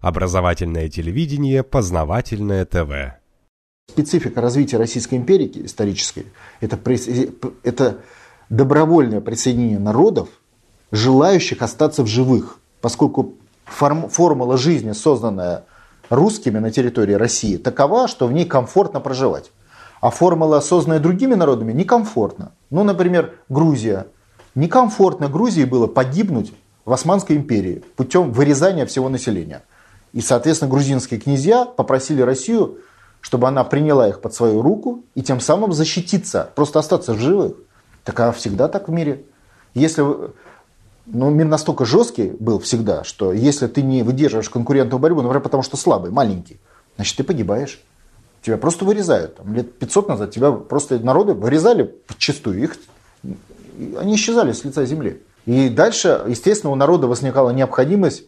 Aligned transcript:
Образовательное 0.00 0.88
телевидение, 0.88 1.64
познавательное 1.64 2.64
ТВ. 2.64 3.18
Специфика 3.90 4.40
развития 4.40 4.76
Российской 4.76 5.16
империи 5.16 5.50
исторической– 5.64 6.26
это, 6.60 6.78
это 7.64 7.98
добровольное 8.48 9.20
присоединение 9.20 9.80
народов, 9.80 10.28
желающих 10.92 11.62
остаться 11.62 12.04
в 12.04 12.06
живых, 12.06 12.60
поскольку 12.80 13.34
форм, 13.64 14.08
формула 14.08 14.56
жизни, 14.56 14.92
созданная 14.92 15.64
русскими 16.10 16.58
на 16.58 16.70
территории 16.70 17.14
России, 17.14 17.56
такова, 17.56 18.06
что 18.06 18.28
в 18.28 18.32
ней 18.32 18.44
комфортно 18.44 19.00
проживать. 19.00 19.50
А 20.00 20.10
формула, 20.10 20.60
созданная 20.60 21.00
другими 21.00 21.34
народами, 21.34 21.72
некомфортна. 21.72 22.52
Ну, 22.70 22.84
например, 22.84 23.34
Грузия. 23.48 24.06
Некомфортно 24.54 25.28
Грузии 25.28 25.64
было 25.64 25.88
погибнуть 25.88 26.52
в 26.84 26.92
Османской 26.92 27.36
империи 27.36 27.82
путем 27.96 28.32
вырезания 28.32 28.86
всего 28.86 29.08
населения. 29.08 29.62
И, 30.12 30.20
соответственно, 30.20 30.70
грузинские 30.70 31.20
князья 31.20 31.64
попросили 31.64 32.22
Россию, 32.22 32.78
чтобы 33.20 33.48
она 33.48 33.64
приняла 33.64 34.08
их 34.08 34.20
под 34.20 34.34
свою 34.34 34.62
руку 34.62 35.04
и 35.14 35.22
тем 35.22 35.40
самым 35.40 35.72
защититься, 35.72 36.50
просто 36.54 36.78
остаться 36.78 37.14
в 37.14 37.18
живых. 37.18 37.56
Так 38.04 38.18
а 38.20 38.32
всегда 38.32 38.68
так 38.68 38.88
в 38.88 38.92
мире. 38.92 39.24
Если 39.74 40.02
ну, 41.06 41.30
мир 41.30 41.46
настолько 41.46 41.84
жесткий 41.84 42.30
был 42.38 42.58
всегда, 42.58 43.04
что 43.04 43.32
если 43.32 43.66
ты 43.66 43.82
не 43.82 44.02
выдерживаешь 44.02 44.50
конкурентную 44.50 44.98
борьбу, 44.98 45.22
например, 45.22 45.42
потому 45.42 45.62
что 45.62 45.76
слабый, 45.76 46.10
маленький, 46.10 46.58
значит, 46.96 47.16
ты 47.16 47.24
погибаешь. 47.24 47.80
Тебя 48.42 48.56
просто 48.56 48.84
вырезают. 48.84 49.36
Там, 49.36 49.52
лет 49.52 49.78
500 49.78 50.08
назад 50.08 50.30
тебя 50.30 50.52
просто 50.52 50.98
народы 51.00 51.34
вырезали 51.34 51.82
подчастую. 51.82 52.62
Их, 52.62 52.76
они 53.98 54.14
исчезали 54.14 54.52
с 54.52 54.64
лица 54.64 54.84
земли. 54.84 55.22
И 55.44 55.68
дальше, 55.68 56.22
естественно, 56.28 56.72
у 56.72 56.76
народа 56.76 57.08
возникала 57.08 57.50
необходимость 57.50 58.24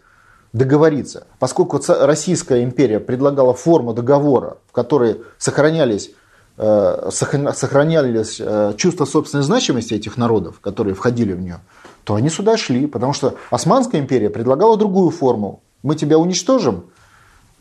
договориться. 0.53 1.27
Поскольку 1.39 1.81
Российская 1.89 2.65
империя 2.65 3.01
предлагала 3.01 3.55
форму 3.55 3.93
договора, 3.93 4.59
в 4.69 4.73
которой 4.73 5.21
сохранялись, 5.39 6.11
э, 6.57 7.11
сохранялись 7.11 8.41
э, 8.41 8.75
чувства 8.77 9.05
собственной 9.05 9.45
значимости 9.45 9.95
этих 9.95 10.17
народов, 10.17 10.61
которые 10.61 10.95
входили 10.95 11.33
в 11.33 11.41
нее, 11.41 11.61
то 12.05 12.15
они 12.15 12.29
сюда 12.31 12.57
шли, 12.57 12.87
потому 12.87 13.13
что 13.13 13.37
Османская 13.51 14.01
империя 14.01 14.31
предлагала 14.31 14.77
другую 14.77 15.11
форму. 15.11 15.63
Мы 15.83 15.95
тебя 15.95 16.19
уничтожим, 16.19 16.85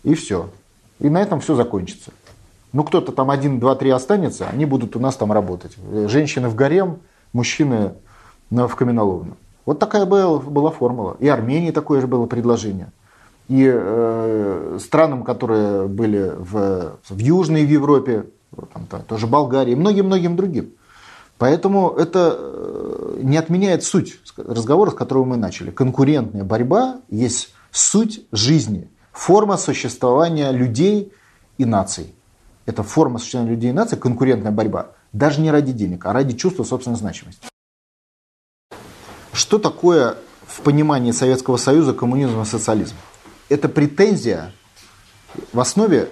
и 0.04 0.16
все. 0.16 0.50
И 1.00 1.10
на 1.10 1.22
этом 1.22 1.40
все 1.40 1.56
закончится. 1.56 2.12
Ну, 2.72 2.84
кто-то 2.84 3.12
там 3.12 3.32
один, 3.32 3.60
два, 3.60 3.76
три 3.76 3.90
останется, 3.90 4.48
они 4.48 4.66
будут 4.66 4.96
у 4.96 5.00
нас 5.00 5.16
там 5.16 5.32
работать. 5.32 5.76
Женщины 6.08 6.50
в 6.50 6.56
гарем, 6.56 7.00
мужчины 7.34 7.94
в 8.50 8.76
каменоломню. 8.76 9.38
Вот 9.70 9.78
такая 9.78 10.08
была, 10.08 10.40
была 10.40 10.72
формула. 10.72 11.16
И 11.20 11.28
Армении 11.28 11.70
такое 11.70 12.02
же 12.02 12.08
было 12.08 12.26
предложение. 12.26 12.92
И 13.50 13.70
э, 13.72 14.80
странам, 14.82 15.24
которые 15.24 15.88
были 15.88 16.34
в, 16.36 16.98
в 17.08 17.18
Южной 17.20 17.66
Европе, 17.66 18.26
там, 18.74 18.88
там, 18.88 19.04
тоже 19.04 19.28
Болгарии, 19.28 19.76
многим-многим 19.76 20.36
другим. 20.36 20.72
Поэтому 21.38 21.92
это 21.92 22.36
э, 22.36 23.20
не 23.22 23.38
отменяет 23.38 23.84
суть 23.84 24.20
разговора, 24.38 24.90
с 24.90 24.96
которого 24.96 25.26
мы 25.26 25.38
начали. 25.38 25.70
Конкурентная 25.70 26.44
борьба 26.44 27.02
есть 27.08 27.54
суть 27.70 28.26
жизни, 28.32 28.90
форма 29.12 29.56
существования 29.56 30.50
людей 30.50 31.14
и 31.60 31.66
наций. 31.66 32.16
Это 32.66 32.82
форма 32.82 33.20
существования 33.20 33.52
людей 33.52 33.70
и 33.70 33.74
наций, 33.74 34.00
конкурентная 34.00 34.52
борьба. 34.52 34.94
Даже 35.14 35.42
не 35.42 35.52
ради 35.52 35.74
денег, 35.74 36.08
а 36.08 36.14
ради 36.14 36.36
чувства 36.36 36.64
собственной 36.64 36.98
значимости. 36.98 37.50
Что 39.40 39.58
такое 39.58 40.18
в 40.46 40.60
понимании 40.64 41.14
Советского 41.14 41.56
Союза 41.56 41.94
коммунизм 41.94 42.42
и 42.42 42.46
социализм? 42.46 42.96
Это 43.48 43.70
претензия, 43.70 44.52
в 45.54 45.62
основе 45.62 46.10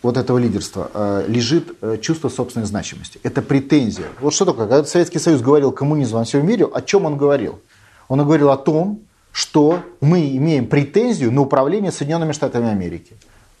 вот 0.00 0.16
этого 0.16 0.38
лидерства 0.38 0.88
э, 0.94 1.24
лежит 1.26 1.76
э, 1.80 1.98
чувство 2.00 2.28
собственной 2.28 2.66
значимости. 2.66 3.18
Это 3.24 3.42
претензия. 3.42 4.06
Вот 4.20 4.32
что 4.32 4.44
такое? 4.44 4.68
Когда 4.68 4.84
Советский 4.84 5.18
Союз 5.18 5.40
говорил 5.40 5.72
коммунизм 5.72 6.18
во 6.18 6.24
всем 6.24 6.46
мире, 6.46 6.68
о 6.72 6.80
чем 6.80 7.04
он 7.04 7.16
говорил? 7.16 7.58
Он 8.06 8.20
говорил 8.20 8.48
о 8.50 8.56
том, 8.56 9.00
что 9.32 9.80
мы 10.00 10.36
имеем 10.36 10.68
претензию 10.68 11.32
на 11.32 11.40
управление 11.40 11.90
Соединенными 11.90 12.30
Штатами 12.30 12.68
Америки, 12.68 13.16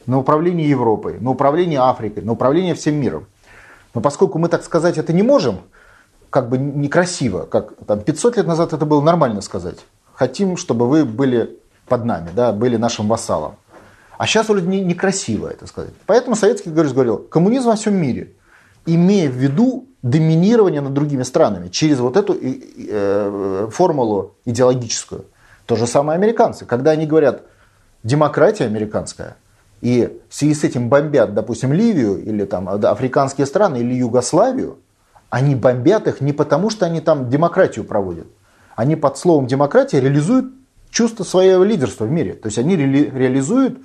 на 0.06 0.20
управление 0.20 0.70
Европой, 0.70 1.18
на 1.18 1.30
управление 1.30 1.80
Африкой, 1.80 2.22
на 2.22 2.30
управление 2.30 2.76
всем 2.76 2.94
миром. 2.94 3.26
Но 3.94 4.00
поскольку 4.00 4.38
мы 4.38 4.48
так 4.48 4.62
сказать 4.62 4.96
это 4.96 5.12
не 5.12 5.24
можем, 5.24 5.62
как 6.30 6.48
бы 6.48 6.58
некрасиво, 6.58 7.44
как 7.44 7.74
там 7.86 8.00
500 8.00 8.36
лет 8.36 8.46
назад 8.46 8.72
это 8.72 8.84
было 8.84 9.00
нормально 9.00 9.40
сказать. 9.40 9.78
Хотим, 10.14 10.56
чтобы 10.56 10.88
вы 10.88 11.04
были 11.04 11.58
под 11.86 12.04
нами, 12.04 12.30
да, 12.34 12.52
были 12.52 12.76
нашим 12.76 13.08
вассалом. 13.08 13.56
А 14.18 14.26
сейчас 14.26 14.48
вроде 14.48 14.66
не, 14.66 14.80
некрасиво 14.80 15.48
это 15.48 15.66
сказать. 15.66 15.92
Поэтому 16.06 16.36
Советский 16.36 16.74
Союз 16.74 16.92
говорил, 16.92 17.18
коммунизм 17.18 17.68
во 17.68 17.76
всем 17.76 17.94
мире, 17.94 18.32
имея 18.84 19.30
в 19.30 19.34
виду 19.34 19.86
доминирование 20.02 20.80
над 20.80 20.92
другими 20.92 21.22
странами 21.22 21.68
через 21.68 22.00
вот 22.00 22.16
эту 22.16 22.36
э, 22.40 23.68
формулу 23.72 24.34
идеологическую. 24.44 25.24
То 25.66 25.76
же 25.76 25.86
самое 25.86 26.16
американцы. 26.16 26.64
Когда 26.64 26.90
они 26.92 27.06
говорят 27.06 27.42
демократия 28.02 28.64
американская, 28.64 29.36
и 29.80 30.20
в 30.28 30.34
связи 30.34 30.54
с 30.54 30.64
этим 30.64 30.88
бомбят, 30.88 31.34
допустим, 31.34 31.72
Ливию 31.72 32.20
или 32.22 32.44
там 32.44 32.68
африканские 32.68 33.46
страны 33.46 33.78
или 33.78 33.94
Югославию, 33.94 34.78
они 35.30 35.54
бомбят 35.54 36.06
их 36.06 36.20
не 36.20 36.32
потому, 36.32 36.70
что 36.70 36.86
они 36.86 37.00
там 37.00 37.28
демократию 37.28 37.84
проводят. 37.84 38.26
Они 38.76 38.96
под 38.96 39.18
словом 39.18 39.46
демократия 39.46 40.00
реализуют 40.00 40.52
чувство 40.90 41.24
своего 41.24 41.64
лидерства 41.64 42.04
в 42.04 42.10
мире. 42.10 42.34
То 42.34 42.46
есть 42.46 42.58
они 42.58 42.76
ре 42.76 43.10
реализуют 43.10 43.78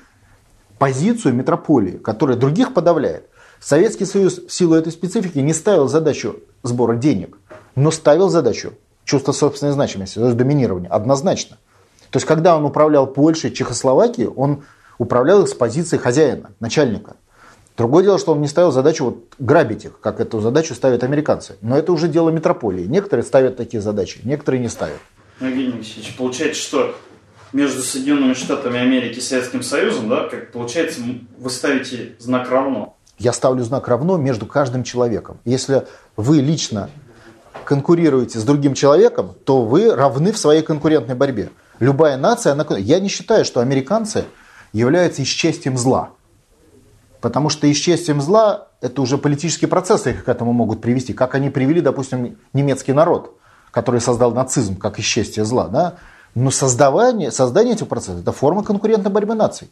позицию 0.78 1.34
метрополии, 1.34 1.98
которая 1.98 2.38
других 2.38 2.74
подавляет. 2.74 3.30
Советский 3.60 4.06
Союз 4.06 4.40
в 4.40 4.52
силу 4.52 4.76
этой 4.76 4.92
специфики 4.92 5.40
не 5.40 5.54
ставил 5.54 5.88
задачу 5.88 6.38
сбора 6.64 6.96
денег, 6.96 7.38
но 7.76 7.92
ставил 7.92 8.30
задачу 8.30 8.74
чувства 9.06 9.32
собственной 9.32 9.74
значимости, 9.74 10.16
то 10.16 10.26
есть 10.26 10.38
доминирования, 10.38 10.90
однозначно. 10.90 11.58
То 12.10 12.18
есть 12.18 12.26
когда 12.26 12.58
он 12.58 12.66
управлял 12.66 13.08
Польшей, 13.08 13.52
Чехословакией, 13.52 14.28
он 14.28 14.64
управлял 14.98 15.44
их 15.44 15.50
с 15.50 15.54
позиции 15.54 15.98
хозяина, 15.98 16.52
начальника. 16.60 17.16
Другое 17.76 18.04
дело, 18.04 18.20
что 18.20 18.34
он 18.34 18.42
не 18.42 18.48
ставил 18.48 18.72
задачу 18.72 19.06
вот 19.06 19.26
грабить 19.40 19.86
их, 19.86 20.00
как 20.00 20.20
эту 20.20 20.40
задачу 20.40 20.76
ставят 20.76 21.04
американцы. 21.04 21.58
Но 21.62 21.78
это 21.78 21.92
уже 21.92 22.08
дело 22.08 22.30
метрополии. 22.30 22.86
Некоторые 22.86 23.24
ставят 23.24 23.58
такие 23.58 23.82
задачи, 23.82 24.20
некоторые 24.24 24.62
не 24.62 24.70
ставят. 24.70 25.00
Евгений 25.40 25.74
Алексеевич, 25.74 26.16
получается, 26.16 26.62
что 26.62 26.96
между 27.52 27.82
Соединенными 27.82 28.34
Штатами 28.34 28.80
Америки 28.80 29.18
и 29.18 29.22
Советским 29.22 29.64
Союзом, 29.64 30.08
да, 30.08 30.28
как 30.28 30.52
получается, 30.52 31.02
вы 31.38 31.50
ставите 31.50 32.16
знак 32.20 32.50
равно. 32.50 32.96
Я 33.18 33.34
ставлю 33.34 33.64
знак 33.64 33.88
равно 33.88 34.18
между 34.18 34.46
каждым 34.46 34.84
человеком. 34.84 35.40
Если 35.46 35.86
вы 36.16 36.42
лично 36.42 36.90
конкурируете 37.66 38.40
с 38.40 38.44
другим 38.44 38.74
человеком, 38.74 39.34
то 39.46 39.64
вы 39.64 39.94
равны 39.96 40.32
в 40.32 40.38
своей 40.38 40.62
конкурентной 40.62 41.16
борьбе. 41.16 41.50
Любая 41.80 42.18
нация, 42.18 42.54
она... 42.54 42.66
я 42.78 43.00
не 43.00 43.08
считаю, 43.08 43.46
что 43.46 43.62
американцы 43.62 44.26
являются 44.74 45.24
исчестием 45.24 45.78
зла. 45.78 46.12
Потому 47.24 47.48
что 47.48 47.72
исчестием 47.72 48.20
зла 48.20 48.68
это 48.82 49.02
уже 49.02 49.18
политические 49.18 49.70
процессы 49.70 50.10
их 50.10 50.26
к 50.26 50.28
этому 50.28 50.52
могут 50.52 50.82
привести. 50.82 51.14
Как 51.14 51.36
они 51.36 51.50
привели, 51.50 51.80
допустим, 51.80 52.36
немецкий 52.52 52.92
народ, 52.92 53.38
который 53.72 54.02
создал 54.02 54.34
нацизм 54.34 54.76
как 54.76 55.00
исчестие 55.00 55.46
зла. 55.46 55.70
Да? 55.70 55.94
Но 56.36 56.52
создавание, 56.52 57.32
создание 57.32 57.76
этих 57.76 57.88
процессов– 57.88 58.20
это 58.24 58.34
форма 58.34 58.62
конкурентной 58.62 59.10
борьбы 59.10 59.36
наций. 59.36 59.70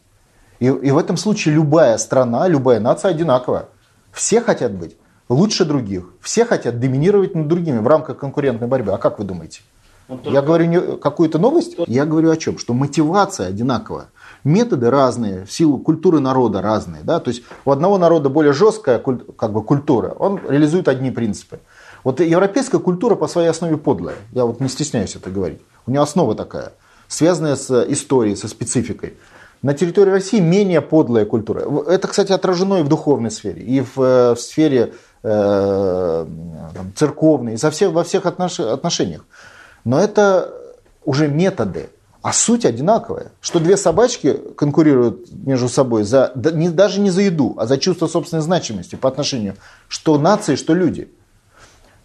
И, 0.59 0.67
и 0.67 0.91
в 0.91 0.97
этом 0.97 1.17
случае 1.17 1.55
любая 1.55 1.97
страна, 1.97 2.47
любая 2.47 2.79
нация 2.79 3.11
одинаковая. 3.11 3.65
Все 4.13 4.39
хотят 4.39 4.71
быть 4.71 4.95
лучше 5.27 5.65
других. 5.65 6.05
Все 6.21 6.45
хотят 6.45 6.79
доминировать 6.79 7.35
над 7.35 7.49
другими 7.49 7.79
в 7.79 7.87
рамках 7.87 8.17
конкурентной 8.17 8.69
борьбы. 8.69 8.93
А 8.93 8.97
как 8.97 9.19
вы 9.19 9.25
думаете? 9.25 9.59
Вот 10.07 10.25
Я 10.25 10.41
говорю 10.41 10.65
не 10.67 10.79
какую-то 10.97 11.37
новость? 11.37 11.75
Я 11.87 12.05
говорю 12.05 12.31
о 12.31 12.37
чем? 12.37 12.57
Что 12.57 12.73
мотивация 12.73 13.47
одинаковая. 13.47 14.05
Методы 14.43 14.89
разные, 14.89 15.45
в 15.45 15.51
силу 15.51 15.77
культуры 15.77 16.19
народа 16.19 16.61
разные. 16.61 17.03
Да? 17.03 17.19
То 17.19 17.29
есть 17.29 17.43
у 17.65 17.71
одного 17.71 17.97
народа 17.97 18.29
более 18.29 18.53
жесткая 18.53 18.99
как 18.99 19.53
бы, 19.53 19.63
культура, 19.63 20.15
он 20.17 20.39
реализует 20.47 20.87
одни 20.87 21.11
принципы. 21.11 21.59
Вот 22.03 22.19
европейская 22.19 22.79
культура 22.79 23.15
по 23.15 23.27
своей 23.27 23.49
основе 23.49 23.77
подлая. 23.77 24.15
Я 24.31 24.45
вот 24.45 24.59
не 24.59 24.69
стесняюсь 24.69 25.15
это 25.15 25.29
говорить. 25.29 25.61
У 25.85 25.91
нее 25.91 26.01
основа 26.01 26.35
такая, 26.35 26.73
связанная 27.07 27.55
с 27.55 27.69
историей, 27.91 28.35
со 28.35 28.47
спецификой. 28.47 29.13
На 29.61 29.75
территории 29.75 30.09
России 30.09 30.39
менее 30.39 30.81
подлая 30.81 31.25
культура. 31.25 31.63
Это, 31.87 32.07
кстати, 32.07 32.31
отражено 32.31 32.79
и 32.79 32.83
в 32.83 32.87
духовной 32.87 33.29
сфере, 33.29 33.61
и 33.61 33.81
в, 33.81 34.01
э, 34.01 34.33
в 34.33 34.39
сфере 34.39 34.93
э, 35.21 36.25
там, 36.73 36.93
церковной, 36.95 37.53
и 37.53 37.57
со 37.57 37.69
всех, 37.69 37.91
во 37.91 38.03
всех 38.03 38.25
отнош, 38.25 38.59
отношениях. 38.59 39.23
Но 39.83 39.99
это 39.99 40.51
уже 41.05 41.27
методы, 41.27 41.89
а 42.21 42.33
суть 42.33 42.65
одинаковая. 42.65 43.31
Что 43.41 43.59
две 43.59 43.77
собачки 43.77 44.39
конкурируют 44.55 45.31
между 45.31 45.69
собой 45.69 46.03
за, 46.03 46.31
не, 46.35 46.69
даже 46.69 46.99
не 46.99 47.09
за 47.09 47.21
еду, 47.21 47.55
а 47.57 47.65
за 47.65 47.77
чувство 47.77 48.07
собственной 48.07 48.43
значимости 48.43 48.95
по 48.95 49.09
отношению 49.09 49.55
что 49.87 50.17
нации, 50.17 50.55
что 50.55 50.73
люди– 50.73 51.11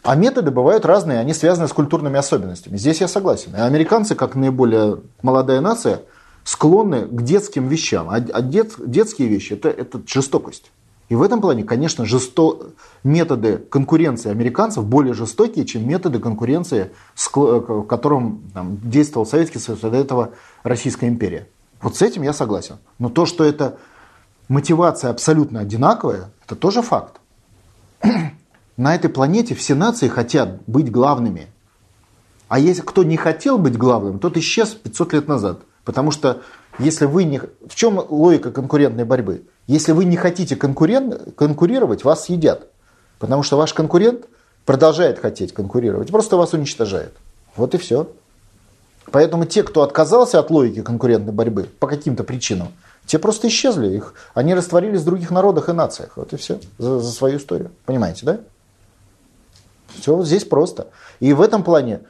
а 0.07 0.15
методы 0.15 0.53
бывают 0.53 0.87
разные, 0.87 1.19
они 1.19 1.35
связаны 1.35 1.67
с 1.67 1.73
культурными 1.73 2.17
особенностями. 2.17 2.77
Здесь 2.77 3.01
я 3.01 3.09
согласен. 3.09 3.57
И 3.57 3.59
американцы, 3.59 4.15
как 4.15 4.37
наиболее 4.37 5.01
молодая 5.21 5.61
нация, 5.61 6.03
склонны 6.45 7.07
к 7.07 7.23
детским 7.23 7.67
вещам. 7.67 8.09
А, 8.09 8.15
а 8.15 8.41
дет, 8.41 8.75
детские 8.79 9.27
вещи 9.27 9.55
это, 9.55 9.69
это 9.69 10.01
жестокость. 10.07 10.71
И 11.09 11.15
в 11.15 11.23
этом 11.23 11.41
плане, 11.41 11.63
конечно, 11.63 12.05
жесто... 12.05 12.73
методы 13.05 13.59
конкуренции 13.59 14.31
американцев 14.31 14.85
более 14.85 15.15
жестокие, 15.15 15.65
чем 15.65 15.89
методы 15.89 16.19
конкуренции, 16.19 16.91
в 17.15 17.83
котором 17.85 18.43
там, 18.53 18.79
действовал 18.83 19.27
Советский 19.27 19.59
Союз, 19.59 19.85
а 19.85 19.91
до 19.91 19.97
этого 19.97 20.31
Российская 20.65 21.09
империя. 21.09 21.49
Вот 21.81 21.97
с 21.97 22.03
этим 22.03 22.23
я 22.23 22.33
согласен. 22.33 22.79
Но 22.99 23.09
то, 23.09 23.27
что 23.27 23.45
это 23.45 23.79
мотивация 24.49 25.11
абсолютно 25.11 25.61
одинаковая, 25.61 26.31
это 26.45 26.57
тоже 26.57 26.83
факт. 26.83 27.21
На 28.77 28.95
этой 28.95 29.09
планете 29.09 29.55
все 29.55 29.75
нации 29.75 30.09
хотят 30.09 30.61
быть 30.67 30.91
главными. 30.91 31.47
А 32.49 32.59
если 32.59 32.83
кто 32.83 33.05
не 33.05 33.17
хотел 33.17 33.59
быть 33.59 33.77
главным, 33.77 34.19
тот 34.19 34.37
исчез 34.37 34.71
500 34.71 35.13
лет 35.15 35.29
назад. 35.29 35.61
Потому 35.85 36.11
что 36.11 36.43
если 36.79 37.07
вы 37.07 37.25
не... 37.25 37.39
В 37.39 37.75
чем 37.75 37.99
логика 38.09 38.51
конкурентной 38.51 39.05
борьбы? 39.05 39.45
Если 39.67 39.93
вы 39.93 40.05
не 40.05 40.17
хотите 40.17 40.57
конкурен... 40.57 41.33
конкурировать, 41.37 42.05
вас 42.05 42.25
съедят. 42.25 42.69
Потому 43.19 43.43
что 43.43 43.57
ваш 43.57 43.73
конкурент 43.75 44.27
продолжает 44.65 45.19
хотеть 45.19 45.53
конкурировать, 45.53 46.11
просто 46.11 46.37
вас 46.37 46.53
уничтожает. 46.53 47.15
Вот 47.57 47.75
и 47.75 47.79
все. 47.79 48.09
Поэтому 49.11 49.45
те, 49.47 49.63
кто 49.63 49.83
отказался 49.83 50.39
от 50.41 50.51
логики 50.51 50.83
конкурентной 50.83 51.33
борьбы 51.33 51.69
по 51.79 51.87
каким-то 51.87 52.25
причинам, 52.25 52.69
те 53.07 53.19
просто 53.19 53.49
исчезли. 53.49 53.97
Их, 53.97 54.15
они 54.35 54.55
растворились 54.55 55.03
в 55.03 55.05
других 55.05 55.31
народах 55.31 55.69
и 55.69 55.73
нациях. 55.73 56.17
Вот 56.17 56.33
и 56.33 56.37
все. 56.37 56.61
За, 56.79 56.99
за 56.99 57.13
свою 57.13 57.39
историю. 57.39 57.71
Понимаете, 57.87 58.27
да? 58.27 58.41
Все 60.01 60.15
вот 60.15 60.27
здесь 60.27 60.45
просто. 60.45 60.89
И 61.21 61.33
в 61.33 61.41
этом 61.41 61.63
плане 61.63 62.01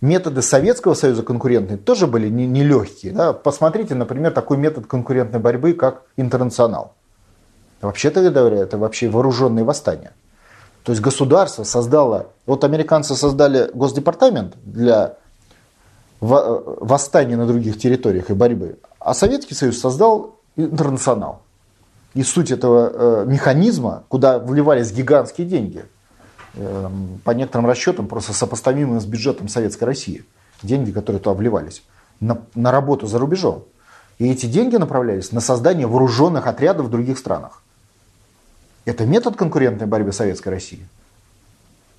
методы 0.00 0.42
Советского 0.42 0.94
Союза 0.94 1.22
конкурентные 1.22 1.76
тоже 1.76 2.06
были 2.06 2.28
нелегкие. 2.28 3.10
Не, 3.12 3.16
не 3.16 3.16
да? 3.18 3.32
Посмотрите, 3.32 3.94
например, 3.96 4.32
такой 4.32 4.56
метод 4.56 4.86
конкурентной 4.86 5.40
борьбы, 5.40 5.72
как 5.72 6.02
интернационал. 6.16 6.94
Вообще-то 7.84 8.30
говоря, 8.30 8.60
это 8.60 8.78
вообще 8.78 9.10
вооруженные 9.10 9.62
восстания. 9.62 10.12
То 10.84 10.92
есть 10.92 11.02
государство 11.02 11.64
создало, 11.64 12.28
вот 12.46 12.64
американцы 12.64 13.14
создали 13.14 13.70
госдепартамент 13.74 14.54
для 14.64 15.16
восстания 16.20 17.36
на 17.36 17.46
других 17.46 17.78
территориях 17.78 18.30
и 18.30 18.32
борьбы, 18.34 18.78
а 18.98 19.12
Советский 19.12 19.54
Союз 19.54 19.78
создал 19.78 20.36
интернационал. 20.56 21.42
И 22.14 22.22
суть 22.22 22.50
этого 22.50 22.90
э, 22.94 23.24
механизма, 23.26 24.04
куда 24.08 24.38
вливались 24.38 24.90
гигантские 24.90 25.46
деньги, 25.46 25.84
э, 26.54 26.88
по 27.22 27.32
некоторым 27.32 27.66
расчетам 27.66 28.06
просто 28.06 28.32
сопоставимы 28.32 28.98
с 28.98 29.04
бюджетом 29.04 29.48
Советской 29.48 29.84
России, 29.84 30.24
деньги, 30.62 30.90
которые 30.90 31.20
туда 31.20 31.34
вливались, 31.34 31.82
на, 32.20 32.38
на 32.54 32.70
работу 32.70 33.06
за 33.06 33.18
рубежом. 33.18 33.64
И 34.18 34.30
эти 34.30 34.46
деньги 34.46 34.76
направлялись 34.76 35.32
на 35.32 35.40
создание 35.40 35.86
вооруженных 35.86 36.46
отрядов 36.46 36.86
в 36.86 36.90
других 36.90 37.18
странах. 37.18 37.63
Это 38.84 39.06
метод 39.06 39.36
конкурентной 39.36 39.86
борьбы 39.86 40.12
Советской 40.12 40.48
России. 40.48 40.86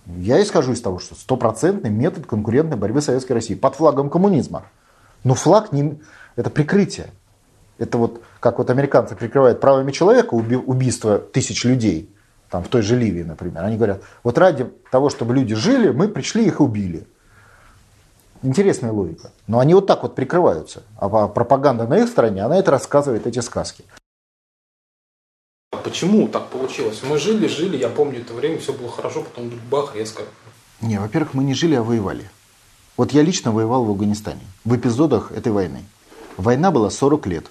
Я 0.05 0.41
исхожу 0.41 0.73
из 0.73 0.81
того, 0.81 0.99
что 0.99 1.15
стопроцентный 1.15 1.89
метод 1.89 2.27
конкурентной 2.27 2.77
борьбы 2.77 3.01
Советской 3.01 3.33
России 3.33 3.55
под 3.55 3.75
флагом 3.75 4.09
коммунизма. 4.09 4.65
Но 5.23 5.33
флаг 5.33 5.71
не, 5.71 5.99
это 6.35 6.51
прикрытие. 6.51 7.07
Это 7.79 7.97
вот 7.97 8.21
как 8.39 8.59
вот 8.59 8.69
американцы 8.69 9.15
прикрывают 9.15 9.59
правами 9.59 9.91
человека 9.91 10.35
уби, 10.35 10.55
убийство 10.55 11.17
тысяч 11.17 11.65
людей, 11.65 12.09
там 12.49 12.63
в 12.63 12.67
той 12.67 12.83
же 12.83 12.95
Ливии, 12.95 13.23
например. 13.23 13.63
Они 13.63 13.77
говорят, 13.77 14.01
вот 14.23 14.37
ради 14.37 14.65
того, 14.91 15.09
чтобы 15.09 15.33
люди 15.33 15.55
жили, 15.55 15.89
мы 15.89 16.07
пришли 16.07 16.45
их 16.45 16.61
убили. 16.61 17.07
Интересная 18.43 18.91
логика. 18.91 19.31
Но 19.47 19.59
они 19.59 19.73
вот 19.73 19.87
так 19.87 20.03
вот 20.03 20.13
прикрываются. 20.13 20.83
А 20.97 21.27
пропаганда 21.27 21.87
на 21.87 21.97
их 21.97 22.07
стороне, 22.07 22.43
она 22.43 22.57
это 22.57 22.69
рассказывает, 22.69 23.25
эти 23.25 23.39
сказки. 23.39 23.83
Почему 25.85 26.27
так 26.27 26.47
получилось? 26.49 27.01
Мы 27.07 27.19
жили, 27.19 27.47
жили, 27.47 27.77
я 27.77 27.89
помню 27.89 28.21
это 28.21 28.33
время, 28.33 28.57
все 28.57 28.73
было 28.73 28.89
хорошо, 28.89 29.21
потом 29.21 29.51
бах, 29.69 29.95
резко. 29.95 30.23
Не, 30.81 30.99
во-первых, 30.99 31.35
мы 31.35 31.43
не 31.43 31.53
жили, 31.53 31.75
а 31.75 31.83
воевали. 31.83 32.29
Вот 32.97 33.11
я 33.11 33.21
лично 33.21 33.51
воевал 33.51 33.85
в 33.85 33.91
Афганистане, 33.91 34.41
в 34.63 34.75
эпизодах 34.75 35.31
этой 35.31 35.51
войны. 35.51 35.83
Война 36.37 36.71
была 36.71 36.89
40 36.89 37.27
лет. 37.27 37.45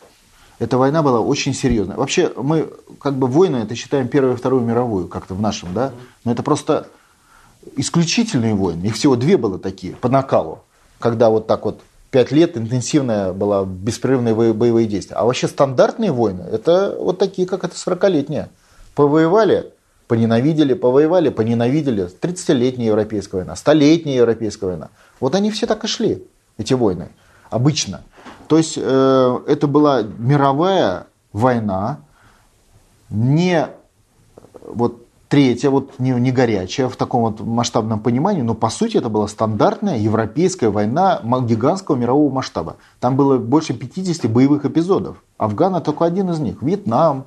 Эта 0.58 0.78
война 0.78 1.04
была 1.04 1.20
очень 1.20 1.54
серьезная. 1.54 1.96
Вообще, 1.96 2.32
мы 2.36 2.70
как 3.00 3.16
бы 3.16 3.28
войны 3.28 3.58
это 3.58 3.76
считаем 3.76 4.08
Первую 4.08 4.34
и 4.34 4.36
Вторую 4.36 4.62
мировую, 4.62 5.06
как-то 5.06 5.34
в 5.34 5.40
нашем, 5.40 5.72
да? 5.72 5.92
Но 6.24 6.32
это 6.32 6.42
просто 6.42 6.88
исключительные 7.76 8.54
войны. 8.54 8.86
Их 8.86 8.96
всего 8.96 9.14
две 9.14 9.36
было 9.36 9.60
такие, 9.60 9.94
по 9.94 10.08
накалу. 10.08 10.64
Когда 10.98 11.30
вот 11.30 11.46
так 11.46 11.64
вот 11.64 11.82
пять 12.14 12.30
лет 12.30 12.56
интенсивная 12.56 13.32
была 13.32 13.64
беспрерывные 13.64 14.36
боевые 14.36 14.86
действия. 14.86 15.16
А 15.16 15.24
вообще 15.24 15.48
стандартные 15.48 16.12
войны, 16.12 16.42
это 16.42 16.96
вот 16.96 17.18
такие, 17.18 17.48
как 17.48 17.64
это 17.64 17.74
40-летняя. 17.74 18.50
Повоевали, 18.94 19.72
поненавидели, 20.06 20.74
повоевали, 20.74 21.30
поненавидели. 21.30 22.04
30-летняя 22.06 22.86
европейская 22.86 23.38
война, 23.38 23.56
столетняя 23.56 24.14
европейская 24.14 24.66
война. 24.66 24.90
Вот 25.18 25.34
они 25.34 25.50
все 25.50 25.66
так 25.66 25.82
и 25.82 25.88
шли, 25.88 26.24
эти 26.56 26.72
войны, 26.72 27.08
обычно. 27.50 28.04
То 28.46 28.58
есть 28.58 28.78
э, 28.80 29.40
это 29.48 29.66
была 29.66 30.02
мировая 30.02 31.08
война, 31.32 31.98
не 33.10 33.66
вот 34.62 35.03
третья, 35.28 35.70
вот 35.70 35.98
не, 35.98 36.10
не 36.12 36.32
горячая 36.32 36.88
в 36.88 36.96
таком 36.96 37.22
вот 37.22 37.40
масштабном 37.40 38.00
понимании, 38.00 38.42
но 38.42 38.54
по 38.54 38.70
сути 38.70 38.96
это 38.96 39.08
была 39.08 39.28
стандартная 39.28 39.98
европейская 39.98 40.68
война 40.68 41.20
гигантского 41.22 41.96
мирового 41.96 42.32
масштаба. 42.32 42.76
Там 43.00 43.16
было 43.16 43.38
больше 43.38 43.74
50 43.74 44.30
боевых 44.30 44.64
эпизодов. 44.64 45.22
Афгана 45.38 45.80
только 45.80 46.04
один 46.04 46.30
из 46.30 46.38
них. 46.38 46.62
Вьетнам, 46.62 47.24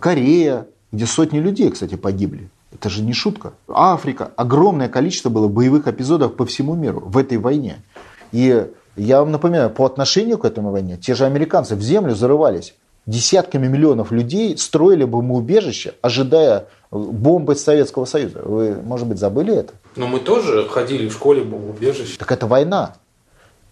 Корея, 0.00 0.66
где 0.92 1.06
сотни 1.06 1.38
людей, 1.38 1.70
кстати, 1.70 1.96
погибли. 1.96 2.50
Это 2.72 2.88
же 2.88 3.02
не 3.02 3.12
шутка. 3.12 3.52
Африка. 3.68 4.32
Огромное 4.36 4.88
количество 4.88 5.28
было 5.28 5.48
боевых 5.48 5.86
эпизодов 5.86 6.34
по 6.34 6.44
всему 6.44 6.74
миру 6.74 7.02
в 7.04 7.18
этой 7.18 7.38
войне. 7.38 7.82
И 8.32 8.66
я 8.96 9.20
вам 9.20 9.32
напоминаю, 9.32 9.70
по 9.70 9.84
отношению 9.84 10.38
к 10.38 10.44
этому 10.44 10.70
войне, 10.70 10.96
те 10.96 11.14
же 11.14 11.24
американцы 11.24 11.76
в 11.76 11.82
землю 11.82 12.14
зарывались. 12.14 12.74
Десятками 13.06 13.66
миллионов 13.66 14.12
людей 14.12 14.56
строили 14.56 15.04
бы 15.04 15.22
мы 15.22 15.36
убежище, 15.36 15.94
ожидая 16.00 16.68
бомбы 16.90 17.54
Советского 17.54 18.06
Союза. 18.06 18.40
Вы, 18.42 18.76
может 18.82 19.06
быть, 19.06 19.18
забыли 19.18 19.54
это? 19.54 19.74
Но 19.96 20.06
мы 20.06 20.20
тоже 20.20 20.66
ходили 20.68 21.08
в 21.08 21.12
школе 21.12 21.42
в 21.42 21.70
убежище. 21.70 22.16
Так 22.18 22.32
это 22.32 22.46
война. 22.46 22.96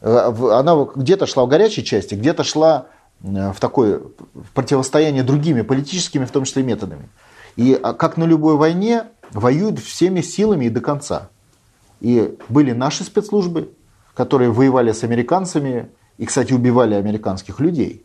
Э, 0.03 0.33
она 0.53 0.87
где-то 0.95 1.27
шла 1.27 1.47
в 1.47 1.49
горячей 1.49 1.83
части, 1.83 2.15
где-то 2.15 2.45
шла 2.45 2.87
э, 3.23 3.53
в 3.53 3.61
такое 3.61 4.01
в 4.35 4.51
противостояние 4.53 5.23
другими 5.23 5.63
политическими, 5.63 6.27
в 6.27 6.31
том 6.31 6.45
числе 6.45 6.63
методами. 6.63 7.09
И 7.57 7.79
а, 7.81 7.95
как 7.95 8.19
на 8.19 8.25
любой 8.25 8.57
войне, 8.57 9.05
воюют 9.31 9.79
всеми 9.79 10.21
силами 10.21 10.67
и 10.67 10.71
до 10.71 10.81
конца. 10.81 11.31
И 12.01 12.37
были 12.49 12.73
наши 12.73 13.05
спецслужбы, 13.05 13.71
которые 14.15 14.51
воевали 14.51 14.93
с 14.93 15.05
американцами 15.05 15.91
и, 16.19 16.27
кстати, 16.27 16.53
убивали 16.53 16.95
американских 16.95 17.61
людей. 17.61 18.05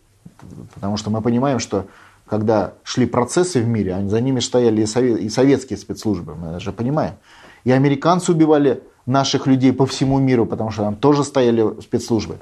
Потому 0.73 0.97
что 0.97 1.09
мы 1.09 1.21
понимаем, 1.21 1.59
что 1.59 1.85
когда 2.25 2.73
шли 2.83 3.05
процессы 3.05 3.61
в 3.61 3.67
мире, 3.67 3.97
за 4.07 4.19
ними 4.21 4.39
стояли 4.39 4.81
и, 4.81 5.29
советские 5.29 5.77
спецслужбы, 5.77 6.35
мы 6.35 6.59
же 6.59 6.71
понимаем. 6.71 7.15
И 7.63 7.71
американцы 7.71 8.31
убивали 8.31 8.83
наших 9.05 9.47
людей 9.47 9.73
по 9.73 9.85
всему 9.85 10.19
миру, 10.19 10.45
потому 10.45 10.71
что 10.71 10.83
там 10.83 10.95
тоже 10.95 11.23
стояли 11.23 11.79
спецслужбы. 11.81 12.37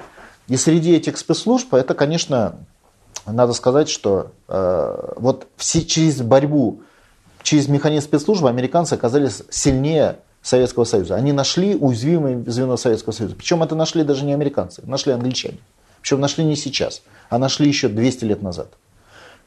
И 0.48 0.56
среди 0.56 0.94
этих 0.94 1.16
спецслужб, 1.16 1.72
это, 1.74 1.94
конечно, 1.94 2.56
надо 3.26 3.52
сказать, 3.52 3.88
что 3.88 4.32
э, 4.48 5.12
вот 5.16 5.48
все, 5.56 5.84
через 5.84 6.20
борьбу, 6.20 6.82
через 7.42 7.68
механизм 7.68 8.06
спецслужбы 8.06 8.48
американцы 8.48 8.94
оказались 8.94 9.42
сильнее 9.50 10.18
Советского 10.42 10.84
Союза. 10.84 11.16
Они 11.16 11.32
нашли 11.32 11.74
уязвимое 11.74 12.44
звено 12.46 12.76
Советского 12.76 13.12
Союза. 13.12 13.34
Причем 13.34 13.62
это 13.62 13.74
нашли 13.74 14.04
даже 14.04 14.24
не 14.24 14.32
американцы, 14.32 14.82
нашли 14.86 15.12
англичане. 15.12 15.58
Причем 16.00 16.20
нашли 16.20 16.44
не 16.44 16.54
сейчас, 16.54 17.02
а 17.28 17.38
нашли 17.38 17.68
еще 17.68 17.88
200 17.88 18.24
лет 18.24 18.42
назад. 18.42 18.68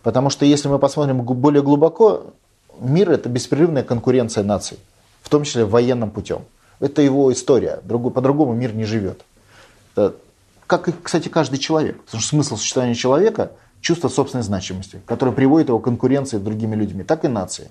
Потому 0.03 0.29
что 0.29 0.45
если 0.45 0.67
мы 0.67 0.79
посмотрим 0.79 1.21
более 1.21 1.61
глубоко, 1.61 2.33
мир 2.79 3.11
это 3.11 3.29
беспрерывная 3.29 3.83
конкуренция 3.83 4.43
наций, 4.43 4.77
в 5.21 5.29
том 5.29 5.43
числе 5.43 5.65
военным 5.65 6.11
путем. 6.11 6.43
Это 6.79 7.01
его 7.01 7.31
история. 7.33 7.81
По-другому 7.87 8.53
мир 8.53 8.73
не 8.73 8.85
живет. 8.85 9.25
Это, 9.95 10.15
как 10.65 10.87
и, 10.87 10.93
кстати, 11.03 11.27
каждый 11.27 11.59
человек. 11.59 12.01
Потому 12.03 12.21
что 12.21 12.29
смысл 12.29 12.57
существования 12.57 12.95
человека– 12.95 13.51
чувство 13.81 14.09
собственной 14.09 14.43
значимости, 14.43 15.01
которое 15.05 15.31
приводит 15.31 15.69
его 15.69 15.79
к 15.79 15.83
конкуренции 15.83 16.37
с 16.37 16.41
другими 16.41 16.75
людьми, 16.75 17.03
так 17.03 17.25
и 17.25 17.27
нации. 17.27 17.69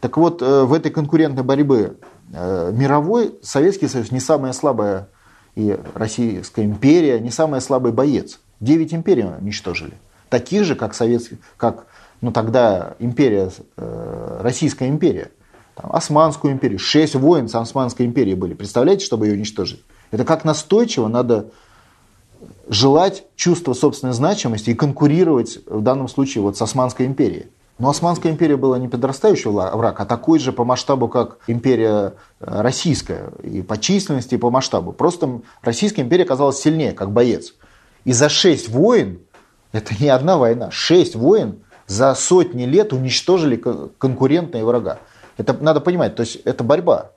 Так 0.00 0.16
вот, 0.16 0.42
э, 0.42 0.64
в 0.64 0.72
этой 0.72 0.90
конкурентной 0.90 1.42
борьбе 1.42 1.94
э, 2.32 2.72
мировой 2.72 3.38
Советский 3.42 3.88
Союз 3.88 4.10
не 4.10 4.20
самая 4.20 4.52
слабая 4.52 5.08
и 5.54 5.78
Российская 5.94 6.64
империя 6.64 7.20
не 7.20 7.30
самый 7.30 7.60
слабый 7.60 7.92
боец. 7.92 8.40
Девять 8.64 8.94
империй 8.94 9.24
уничтожили. 9.24 9.92
Таких 10.30 10.64
же, 10.64 10.74
как, 10.74 10.94
советский, 10.94 11.36
как 11.58 11.86
ну, 12.22 12.32
тогда 12.32 12.94
империя, 12.98 13.50
э, 13.76 14.38
Российская 14.40 14.88
империя. 14.88 15.30
Там, 15.74 15.92
Османскую 15.92 16.54
империю. 16.54 16.78
Шесть 16.78 17.14
войн 17.14 17.46
с 17.46 17.54
Османской 17.54 18.06
империей 18.06 18.36
были. 18.36 18.54
Представляете, 18.54 19.04
чтобы 19.04 19.26
ее 19.26 19.34
уничтожить? 19.34 19.84
Это 20.10 20.24
как 20.24 20.44
настойчиво 20.44 21.08
надо 21.08 21.50
желать 22.66 23.24
чувства 23.36 23.74
собственной 23.74 24.14
значимости 24.14 24.70
и 24.70 24.74
конкурировать 24.74 25.58
в 25.66 25.82
данном 25.82 26.08
случае 26.08 26.40
вот 26.40 26.56
с 26.56 26.62
Османской 26.62 27.04
империей. 27.04 27.48
Но 27.78 27.90
Османская 27.90 28.32
империя 28.32 28.56
была 28.56 28.78
не 28.78 28.88
подрастающий 28.88 29.50
враг, 29.50 30.00
а 30.00 30.06
такой 30.06 30.38
же 30.38 30.52
по 30.52 30.64
масштабу, 30.64 31.08
как 31.08 31.36
империя 31.48 32.14
э, 32.40 32.62
российская, 32.62 33.30
и 33.42 33.60
по 33.60 33.76
численности, 33.76 34.36
и 34.36 34.38
по 34.38 34.50
масштабу. 34.50 34.92
Просто 34.92 35.42
Российская 35.60 36.00
империя 36.00 36.24
оказалась 36.24 36.58
сильнее, 36.58 36.92
как 36.92 37.10
боец. 37.10 37.52
И 38.04 38.12
за 38.12 38.28
шесть 38.28 38.68
войн, 38.68 39.20
это 39.72 39.94
не 40.00 40.08
одна 40.08 40.36
война, 40.36 40.70
шесть 40.70 41.16
войн 41.16 41.60
за 41.86 42.14
сотни 42.14 42.64
лет 42.64 42.92
уничтожили 42.92 43.56
конкурентные 43.98 44.64
врага. 44.64 44.98
Это 45.36 45.52
надо 45.60 45.80
понимать, 45.80 46.14
то 46.14 46.20
есть 46.20 46.36
это 46.44 46.64
борьба. 46.64 47.10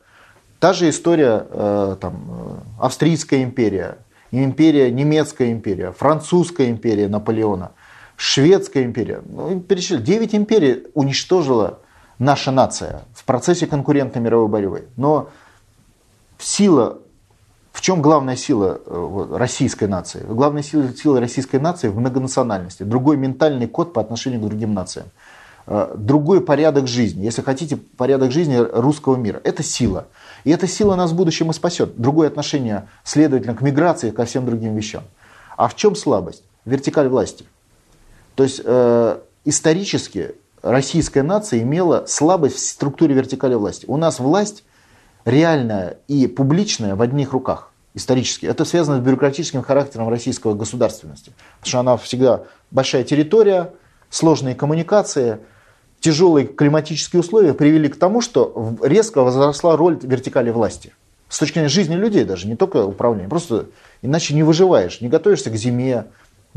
Та 0.60 0.74
же 0.74 0.90
история, 0.90 1.46
э, 1.50 1.98
там, 2.02 2.16
э, 2.30 2.82
Австрийская 2.82 3.44
империя, 3.44 4.00
империя, 4.32 4.90
немецкая 4.90 5.52
империя, 5.52 5.92
французская 5.92 6.70
империя 6.70 7.08
Наполеона– 7.08 7.72
Шведская 8.18 8.84
империя. 8.84 9.22
Ну, 9.26 9.60
перечислили. 9.62 10.02
Девять 10.02 10.34
империй 10.34 10.88
уничтожила 10.96 11.80
наша 12.18 12.52
нация 12.52 13.04
в 13.14 13.24
процессе 13.24 13.68
конкурентной 13.68 14.22
мировой 14.22 14.48
борьбы. 14.48 14.88
Но 14.98 15.30
сила, 16.40 16.98
в 17.78 17.82
чем 17.82 18.02
главная 18.02 18.36
сила 18.36 18.82
э, 18.86 19.28
российской 19.32 19.86
нации? 19.86 20.24
Главная 20.28 20.64
сила, 20.64 20.94
сила 20.96 21.20
российской 21.20 21.58
нации 21.58 21.90
в 21.90 21.98
многонациональности. 21.98 22.84
Другой 22.84 23.18
ментальный 23.18 23.68
код 23.68 23.94
по 23.94 24.02
отношению 24.02 24.42
к 24.42 24.46
другим 24.46 24.74
нациям. 24.74 25.08
Э, 25.68 25.94
другой 25.96 26.42
порядок 26.42 26.88
жизни. 26.88 27.24
Если 27.24 27.42
хотите, 27.42 27.78
порядок 27.78 28.32
жизни 28.32 28.58
русского 28.58 29.16
мира. 29.16 29.40
Это 29.44 29.64
сила. 29.64 30.08
И 30.44 30.52
эта 30.52 30.68
сила 30.68 30.96
нас 30.96 31.12
в 31.12 31.16
будущем 31.16 31.52
и 31.52 31.54
спасет. 31.54 31.98
Другое 31.98 32.28
отношение, 32.28 32.88
следовательно, 33.04 33.56
к 33.56 33.62
миграции, 33.62 34.12
ко 34.12 34.26
всем 34.26 34.46
другим 34.46 34.76
вещам. 34.76 35.04
А 35.56 35.68
в 35.68 35.76
чем 35.76 35.96
слабость? 35.96 36.44
Вертикаль 36.66 37.08
власти– 37.08 37.46
то 38.38 38.44
есть 38.44 38.62
э, 38.64 39.20
исторически 39.46 40.36
российская 40.62 41.24
нация 41.24 41.64
имела 41.64 42.06
слабость 42.08 42.58
в 42.58 42.60
структуре 42.60 43.16
вертикали 43.16 43.56
власти. 43.56 43.86
У 43.88 43.98
нас 43.98 44.20
власть 44.20 44.64
реальная 45.28 45.98
и 46.08 46.26
публичная 46.28 46.96
в 46.96 47.02
одних 47.02 47.34
руках 47.34 47.72
исторически. 47.94 48.46
Это 48.46 48.64
связано 48.64 48.98
с 48.98 49.02
бюрократическим 49.02 49.62
характером 49.62 50.08
российского 50.08 50.54
государственности. 50.54 51.34
Потому 51.60 51.70
что 51.70 51.80
она 51.80 51.98
всегда 51.98 52.44
большая 52.72 53.04
территория, 53.04 53.74
сложные 54.10 54.56
коммуникации, 54.56 55.40
тяжелые 56.00 56.48
климатические 56.48 57.20
условия 57.20 57.54
привели 57.54 57.90
к 57.90 57.98
тому, 57.98 58.22
что 58.22 58.78
резко 58.82 59.22
возросла 59.22 59.76
роль 59.76 60.00
вертикали 60.02 60.50
власти. 60.50 60.94
С 61.28 61.40
точки 61.40 61.56
зрения 61.56 61.70
жизни 61.70 61.96
людей 61.96 62.24
даже, 62.24 62.48
не 62.48 62.56
только 62.56 62.86
управления. 62.86 63.28
Просто 63.28 63.66
иначе 64.02 64.34
не 64.34 64.44
выживаешь, 64.44 65.02
не 65.02 65.10
готовишься 65.10 65.50
к 65.50 65.56
зиме, 65.56 66.06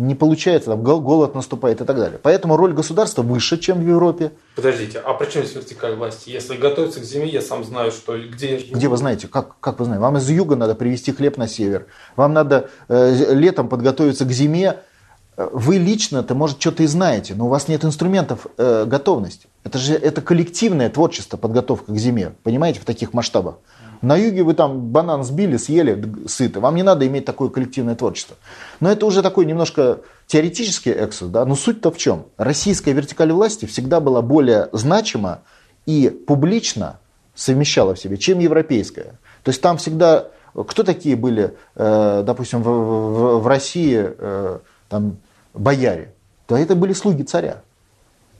не 0.01 0.15
получается, 0.15 0.71
там 0.71 0.83
голод 0.83 1.35
наступает 1.35 1.83
и 1.83 1.85
так 1.85 1.97
далее. 1.97 2.19
Поэтому 2.23 2.57
роль 2.57 2.73
государства 2.73 3.23
выше, 3.23 3.59
чем 3.59 3.81
в 3.81 3.87
Европе. 3.87 4.33
Подождите, 4.57 4.99
а 4.99 5.13
при 5.13 5.31
чем 5.31 5.43
здесь 5.43 5.57
вертикаль 5.57 5.95
власти? 5.95 6.31
Если 6.31 6.57
готовиться 6.57 7.01
к 7.01 7.05
зиме, 7.05 7.29
я 7.29 7.43
сам 7.43 7.65
знаю, 7.65 7.91
что 7.93 8.19
где 8.19 8.57
Где 8.57 8.89
вы 8.89 8.97
знаете? 8.97 9.29
Как, 9.29 9.61
как 9.61 9.79
вы 9.79 9.85
знаете? 9.85 10.01
Вам 10.01 10.17
из 10.17 10.29
юга 10.31 10.57
надо 10.57 10.75
привезти 10.75 11.13
хлеб 11.13 11.37
на 11.37 11.47
север. 11.47 11.87
Вам 12.17 12.33
надо 12.33 12.71
э, 12.89 13.35
летом 13.35 13.69
подготовиться 13.69 14.25
к 14.25 14.33
зиме. 14.33 14.79
Вы 15.37 15.77
лично-то, 15.77 16.35
может, 16.35 16.61
что-то 16.61 16.83
и 16.83 16.87
знаете, 16.87 17.35
но 17.35 17.47
у 17.47 17.49
вас 17.49 17.69
нет 17.69 17.85
инструментов 17.85 18.47
э, 18.57 18.87
готовности. 18.87 19.49
Это 19.65 19.79
же 19.79 19.95
это 19.95 20.23
коллективное 20.23 20.89
творчество, 20.89 21.37
подготовка 21.37 21.93
к 21.93 21.97
зиме. 21.99 22.33
Понимаете, 22.43 22.81
в 22.81 22.85
таких 22.87 23.13
масштабах. 23.13 23.57
На 24.03 24.17
юге 24.17 24.43
вы 24.43 24.55
там 24.55 24.81
банан 24.81 25.25
сбили, 25.25 25.57
съели, 25.59 26.27
сыты. 26.27 26.61
Вам 26.61 26.75
не 26.75 26.83
надо 26.83 27.07
иметь 27.07 27.27
такое 27.27 27.51
коллективное 27.51 27.95
творчество. 27.95 28.37
Но 28.81 28.91
это 28.91 29.05
уже 29.05 29.23
такой 29.23 29.45
немножко 29.45 30.01
теоретический 30.27 30.93
эксус. 30.93 31.29
Да? 31.29 31.45
Но 31.45 31.55
суть-то 31.55 31.91
в 31.91 31.99
чем? 31.99 32.25
Российская 32.39 32.93
вертикаль 32.93 33.33
власти 33.33 33.67
всегда 33.67 34.01
была 34.01 34.23
более 34.23 34.69
значима 34.73 35.41
и 35.85 36.09
публично 36.09 36.99
совмещала 37.35 37.95
в 37.95 37.99
себе, 37.99 38.17
чем 38.17 38.39
европейская. 38.39 39.19
То 39.43 39.51
есть 39.51 39.61
там 39.61 39.77
всегда... 39.77 40.29
Кто 40.53 40.83
такие 40.83 41.15
были, 41.15 41.55
э, 41.77 42.23
допустим, 42.27 42.63
в, 42.63 42.69
в, 42.69 43.39
в 43.41 43.47
России 43.47 44.03
э, 44.03 44.59
там, 44.89 45.19
бояре? 45.55 46.13
Да 46.49 46.59
это 46.59 46.75
были 46.75 46.93
слуги 46.93 47.23
царя. 47.23 47.63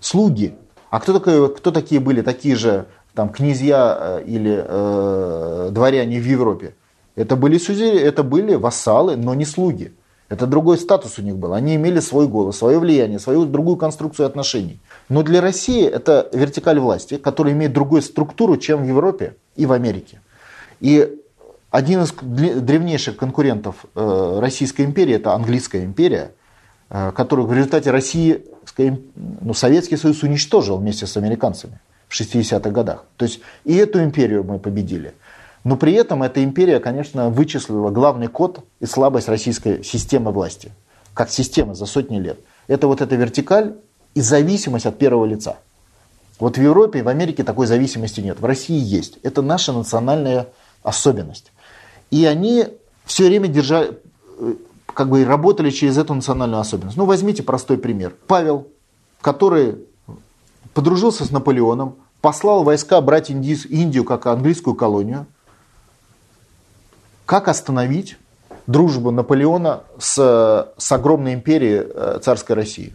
Слуги. 0.01 0.55
А 0.91 0.99
кто, 0.99 1.13
такой, 1.13 1.55
кто 1.55 1.71
такие 1.71 2.01
были 2.01 2.23
такие 2.23 2.57
же 2.57 2.87
там, 3.15 3.31
князья 3.31 3.99
э, 4.01 4.25
или 4.27 4.65
э, 4.67 5.69
дворяне 5.73 6.21
в 6.21 6.27
Европе. 6.27 6.75
Это 7.17 7.37
были, 7.37 7.59
сюзери, 7.59 7.99
это 7.99 8.23
были 8.23 8.55
вассалы, 8.55 9.17
но 9.17 9.35
не 9.35 9.45
слуги. 9.45 9.93
Это 10.29 10.47
другой 10.47 10.79
статус 10.79 11.19
у 11.19 11.23
них 11.23 11.37
был. 11.37 11.55
Они 11.55 11.75
имели 11.75 11.99
свой 11.99 12.29
голос, 12.29 12.59
свое 12.59 12.79
влияние, 12.79 13.19
свою 13.19 13.47
другую 13.47 13.77
конструкцию 13.77 14.27
отношений. 14.27 14.79
Но 15.09 15.25
для 15.25 15.41
России 15.41 15.85
это 15.85 16.29
вертикаль 16.33 16.79
власти, 16.79 17.17
которая 17.17 17.53
имеет 17.53 17.73
другую 17.73 18.01
структуру, 18.01 18.57
чем 18.57 18.85
в 18.85 18.87
Европе 18.87 19.35
и 19.57 19.67
в 19.67 19.73
Америке. 19.73 20.21
И 20.79 21.19
один 21.71 22.03
из 22.03 22.13
древнейших 22.13 23.17
конкурентов 23.17 23.85
э, 23.97 24.39
Российской 24.41 24.83
империи– 24.83 25.15
это 25.17 25.35
Английская 25.35 25.85
империя, 25.85 26.33
э, 26.91 27.11
которую 27.11 27.49
в 27.49 27.53
результате 27.53 27.91
России, 27.91 28.45
ну, 29.41 29.53
Советский 29.53 29.97
Союз 29.97 30.23
уничтожил 30.23 30.79
вместе 30.79 31.07
с 31.07 31.17
американцами 31.17 31.81
в 32.11 32.21
60-х 32.21 32.71
годах. 32.71 33.05
То 33.17 33.25
есть 33.25 33.41
и 33.65 33.75
эту 33.77 34.03
империю 34.03 34.45
мы 34.45 34.59
победили. 34.59 35.15
Но 35.63 35.77
при 35.77 35.93
этом 35.93 36.23
эта 36.23 36.43
империя, 36.43 36.81
конечно, 36.81 37.31
вычислила 37.31 37.91
главный 37.91 38.27
код 38.27 38.65
и 38.81 38.87
слабость 38.87 39.29
российской 39.29 39.85
системы 39.85 40.33
власти, 40.33 40.73
как 41.15 41.31
системы 41.31 41.75
за 41.75 41.87
сотни 41.87 42.19
лет. 42.19 42.41
Это 42.67 42.89
вот 42.89 43.01
эта 43.01 43.15
вертикаль 43.15 43.77
и 44.15 44.21
зависимость 44.21 44.87
от 44.87 44.99
первого 44.99 45.25
лица. 45.25 45.59
Вот 46.41 46.57
в 46.59 46.61
Европе 46.61 46.99
и 46.99 47.03
в 47.03 47.09
Америке 47.09 47.45
такой 47.45 47.67
зависимости 47.67 48.21
нет. 48.21 48.41
В 48.41 48.45
России 48.45 48.79
есть. 48.79 49.19
Это 49.23 49.43
наша 49.43 49.73
национальная 49.73 50.49
особенность. 50.83 51.53
И 52.11 52.25
они 52.25 52.67
все 53.05 53.27
время 53.27 53.47
держали, 53.47 53.99
э, 54.39 54.55
как 54.87 55.11
бы 55.11 55.25
работали 55.25 55.71
через 55.71 55.97
эту 55.99 56.15
национальную 56.15 56.61
особенность. 56.61 56.97
Ну, 56.97 57.05
возьмите 57.05 57.43
простой 57.43 57.79
пример. 57.79 58.17
Павел, 58.27 58.67
который 59.21 59.77
подружился 60.73 61.25
с 61.25 61.31
Наполеоном, 61.31 61.97
послал 62.21 62.65
войска 62.65 63.01
брать 63.01 63.31
Индис, 63.31 63.67
Индию 63.67 64.05
как 64.05 64.27
английскую 64.27 64.75
колонию. 64.75 65.27
Как 67.27 67.49
остановить 67.49 68.17
дружбу 68.67 69.11
Наполеона 69.11 69.83
с, 69.99 70.73
с 70.77 70.93
огромной 70.93 71.35
империей 71.35 71.83
э, 71.85 72.19
царской 72.23 72.57
России? 72.57 72.95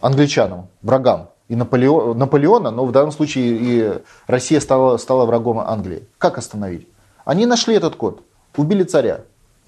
Англичанам, 0.00 0.68
врагам. 0.82 1.30
И 1.48 1.56
Наполеон, 1.56 2.16
Наполеона, 2.18 2.70
но 2.70 2.84
в 2.84 2.92
данном 2.92 3.10
случае 3.10 3.58
и 3.58 4.02
Россия 4.26 4.60
стала, 4.60 4.98
стала 4.98 5.24
врагом 5.24 5.58
Англии. 5.60 6.06
Как 6.18 6.36
остановить? 6.36 6.86
Они 7.24 7.46
нашли 7.46 7.74
этот 7.74 7.96
код, 7.96 8.22
убили 8.56 8.84
царя. 8.84 9.22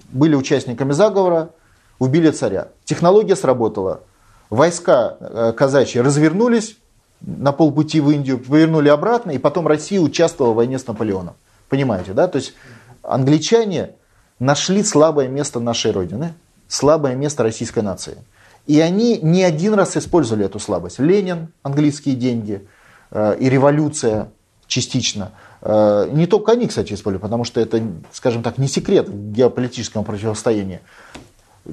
Были 0.09 0.35
участниками 0.35 0.91
заговора, 0.91 1.49
убили 1.97 2.29
царя. 2.29 2.67
Технология 2.85 3.35
сработала. 3.35 4.01
Войска 4.49 5.17
э, 5.19 5.53
казачьи 5.53 6.01
развернулись, 6.01 6.77
на 7.21 7.51
полпути 7.51 7.99
в 7.99 8.09
Индию, 8.09 8.39
повернули 8.39 8.89
обратно, 8.89 9.31
и 9.31 9.37
потом 9.37 9.67
Россия 9.67 9.99
участвовала 9.99 10.53
в 10.53 10.55
войне 10.55 10.79
с 10.79 10.87
Наполеоном. 10.87 11.35
Понимаете, 11.69 12.13
да? 12.13 12.27
То 12.27 12.37
есть 12.37 12.53
англичане 13.03 13.91
нашли 14.39 14.83
слабое 14.83 15.27
место 15.27 15.59
нашей 15.59 15.91
Родины, 15.91 16.33
слабое 16.67 17.15
место 17.15 17.43
российской 17.43 17.79
нации. 17.79 18.17
И 18.67 18.79
они 18.79 19.19
не 19.21 19.43
один 19.43 19.73
раз 19.73 19.97
использовали 19.97 20.45
эту 20.45 20.59
слабость. 20.59 20.99
Ленин, 20.99 21.49
английские 21.63 22.15
деньги 22.15 22.67
э, 23.11 23.37
и 23.39 23.49
революция 23.49 24.31
частично. 24.67 25.31
Э, 25.61 26.07
не 26.11 26.27
только 26.27 26.53
они, 26.53 26.67
кстати, 26.67 26.93
использовали, 26.93 27.21
потому 27.21 27.43
что 27.43 27.59
это, 27.59 27.81
скажем 28.11 28.43
так, 28.43 28.57
не 28.57 28.67
секрет 28.67 29.09
в 29.09 29.31
геополитическом 29.31 30.03
противостоянии. 30.03 30.81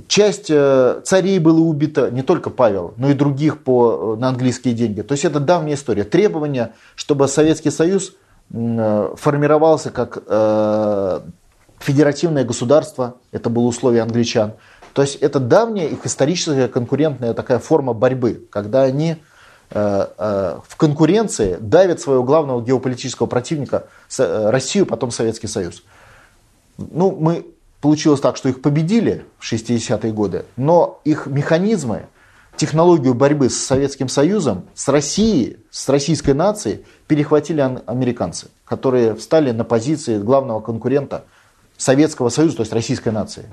Часть 0.07 0.51
э, 0.51 1.01
царей 1.05 1.39
было 1.39 1.61
убито, 1.61 2.11
не 2.11 2.23
только 2.23 2.51
Павел, 2.51 2.93
но 2.99 3.09
и 3.11 3.15
других 3.15 3.63
по, 3.63 4.17
э, 4.17 4.21
на 4.21 4.29
английские 4.29 4.75
деньги. 4.75 5.01
То 5.01 5.13
есть 5.13 5.25
это 5.25 5.41
давняя 5.41 5.77
история. 5.77 6.05
Требование, 6.05 6.73
чтобы 6.95 7.27
Советский 7.27 7.71
Союз 7.71 8.15
э, 8.53 9.15
формировался 9.17 9.91
как 9.91 10.23
федеративное 11.79 12.45
государство, 12.45 13.15
это 13.33 13.49
было 13.49 13.65
условие 13.65 14.03
англичан. 14.03 14.53
То 14.93 15.03
есть 15.03 15.15
это 15.17 15.39
давняя 15.39 15.87
их 15.87 16.05
историческая 16.05 16.69
конкурентная 16.69 17.33
такая 17.35 17.59
форма 17.59 17.93
борьбы, 17.93 18.47
когда 18.51 18.83
они 18.83 19.17
в 19.71 20.77
конкуренции 20.79 21.59
давят 21.61 22.01
своего 22.01 22.25
главного 22.25 22.63
геополитического 22.63 23.27
противника 23.27 23.85
Россию, 24.17 24.87
потом 24.87 25.11
Советский 25.11 25.47
Союз. 25.47 25.85
Ну, 26.79 27.15
мы 27.15 27.45
Получилось 27.81 28.21
так, 28.21 28.37
что 28.37 28.49
их 28.49 28.61
победили 28.61 29.25
в 29.39 29.53
60-е 29.53 30.13
годы, 30.13 30.45
но 30.57 31.01
их 31.05 31.27
механизмы, 31.27 32.07
технологию 32.57 33.15
борьбы 33.15 33.51
с 33.51 33.57
Советским 33.57 34.09
Союзом, 34.09 34.65
с 34.75 34.89
Россией, 34.89 35.59
с 35.71 35.89
российской 35.89 36.35
нацией 36.35 36.85
перехватили 37.07 37.61
американцы, 37.87 38.49
которые 38.65 39.15
встали 39.15 39.53
на 39.53 39.63
позиции 39.65 40.19
главного 40.19 40.61
конкурента 40.61 41.25
Советского 41.77 42.31
Союза, 42.31 42.57
то 42.57 42.63
есть 42.63 42.73
российской 42.73 43.11
нации. 43.11 43.47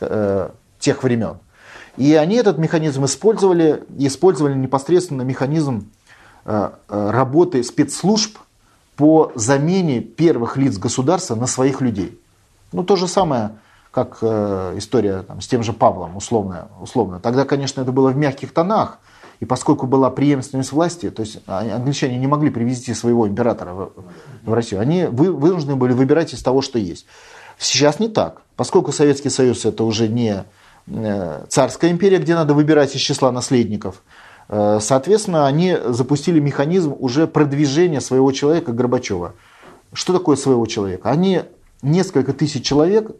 Э, 0.00 0.50
тех 0.78 1.02
времен. 1.02 1.38
И 1.96 2.14
они 2.14 2.36
этот 2.36 2.58
механизм 2.58 3.06
использовали, 3.06 3.82
использовали 3.98 4.54
непосредственно 4.54 5.22
механизм 5.22 5.90
э, 6.44 6.70
э, 6.88 7.10
работы 7.10 7.62
спецслужб 7.62 8.36
по 8.96 9.32
замене 9.34 10.00
первых 10.00 10.58
лиц 10.58 10.76
государства 10.76 11.34
на 11.34 11.46
своих 11.46 11.80
людей. 11.80 12.18
Ну, 12.72 12.84
то 12.84 12.96
же 12.96 13.08
самое, 13.08 13.52
как 13.96 14.18
э, 14.20 14.74
история 14.76 15.22
там, 15.22 15.40
с 15.40 15.46
тем 15.46 15.62
же 15.62 15.72
Павлом, 15.72 16.18
условно, 16.18 16.68
условно. 16.82 17.18
Тогда, 17.18 17.46
конечно, 17.46 17.80
это 17.80 17.92
было 17.92 18.10
в 18.10 18.16
мягких 18.18 18.52
тонах, 18.52 18.98
и 19.40 19.46
поскольку 19.46 19.86
была 19.86 20.10
преемственность 20.10 20.70
власти, 20.70 21.08
то 21.08 21.22
есть 21.22 21.38
а, 21.46 21.60
англичане 21.60 22.18
не 22.18 22.26
могли 22.26 22.50
привезти 22.50 22.92
своего 22.92 23.26
императора 23.26 23.72
в, 23.72 23.92
в 24.44 24.52
Россию, 24.52 24.82
они 24.82 25.06
вы, 25.06 25.32
вынуждены 25.32 25.76
были 25.76 25.94
выбирать 25.94 26.34
из 26.34 26.42
того, 26.42 26.60
что 26.60 26.78
есть. 26.78 27.06
Сейчас 27.56 27.98
не 27.98 28.08
так. 28.08 28.42
Поскольку 28.54 28.92
Советский 28.92 29.30
Союз 29.30 29.64
это 29.64 29.82
уже 29.82 30.08
не 30.08 30.44
э, 30.88 31.44
царская 31.48 31.90
империя, 31.90 32.18
где 32.18 32.34
надо 32.34 32.52
выбирать 32.52 32.94
из 32.94 33.00
числа 33.00 33.32
наследников, 33.32 34.02
э, 34.50 34.78
соответственно, 34.82 35.46
они 35.46 35.74
запустили 35.86 36.38
механизм 36.38 36.94
уже 36.98 37.26
продвижения 37.26 38.02
своего 38.02 38.30
человека 38.30 38.72
Горбачева. 38.72 39.32
Что 39.94 40.12
такое 40.12 40.36
своего 40.36 40.66
человека? 40.66 41.08
Они 41.08 41.44
несколько 41.80 42.34
тысяч 42.34 42.62
человек, 42.62 43.12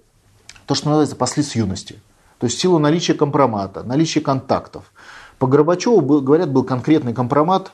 то, 0.66 0.74
что 0.74 0.88
называется, 0.88 1.16
пасли 1.16 1.42
с 1.42 1.54
юности. 1.54 2.00
То 2.38 2.46
есть 2.46 2.58
в 2.58 2.60
силу 2.60 2.78
наличия 2.78 3.14
компромата, 3.14 3.82
наличия 3.82 4.20
контактов. 4.20 4.92
По 5.38 5.46
Горбачеву, 5.46 6.00
говорят, 6.20 6.50
был 6.50 6.64
конкретный 6.64 7.14
компромат 7.14 7.72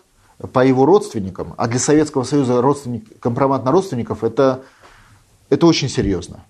по 0.53 0.65
его 0.65 0.87
родственникам, 0.87 1.55
а 1.57 1.69
для 1.69 1.79
Советского 1.79 2.25
Союза 2.25 2.61
родственник, 2.61 3.21
компромат 3.21 3.65
на 3.65 3.71
родственников 3.71 4.25
это, 4.25 4.63
это 5.51 5.67
очень 5.67 5.89
серьезно. 5.89 6.45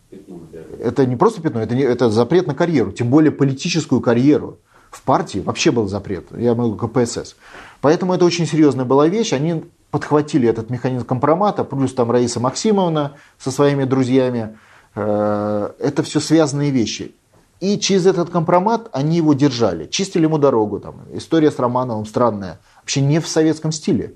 Это 0.80 1.06
не 1.06 1.16
просто 1.16 1.42
пятно, 1.42 1.60
это, 1.60 1.74
не, 1.74 1.82
это 1.82 2.10
запрет 2.10 2.46
на 2.46 2.54
карьеру, 2.54 2.92
тем 2.92 3.08
более 3.08 3.30
политическую 3.30 4.00
карьеру. 4.00 4.58
В 4.90 5.02
партии 5.02 5.38
вообще 5.38 5.70
был 5.70 5.88
запрет, 5.88 6.26
я 6.36 6.54
могу 6.54 6.76
КПСС. 6.76 7.36
Поэтому 7.80 8.12
это 8.12 8.26
очень 8.26 8.46
серьезная 8.46 8.84
была 8.84 9.08
вещь, 9.08 9.32
они 9.32 9.64
подхватили 9.90 10.48
этот 10.48 10.70
механизм 10.70 11.04
компромата, 11.04 11.64
плюс 11.64 11.94
там 11.94 12.10
Раиса 12.10 12.40
Максимовна 12.40 13.12
со 13.38 13.50
своими 13.50 13.84
друзьями. 13.84 14.58
Э, 14.94 15.70
это 15.78 16.02
все 16.02 16.20
связанные 16.20 16.70
вещи. 16.70 17.14
И 17.60 17.78
через 17.78 18.06
этот 18.06 18.30
компромат 18.30 18.88
они 18.92 19.18
его 19.18 19.34
держали, 19.34 19.86
чистили 19.86 20.24
ему 20.24 20.38
дорогу. 20.38 20.80
Там. 20.80 20.96
История 21.12 21.50
с 21.50 21.58
Романовым 21.58 22.06
странная. 22.06 22.58
Вообще 22.80 23.00
не 23.00 23.20
в 23.20 23.28
советском 23.28 23.72
стиле. 23.72 24.14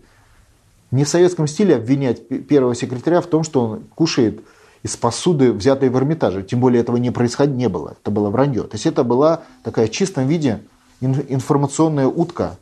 Не 0.90 1.04
в 1.04 1.08
советском 1.08 1.46
стиле 1.46 1.76
обвинять 1.76 2.26
первого 2.46 2.74
секретаря 2.74 3.20
в 3.20 3.26
том, 3.26 3.44
что 3.44 3.62
он 3.62 3.84
кушает 3.94 4.42
из 4.82 4.96
посуды, 4.96 5.52
взятой 5.52 5.88
в 5.88 5.96
Эрмитаже. 5.96 6.42
Тем 6.42 6.60
более 6.60 6.80
этого 6.80 6.96
не 6.96 7.10
происходило, 7.10 7.56
не 7.56 7.68
было. 7.68 7.96
Это 8.00 8.10
было 8.10 8.30
вранье. 8.30 8.62
То 8.62 8.74
есть 8.74 8.86
это 8.86 9.04
была 9.04 9.42
такая 9.62 9.86
в 9.86 9.90
чистом 9.90 10.26
виде 10.26 10.60
информационная 11.00 12.06
утка, 12.06 12.56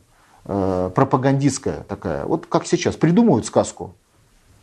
э, 0.45 0.91
пропагандистская 0.93 1.83
такая. 1.87 2.25
Вот 2.25 2.45
как 2.45 2.65
сейчас. 2.65 2.95
Придумывают 2.95 3.45
сказку. 3.45 3.95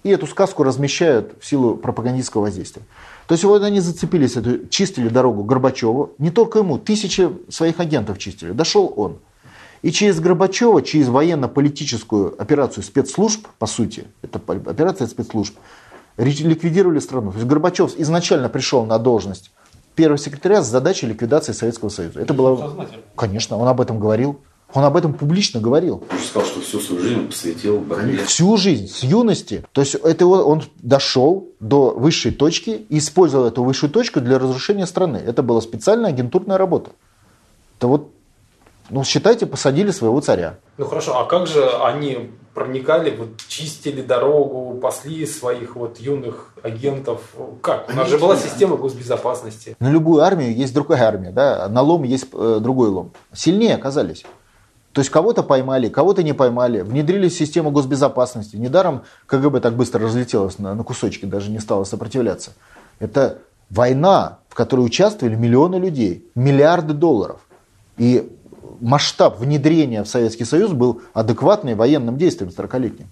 И 0.03 0.11
эту 0.11 0.27
сказку 0.27 0.63
размещают 0.65 1.35
в 1.41 1.47
силу 1.47 1.77
пропагандистского 1.77 2.43
воздействия. 2.43 2.83
То 3.27 3.33
есть 3.33 3.45
вот 3.45 3.63
они 3.63 3.81
зацепились, 3.81 4.37
эту, 4.37 4.67
чистили 4.69 5.09
дорогу 5.09 5.45
Горбачеву, 5.45 6.13
не 6.19 6.31
только 6.31 6.59
ему, 6.61 6.79
тысячи 6.79 7.31
своих 7.49 7.81
агентов 7.81 8.19
чистили, 8.19 8.53
дошел 8.53 8.93
он. 8.97 9.19
И 9.83 9.91
через 9.91 10.21
Горбачева, 10.21 10.83
через 10.83 11.09
военно-политическую 11.09 12.41
операцию 12.41 12.85
спецслужб, 12.85 13.47
по 13.59 13.67
сути, 13.67 14.05
это 14.23 14.41
операция 14.67 15.07
спецслужб, 15.07 15.57
ликвидировали 16.17 17.01
страну. 17.01 17.33
То 17.33 17.39
есть 17.39 17.49
Горбачев 17.49 17.99
изначально 17.99 18.49
пришел 18.49 18.85
на 18.87 18.99
должность 18.99 19.51
первого 19.95 20.19
секретаря 20.19 20.63
с 20.63 20.69
задачей 20.69 21.07
ликвидации 21.07 21.53
Советского 21.53 21.89
Союза. 21.89 22.21
Это 22.21 22.35
было... 22.35 22.87
Конечно, 23.17 23.57
он 23.57 23.69
об 23.69 23.81
этом 23.81 23.99
говорил. 23.99 24.41
Он 24.75 24.85
об 24.85 24.97
этом 24.97 25.13
публично 25.13 25.61
говорил. 25.61 26.03
Он 26.11 26.19
сказал, 26.19 26.49
что 26.49 26.61
всю 26.61 26.81
свою 26.81 27.03
жизнь 27.03 27.27
посвятил 27.27 27.79
борьбе. 27.79 28.25
Всю 28.25 28.57
жизнь, 28.57 28.89
с 28.89 29.03
юности. 29.03 29.65
То 29.73 29.83
есть 29.83 29.95
это 29.95 30.27
он 30.27 30.63
дошел 30.81 31.49
до 31.61 31.91
высшей 31.91 32.33
точки 32.33 32.71
и 32.89 32.99
использовал 32.99 33.47
эту 33.47 33.63
высшую 33.63 33.91
точку 33.91 34.21
для 34.21 34.39
разрушения 34.39 34.87
страны. 34.87 35.19
Это 35.19 35.43
была 35.43 35.61
специальная 35.61 36.11
агентурная 36.11 36.57
работа. 36.57 36.91
Это 37.79 37.89
вот, 37.89 38.11
ну, 38.91 39.05
считайте, 39.05 39.45
посадили 39.45 39.91
своего 39.91 40.21
царя. 40.21 40.59
Ну 40.79 40.87
хорошо, 40.87 41.19
а 41.19 41.25
как 41.25 41.47
же 41.47 41.69
они 41.85 42.31
проникали, 42.55 43.15
вот 43.15 43.29
чистили 43.49 44.03
дорогу, 44.03 44.79
пасли 44.81 45.27
своих 45.27 45.77
вот 45.77 45.99
юных 45.99 46.55
агентов? 46.63 47.21
Как? 47.61 47.91
У 47.91 47.97
нас 47.97 48.09
же 48.09 48.19
была 48.19 48.37
система 48.37 48.77
госбезопасности. 48.77 49.77
На 49.81 49.91
любую 49.91 50.23
армию 50.23 50.55
есть 50.55 50.73
другая 50.73 51.03
армия, 51.03 51.31
да? 51.31 51.69
На 51.69 51.83
лом 51.83 52.05
есть 52.05 52.29
э, 52.33 52.59
другой 52.61 52.89
лом. 52.89 53.13
Сильнее 53.33 53.75
оказались. 53.75 54.25
То 54.93 55.01
есть 55.01 55.11
кого-то 55.11 55.43
поймали, 55.43 55.89
кого-то 55.89 56.23
не 56.23 56.35
поймали, 56.35 56.83
внедрили 56.83 57.29
в 57.29 57.35
систему 57.35 57.71
госбезопасности. 57.71 58.57
Недаром 58.57 59.03
КГБ 59.27 59.61
так 59.61 59.75
быстро 59.75 60.03
разлетелось 60.03 60.59
на, 60.59 60.75
на 60.75 60.85
кусочки, 60.85 61.25
даже 61.25 61.51
не 61.51 61.61
стало 61.61 61.85
сопротивляться. 61.85 62.53
Это 62.99 63.39
война, 63.71 64.39
в 64.49 64.55
которой 64.55 64.81
участвовали 64.81 65.35
миллионы 65.35 65.77
людей, 65.77 66.31
миллиарды 66.35 66.93
долларов. 66.93 67.41
И 67.97 68.31
масштаб 68.81 69.41
внедрения 69.41 70.03
в 70.05 70.09
Советский 70.09 70.45
Союз 70.45 70.73
был 70.73 71.01
адекватный 71.15 71.75
военным 71.75 72.19
действиям 72.19 72.53
40-летним. 72.55 73.09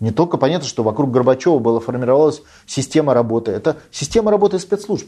Не 0.00 0.10
только 0.10 0.36
понятно, 0.36 0.66
что 0.66 0.82
вокруг 0.82 1.12
Горбачева 1.12 1.60
была 1.60 1.78
формировалась 1.78 2.42
система 2.66 3.14
работы. 3.14 3.52
Это 3.52 3.76
система 3.92 4.32
работы 4.32 4.58
спецслужб. 4.58 5.06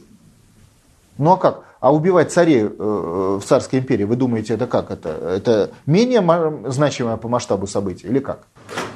Ну 1.19 1.33
а 1.33 1.37
как? 1.37 1.63
А 1.81 1.93
убивать 1.93 2.33
царей 2.33 2.63
э, 2.65 2.69
в 2.69 3.43
царской 3.45 3.79
империи, 3.79 4.05
вы 4.05 4.17
думаете, 4.17 4.55
это 4.55 4.67
как? 4.67 4.91
Это, 4.91 5.11
это 5.11 5.71
менее 5.85 6.23
значимое 6.71 7.17
по 7.17 7.29
масштабу 7.29 7.67
событий 7.67 8.07
или 8.09 8.19
как? 8.19 8.47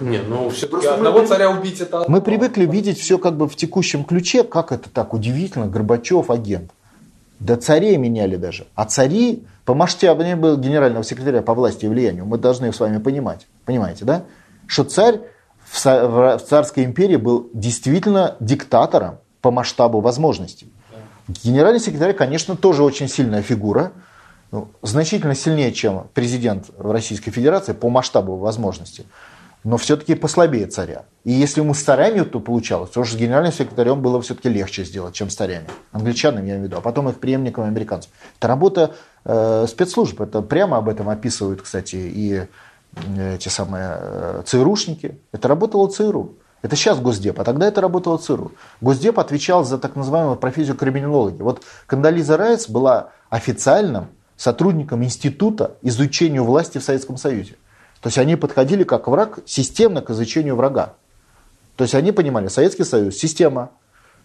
Не, 0.01 0.19
ну 0.19 0.49
все-таки 0.51 0.87
одного 0.87 1.21
мы, 1.21 1.27
царя 1.27 1.51
убить 1.51 1.81
это... 1.81 2.05
Мы 2.09 2.21
привыкли 2.21 2.65
видеть 2.65 2.99
все 2.99 3.19
как 3.19 3.37
бы 3.37 3.49
в 3.49 3.55
текущем 3.55 4.05
ключе, 4.05 4.45
как 4.45 4.73
это 4.73 4.89
так 4.91 5.15
удивительно, 5.15 5.67
Горбачев 5.67 6.31
агент. 6.31 6.71
Да 7.39 7.57
царей 7.57 7.97
меняли 7.97 8.37
даже. 8.37 8.67
А 8.75 8.87
цари 8.87 9.45
по 9.65 9.75
масштабу 9.75 10.23
не 10.23 10.37
был 10.37 10.57
генерального 10.57 11.05
секретаря 11.05 11.43
по 11.43 11.55
власти 11.55 11.85
и 11.85 11.89
влиянию. 11.89 12.27
Мы 12.27 12.39
должны 12.39 12.73
с 12.73 12.81
вами 12.81 12.99
понимать. 12.99 13.47
Понимаете, 13.65 14.05
да? 14.05 14.25
Что 14.67 14.85
царь 14.85 15.21
в 15.73 16.39
царской 16.39 16.85
империи 16.85 17.17
был 17.17 17.49
действительно 17.55 18.37
диктатором 18.41 19.19
по 19.41 19.51
масштабу 19.51 20.01
возможностей. 20.01 20.73
Генеральный 21.45 21.81
секретарь, 21.81 22.13
конечно, 22.13 22.57
тоже 22.57 22.83
очень 22.83 23.09
сильная 23.09 23.43
фигура, 23.43 23.93
ну, 24.51 24.69
значительно 24.83 25.37
сильнее, 25.37 25.73
чем 25.73 26.09
президент 26.13 26.71
Российской 26.77 27.31
Федерации 27.31 27.73
по 27.73 27.89
масштабу 27.89 28.37
возможностей, 28.37 29.07
но 29.63 29.77
все-таки 29.77 30.17
послабее 30.17 30.67
царя. 30.67 31.05
И 31.23 31.31
если 31.31 31.61
ему 31.61 31.73
с 31.75 31.83
царями 31.83 32.23
то 32.23 32.41
получалось, 32.41 32.91
то 32.91 33.05
с 33.05 33.15
генеральным 33.15 33.53
секретарем 33.53 34.03
было 34.03 34.21
все-таки 34.23 34.49
легче 34.49 34.85
сделать, 34.85 35.15
чем 35.15 35.31
с 35.31 35.37
царями. 35.37 35.69
Англичанам, 35.93 36.45
я 36.47 36.55
имею 36.55 36.63
в 36.63 36.65
виду, 36.65 36.79
а 36.79 36.81
потом 36.81 37.09
их 37.09 37.21
преемникам 37.21 37.65
американцам. 37.65 38.11
Это 38.39 38.49
работа 38.49 38.95
э, 39.25 39.67
спецслужб, 39.69 40.21
это 40.21 40.43
прямо 40.43 40.79
об 40.79 40.89
этом 40.89 41.09
описывают, 41.09 41.63
кстати, 41.63 41.95
и 41.95 42.47
э, 43.07 43.39
те 43.39 43.51
самые 43.51 43.99
э, 44.01 44.43
ЦРУшники. 44.47 45.17
Это 45.31 45.47
работало 45.47 45.89
ЦРУ. 45.89 46.40
Это 46.63 46.77
сейчас 46.77 47.01
Госдеп, 47.01 47.41
а 47.41 47.45
тогда 47.45 47.67
это 47.67 47.81
работало 47.81 48.19
ЦРУ. 48.19 48.53
Госдеп 48.81 49.19
отвечал 49.19 49.65
за 49.65 49.79
так 49.79 49.97
называемую 49.97 50.37
профессию 50.37 50.77
криминологии. 50.77 51.43
Вот 51.43 51.63
Кандализа 51.87 52.37
Райц 52.37 52.69
была 52.69 53.11
официальным 53.31 54.09
сотрудником 54.37 55.03
Института 55.03 55.77
изучения 55.83 56.43
власти 56.43 56.79
в 56.79 56.83
Советском 56.83 57.17
Союзе. 57.17 57.57
То 58.01 58.09
есть 58.09 58.19
они 58.19 58.37
подходили 58.37 58.85
как 58.85 59.09
враг 59.09 59.41
системно 59.47 60.03
к 60.03 60.11
изучению 60.11 60.57
врага. 60.57 60.95
То 61.77 61.85
есть 61.85 61.95
они 61.95 62.13
понимали, 62.13 62.49
Советский 62.49 62.85
Союз, 62.85 63.17
система, 63.17 63.71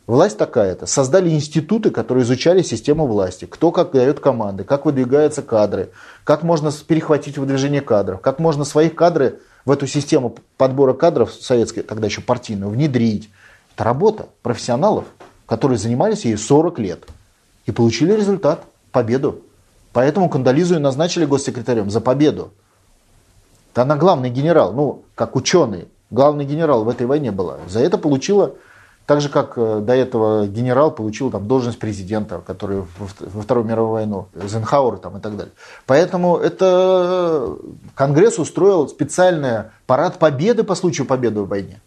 власть 0.07 0.37
такая-то. 0.37 0.85
Создали 0.85 1.29
институты, 1.29 1.89
которые 1.89 2.23
изучали 2.23 2.61
систему 2.61 3.07
власти. 3.07 3.45
Кто 3.45 3.71
как 3.71 3.91
дает 3.91 4.19
команды, 4.19 4.63
как 4.63 4.85
выдвигаются 4.85 5.41
кадры, 5.41 5.91
как 6.23 6.43
можно 6.43 6.71
перехватить 6.71 7.37
выдвижение 7.37 7.81
кадров, 7.81 8.21
как 8.21 8.39
можно 8.39 8.65
свои 8.65 8.89
кадры 8.89 9.39
в 9.65 9.71
эту 9.71 9.87
систему 9.87 10.35
подбора 10.57 10.93
кадров 10.93 11.33
советской, 11.33 11.81
тогда 11.81 12.07
еще 12.07 12.21
партийную, 12.21 12.69
внедрить. 12.69 13.29
Это 13.73 13.83
работа 13.83 14.29
профессионалов, 14.41 15.05
которые 15.47 15.77
занимались 15.77 16.25
ей 16.25 16.37
40 16.37 16.79
лет 16.79 17.05
и 17.65 17.71
получили 17.71 18.13
результат, 18.13 18.63
победу. 18.91 19.41
Поэтому 19.91 20.29
Кандализу 20.29 20.75
и 20.75 20.79
назначили 20.79 21.25
госсекретарем 21.25 21.89
за 21.89 21.99
победу. 21.99 22.53
Она 23.73 23.97
главный 23.97 24.29
генерал, 24.29 24.71
ну, 24.71 25.03
как 25.15 25.35
ученый, 25.35 25.89
главный 26.11 26.45
генерал 26.45 26.85
в 26.85 26.89
этой 26.89 27.07
войне 27.07 27.31
была. 27.31 27.57
За 27.67 27.79
это 27.79 27.97
получила 27.97 28.55
так 29.05 29.21
же, 29.21 29.29
как 29.29 29.53
э, 29.57 29.81
до 29.81 29.93
этого 29.93 30.47
генерал 30.47 30.91
получил 30.91 31.29
там, 31.29 31.47
должность 31.47 31.79
президента, 31.79 32.41
который 32.45 32.83
во 32.97 33.41
Вторую 33.41 33.65
мировую 33.65 33.93
войну, 33.93 34.27
Эйзенхауэр 34.35 34.97
там, 34.97 35.17
и 35.17 35.21
так 35.21 35.37
далее. 35.37 35.53
Поэтому 35.85 36.37
это 36.37 37.55
Конгресс 37.93 38.39
устроил 38.39 38.87
специальный 38.87 39.65
парад 39.85 40.17
победы 40.17 40.63
по 40.63 40.75
случаю 40.75 41.05
победы 41.05 41.41
в 41.41 41.47
войне. 41.47 41.81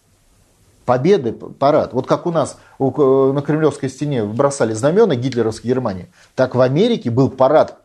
Победы, 0.85 1.33
парад. 1.33 1.93
Вот 1.93 2.07
как 2.07 2.27
у 2.27 2.31
нас 2.31 2.57
на 2.79 3.43
Кремлевской 3.43 3.91
стене 3.91 4.25
бросали 4.25 4.73
знамена 4.73 5.17
гитлеровской 5.17 5.69
Германии, 5.69 6.11
так 6.35 6.55
в 6.55 6.61
Америке 6.61 7.11
был 7.11 7.29
парад 7.29 7.79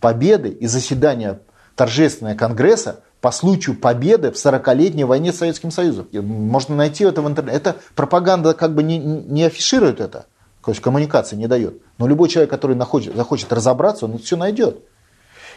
победы 0.00 0.48
и 0.48 0.66
заседания 0.66 1.38
торжественного 1.76 2.36
конгресса 2.36 3.00
по 3.20 3.32
случаю 3.32 3.76
победы 3.76 4.30
в 4.30 4.34
40-летней 4.34 5.04
войне 5.04 5.32
с 5.32 5.38
Советским 5.38 5.70
Союзом. 5.70 6.08
Можно 6.12 6.74
найти 6.74 7.04
это 7.04 7.22
в 7.22 7.28
интернете. 7.28 7.56
Это 7.56 7.76
пропаганда 7.94 8.54
как 8.54 8.74
бы 8.74 8.82
не, 8.82 8.98
не 8.98 9.44
афиширует 9.44 10.00
это, 10.00 10.26
то 10.64 10.70
есть 10.70 10.80
коммуникации 10.80 11.36
не 11.36 11.46
дает. 11.46 11.80
Но 11.98 12.06
любой 12.06 12.28
человек, 12.28 12.50
который 12.50 12.76
находит, 12.76 13.14
захочет 13.14 13.52
разобраться, 13.52 14.06
он 14.06 14.18
все 14.18 14.36
найдет. 14.36 14.80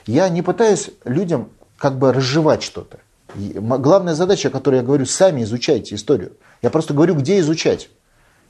Я 0.06 0.28
не 0.30 0.42
пытаюсь 0.42 0.90
людям 1.06 1.50
как 1.78 1.98
бы 1.98 2.12
разжевать 2.12 2.64
что-то. 2.64 3.00
Главная 3.36 4.14
задача, 4.14 4.50
о 4.50 4.52
которой 4.52 4.76
я 4.78 4.84
говорю, 4.84 5.06
сами 5.06 5.44
изучайте 5.44 5.96
историю. 5.96 6.34
Я 6.62 6.70
просто 6.70 6.94
говорю, 6.94 7.16
где 7.16 7.40
изучать. 7.40 7.90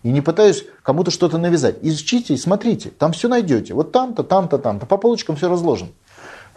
И 0.01 0.11
не 0.11 0.19
пытаюсь 0.19 0.65
кому-то 0.81 1.11
что-то 1.11 1.37
навязать. 1.37 1.77
Изучите 1.81 2.33
и 2.33 2.37
смотрите, 2.37 2.89
там 2.89 3.13
все 3.13 3.29
найдете. 3.29 3.73
Вот 3.73 3.93
там-то, 3.93 4.23
там-то, 4.23 4.57
там-то. 4.57 4.85
По 4.85 4.97
полочкам 4.97 5.37
все 5.37 5.47
разложено. 5.47 5.91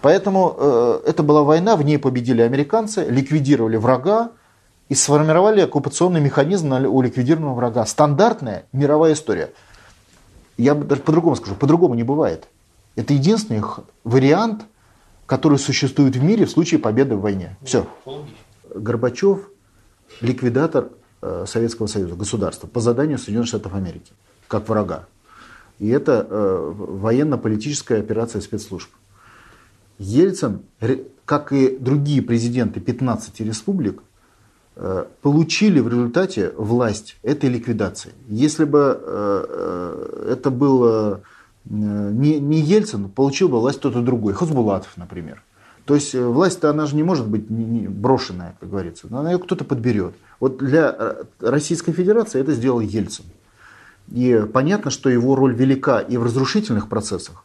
Поэтому 0.03 0.55
э, 0.59 1.01
это 1.07 1.23
была 1.23 1.43
война, 1.43 1.77
в 1.77 1.83
ней 1.83 1.99
победили 1.99 2.43
американцы, 2.43 3.07
ликвидировали 3.09 3.77
врага 3.77 4.31
и 4.89 4.95
сформировали 4.95 5.61
оккупационный 5.61 6.21
механизм 6.21 6.73
у 6.73 7.03
ликвидированного 7.03 7.55
врага. 7.55 7.87
Стандартная 7.87 8.67
мировая 8.73 9.15
история. 9.15 9.51
Я 10.59 10.75
даже 10.75 11.03
по-другому 11.03 11.37
скажу, 11.37 11.55
по-другому 11.55 11.95
не 11.95 12.03
бывает. 12.03 12.47
Это 12.95 13.15
единственный 13.15 13.63
вариант, 14.05 14.63
который 15.27 15.59
существует 15.59 16.17
в 16.17 16.23
мире 16.23 16.47
в 16.47 16.51
случае 16.51 16.81
победы 16.81 17.17
в 17.17 17.21
войне. 17.21 17.57
Все. 17.63 17.87
Горбачев 18.75 19.51
ликвидатор 20.21 20.89
Э, 21.23 21.45
Советского 21.47 21.87
Союза, 21.87 22.15
государства, 22.15 22.67
по 22.67 22.81
заданию 22.81 23.19
Соединенных 23.19 23.49
Штатов 23.49 23.75
Америки, 23.75 24.13
как 24.49 24.69
врага. 24.69 25.07
И 25.79 25.89
это 25.89 26.27
э, 26.29 26.73
военно-политическая 26.77 27.99
операция 27.99 28.41
спецслужб. 28.43 28.91
Ельцин, 29.99 30.63
как 31.25 31.53
и 31.53 31.77
другие 31.79 32.23
президенты 32.23 32.81
15 32.81 33.41
республик, 33.41 34.03
э, 34.77 35.05
получили 35.23 35.81
в 35.81 35.89
результате 35.89 36.53
власть 36.57 37.17
этой 37.23 37.49
ликвидации. 37.49 38.13
Если 38.29 38.65
бы 38.65 38.79
это 40.29 40.51
был 40.51 41.21
не, 41.69 42.61
Ельцин, 42.61 43.09
получил 43.09 43.49
бы 43.49 43.61
власть 43.61 43.79
кто-то 43.79 44.01
другой, 44.01 44.35
Хазбулатов, 44.35 44.97
например. 44.97 45.43
То 45.87 45.95
есть 45.95 46.15
власть-то 46.15 46.71
она 46.71 46.87
же 46.87 46.97
не 46.97 47.05
может 47.05 47.29
быть 47.29 47.49
брошенная, 47.49 48.57
как 48.59 48.69
говорится. 48.69 49.07
Она 49.11 49.33
ее 49.33 49.39
кто-то 49.39 49.65
подберет. 49.65 50.15
Вот 50.41 50.59
для 50.59 50.95
э, 50.97 51.25
Российской 51.41 51.93
Федерации 51.93 52.41
это 52.41 52.53
сделал 52.53 52.81
Ельцин. 52.81 53.25
И 54.11 54.45
понятно, 54.53 54.91
что 54.91 55.09
его 55.09 55.37
роль 55.37 55.55
велика 55.55 56.01
и 56.01 56.17
в 56.17 56.25
разрушительных 56.25 56.89
процессах, 56.89 57.45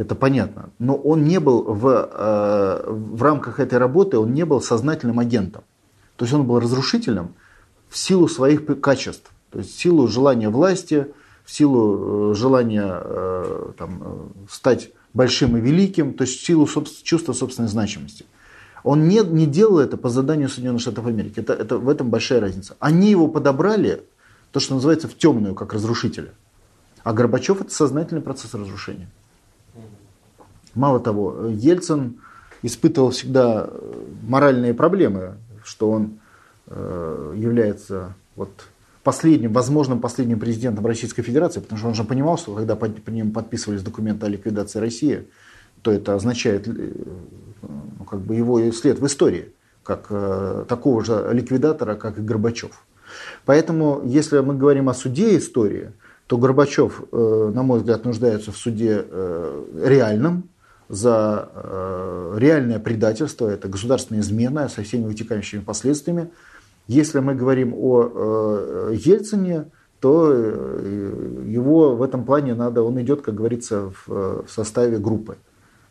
это 0.00 0.14
понятно, 0.14 0.70
но 0.78 0.94
он 0.94 1.24
не 1.24 1.38
был 1.38 1.62
в, 1.62 1.86
э, 1.86 2.90
в 2.90 3.22
рамках 3.22 3.60
этой 3.60 3.78
работы, 3.78 4.18
он 4.18 4.32
не 4.32 4.46
был 4.46 4.62
сознательным 4.62 5.18
агентом. 5.18 5.62
То 6.16 6.24
есть 6.24 6.34
он 6.34 6.46
был 6.46 6.58
разрушительным 6.58 7.34
в 7.90 7.98
силу 7.98 8.26
своих 8.26 8.64
качеств, 8.80 9.30
то 9.50 9.58
есть 9.58 9.76
в 9.76 9.78
силу 9.78 10.08
желания 10.08 10.48
власти, 10.48 11.08
в 11.44 11.52
силу 11.52 12.30
э, 12.30 12.34
желания 12.34 13.72
там, 13.76 14.32
стать 14.48 14.90
большим 15.12 15.58
и 15.58 15.60
великим, 15.60 16.14
то 16.14 16.22
есть 16.22 16.40
в 16.40 16.46
силу 16.46 16.66
чувства 17.02 17.34
собственной 17.34 17.68
значимости. 17.68 18.24
Он 18.82 19.06
не, 19.06 19.20
не 19.20 19.44
делал 19.44 19.80
это 19.80 19.98
по 19.98 20.08
заданию 20.08 20.48
Соединенных 20.48 20.80
Штатов 20.80 21.06
Америки. 21.06 21.40
Это, 21.40 21.52
это, 21.52 21.76
в 21.76 21.90
этом 21.90 22.08
большая 22.08 22.40
разница. 22.40 22.74
Они 22.80 23.10
его 23.10 23.28
подобрали, 23.28 24.02
то, 24.50 24.60
что 24.60 24.76
называется, 24.76 25.08
в 25.08 25.14
темную, 25.14 25.54
как 25.54 25.74
разрушителя. 25.74 26.32
А 27.02 27.12
Горбачев 27.12 27.60
это 27.60 27.70
сознательный 27.70 28.22
процесс 28.22 28.54
разрушения. 28.54 29.10
Мало 30.80 30.98
того, 30.98 31.48
Ельцин 31.50 32.20
испытывал 32.62 33.10
всегда 33.10 33.68
э, 33.68 34.04
моральные 34.26 34.72
проблемы, 34.72 35.34
что 35.62 35.90
он 35.90 36.20
э, 36.68 37.34
является 37.36 38.14
вот 38.34 38.48
последним, 39.02 39.52
возможным 39.52 40.00
последним 40.00 40.40
президентом 40.40 40.86
Российской 40.86 41.20
Федерации, 41.20 41.60
потому 41.60 41.78
что 41.78 41.88
он 41.88 41.94
же 41.94 42.04
понимал, 42.04 42.38
что 42.38 42.54
когда 42.54 42.76
по, 42.76 42.86
по 42.88 43.10
ним 43.10 43.30
подписывались 43.32 43.82
документы 43.82 44.24
о 44.24 44.30
ликвидации 44.30 44.78
России, 44.78 45.28
то 45.82 45.92
это 45.92 46.14
означает 46.14 46.66
э, 46.66 46.92
ну, 47.98 48.04
как 48.06 48.20
бы 48.20 48.34
его 48.34 48.72
след 48.72 49.00
в 49.00 49.06
истории, 49.06 49.52
как 49.82 50.06
э, 50.08 50.64
такого 50.66 51.04
же 51.04 51.28
ликвидатора, 51.30 51.94
как 51.94 52.18
и 52.18 52.22
Горбачев. 52.22 52.86
Поэтому, 53.44 54.00
если 54.06 54.38
мы 54.38 54.56
говорим 54.56 54.88
о 54.88 54.94
суде 54.94 55.36
истории, 55.36 55.92
то 56.26 56.38
Горбачев, 56.38 57.02
э, 57.12 57.52
на 57.54 57.62
мой 57.64 57.80
взгляд, 57.80 58.06
нуждается 58.06 58.50
в 58.50 58.56
суде 58.56 59.04
э, 59.06 59.64
реальном, 59.84 60.44
за 60.90 61.48
э, 61.54 62.36
реальное 62.38 62.78
предательство, 62.78 63.48
это 63.48 63.68
государственная 63.68 64.20
измена 64.20 64.68
со 64.68 64.82
всеми 64.82 65.06
вытекающими 65.06 65.60
последствиями. 65.60 66.30
Если 66.88 67.20
мы 67.20 67.34
говорим 67.34 67.72
о 67.74 68.90
э, 68.92 68.96
Ельцине, 68.96 69.66
то 70.00 70.30
э, 70.30 71.44
его 71.46 71.96
в 71.96 72.02
этом 72.02 72.24
плане 72.24 72.54
надо, 72.54 72.82
он 72.82 73.00
идет, 73.00 73.22
как 73.22 73.34
говорится, 73.34 73.92
в, 74.06 74.44
в 74.44 74.50
составе 74.50 74.98
группы 74.98 75.36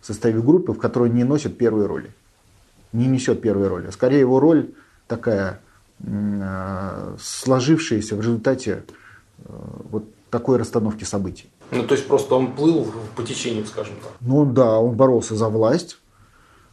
в 0.02 0.06
составе 0.06 0.42
группы, 0.42 0.74
в 0.74 0.78
которой 0.78 1.10
не 1.10 1.24
носит 1.24 1.58
первой 1.58 1.86
роли. 1.86 2.12
Не 2.94 3.08
несет 3.08 3.42
первой 3.42 3.68
роли. 3.68 3.90
Скорее 3.92 4.20
его 4.20 4.40
роль 4.40 4.72
такая 5.08 5.62
э, 6.00 7.16
сложившаяся 7.20 8.16
в 8.16 8.22
результате 8.22 8.84
э, 9.38 9.54
вот 9.92 10.06
такой 10.30 10.58
расстановки 10.58 11.04
событий. 11.04 11.50
Ну, 11.72 11.84
то 11.84 11.94
есть 11.96 12.08
просто 12.08 12.36
он 12.36 12.54
плыл 12.54 12.88
по 13.16 13.24
течению, 13.24 13.66
скажем 13.66 13.96
так. 14.02 14.14
Ну 14.22 14.46
да, 14.46 14.80
он 14.80 14.96
боролся 14.96 15.36
за 15.36 15.50
власть, 15.50 15.98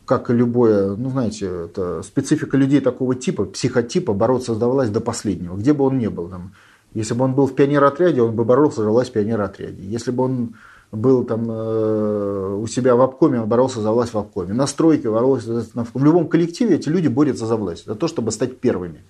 как 0.06 0.30
и 0.30 0.32
любое, 0.32 0.96
ну 0.96 1.10
знаете, 1.10 1.46
это 1.66 2.02
специфика 2.02 2.56
людей 2.56 2.80
такого 2.80 3.14
типа, 3.14 3.44
психотипа, 3.44 4.14
бороться 4.14 4.54
за 4.54 4.66
власть 4.66 4.92
до 4.92 5.00
последнего, 5.00 5.56
где 5.56 5.72
бы 5.72 5.84
он 5.84 5.98
ни 5.98 6.06
был. 6.06 6.28
Там, 6.28 6.54
если 6.94 7.14
бы 7.14 7.24
он 7.24 7.34
был 7.34 7.46
в 7.46 7.54
пионеротряде, 7.54 8.22
он 8.22 8.34
бы 8.34 8.44
боролся 8.44 8.82
за 8.82 8.88
власть 8.88 9.10
в 9.10 9.12
пионеротряде. 9.12 9.82
Если 9.82 10.10
бы 10.10 10.24
он 10.24 10.54
был 10.92 11.24
там 11.24 11.46
э, 11.50 12.56
у 12.60 12.66
себя 12.66 12.94
в 12.96 13.00
обкоме, 13.02 13.40
он 13.40 13.48
боролся 13.48 13.80
за 13.80 13.90
власть 13.90 14.14
в 14.14 14.18
обкоме. 14.18 14.54
На 14.54 14.66
стройке 14.66 15.10
боролся 15.10 15.60
за... 15.60 15.66
В 15.92 16.04
любом 16.04 16.28
коллективе 16.28 16.76
эти 16.76 16.88
люди 16.88 17.08
борются 17.08 17.44
за 17.44 17.56
власть, 17.56 17.86
за 17.86 17.96
то, 17.96 18.08
чтобы 18.08 18.30
стать 18.30 18.60
первыми. 18.60 19.04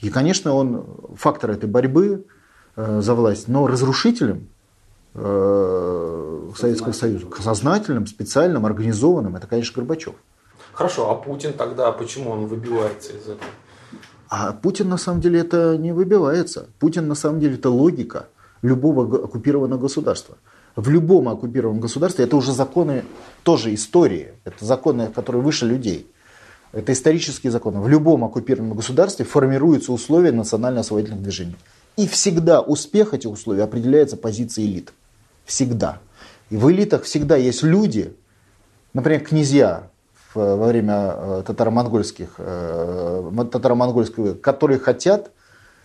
И, 0.00 0.10
конечно, 0.10 0.54
он 0.54 0.84
фактор 1.14 1.52
этой 1.52 1.68
борьбы 1.68 2.26
э, 2.76 3.00
за 3.00 3.14
власть, 3.14 3.48
но 3.48 3.66
разрушителем 3.66 4.48
Советского 5.14 6.92
Союза, 6.92 7.26
сознательным, 7.40 8.06
специальным, 8.06 8.66
организованным, 8.66 9.36
это, 9.36 9.46
конечно, 9.46 9.74
Горбачев. 9.76 10.14
Хорошо, 10.72 11.10
а 11.10 11.14
Путин 11.14 11.52
тогда, 11.52 11.90
почему 11.92 12.30
он 12.30 12.46
выбивается 12.46 13.12
из 13.12 13.22
этого? 13.22 13.50
А 14.28 14.52
Путин 14.52 14.88
на 14.88 14.96
самом 14.96 15.20
деле 15.20 15.40
это 15.40 15.76
не 15.76 15.92
выбивается. 15.92 16.68
Путин 16.78 17.08
на 17.08 17.16
самом 17.16 17.40
деле 17.40 17.54
это 17.54 17.70
логика 17.70 18.28
любого 18.62 19.24
оккупированного 19.24 19.80
государства 19.80 20.36
в 20.76 20.88
любом 20.88 21.28
оккупированном 21.28 21.80
государстве, 21.80 22.24
это 22.24 22.36
уже 22.36 22.52
законы 22.52 23.04
тоже 23.42 23.74
истории, 23.74 24.32
это 24.44 24.64
законы, 24.64 25.08
которые 25.14 25.42
выше 25.42 25.66
людей. 25.66 26.10
Это 26.72 26.92
исторические 26.92 27.50
законы. 27.50 27.80
В 27.80 27.88
любом 27.88 28.24
оккупированном 28.24 28.76
государстве 28.76 29.24
формируются 29.24 29.92
условия 29.92 30.30
национально-освободительных 30.30 31.22
движений. 31.22 31.56
И 31.96 32.06
всегда 32.06 32.60
успех 32.60 33.12
этих 33.12 33.30
условий 33.30 33.60
определяется 33.60 34.16
позицией 34.16 34.68
элит. 34.68 34.92
Всегда. 35.44 35.98
И 36.50 36.56
в 36.56 36.70
элитах 36.70 37.04
всегда 37.04 37.36
есть 37.36 37.62
люди, 37.62 38.16
например, 38.92 39.20
князья 39.20 39.90
во 40.34 40.66
время 40.66 41.14
э, 41.16 41.42
татаро-монгольских, 41.46 42.34
э, 42.38 43.32
татаро-монгольского, 43.50 44.34
которые 44.34 44.78
хотят, 44.78 45.32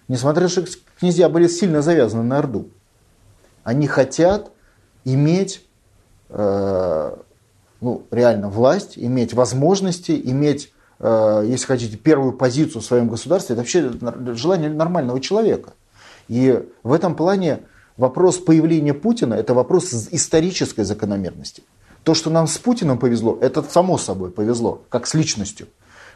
несмотря 0.07 0.43
на 0.43 0.49
то, 0.49 0.61
что 0.61 0.79
князья 0.99 1.29
были 1.29 1.47
сильно 1.47 1.81
завязаны 1.81 2.23
на 2.23 2.39
Орду, 2.39 2.69
они 3.63 3.87
хотят 3.87 4.51
иметь 5.03 5.65
э, 6.29 7.15
ну, 7.81 8.03
реально 8.11 8.49
власть, 8.49 8.93
иметь 8.97 9.33
возможности, 9.33 10.19
иметь, 10.25 10.71
э, 10.99 11.43
если 11.47 11.65
хотите, 11.65 11.97
первую 11.97 12.33
позицию 12.33 12.81
в 12.81 12.85
своем 12.85 13.09
государстве, 13.09 13.53
это 13.53 13.61
вообще 13.61 13.91
желание 14.35 14.69
нормального 14.69 15.19
человека. 15.19 15.73
И 16.27 16.67
в 16.83 16.93
этом 16.93 17.15
плане 17.15 17.61
вопрос 17.97 18.37
появления 18.37 18.93
Путина– 18.93 19.33
это 19.35 19.53
вопрос 19.53 19.93
исторической 20.11 20.83
закономерности. 20.83 21.63
То, 22.03 22.13
что 22.13 22.29
нам 22.29 22.47
с 22.47 22.57
Путиным 22.57 22.99
повезло, 22.99 23.37
это 23.41 23.63
само 23.63 23.97
собой 23.97 24.31
повезло, 24.31 24.83
как 24.89 25.07
с 25.07 25.13
личностью. 25.13 25.67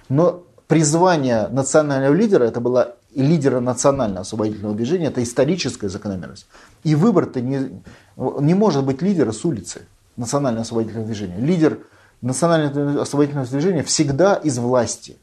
Но 0.08 0.44
призвание 0.68 1.48
национального 1.48 2.14
лидера, 2.14 2.44
это 2.44 2.60
была 2.60 2.94
лидера 3.16 3.60
национального 3.60 4.22
освободительного 4.22 4.76
движения, 4.76 5.08
это 5.08 5.24
историческая 5.24 5.90
закономерность. 5.90 6.46
И 6.84 6.94
выбор-то 6.94 7.42
не, 7.42 7.82
не 8.18 8.54
может 8.54 8.86
быть 8.86 9.02
лидера 9.02 9.32
с 9.32 9.44
улицы 9.46 9.82
национального 10.16 10.62
освободительного 10.62 11.08
движения. 11.08 11.38
Лидер 11.38 11.80
национального 12.22 13.02
освободительного 13.02 13.48
движения 13.48 13.84
всегда 13.84 14.36
из 14.36 14.60
власти. 14.60 15.18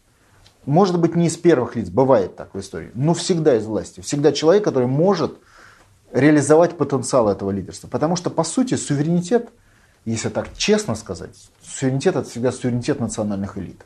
Может 0.64 0.99
быть, 0.99 1.14
не 1.14 1.29
из 1.29 1.37
первых 1.37 1.77
лиц, 1.77 1.90
бывает 1.90 2.35
так 2.35 2.53
в 2.53 2.59
истории, 2.59 2.90
но 2.95 3.14
всегда 3.14 3.57
из 3.57 3.66
власти. 3.66 4.01
Всегда 4.01 4.33
человек, 4.33 4.64
который 4.64 4.88
может 4.88 5.38
реализовать 6.12 6.77
потенциал 6.77 7.29
этого 7.29 7.51
лидерства. 7.51 7.88
Потому 7.88 8.16
что, 8.16 8.31
по 8.31 8.45
сути, 8.45 8.75
суверенитет 8.75 9.51
если 10.07 10.29
так 10.29 10.57
честно 10.57 10.95
сказать, 10.95 11.51
суверенитет 11.62 12.14
это 12.14 12.31
всегда 12.31 12.53
суверенитет 12.53 13.01
национальных 13.01 13.59
элит. 13.59 13.85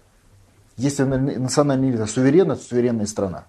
Если 0.77 1.03
национальная 1.03 1.91
элита 1.91 2.07
суверенна, 2.07 2.57
то 2.57 2.63
суверенная 2.63 3.07
страна. 3.07 3.47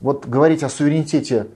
Вот 0.00 0.26
говорить 0.26 0.64
о 0.64 0.70
суверенитете 0.70 1.46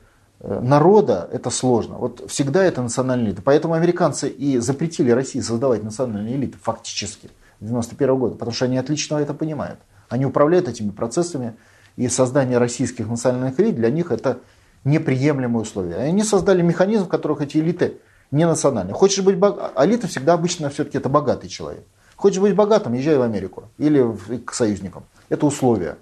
э, 0.41 0.61
народа 0.61 1.29
это 1.33 1.51
сложно. 1.51 1.97
Вот 1.97 2.31
всегда 2.31 2.63
это 2.63 2.83
национальная 2.83 3.27
элита. 3.27 3.43
Поэтому 3.43 3.75
американцы 3.75 4.29
и 4.29 4.59
запретили 4.59 5.11
России 5.11 5.41
создавать 5.41 5.83
национальные 5.83 6.37
элиты 6.37 6.57
фактически 6.57 7.31
91 7.61 8.17
года, 8.17 8.35
потому 8.37 8.53
что 8.53 8.67
они 8.67 8.79
отлично 8.79 9.17
это 9.17 9.35
понимают. 9.35 9.81
Они 10.09 10.25
управляют 10.25 10.69
этими 10.69 10.91
процессами, 10.91 11.57
и 11.97 12.09
создание 12.09 12.59
российских 12.59 13.09
национальных 13.09 13.59
элит 13.59 13.75
для 13.75 13.91
них 13.91 14.13
это 14.13 14.39
неприемлемые 14.85 15.63
условия. 15.63 15.97
Они 15.97 16.23
создали 16.23 16.63
механизм, 16.63 17.05
в 17.05 17.09
которых 17.09 17.41
эти 17.41 17.59
элиты 17.59 17.99
не 18.31 18.47
национальные. 18.47 18.95
Хочешь 18.95 19.25
быть 19.25 19.37
богатым, 19.37 19.85
элита 19.85 20.07
всегда 20.09 20.35
обычно 20.35 20.71
все-таки 20.71 20.99
это 20.99 21.09
богатый 21.09 21.49
человек. 21.49 21.85
Хочешь 22.17 22.41
быть 22.41 22.55
богатым, 22.55 22.95
езжай 22.95 23.17
в 23.17 23.23
Америку 23.23 23.65
или 23.79 24.05
к 24.39 24.55
союзникам. 24.55 25.05
Это 25.29 25.47
условие. 25.47 25.97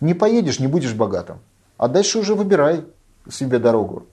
Не 0.00 0.14
поедешь, 0.14 0.58
не 0.58 0.66
будешь 0.66 0.94
богатым. 0.94 1.38
А 1.76 1.88
дальше 1.88 2.18
уже 2.18 2.34
выбирай 2.34 2.84
себе 3.30 3.58
дорогу. 3.58 4.06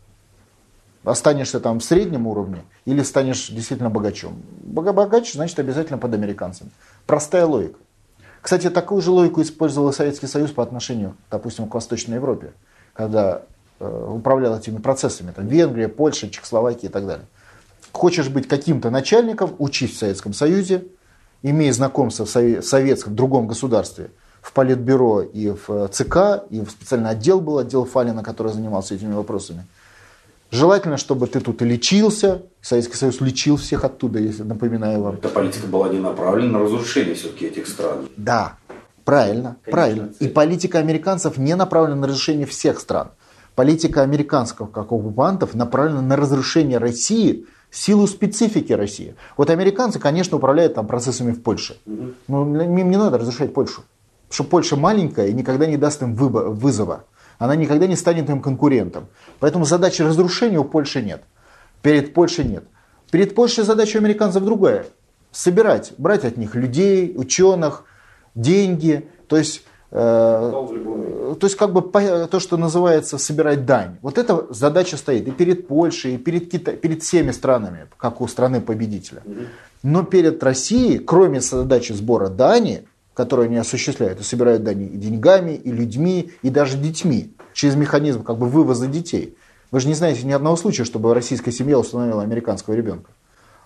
Останешься 1.03 1.59
там 1.59 1.79
в 1.79 1.83
среднем 1.83 2.27
уровне 2.27 2.63
или 2.85 3.01
станешь 3.01 3.49
действительно 3.49 3.89
богачом. 3.89 4.41
Богаче, 4.63 5.33
значит, 5.33 5.57
обязательно 5.59 5.97
под 5.97 6.13
американцами. 6.13 6.69
Простая 7.05 7.45
логика. 7.45 7.79
Кстати, 8.41 8.69
такую 8.69 9.01
же 9.01 9.11
логику 9.11 9.41
использовал 9.41 9.91
Советский 9.93 10.27
Союз 10.27 10.51
по 10.51 10.63
отношению, 10.63 11.15
допустим, 11.31 11.67
к 11.67 11.73
Восточной 11.73 12.15
Европе, 12.15 12.53
когда 12.93 13.43
управлял 13.79 14.57
этими 14.57 14.77
процессами. 14.77 15.31
Там 15.31 15.47
Венгрия, 15.47 15.87
Польша, 15.87 16.29
Чехословакия 16.29 16.89
и 16.89 16.91
так 16.91 17.05
далее. 17.05 17.25
Хочешь 17.91 18.29
быть 18.29 18.47
каким-то 18.47 18.89
начальником, 18.89 19.55
учись 19.59 19.95
в 19.95 19.97
Советском 19.97 20.33
Союзе, 20.33 20.85
имей 21.41 21.71
знакомство 21.71 22.25
в 22.25 22.29
советском, 22.29 23.13
в 23.13 23.15
другом 23.15 23.47
государстве, 23.47 24.11
в 24.41 24.53
Политбюро 24.53 25.21
и 25.21 25.49
в 25.49 25.69
э, 25.69 25.87
ЦК, 25.91 26.43
и 26.49 26.61
в 26.61 26.69
специальный 26.69 27.09
отдел 27.09 27.41
был, 27.41 27.57
отдел 27.57 27.85
Фалина, 27.85 28.23
который 28.23 28.53
занимался 28.53 28.95
этими 28.95 29.13
вопросами. 29.13 29.65
Желательно, 30.49 30.97
чтобы 30.97 31.27
ты 31.27 31.41
тут 31.41 31.61
и 31.61 31.65
лечился. 31.65 32.43
Советский 32.61 32.95
Союз 32.95 33.19
лечил 33.19 33.57
всех 33.57 33.83
оттуда, 33.83 34.19
если 34.19 34.43
напоминаю 34.43 35.01
вам. 35.01 35.15
Эта 35.15 35.27
политика 35.27 35.67
была 35.67 35.89
не 35.89 35.99
направлена 35.99 36.59
на 36.59 36.65
разрушение 36.65 37.15
все-таки 37.15 37.47
этих 37.47 37.67
стран. 37.67 38.07
Да, 38.15 38.55
правильно, 39.03 39.57
Конечно, 39.63 39.71
правильно. 39.71 40.09
И 40.19 40.27
политика 40.29 40.79
американцев 40.79 41.37
не 41.37 41.55
направлена 41.55 41.95
на 41.95 42.07
разрушение 42.07 42.45
всех 42.45 42.79
стран. 42.79 43.11
Политика 43.57 44.03
американцев 44.03 44.69
как 44.69 44.77
оккупантов 44.77 45.55
направлена 45.55 46.03
на 46.03 46.15
разрушение 46.15 46.77
России 46.77 47.47
силу 47.71 48.05
специфики 48.05 48.71
России. 48.71 49.15
Вот 49.35 49.49
американцы, 49.49 49.97
конечно, 49.97 50.37
управляют 50.37 50.75
там 50.75 50.85
процессами 50.85 51.31
в 51.31 51.41
Польше. 51.41 51.81
Но 52.27 52.43
им 52.61 52.91
не 52.91 52.97
надо 52.97 53.17
разрушать 53.17 53.55
Польшу. 53.55 53.81
Потому 54.27 54.33
что 54.35 54.43
Польша 54.43 54.75
маленькая 54.75 55.29
и 55.29 55.33
никогда 55.33 55.65
не 55.65 55.75
даст 55.75 56.03
им 56.03 56.13
вызова 56.13 57.05
она 57.39 57.55
никогда 57.55 57.87
не 57.87 57.95
станет 57.95 58.29
им 58.29 58.43
конкурентом. 58.43 59.07
Поэтому 59.39 59.65
задачи 59.65 60.03
разрушения 60.03 60.59
у 60.59 60.63
Польши 60.63 61.01
нет. 61.01 61.23
Перед 61.81 62.13
Польшей 62.13 62.45
нет. 62.45 62.63
Перед 63.09 63.33
Польшей 63.33 63.63
задача 63.63 63.97
американцев 63.97 64.43
другая. 64.43 64.85
Собирать, 65.31 65.93
брать 65.97 66.25
от 66.25 66.37
них 66.37 66.53
людей, 66.53 67.11
ученых, 67.15 67.85
деньги. 68.35 69.09
То 69.27 69.35
есть, 69.35 69.63
то 69.89 71.37
есть 71.41 71.55
как 71.55 71.71
бы 71.71 71.81
то, 71.81 72.39
что 72.39 72.57
называется 72.57 73.17
собирать 73.17 73.65
дань. 73.65 73.97
Вот 74.01 74.17
эта 74.17 74.47
задача 74.53 74.97
стоит 74.97 75.27
и 75.27 75.31
перед 75.31 75.67
Польшей, 75.67 76.15
и 76.15 76.17
перед, 76.17 76.51
Кита... 76.51 76.73
перед 76.73 77.03
всеми 77.03 77.31
странами, 77.31 77.87
как 77.97 78.19
у 78.19 78.27
страны 78.27 78.59
победителя. 78.59 79.23
Но 79.83 80.03
перед 80.03 80.43
Россией, 80.43 80.99
кроме 80.99 81.39
задачи 81.39 81.93
сбора 81.93 82.27
дани, 82.27 82.83
которые 83.13 83.47
они 83.47 83.57
осуществляют, 83.57 84.19
и 84.19 84.23
собирают 84.23 84.63
дани 84.63 84.85
и 84.85 84.97
деньгами, 84.97 85.53
и 85.53 85.71
людьми, 85.71 86.31
и 86.41 86.49
даже 86.49 86.77
детьми, 86.77 87.33
через 87.53 87.75
механизм 87.75 88.23
как 88.23 88.37
бы 88.37 88.47
вывоза 88.47 88.87
детей. 88.87 89.35
Вы 89.71 89.79
же 89.79 89.87
не 89.87 89.93
знаете 89.95 90.25
ни 90.25 90.31
одного 90.31 90.55
случая, 90.55 90.83
чтобы 90.83 91.13
российская 91.13 91.51
семья 91.51 91.79
установила 91.79 92.21
американского 92.21 92.73
ребенка. 92.73 93.11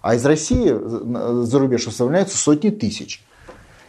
А 0.02 0.16
из 0.16 0.26
России 0.26 0.74
за 1.46 1.60
рубеж 1.60 1.86
уставляются 1.86 2.38
сотни 2.38 2.70
тысяч. 2.70 3.24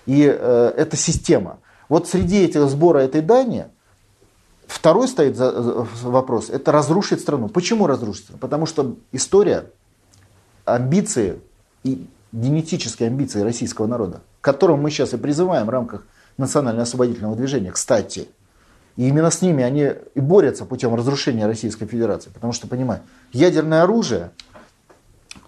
И 0.06 0.24
э, 0.26 0.72
это 0.76 0.96
система. 0.96 1.58
Вот 1.92 2.08
среди 2.08 2.42
этих 2.44 2.70
сбора 2.70 3.00
этой 3.00 3.20
дани 3.20 3.66
второй 4.66 5.06
стоит 5.08 5.36
вопрос, 5.36 6.48
это 6.48 6.72
разрушить 6.72 7.20
страну. 7.20 7.50
Почему 7.50 7.86
разрушить 7.86 8.24
страну? 8.24 8.38
Потому 8.38 8.64
что 8.64 8.96
история, 9.12 9.66
амбиции 10.64 11.38
и 11.84 12.08
генетические 12.32 13.08
амбиции 13.08 13.42
российского 13.42 13.86
народа, 13.86 14.22
к 14.40 14.44
которым 14.44 14.80
мы 14.80 14.90
сейчас 14.90 15.12
и 15.12 15.18
призываем 15.18 15.66
в 15.66 15.68
рамках 15.68 16.06
национально-освободительного 16.38 17.36
движения, 17.36 17.72
кстати, 17.72 18.28
и 18.96 19.06
именно 19.06 19.30
с 19.30 19.42
ними 19.42 19.62
они 19.62 19.90
и 20.14 20.20
борются 20.20 20.64
путем 20.64 20.94
разрушения 20.94 21.44
Российской 21.44 21.84
Федерации. 21.84 22.30
Потому 22.30 22.54
что, 22.54 22.68
понимаю, 22.68 23.02
ядерное 23.34 23.82
оружие, 23.82 24.30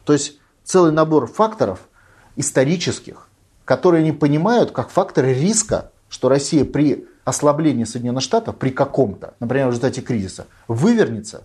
то 0.04 0.12
есть 0.12 0.38
целый 0.62 0.92
набор 0.92 1.26
факторов 1.26 1.88
исторических, 2.36 3.28
которые 3.64 4.02
они 4.02 4.12
понимают 4.12 4.72
как 4.72 4.90
факторы 4.90 5.32
риска, 5.32 5.90
что 6.14 6.28
Россия 6.28 6.64
при 6.64 7.08
ослаблении 7.24 7.82
Соединенных 7.82 8.22
Штатов, 8.22 8.54
при 8.54 8.70
каком-то, 8.70 9.34
например, 9.40 9.66
в 9.66 9.70
результате 9.70 10.00
кризиса, 10.00 10.46
вывернется 10.68 11.42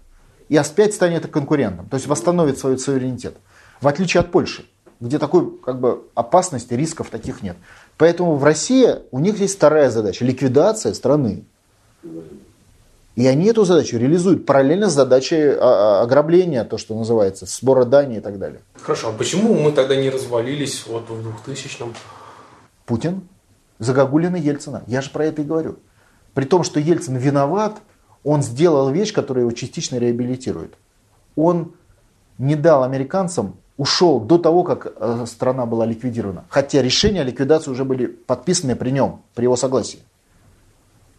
и 0.47 0.55
опять 0.55 0.93
станет 0.93 1.25
конкурентом, 1.25 1.89
то 1.89 1.95
есть 1.95 2.05
восстановит 2.05 2.60
свой 2.60 2.77
суверенитет. 2.77 3.36
В 3.82 3.88
отличие 3.88 4.21
от 4.21 4.32
Польши, 4.32 4.65
где 4.99 5.17
такой 5.17 5.58
как 5.58 5.79
бы, 5.79 6.03
опасности, 6.13 6.75
рисков 6.75 7.10
таких 7.10 7.41
нет. 7.41 7.58
Поэтому 7.97 8.36
в 8.36 8.43
России 8.43 8.97
у 9.10 9.17
них 9.17 9.39
есть 9.39 9.55
вторая 9.55 9.89
задача– 9.89 10.23
ликвидация 10.25 10.93
страны. 10.93 11.45
И 13.15 13.25
они 13.25 13.47
эту 13.47 13.65
задачу 13.65 13.97
реализуют 13.97 14.45
параллельно 14.45 14.88
с 14.88 14.93
задачей 14.93 15.49
а, 15.49 15.58
а, 15.62 16.01
ограбления, 16.03 16.63
то, 16.63 16.77
что 16.77 16.93
называется, 16.93 17.47
сбора 17.47 17.86
дани 17.86 18.17
и 18.17 18.21
так 18.21 18.38
далее. 18.38 18.62
Хорошо, 18.79 19.10
а 19.10 19.13
почему 19.13 19.55
мы 19.55 19.71
тогда 19.71 19.95
не 19.95 20.12
развалились 20.12 20.86
вот 20.86 21.10
в 21.10 21.49
2000-м? 21.49 21.95
Путин, 22.86 23.23
Загогулина 23.79 24.35
Ельцина. 24.35 24.83
Я 24.87 25.01
же 25.01 25.09
про 25.09 25.25
это 25.25 25.41
и 25.41 25.45
говорю. 25.45 25.77
При 26.33 26.45
том, 26.45 26.63
что 26.63 26.79
Ельцин 26.79 27.15
виноват, 27.15 27.81
он 28.23 28.43
сделал 28.43 28.89
вещь, 28.91 29.13
которая 29.13 29.43
его 29.43 29.51
частично 29.51 29.97
реабилитирует. 29.97 30.75
Он 31.35 31.73
не 32.37 32.55
дал 32.55 32.83
американцам 32.83 33.55
ушел 33.79 34.19
до 34.19 34.37
того, 34.37 34.63
как 34.63 34.93
э, 34.93 35.25
страна 35.25 35.65
была 35.65 35.85
ликвидирована. 35.85 36.43
Хотя 36.49 36.81
решения 36.81 37.21
о 37.21 37.23
ликвидации 37.23 37.71
уже 37.71 37.85
были 37.85 38.07
подписаны 38.07 38.75
при 38.75 38.89
нем, 38.89 39.21
при 39.35 39.43
его 39.43 39.55
согласии. 39.55 39.99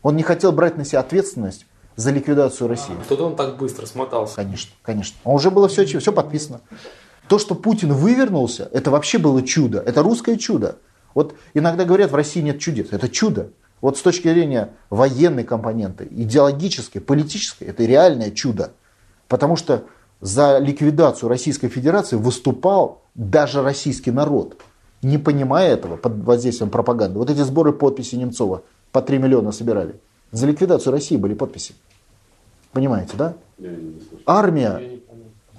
Он 0.02 0.14
не 0.14 0.22
хотел 0.22 0.52
брать 0.52 0.76
на 0.76 0.84
себя 0.84 1.00
ответственность 1.00 1.64
за 1.96 2.10
ликвидацию 2.10 2.68
России. 2.68 2.94
А, 3.00 3.08
тут 3.08 3.20
он 3.20 3.34
так 3.34 3.56
быстро 3.56 3.86
смотался. 3.86 4.36
Конечно, 4.36 4.72
конечно. 4.82 5.16
А 5.24 5.30
уже 5.30 5.50
было 5.50 5.68
все, 5.68 5.86
все 5.86 6.12
подписано. 6.12 6.60
То, 7.28 7.38
что 7.38 7.54
Путин 7.54 7.94
вывернулся, 7.94 8.68
это 8.72 8.90
вообще 8.90 9.16
было 9.16 9.42
чудо. 9.42 9.80
Это 9.80 10.02
русское 10.02 10.36
чудо. 10.36 10.76
Вот 11.14 11.34
иногда 11.54 11.84
говорят, 11.84 12.10
в 12.10 12.14
России 12.14 12.40
нет 12.40 12.58
чудес. 12.58 12.88
Это 12.90 13.08
чудо. 13.08 13.50
Вот 13.80 13.96
с 13.96 14.02
точки 14.02 14.28
зрения 14.28 14.70
военной 14.90 15.44
компоненты, 15.44 16.06
идеологической, 16.10 17.00
политической, 17.00 17.64
это 17.64 17.84
реальное 17.84 18.30
чудо. 18.30 18.72
Потому 19.28 19.56
что 19.56 19.84
за 20.20 20.58
ликвидацию 20.58 21.28
Российской 21.28 21.68
Федерации 21.68 22.16
выступал 22.16 23.02
даже 23.14 23.62
российский 23.62 24.10
народ, 24.10 24.60
не 25.02 25.18
понимая 25.18 25.72
этого 25.72 25.96
под 25.96 26.22
воздействием 26.24 26.70
пропаганды. 26.70 27.18
Вот 27.18 27.30
эти 27.30 27.40
сборы 27.40 27.72
подписей 27.72 28.18
Немцова 28.18 28.62
по 28.92 29.00
3 29.00 29.18
миллиона 29.18 29.52
собирали. 29.52 29.96
За 30.30 30.46
ликвидацию 30.46 30.92
России 30.92 31.16
были 31.16 31.34
подписи. 31.34 31.74
Понимаете, 32.72 33.16
да? 33.16 33.34
Армия. 34.26 35.00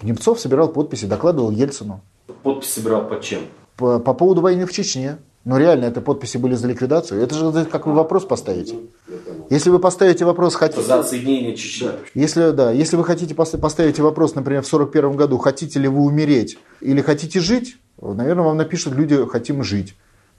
Немцов 0.02 0.40
собирал 0.40 0.70
подписи, 0.70 1.06
докладывал 1.06 1.52
Ельцину. 1.52 2.02
Подпись 2.44 2.74
собирал 2.74 3.08
под 3.08 3.22
чем? 3.22 3.42
По, 3.78 4.00
по 4.00 4.14
поводу 4.14 4.42
войны 4.42 4.66
в 4.66 4.72
Чечне. 4.72 5.18
Но 5.44 5.58
реально, 5.58 5.86
это 5.86 6.02
подписи 6.02 6.38
были 6.38 6.54
за 6.54 6.68
ликвидацию. 6.68 7.22
Это 7.22 7.34
же 7.34 7.66
как 7.66 7.88
вы 7.88 7.94
вопрос 7.94 8.26
поставите. 8.26 8.76
Если 9.50 9.72
вы 9.72 9.80
поставите 9.80 10.24
вопрос, 10.24 10.54
хотите... 10.54 10.84
За 10.84 11.00
отсоединение 11.00 11.56
Чечни. 11.56 11.90
Если, 12.14 12.52
да, 12.52 12.72
если 12.72 12.96
вы 12.96 13.04
хотите 13.04 13.34
поставить 13.34 14.00
вопрос, 14.00 14.36
например, 14.36 14.62
в 14.62 14.68
41 14.68 15.16
году, 15.16 15.40
хотите 15.40 15.80
ли 15.80 15.88
вы 15.88 16.04
умереть 16.04 16.60
или 16.80 17.02
хотите 17.02 17.40
жить, 17.40 17.78
наверное, 18.00 18.46
вам 18.46 18.58
напишут 18.58 18.94
люди 18.94 19.26
«хотим 19.28 19.64
жить». 19.64 19.96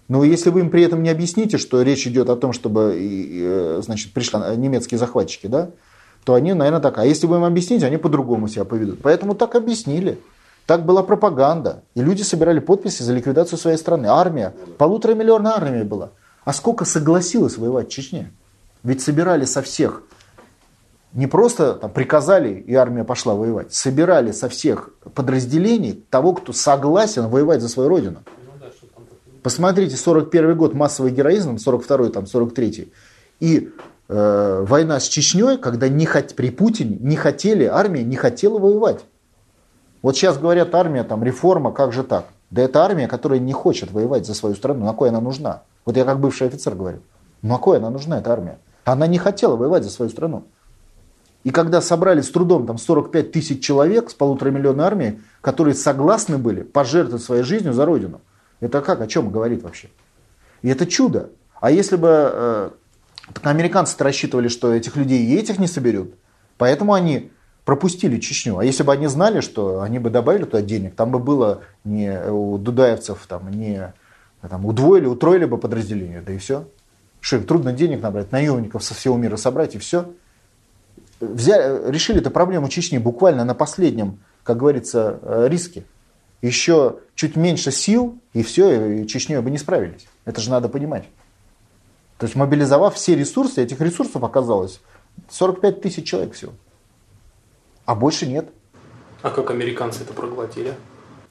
Но 0.09 0.25
если 0.25 0.51
вы 0.51 0.61
им 0.61 0.71
при 0.71 0.83
этом 0.83 1.03
не 1.03 1.11
объясните, 1.11 1.59
что 1.59 1.81
речь 1.83 2.07
идет 2.07 2.29
о 2.29 2.37
том, 2.37 2.53
чтобы 2.53 2.95
э, 2.95 3.81
значит, 3.83 4.13
пришли 4.13 4.39
немецкие 4.57 4.99
захватчики, 4.99 5.47
да, 5.47 5.71
то 6.25 6.35
они, 6.35 6.53
наверное, 6.53 6.81
так. 6.81 6.99
А 6.99 7.07
если 7.07 7.27
вы 7.27 7.37
им 7.37 7.45
объясните, 7.45 7.87
они 7.87 7.97
по-другому 7.97 8.49
себя 8.49 8.65
поведут. 8.65 9.01
Поэтому 9.03 9.35
так 9.35 9.55
объяснили. 9.55 10.19
Так 10.73 10.87
была 10.87 11.03
пропаганда. 11.03 11.83
И 11.95 12.01
люди 12.01 12.23
собирали 12.23 12.59
подписи 12.59 13.03
за 13.03 13.13
ликвидацию 13.13 13.59
своей 13.59 13.77
страны. 13.77 14.07
Армия, 14.07 14.55
полутора 14.79 15.13
миллиона 15.13 15.55
армии 15.55 15.83
была. 15.83 16.13
А 16.47 16.55
сколько 16.55 16.87
согласилась 16.87 17.59
воевать 17.59 17.89
в 17.89 17.91
Чечне? 17.91 18.33
Ведь 18.83 19.03
собирали 19.03 19.45
со 19.45 19.61
всех 19.61 20.03
Не 21.13 21.27
просто 21.27 21.75
там, 21.75 21.91
приказали, 21.91 22.55
и 22.55 22.75
армия 22.75 23.05
пошла 23.05 23.35
воевать. 23.35 23.75
Собирали 23.75 24.33
со 24.33 24.49
всех 24.49 24.89
подразделений 25.15 26.07
того, 26.09 26.33
кто 26.33 26.55
согласен 26.55 27.29
воевать 27.29 27.61
за 27.61 27.69
свою 27.69 27.91
родину. 27.91 28.23
Посмотрите, 29.43 29.99
41 29.99 30.57
год 30.57 30.73
массовый 30.73 31.13
героизм, 31.13 31.59
42 31.59 32.09
там, 32.09 32.27
43 32.27 32.91
и 33.41 33.71
э, 34.09 34.65
война 34.67 35.01
с 35.01 35.07
Чечней, 35.07 35.59
когда 35.59 35.91
не 35.91 36.07
хот... 36.07 36.35
при 36.35 36.49
Путине 36.49 36.97
не 36.99 37.17
хотели, 37.17 37.65
армия 37.65 38.05
не 38.05 38.17
хотела 38.17 38.59
воевать. 38.59 39.05
Вот 40.03 40.17
сейчас 40.17 40.37
говорят, 40.37 40.75
армия, 40.75 41.05
там, 41.05 41.23
реформа, 41.23 41.73
как 41.73 41.93
же 41.93 42.03
так? 42.03 42.27
Да 42.51 42.63
это 42.63 42.85
армия, 42.85 43.09
которая 43.09 43.39
не 43.39 43.53
хочет 43.53 43.93
воевать 43.93 44.27
за 44.27 44.35
свою 44.35 44.55
страну. 44.55 44.85
На 44.85 44.93
кой 44.93 45.09
она 45.09 45.21
нужна? 45.21 45.63
Вот 45.87 45.97
я 45.97 46.05
как 46.05 46.21
бывший 46.21 46.49
офицер 46.49 46.75
говорю. 46.75 46.99
На 47.41 47.59
кой 47.59 47.79
она 47.79 47.89
нужна, 47.89 48.19
эта 48.19 48.33
армия? 48.33 48.59
Она 48.85 49.07
не 49.07 49.19
хотела 49.19 49.57
воевать 49.57 49.85
за 49.85 49.91
свою 49.91 50.11
страну. 50.11 50.45
И 51.45 51.51
когда 51.51 51.81
собрали 51.81 52.21
с 52.21 52.31
трудом 52.31 52.67
там 52.67 52.79
45 52.79 53.33
тысяч 53.33 53.65
человек 53.65 54.11
с 54.11 54.15
полутора 54.15 54.51
миллиона 54.51 54.87
армии, 54.87 55.21
которые 55.41 55.75
согласны 55.75 56.39
были 56.39 56.63
пожертвовать 56.63 57.23
своей 57.23 57.43
жизнью 57.43 57.73
за 57.73 57.85
Родину, 57.85 58.21
это 58.61 58.81
как, 58.81 59.01
о 59.01 59.07
чем 59.07 59.31
говорит 59.31 59.63
вообще? 59.63 59.89
И 60.63 60.69
это 60.69 60.87
чудо. 60.87 61.31
А 61.61 61.71
если 61.71 61.97
бы 61.97 62.09
э, 62.09 62.71
американцы 63.43 63.97
рассчитывали, 63.99 64.49
что 64.49 64.73
этих 64.73 64.97
людей 64.97 65.25
и 65.25 65.37
этих 65.37 65.59
не 65.59 65.67
соберут, 65.67 66.15
поэтому 66.59 66.93
они 66.93 67.33
пропустили 67.65 68.19
Чечню. 68.19 68.59
А 68.59 68.65
если 68.65 68.83
бы 68.83 68.93
они 68.93 69.07
знали, 69.07 69.41
что 69.41 69.83
они 69.83 69.99
бы 69.99 70.11
добавили 70.11 70.45
туда 70.45 70.63
денег, 70.63 70.95
там 70.95 71.11
бы 71.11 71.19
было 71.19 71.63
не 71.85 72.21
у 72.29 72.59
дудаевцев, 72.59 73.25
там, 73.29 73.51
не 73.51 73.93
там, 74.49 74.67
удвоили, 74.67 75.07
утроили 75.07 75.45
бы 75.45 75.59
подразделение, 75.59 76.21
да 76.21 76.33
и 76.33 76.39
все. 76.39 76.67
Что 77.21 77.37
им 77.37 77.45
трудно 77.45 77.73
денег 77.73 78.03
набрать, 78.03 78.33
наемников 78.33 78.83
со 78.83 78.95
всего 78.95 79.17
мира 79.17 79.37
собрать 79.37 79.77
и 79.77 79.79
все 79.79 80.13
взяли, 81.23 81.91
решили 81.91 82.21
эту 82.21 82.31
проблему 82.31 82.69
Чечни 82.69 82.99
буквально 82.99 83.45
на 83.45 83.55
последнем, 83.55 84.19
как 84.43 84.59
говорится, 84.59 85.19
э, 85.23 85.49
риске. 85.49 85.85
Еще 86.43 86.97
чуть 87.15 87.37
меньше 87.37 87.71
сил, 87.71 88.19
и 88.33 88.43
все, 88.43 89.03
и 89.03 89.07
Чечней 89.07 89.39
бы 89.39 89.51
не 89.51 89.59
справились. 89.59 90.07
Это 90.25 90.41
же 90.41 90.51
надо 90.51 90.69
понимать. 90.69 91.05
То 92.19 92.27
есть 92.27 92.35
мобилизовав 92.35 92.95
все 92.95 93.15
ресурсы, 93.15 93.63
этих 93.63 93.81
ресурсов 93.81 94.23
оказалось 94.25 94.81
45 95.31 95.81
тысяч 95.81 96.05
человек 96.05 96.35
всего. 96.35 96.53
А 97.93 97.95
больше 97.95 98.27
нет. 98.27 98.49
А 99.21 99.29
как 99.29 99.51
американцы 99.51 100.03
это 100.03 100.15
проглотили? 100.15 100.75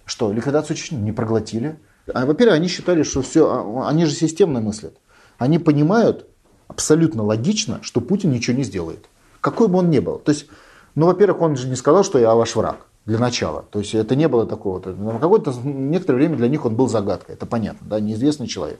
Что, 0.05 0.31
ликвидацию 0.31 0.77
Чечни 0.77 0.97
не 0.97 1.11
проглотили? 1.11 1.79
А, 2.13 2.27
во-первых, 2.27 2.55
они 2.55 2.67
считали, 2.67 3.01
что 3.01 3.23
все, 3.23 3.49
а, 3.49 3.89
они 3.89 4.05
же 4.05 4.13
системно 4.13 4.61
мыслят. 4.61 4.95
Они 5.39 5.57
понимают 5.57 6.27
абсолютно 6.67 7.23
логично, 7.23 7.79
что 7.81 7.99
Путин 7.99 8.31
ничего 8.31 8.55
не 8.55 8.63
сделает 8.63 9.09
какой 9.41 9.67
бы 9.67 9.79
он 9.79 9.89
ни 9.89 9.99
был. 9.99 10.19
То 10.19 10.31
есть, 10.31 10.47
ну, 10.95 11.07
во-первых, 11.07 11.41
он 11.41 11.57
же 11.57 11.67
не 11.67 11.75
сказал, 11.75 12.03
что 12.03 12.19
я 12.19 12.33
ваш 12.35 12.55
враг 12.55 12.85
для 13.05 13.17
начала. 13.17 13.65
То 13.71 13.79
есть 13.79 13.95
это 13.95 14.15
не 14.15 14.27
было 14.27 14.45
такого. 14.45 14.79
На 14.93 15.19
какое-то 15.19 15.53
некоторое 15.63 16.19
время 16.19 16.37
для 16.37 16.47
них 16.47 16.65
он 16.65 16.75
был 16.75 16.87
загадкой. 16.87 17.35
Это 17.35 17.45
понятно, 17.47 17.87
да, 17.89 17.99
неизвестный 17.99 18.47
человек. 18.47 18.79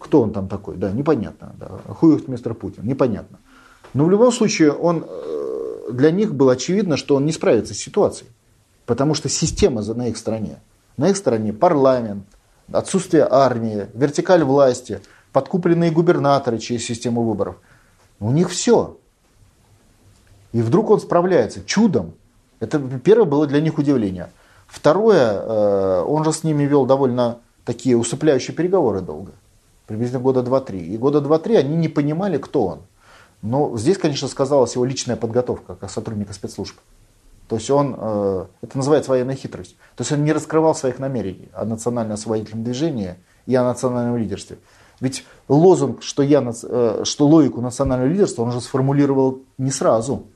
Кто 0.00 0.20
он 0.20 0.32
там 0.32 0.48
такой? 0.48 0.76
Да, 0.76 0.90
непонятно. 0.90 1.54
Да. 1.58 1.70
Хуев 1.94 2.26
мистер 2.28 2.54
Путин, 2.54 2.84
непонятно. 2.84 3.38
Но 3.94 4.04
в 4.04 4.10
любом 4.10 4.32
случае 4.32 4.72
он, 4.72 5.04
э, 5.08 5.47
для 5.90 6.10
них 6.10 6.34
было 6.34 6.52
очевидно, 6.52 6.96
что 6.96 7.16
он 7.16 7.26
не 7.26 7.32
справится 7.32 7.74
с 7.74 7.78
ситуацией. 7.78 8.30
Потому 8.86 9.14
что 9.14 9.28
система 9.28 9.82
на 9.82 10.08
их 10.08 10.16
стороне. 10.16 10.60
На 10.96 11.10
их 11.10 11.16
стороне 11.16 11.52
парламент, 11.52 12.24
отсутствие 12.72 13.26
армии, 13.30 13.86
вертикаль 13.94 14.42
власти, 14.42 15.00
подкупленные 15.32 15.90
губернаторы 15.90 16.58
через 16.58 16.84
систему 16.84 17.22
выборов. 17.22 17.56
У 18.20 18.30
них 18.30 18.50
все. 18.50 18.96
И 20.52 20.62
вдруг 20.62 20.90
он 20.90 21.00
справляется 21.00 21.64
чудом. 21.64 22.14
Это 22.60 22.80
первое 22.80 23.26
было 23.26 23.46
для 23.46 23.60
них 23.60 23.78
удивление. 23.78 24.30
Второе, 24.66 25.32
э, 25.32 26.02
он 26.06 26.24
же 26.24 26.32
с 26.32 26.42
ними 26.42 26.64
вел 26.64 26.84
довольно 26.86 27.38
такие 27.64 27.96
усыпляющие 27.96 28.56
переговоры 28.56 29.00
долго. 29.00 29.32
Приблизительно 29.86 30.22
года 30.22 30.42
два-три. 30.42 30.80
И 30.80 30.96
года 30.96 31.20
два-три 31.20 31.56
они 31.56 31.76
не 31.76 31.88
понимали, 31.88 32.38
кто 32.38 32.66
он. 32.66 32.80
Но 33.42 33.76
здесь, 33.78 33.98
конечно, 33.98 34.28
сказалась 34.28 34.74
его 34.74 34.84
личная 34.84 35.16
подготовка 35.16 35.76
как 35.76 35.90
сотрудника 35.90 36.32
спецслужб. 36.32 36.76
То 37.48 37.56
есть 37.56 37.70
он, 37.70 37.96
э, 37.98 38.46
это 38.62 38.76
называется 38.76 39.10
военная 39.10 39.36
хитрость. 39.36 39.76
То 39.96 40.02
есть 40.02 40.12
он 40.12 40.24
не 40.24 40.32
раскрывал 40.32 40.74
своих 40.74 40.98
намерений 40.98 41.48
о 41.54 41.64
национально-освободительном 41.64 42.64
движении 42.64 43.14
и 43.46 43.54
о 43.54 43.64
национальном 43.64 44.16
лидерстве. 44.16 44.58
Ведь 45.00 45.24
лозунг, 45.48 46.02
что, 46.02 46.22
я, 46.22 46.42
э, 46.42 47.02
что 47.04 47.26
логику 47.26 47.60
национального 47.60 48.08
лидерства, 48.08 48.42
он 48.42 48.52
же 48.52 48.60
сформулировал 48.60 49.40
не 49.56 49.70
сразу 49.70 50.26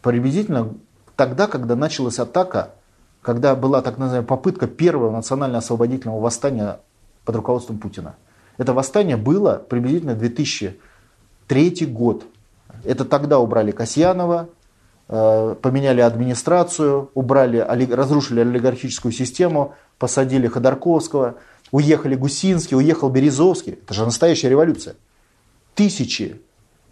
приблизительно 0.00 0.74
тогда, 1.16 1.46
когда 1.46 1.74
началась 1.74 2.18
атака, 2.18 2.70
когда 3.20 3.54
была 3.54 3.82
так 3.82 3.98
называемая 3.98 4.26
попытка 4.26 4.66
первого 4.68 5.10
национально-освободительного 5.10 6.20
восстания 6.20 6.80
под 7.24 7.36
руководством 7.36 7.78
Путина. 7.78 8.14
Это 8.56 8.72
восстание 8.72 9.16
было 9.16 9.56
приблизительно 9.56 10.14
2003 11.48 11.86
год. 11.86 12.24
Это 12.84 13.04
тогда 13.04 13.38
убрали 13.38 13.70
Касьянова, 13.70 14.48
э, 15.08 15.56
поменяли 15.60 16.00
администрацию, 16.00 17.10
убрали, 17.14 17.58
разрушили 17.58 18.40
олигархическую 18.40 19.12
систему, 19.12 19.74
посадили 19.98 20.46
Ходорковского, 20.46 21.36
уехали 21.72 22.14
Гусинский, 22.14 22.76
уехал 22.76 23.10
Березовский. 23.10 23.74
Это 23.74 23.94
же 23.94 24.04
настоящая 24.04 24.48
революция. 24.48 24.94
Тысячи 25.74 26.40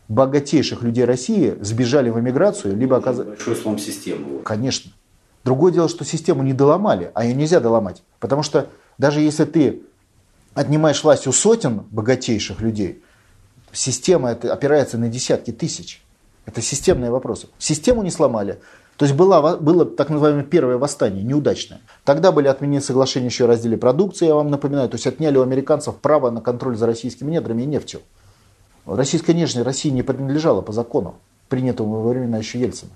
богатейших 0.08 0.82
людей 0.82 1.04
России 1.04 1.56
сбежали 1.60 2.10
в 2.10 2.18
эмиграцию, 2.18 2.76
либо 2.76 2.96
оказались... 2.96 3.30
Большой 3.30 3.56
слом 3.56 3.78
системы. 3.78 4.42
Конечно. 4.44 4.92
Другое 5.44 5.72
дело, 5.72 5.88
что 5.88 6.04
систему 6.04 6.42
не 6.42 6.52
доломали, 6.52 7.10
а 7.14 7.24
ее 7.24 7.34
нельзя 7.34 7.60
доломать. 7.60 8.02
Потому 8.18 8.42
что 8.42 8.68
даже 8.98 9.20
если 9.20 9.44
ты 9.44 9.82
отнимаешь 10.54 11.02
власть 11.04 11.26
у 11.26 11.32
сотен 11.32 11.84
богатейших 11.90 12.60
людей, 12.60 13.02
система 13.76 14.30
это 14.30 14.52
опирается 14.52 14.98
на 14.98 15.08
десятки 15.08 15.52
тысяч. 15.52 16.02
Это 16.46 16.62
системные 16.62 17.10
вопросы. 17.10 17.48
Систему 17.58 18.02
не 18.02 18.10
сломали. 18.10 18.58
То 18.96 19.04
есть 19.04 19.14
было, 19.14 19.56
было 19.56 19.84
так 19.84 20.08
называемое 20.08 20.44
первое 20.44 20.78
восстание, 20.78 21.22
неудачное. 21.22 21.80
Тогда 22.04 22.32
были 22.32 22.48
отменены 22.48 22.80
соглашения 22.80 23.26
еще 23.26 23.44
о 23.44 23.48
разделе 23.48 23.76
продукции, 23.76 24.26
я 24.26 24.34
вам 24.34 24.50
напоминаю. 24.50 24.88
То 24.88 24.94
есть 24.94 25.06
отняли 25.06 25.36
у 25.36 25.42
американцев 25.42 25.96
право 25.96 26.30
на 26.30 26.40
контроль 26.40 26.76
за 26.76 26.86
российскими 26.86 27.30
недрами 27.30 27.62
и 27.62 27.66
нефтью. 27.66 28.00
Российская 28.86 29.34
нежность 29.34 29.66
России 29.66 29.90
не 29.90 30.02
принадлежала 30.02 30.62
по 30.62 30.72
закону, 30.72 31.16
принятому 31.48 32.00
во 32.00 32.10
времена 32.10 32.38
еще 32.38 32.58
Ельцина. 32.58 32.92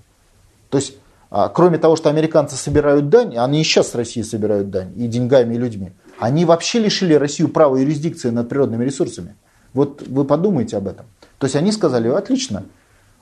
То 0.69 0.77
есть, 0.77 0.95
а, 1.29 1.49
кроме 1.49 1.77
того, 1.77 1.95
что 1.95 2.09
американцы 2.09 2.55
собирают 2.55 3.09
дань, 3.09 3.37
они 3.37 3.61
и 3.61 3.63
сейчас 3.63 3.89
с 3.89 3.95
России 3.95 4.21
собирают 4.21 4.71
дань, 4.71 4.93
и 4.95 5.07
деньгами, 5.07 5.53
и 5.53 5.57
людьми, 5.57 5.91
они 6.17 6.45
вообще 6.45 6.79
лишили 6.79 7.13
Россию 7.13 7.49
права 7.49 7.75
юрисдикции 7.75 8.29
над 8.29 8.47
природными 8.49 8.85
ресурсами. 8.85 9.35
Вот 9.73 10.01
вы 10.07 10.25
подумайте 10.25 10.77
об 10.77 10.87
этом. 10.87 11.05
То 11.37 11.45
есть 11.45 11.55
они 11.55 11.71
сказали, 11.71 12.07
отлично, 12.07 12.65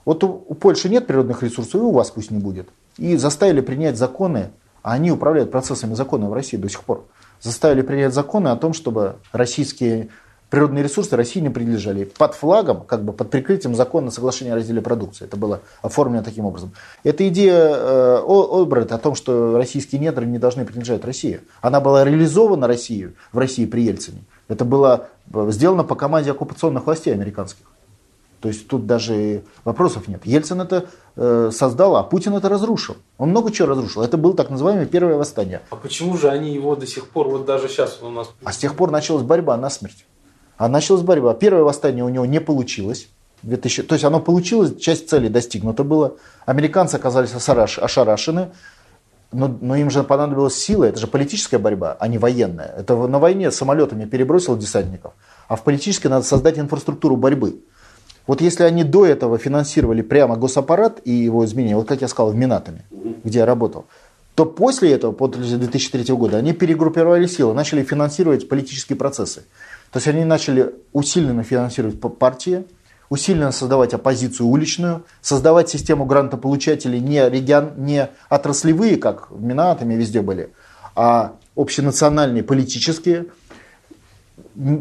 вот 0.04 0.24
у, 0.24 0.44
у 0.46 0.54
Польши 0.54 0.88
нет 0.88 1.06
природных 1.06 1.42
ресурсов, 1.42 1.74
и 1.76 1.78
у 1.78 1.90
вас 1.90 2.10
пусть 2.10 2.30
не 2.30 2.38
будет. 2.38 2.68
И 2.98 3.16
заставили 3.16 3.60
принять 3.60 3.96
законы, 3.96 4.50
а 4.82 4.92
они 4.92 5.10
управляют 5.10 5.50
процессами 5.50 5.94
закона 5.94 6.28
в 6.28 6.32
России 6.32 6.56
до 6.56 6.68
сих 6.68 6.82
пор. 6.82 7.06
Заставили 7.40 7.82
принять 7.82 8.12
законы 8.12 8.48
о 8.48 8.56
том, 8.56 8.72
чтобы 8.72 9.16
российские 9.32 10.08
природные 10.50 10.82
ресурсы 10.84 11.16
России 11.16 11.40
не 11.40 11.48
принадлежали. 11.48 12.04
Под 12.04 12.34
флагом, 12.34 12.82
как 12.82 13.04
бы 13.04 13.12
под 13.12 13.30
прикрытием 13.30 13.74
закона 13.74 14.10
соглашения 14.10 14.52
о 14.52 14.56
разделе 14.56 14.82
продукции. 14.82 15.24
Это 15.24 15.36
было 15.36 15.60
оформлено 15.80 16.22
таким 16.22 16.44
образом. 16.44 16.72
Эта 17.04 17.26
идея 17.28 17.72
э, 17.72 18.22
Оберта 18.26 18.96
о 18.96 18.98
том, 18.98 19.14
что 19.14 19.56
российские 19.56 20.00
недры 20.00 20.26
не 20.26 20.38
должны 20.38 20.64
принадлежать 20.64 21.04
России, 21.04 21.40
она 21.62 21.80
была 21.80 22.04
реализована 22.04 22.66
Россией 22.66 23.14
в 23.32 23.38
России 23.38 23.64
при 23.64 23.82
Ельцине. 23.82 24.24
Это 24.50 24.64
было 24.64 25.08
э, 25.32 25.46
сделано 25.52 25.84
по 25.84 25.94
команде 25.94 26.32
оккупационных 26.32 26.84
властей 26.84 27.14
американских. 27.14 27.64
То 28.40 28.48
есть 28.48 28.66
тут 28.68 28.86
даже 28.86 29.44
вопросов 29.64 30.08
нет. 30.08 30.24
Ельцин 30.24 30.60
это 30.60 30.86
э, 31.14 31.50
создал, 31.52 31.96
а 31.96 32.02
Путин 32.02 32.34
это 32.34 32.48
разрушил. 32.48 32.96
Он 33.16 33.30
много 33.30 33.52
чего 33.52 33.68
разрушил. 33.68 34.02
Это 34.02 34.16
было 34.16 34.34
так 34.34 34.50
называемое 34.50 34.86
первое 34.86 35.16
восстание. 35.16 35.60
А 35.70 35.76
почему 35.76 36.16
же 36.16 36.28
они 36.28 36.52
его 36.52 36.74
до 36.74 36.86
сих 36.86 37.08
пор, 37.08 37.28
вот 37.28 37.44
даже 37.44 37.68
сейчас 37.68 38.00
у 38.02 38.08
нас... 38.08 38.30
А 38.42 38.52
с 38.52 38.56
тех 38.56 38.74
пор 38.74 38.90
началась 38.90 39.22
борьба 39.22 39.56
на 39.56 39.70
смерть. 39.70 40.04
А 40.56 40.68
началась 40.68 41.02
борьба. 41.02 41.34
Первое 41.34 41.62
восстание 41.62 42.02
у 42.02 42.08
него 42.08 42.26
не 42.26 42.40
получилось. 42.40 43.08
2000, 43.42 43.84
то 43.84 43.94
есть 43.94 44.04
оно 44.04 44.20
получилось, 44.20 44.76
часть 44.78 45.08
цели 45.08 45.28
достигнута 45.28 45.84
было. 45.84 46.16
Американцы 46.44 46.96
оказались 46.96 47.32
ошарашены, 47.34 48.50
но, 49.32 49.48
но 49.48 49.76
им 49.76 49.90
же 49.90 50.02
понадобилась 50.02 50.56
сила, 50.56 50.84
это 50.84 50.98
же 50.98 51.06
политическая 51.06 51.58
борьба, 51.58 51.96
а 51.98 52.08
не 52.08 52.18
военная. 52.18 52.74
Это 52.78 52.96
на 53.06 53.18
войне 53.18 53.50
самолетами 53.50 54.04
перебросил 54.04 54.56
десантников, 54.56 55.12
а 55.48 55.56
в 55.56 55.62
политической 55.62 56.08
надо 56.08 56.24
создать 56.24 56.58
инфраструктуру 56.58 57.16
борьбы. 57.16 57.60
Вот 58.26 58.40
если 58.40 58.64
они 58.64 58.84
до 58.84 59.06
этого 59.06 59.38
финансировали 59.38 60.02
прямо 60.02 60.36
госаппарат 60.36 61.00
и 61.04 61.12
его 61.12 61.44
изменения, 61.44 61.76
вот 61.76 61.88
как 61.88 62.00
я 62.00 62.08
сказал, 62.08 62.32
в 62.32 62.36
Минатами, 62.36 62.84
где 63.24 63.40
я 63.40 63.46
работал, 63.46 63.86
то 64.34 64.46
после 64.46 64.92
этого, 64.92 65.12
после 65.12 65.56
2003 65.56 66.14
года, 66.14 66.36
они 66.36 66.52
перегруппировали 66.52 67.26
силы, 67.26 67.54
начали 67.54 67.82
финансировать 67.82 68.48
политические 68.48 68.96
процессы. 68.96 69.42
То 69.90 69.96
есть 69.96 70.08
они 70.08 70.24
начали 70.24 70.74
усиленно 70.92 71.42
финансировать 71.42 72.00
партии, 72.18 72.64
усиленно 73.10 73.52
создавать 73.52 73.92
оппозицию 73.92 74.46
уличную, 74.46 75.04
создавать 75.20 75.68
систему 75.68 76.06
грантополучателей 76.06 77.00
не, 77.00 77.28
регион, 77.28 77.72
не 77.76 78.08
отраслевые, 78.30 78.96
как 78.96 79.30
в 79.30 79.42
Минатами 79.42 79.94
везде 79.94 80.22
были, 80.22 80.54
а 80.94 81.34
общенациональные, 81.56 82.42
политические. 82.42 83.26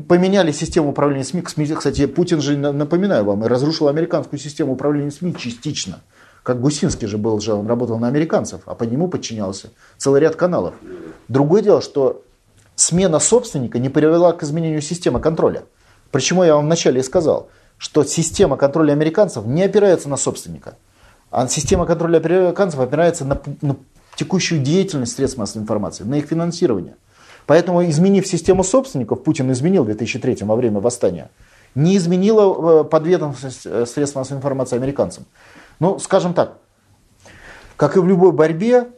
Поменяли 0.07 0.51
систему 0.51 0.89
управления 0.89 1.23
СМИ. 1.23 1.41
Кстати, 1.41 2.05
Путин 2.05 2.41
же, 2.41 2.55
напоминаю 2.57 3.25
вам, 3.25 3.43
разрушил 3.43 3.87
американскую 3.87 4.39
систему 4.39 4.73
управления 4.73 5.11
СМИ 5.11 5.35
частично. 5.35 6.01
Как 6.43 6.61
Гусинский 6.61 7.07
же 7.07 7.17
был 7.17 7.39
же, 7.39 7.53
он 7.53 7.67
работал 7.67 7.99
на 7.99 8.07
американцев, 8.07 8.61
а 8.65 8.75
по 8.75 8.83
нему 8.83 9.07
подчинялся 9.07 9.71
целый 9.97 10.21
ряд 10.21 10.35
каналов. 10.35 10.73
Другое 11.27 11.61
дело, 11.61 11.81
что 11.81 12.23
смена 12.75 13.19
собственника 13.19 13.79
не 13.79 13.89
привела 13.89 14.33
к 14.33 14.43
изменению 14.43 14.81
системы 14.81 15.19
контроля. 15.19 15.63
Почему 16.11 16.43
я 16.43 16.55
вам 16.55 16.65
вначале 16.65 17.01
и 17.01 17.03
сказал, 17.03 17.49
что 17.79 18.03
система 18.03 18.57
контроля 18.57 18.91
американцев 18.91 19.45
не 19.45 19.63
опирается 19.63 20.09
на 20.09 20.17
собственника, 20.17 20.75
а 21.31 21.47
система 21.47 21.85
контроля 21.85 22.17
американцев 22.17 22.79
опирается 22.79 23.25
на, 23.25 23.41
на 23.61 23.77
текущую 24.15 24.61
деятельность 24.61 25.15
средств 25.15 25.39
массовой 25.39 25.63
информации, 25.63 26.03
на 26.03 26.15
их 26.15 26.25
финансирование. 26.25 26.95
Поэтому, 27.47 27.83
изменив 27.89 28.27
систему 28.27 28.63
собственников, 28.63 29.23
Путин 29.23 29.51
изменил 29.51 29.83
в 29.83 29.87
2003 29.87 30.39
во 30.41 30.55
время 30.55 30.81
восстания, 30.81 31.31
не 31.73 31.97
изменила 31.97 32.81
э, 32.81 32.83
подведомственность 32.83 33.65
э, 33.65 33.85
средств 33.85 34.15
массовой 34.15 34.37
информации 34.37 34.75
американцам. 34.75 35.25
Ну, 35.79 35.97
скажем 35.99 36.33
так, 36.33 36.57
как 37.77 37.95
и 37.95 37.99
в 37.99 38.05
любой 38.05 38.33
борьбе, 38.33 38.89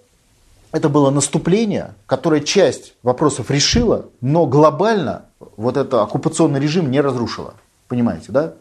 это 0.72 0.90
было 0.90 1.12
наступление, 1.12 1.94
которое 2.08 2.42
часть 2.42 2.96
вопросов 3.04 3.52
решило, 3.52 4.08
но 4.22 4.48
глобально 4.48 5.26
вот 5.56 5.78
это 5.78 6.02
оккупационный 6.02 6.60
режим 6.60 6.90
не 6.90 7.00
разрушило. 7.00 7.54
Понимаете, 7.88 8.32
да? 8.32 8.54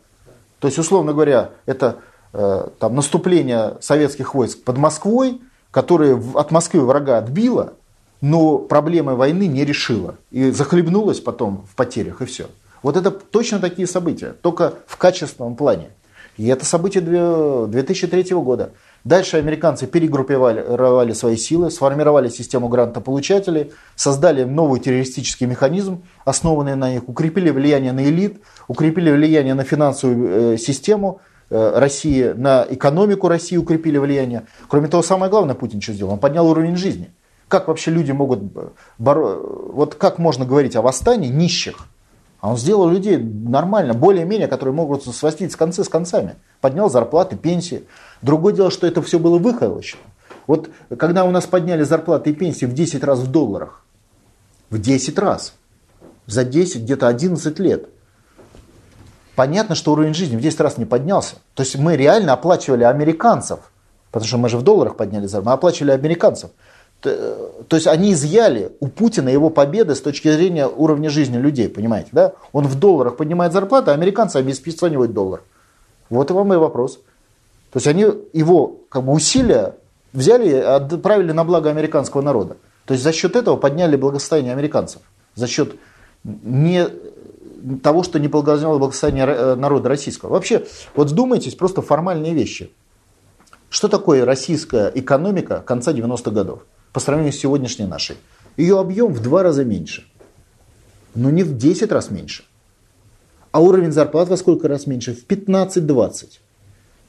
То 0.61 0.69
есть, 0.69 0.79
условно 0.79 1.13
говоря, 1.13 1.51
это 1.67 1.97
э, 2.33 2.69
там, 2.79 2.95
наступление 2.95 3.79
советских 3.81 4.35
войск 4.35 4.63
под 4.63 4.79
Москвой, 4.79 5.41
которое 5.71 6.21
от 6.35 6.51
Москвы 6.51 6.85
врага 6.85 7.19
отбило, 7.19 7.73
но 8.21 8.59
проблемы 8.59 9.17
войны 9.17 9.47
не 9.47 9.65
решило. 9.65 10.17
И 10.31 10.51
захлебнулось 10.51 11.21
потом 11.21 11.67
в 11.71 11.75
потерях, 11.75 12.21
и 12.21 12.27
все. 12.27 12.47
Вот 12.83 12.97
это 12.97 13.11
точно 13.11 13.59
такие 13.59 13.89
события, 13.89 14.35
только 14.43 14.75
в 14.87 14.97
качественном 14.97 15.57
плане. 15.57 15.91
И 16.37 16.47
это 16.47 16.65
событие 16.65 17.03
2003 17.03 18.35
года. 18.37 18.73
Дальше 19.05 19.39
американцы 19.39 19.87
перегруппировали 19.87 21.13
свои 21.15 21.37
силы, 21.37 21.71
сформировали 21.71 22.29
систему 22.29 22.69
грантополучателей, 22.69 23.73
создали 23.97 24.45
новый 24.45 24.81
террористический 24.81 25.47
механизм, 25.47 26.03
основанный 26.25 26.77
на 26.77 26.93
них, 26.93 27.09
укрепили 27.09 27.51
влияние 27.51 27.93
на 27.93 28.05
элит, 28.05 28.43
укрепили 28.69 29.11
влияние 29.11 29.55
на 29.55 29.65
финансовую 29.65 30.55
э, 30.55 30.59
систему 30.59 31.21
э, 31.49 31.79
России, 31.79 32.33
на 32.37 32.67
экономику 32.69 33.29
России 33.29 33.57
укрепили 33.57 33.97
влияние. 33.97 34.47
Кроме 34.69 34.89
того, 34.89 35.03
самое 35.03 35.31
главное 35.31 35.55
Путин 35.55 35.81
что 35.81 35.95
сделал? 35.95 36.13
Он 36.13 36.19
поднял 36.19 36.47
уровень 36.47 36.77
жизни. 36.77 37.11
Как 37.49 37.69
вообще 37.69 37.91
люди 37.91 38.13
могут... 38.13 38.41
Боро... 38.99 39.37
Вот 39.73 39.95
как 39.95 40.19
можно 40.19 40.45
говорить 40.45 40.77
о 40.77 40.83
восстании 40.83 41.29
нищих? 41.29 41.89
А 42.41 42.51
он 42.51 42.57
сделал 42.57 42.89
людей 42.89 43.19
нормально, 43.19 43.93
более-менее, 43.93 44.49
которые 44.49 44.75
могут 44.75 45.05
свастить 45.05 45.53
с 45.53 45.57
концы 45.57 45.85
с 45.85 45.89
концами. 45.89 46.37
Поднял 46.61 46.89
зарплаты, 46.89 47.37
пенсии. 47.37 47.85
Другое 48.23 48.55
дело, 48.55 48.71
что 48.71 48.87
это 48.87 49.03
все 49.03 49.19
было 49.19 49.39
выхолощено. 49.39 50.01
Вот 50.47 50.71
когда 50.99 51.25
у 51.25 51.31
нас 51.31 51.47
подняли 51.47 51.83
зарплаты 51.83 52.31
и 52.31 52.33
пенсии 52.33 52.65
в 52.65 52.73
10 52.73 53.05
раз 53.05 53.19
в 53.21 53.31
долларах, 53.31 53.85
в 54.71 54.81
10 54.81 55.19
раз, 55.19 55.55
за 56.27 56.45
10, 56.45 56.83
где-то 56.83 57.09
11 57.09 57.59
лет, 57.59 57.89
понятно, 59.37 59.75
что 59.75 59.93
уровень 59.93 60.15
жизни 60.15 60.37
в 60.37 60.41
10 60.41 60.61
раз 60.61 60.79
не 60.79 60.87
поднялся. 60.87 61.37
То 61.55 61.63
есть 61.63 61.77
мы 61.77 61.97
реально 61.97 62.33
оплачивали 62.33 62.85
американцев, 62.85 63.61
потому 64.11 64.27
что 64.27 64.39
мы 64.39 64.49
же 64.49 64.57
в 64.57 64.63
долларах 64.63 64.97
подняли 64.97 65.27
зарплату, 65.27 65.47
мы 65.47 65.53
оплачивали 65.53 65.91
американцев. 65.91 66.51
То 67.01 67.77
есть 67.77 67.87
они 67.87 68.13
изъяли 68.13 68.73
у 68.81 68.89
Путина 68.89 69.29
его 69.29 69.51
победы 69.51 69.95
с 69.95 70.01
точки 70.01 70.31
зрения 70.31 70.67
уровня 70.67 71.09
жизни 71.09 71.39
людей, 71.39 71.69
понимаете, 71.69 72.11
да? 72.13 72.33
Он 72.53 72.67
в 72.67 72.79
долларах 72.79 73.17
поднимает 73.17 73.53
зарплату, 73.53 73.91
а 73.91 73.95
американцы 73.95 74.37
обеспечивают 74.37 75.13
доллар. 75.13 75.43
Вот 76.11 76.31
и 76.31 76.35
вам 76.35 76.53
и 76.53 76.57
вопрос. 76.57 77.01
То 77.73 77.77
есть 77.77 77.87
они 77.87 78.07
его 78.33 78.81
как 78.89 79.05
бы, 79.05 79.13
усилия 79.13 79.77
взяли 80.13 80.49
и 80.49 80.55
отправили 80.55 81.33
на 81.33 81.45
благо 81.45 81.71
американского 81.71 82.21
народа. 82.21 82.57
То 82.85 82.95
есть 82.95 83.05
за 83.05 83.13
счет 83.13 83.37
этого 83.37 83.57
подняли 83.57 83.97
благосостояние 83.97 84.53
американцев. 84.53 85.03
За 85.37 85.47
счет 85.47 85.77
не 86.25 86.89
того, 87.83 88.03
что 88.03 88.19
не 88.19 88.29
благословило 88.29 88.79
благосостояние 88.79 89.27
э, 89.27 89.55
народа 89.55 89.89
российского. 89.89 90.31
Вообще, 90.31 90.67
вот 90.95 91.11
вдумайтесь, 91.11 91.55
просто 91.55 91.83
формальные 91.83 92.35
вещи. 92.35 92.73
Что 93.69 93.89
такое 93.89 94.25
российская 94.25 94.91
экономика 94.95 95.63
конца 95.65 95.93
90-х 95.93 96.31
годов? 96.31 96.63
По 96.93 97.01
сравнению 97.01 97.33
с 97.33 97.39
сегодняшней 97.39 97.87
нашей. 97.87 98.17
Ее 98.57 98.79
объем 98.79 99.13
в 99.13 99.23
два 99.23 99.43
раза 99.43 99.65
меньше. 99.65 100.07
Но 101.15 101.31
не 101.31 101.43
в 101.43 101.57
10 101.57 101.91
раз 101.93 102.11
меньше. 102.11 102.45
А 103.53 103.61
уровень 103.61 103.93
зарплат 103.93 104.29
во 104.29 104.37
сколько 104.37 104.69
раз 104.69 104.87
меньше? 104.87 105.15
В 105.15 105.27
15-20. 105.27 106.39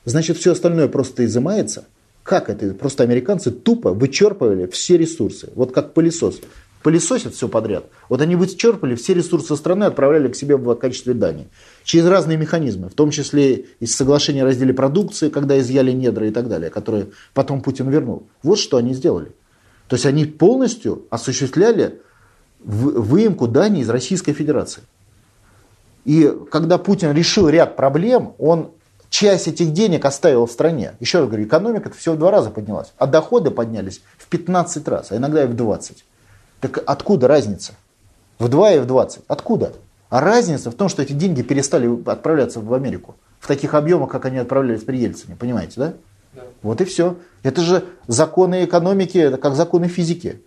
Значит, 0.05 0.37
все 0.37 0.53
остальное 0.53 0.87
просто 0.87 1.25
изымается. 1.25 1.85
Как 2.23 2.49
это? 2.49 2.73
Просто 2.73 3.03
американцы 3.03 3.51
тупо 3.51 3.91
вычерпывали 3.91 4.67
все 4.67 4.97
ресурсы. 4.97 5.49
Вот 5.55 5.71
как 5.71 5.93
пылесос. 5.93 6.39
Пылесосят 6.83 7.35
все 7.35 7.47
подряд. 7.47 7.85
Вот 8.09 8.21
они 8.21 8.35
вычерпали 8.35 8.95
все 8.95 9.13
ресурсы 9.13 9.55
страны, 9.55 9.83
отправляли 9.83 10.29
к 10.29 10.35
себе 10.35 10.57
в 10.57 10.75
качестве 10.75 11.13
дани. 11.13 11.47
Через 11.83 12.05
разные 12.07 12.37
механизмы, 12.37 12.89
в 12.89 12.95
том 12.95 13.11
числе 13.11 13.65
из 13.79 13.95
соглашения 13.95 14.41
о 14.41 14.45
разделе 14.45 14.73
продукции, 14.73 15.29
когда 15.29 15.59
изъяли 15.59 15.91
недра 15.91 16.27
и 16.27 16.31
так 16.31 16.47
далее, 16.47 16.71
которые 16.71 17.09
потом 17.35 17.61
Путин 17.61 17.89
вернул. 17.89 18.27
Вот 18.41 18.57
что 18.57 18.77
они 18.77 18.95
сделали. 18.95 19.31
То 19.91 19.95
есть 19.95 20.05
они 20.05 20.23
полностью 20.23 21.05
осуществляли 21.09 22.01
выемку 22.63 23.45
дани 23.45 23.81
из 23.81 23.89
Российской 23.89 24.31
Федерации. 24.31 24.83
И 26.05 26.33
когда 26.49 26.77
Путин 26.77 27.11
решил 27.11 27.49
ряд 27.49 27.75
проблем, 27.75 28.31
он 28.37 28.71
часть 29.09 29.49
этих 29.49 29.73
денег 29.73 30.05
оставил 30.05 30.45
в 30.45 30.51
стране. 30.53 30.93
Еще 31.01 31.19
раз 31.19 31.27
говорю, 31.27 31.43
экономика 31.43 31.89
это 31.89 31.97
всего 31.97 32.15
в 32.15 32.19
два 32.19 32.31
раза 32.31 32.51
поднялась, 32.51 32.93
а 32.97 33.05
доходы 33.05 33.51
поднялись 33.51 34.01
в 34.17 34.27
15 34.27 34.87
раз, 34.87 35.11
а 35.11 35.17
иногда 35.17 35.43
и 35.43 35.47
в 35.47 35.57
20. 35.57 36.05
Так 36.61 36.81
откуда 36.85 37.27
разница? 37.27 37.73
В 38.39 38.47
2 38.47 38.71
и 38.75 38.79
в 38.79 38.85
20. 38.85 39.23
Откуда? 39.27 39.73
А 40.09 40.21
разница 40.21 40.71
в 40.71 40.75
том, 40.75 40.87
что 40.87 41.01
эти 41.01 41.11
деньги 41.11 41.41
перестали 41.41 41.89
отправляться 42.09 42.61
в 42.61 42.73
Америку 42.73 43.17
в 43.41 43.47
таких 43.47 43.73
объемах, 43.73 44.09
как 44.09 44.23
они 44.23 44.37
отправлялись 44.37 44.83
при 44.83 44.99
Ельцине. 44.99 45.35
Понимаете, 45.35 45.73
да? 45.75 45.93
Вот 46.61 46.81
и 46.81 46.85
все. 46.85 47.17
Это 47.43 47.61
же 47.61 47.85
законы 48.07 48.65
экономики, 48.65 49.17
это 49.17 49.37
как 49.37 49.55
законы 49.55 49.87
физики. 49.87 50.41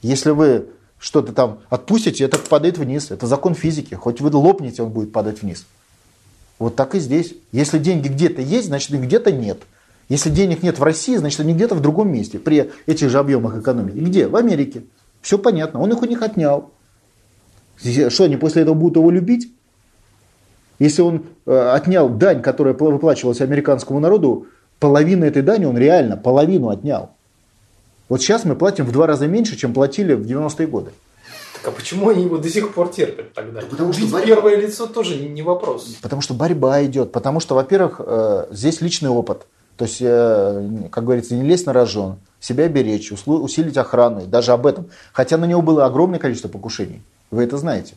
Если 0.00 0.30
вы 0.30 0.68
что-то 0.98 1.32
там 1.32 1.60
отпустите, 1.68 2.24
это 2.24 2.38
падает 2.38 2.78
вниз. 2.78 3.10
Это 3.10 3.26
закон 3.26 3.54
физики. 3.54 3.94
Хоть 3.94 4.20
вы 4.20 4.30
лопнете, 4.36 4.82
он 4.82 4.90
будет 4.90 5.12
падать 5.12 5.42
вниз. 5.42 5.66
Вот 6.58 6.76
так 6.76 6.94
и 6.94 7.00
здесь. 7.00 7.34
Если 7.52 7.78
деньги 7.78 8.08
где-то 8.08 8.42
есть, 8.42 8.68
значит 8.68 8.90
их 8.90 9.02
где-то 9.02 9.30
нет. 9.30 9.58
Если 10.08 10.30
денег 10.30 10.62
нет 10.62 10.78
в 10.78 10.82
России, 10.82 11.16
значит 11.16 11.40
они 11.40 11.52
где-то 11.52 11.74
в 11.74 11.82
другом 11.82 12.10
месте, 12.10 12.38
при 12.38 12.70
этих 12.86 13.10
же 13.10 13.18
объемах 13.18 13.58
экономики. 13.58 13.96
Где? 13.96 14.26
В 14.26 14.36
Америке. 14.36 14.84
Все 15.20 15.38
понятно. 15.38 15.80
Он 15.80 15.92
их 15.92 16.00
у 16.00 16.06
них 16.06 16.22
отнял. 16.22 16.70
Что 17.76 18.24
они 18.24 18.36
после 18.36 18.62
этого 18.62 18.74
будут 18.74 18.96
его 18.96 19.10
любить? 19.10 19.52
Если 20.78 21.02
он 21.02 21.24
э, 21.46 21.70
отнял 21.74 22.08
дань, 22.08 22.40
которая 22.40 22.74
выплачивалась 22.74 23.40
американскому 23.40 24.00
народу, 24.00 24.46
половину 24.78 25.24
этой 25.26 25.42
дани 25.42 25.64
он 25.64 25.76
реально, 25.76 26.16
половину 26.16 26.68
отнял. 26.70 27.10
Вот 28.08 28.22
сейчас 28.22 28.44
мы 28.44 28.56
платим 28.56 28.86
в 28.86 28.92
два 28.92 29.06
раза 29.06 29.26
меньше, 29.26 29.56
чем 29.56 29.74
платили 29.74 30.14
в 30.14 30.22
90-е 30.22 30.66
годы. 30.66 30.90
Так 31.54 31.68
а 31.68 31.70
почему 31.76 32.08
они 32.08 32.24
его 32.24 32.38
до 32.38 32.48
сих 32.48 32.72
пор 32.72 32.88
терпят 32.88 33.34
тогда? 33.34 33.60
Потому 33.62 33.92
что 33.92 34.06
борьба... 34.06 34.26
первое 34.26 34.56
лицо 34.56 34.86
тоже 34.86 35.16
не 35.16 35.42
вопрос. 35.42 35.96
Потому 36.00 36.22
что 36.22 36.34
борьба 36.34 36.84
идет. 36.84 37.12
Потому 37.12 37.40
что, 37.40 37.54
во-первых, 37.54 38.00
э, 38.04 38.46
здесь 38.50 38.80
личный 38.80 39.10
опыт. 39.10 39.46
То 39.76 39.84
есть, 39.84 39.98
э, 40.00 40.88
как 40.90 41.04
говорится, 41.04 41.34
не 41.34 41.42
лезть 41.42 41.66
на 41.66 41.72
рожон, 41.72 42.18
себя 42.40 42.68
беречь, 42.68 43.12
усилить 43.12 43.76
охрану, 43.76 44.26
даже 44.26 44.52
об 44.52 44.66
этом. 44.66 44.88
Хотя 45.12 45.36
на 45.36 45.44
него 45.44 45.60
было 45.60 45.84
огромное 45.84 46.20
количество 46.20 46.48
покушений. 46.48 47.02
Вы 47.30 47.42
это 47.42 47.58
знаете. 47.58 47.94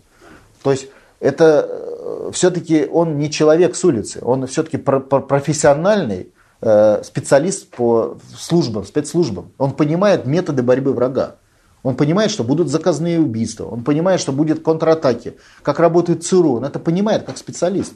То 0.64 0.72
есть, 0.72 0.88
это 1.20 1.68
э, 1.70 2.32
все-таки 2.34 2.88
он 2.92 3.20
не 3.20 3.30
человек 3.30 3.76
с 3.76 3.86
улицы, 3.86 4.20
он 4.24 4.48
все-таки 4.48 4.78
профессиональный 4.78 6.32
специалист 6.62 7.68
по 7.70 8.18
службам, 8.38 8.86
спецслужбам. 8.86 9.52
Он 9.58 9.72
понимает 9.72 10.26
методы 10.26 10.62
борьбы 10.62 10.94
врага. 10.94 11.36
Он 11.84 11.96
понимает, 11.96 12.30
что 12.30 12.44
будут 12.44 12.70
заказные 12.70 13.20
убийства. 13.20 13.66
Он 13.66 13.84
понимает, 13.84 14.20
что 14.20 14.32
будет 14.32 14.64
контратаки. 14.64 15.34
Как 15.64 15.80
работает 15.80 16.24
ЦРУ. 16.24 16.58
Он 16.58 16.66
это 16.66 16.78
понимает 16.78 17.24
как 17.24 17.38
специалист. 17.40 17.94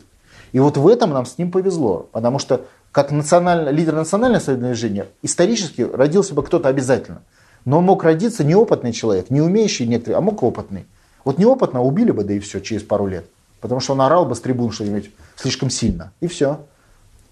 И 0.52 0.60
вот 0.60 0.78
в 0.78 0.88
этом 0.88 1.12
нам 1.12 1.28
с 1.28 1.38
ним 1.38 1.52
повезло. 1.52 2.10
Потому 2.12 2.40
что 2.40 2.66
как 2.92 3.12
национально, 3.12 3.70
лидер 3.70 3.94
национального 3.94 4.56
движения 4.56 5.06
исторически 5.22 5.82
родился 5.82 6.34
бы 6.34 6.42
кто-то 6.42 6.68
обязательно. 6.68 7.22
Но 7.66 7.82
мог 7.82 8.04
родиться 8.04 8.44
неопытный 8.44 8.94
человек, 8.94 9.30
не 9.30 9.42
умеющий 9.42 9.86
некоторые, 9.86 10.18
а 10.18 10.22
мог 10.22 10.42
опытный. 10.42 10.88
Вот 11.24 11.38
неопытно 11.38 11.84
убили 11.84 12.12
бы, 12.12 12.24
да 12.24 12.34
и 12.34 12.40
все, 12.40 12.62
через 12.62 12.82
пару 12.82 13.06
лет. 13.06 13.26
потому 13.66 13.82
что 13.82 13.94
он 13.94 14.02
орал 14.02 14.26
бы 14.26 14.36
с 14.36 14.40
трибун 14.42 14.72
что-нибудь 14.72 15.10
слишком 15.36 15.72
сильно. 15.72 16.12
И 16.22 16.28
все. 16.28 16.60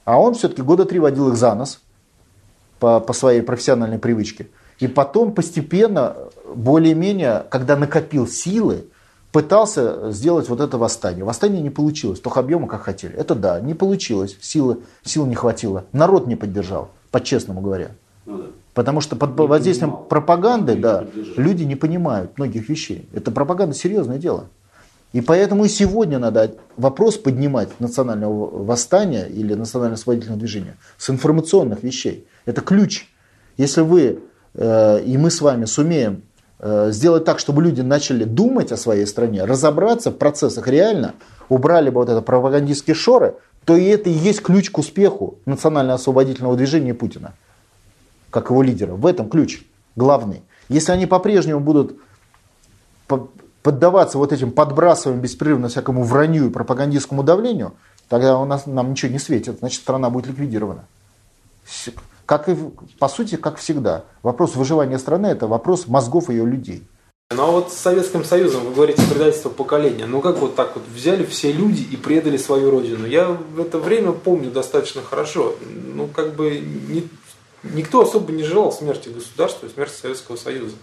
А 0.05 0.19
он 0.19 0.33
все-таки 0.33 0.61
года 0.61 0.85
три 0.85 0.99
водил 0.99 1.29
их 1.29 1.35
за 1.35 1.55
нос 1.55 1.79
по, 2.79 2.99
по 2.99 3.13
своей 3.13 3.41
профессиональной 3.41 3.99
привычке. 3.99 4.47
И 4.79 4.87
потом 4.87 5.33
постепенно, 5.33 6.15
более-менее, 6.53 7.45
когда 7.49 7.77
накопил 7.77 8.27
силы, 8.27 8.85
пытался 9.31 10.11
сделать 10.11 10.49
вот 10.49 10.59
это 10.59 10.77
восстание. 10.77 11.23
Восстание 11.23 11.61
не 11.61 11.69
получилось, 11.69 12.19
того 12.19 12.37
объема, 12.37 12.67
как 12.67 12.81
хотели. 12.83 13.15
Это 13.15 13.33
да, 13.35 13.59
не 13.61 13.73
получилось, 13.73 14.37
силы, 14.41 14.79
сил 15.03 15.25
не 15.25 15.35
хватило. 15.35 15.85
Народ 15.91 16.27
не 16.27 16.35
поддержал, 16.35 16.89
по-честному 17.11 17.61
говоря. 17.61 17.91
Ну 18.25 18.37
да. 18.37 18.43
Потому 18.73 19.01
что 19.01 19.15
под 19.15 19.37
Не 19.37 19.47
воздействием 19.47 19.91
понимал. 19.91 20.07
пропаганды, 20.07 20.75
Не 20.75 20.81
да, 20.81 20.97
поддержал. 20.99 21.33
люди 21.37 21.63
не 21.63 21.75
понимают 21.75 22.37
многих 22.37 22.69
вещей. 22.69 23.07
Это 23.13 23.31
пропаганда 23.31 23.75
серьезное 23.75 24.17
дело. 24.17 24.45
И 25.13 25.21
поэтому 25.21 25.65
и 25.65 25.69
сегодня 25.69 26.19
надо 26.19 26.55
вопрос 26.75 27.17
поднимать 27.17 27.79
национального 27.79 28.65
восстания 28.65 29.25
или 29.25 29.53
национально-освободительного 29.53 30.39
движения 30.39 30.75
с 30.97 31.09
информационных 31.09 31.83
вещей. 31.83 32.27
Это 32.45 32.61
ключ. 32.61 33.07
Если 33.57 33.81
вы 33.81 34.19
э, 34.55 35.03
и 35.03 35.17
мы 35.17 35.29
с 35.29 35.39
вами 35.39 35.65
сумеем 35.65 36.23
э, 36.59 36.89
сделать 36.91 37.25
так, 37.25 37.39
чтобы 37.39 37.61
люди 37.61 37.81
начали 37.81 38.23
думать 38.23 38.71
о 38.71 38.77
своей 38.77 39.05
стране, 39.05 39.45
разобраться 39.45 40.11
в 40.11 40.17
процессах 40.17 40.67
реально, 40.67 41.13
убрали 41.47 41.89
бы 41.89 42.01
вот 42.01 42.09
это 42.09 42.21
пропагандистские 42.21 42.95
шоры, 42.95 43.35
то 43.65 43.77
и 43.77 43.85
это 43.85 44.09
и 44.09 44.13
есть 44.13 44.41
ключ 44.41 44.71
к 44.71 44.79
успеху 44.79 45.37
национально-освободительного 45.45 46.57
движения 46.57 46.93
Путина 46.93 47.33
как 48.33 48.49
его 48.49 48.63
лидера. 48.63 48.95
В 48.95 49.05
этом 49.05 49.29
ключ 49.29 49.61
главный. 49.95 50.41
Если 50.67 50.91
они 50.91 51.05
по-прежнему 51.05 51.59
будут 51.59 51.97
поддаваться 53.63 54.17
вот 54.17 54.31
этим 54.31 54.51
подбрасываем 54.51 55.21
беспрерывно 55.21 55.69
всякому 55.69 56.03
вранью 56.03 56.47
и 56.47 56.49
пропагандистскому 56.49 57.23
давлению, 57.23 57.73
тогда 58.09 58.37
у 58.37 58.45
нас, 58.45 58.65
нам 58.65 58.91
ничего 58.91 59.11
не 59.11 59.19
светит, 59.19 59.59
значит 59.59 59.81
страна 59.81 60.09
будет 60.09 60.27
ликвидирована. 60.27 60.85
Как 62.25 62.49
и, 62.49 62.55
по 62.99 63.07
сути, 63.07 63.35
как 63.35 63.57
всегда. 63.57 64.03
Вопрос 64.21 64.55
выживания 64.55 64.99
страны– 64.99 65.27
это 65.27 65.47
вопрос 65.47 65.87
мозгов 65.87 66.29
ее 66.29 66.45
людей. 66.45 66.83
Ну 67.31 67.43
а 67.43 67.51
вот 67.51 67.71
с 67.71 67.77
Советским 67.77 68.23
Союзом, 68.23 68.65
вы 68.65 68.73
говорите, 68.73 69.01
предательство 69.09 69.49
поколения. 69.49 70.05
Ну 70.05 70.21
как 70.21 70.37
вот 70.37 70.55
так 70.55 70.75
вот 70.75 70.83
взяли 70.93 71.25
все 71.25 71.51
люди 71.51 71.81
и 71.81 71.95
предали 71.95 72.37
свою 72.37 72.69
родину? 72.69 73.07
Я 73.07 73.29
в 73.29 73.59
это 73.59 73.79
время 73.79 74.11
помню 74.11 74.51
достаточно 74.51 75.01
хорошо. 75.01 75.55
Ну 75.95 76.07
как 76.07 76.35
бы 76.35 76.59
ни- 76.59 77.09
никто 77.63 78.01
особо 78.01 78.31
не 78.31 78.43
желал 78.43 78.71
смерти 78.71 79.09
государства 79.09 79.67
смерти 79.67 79.93
Советского 79.99 80.35
Союза. 80.35 80.75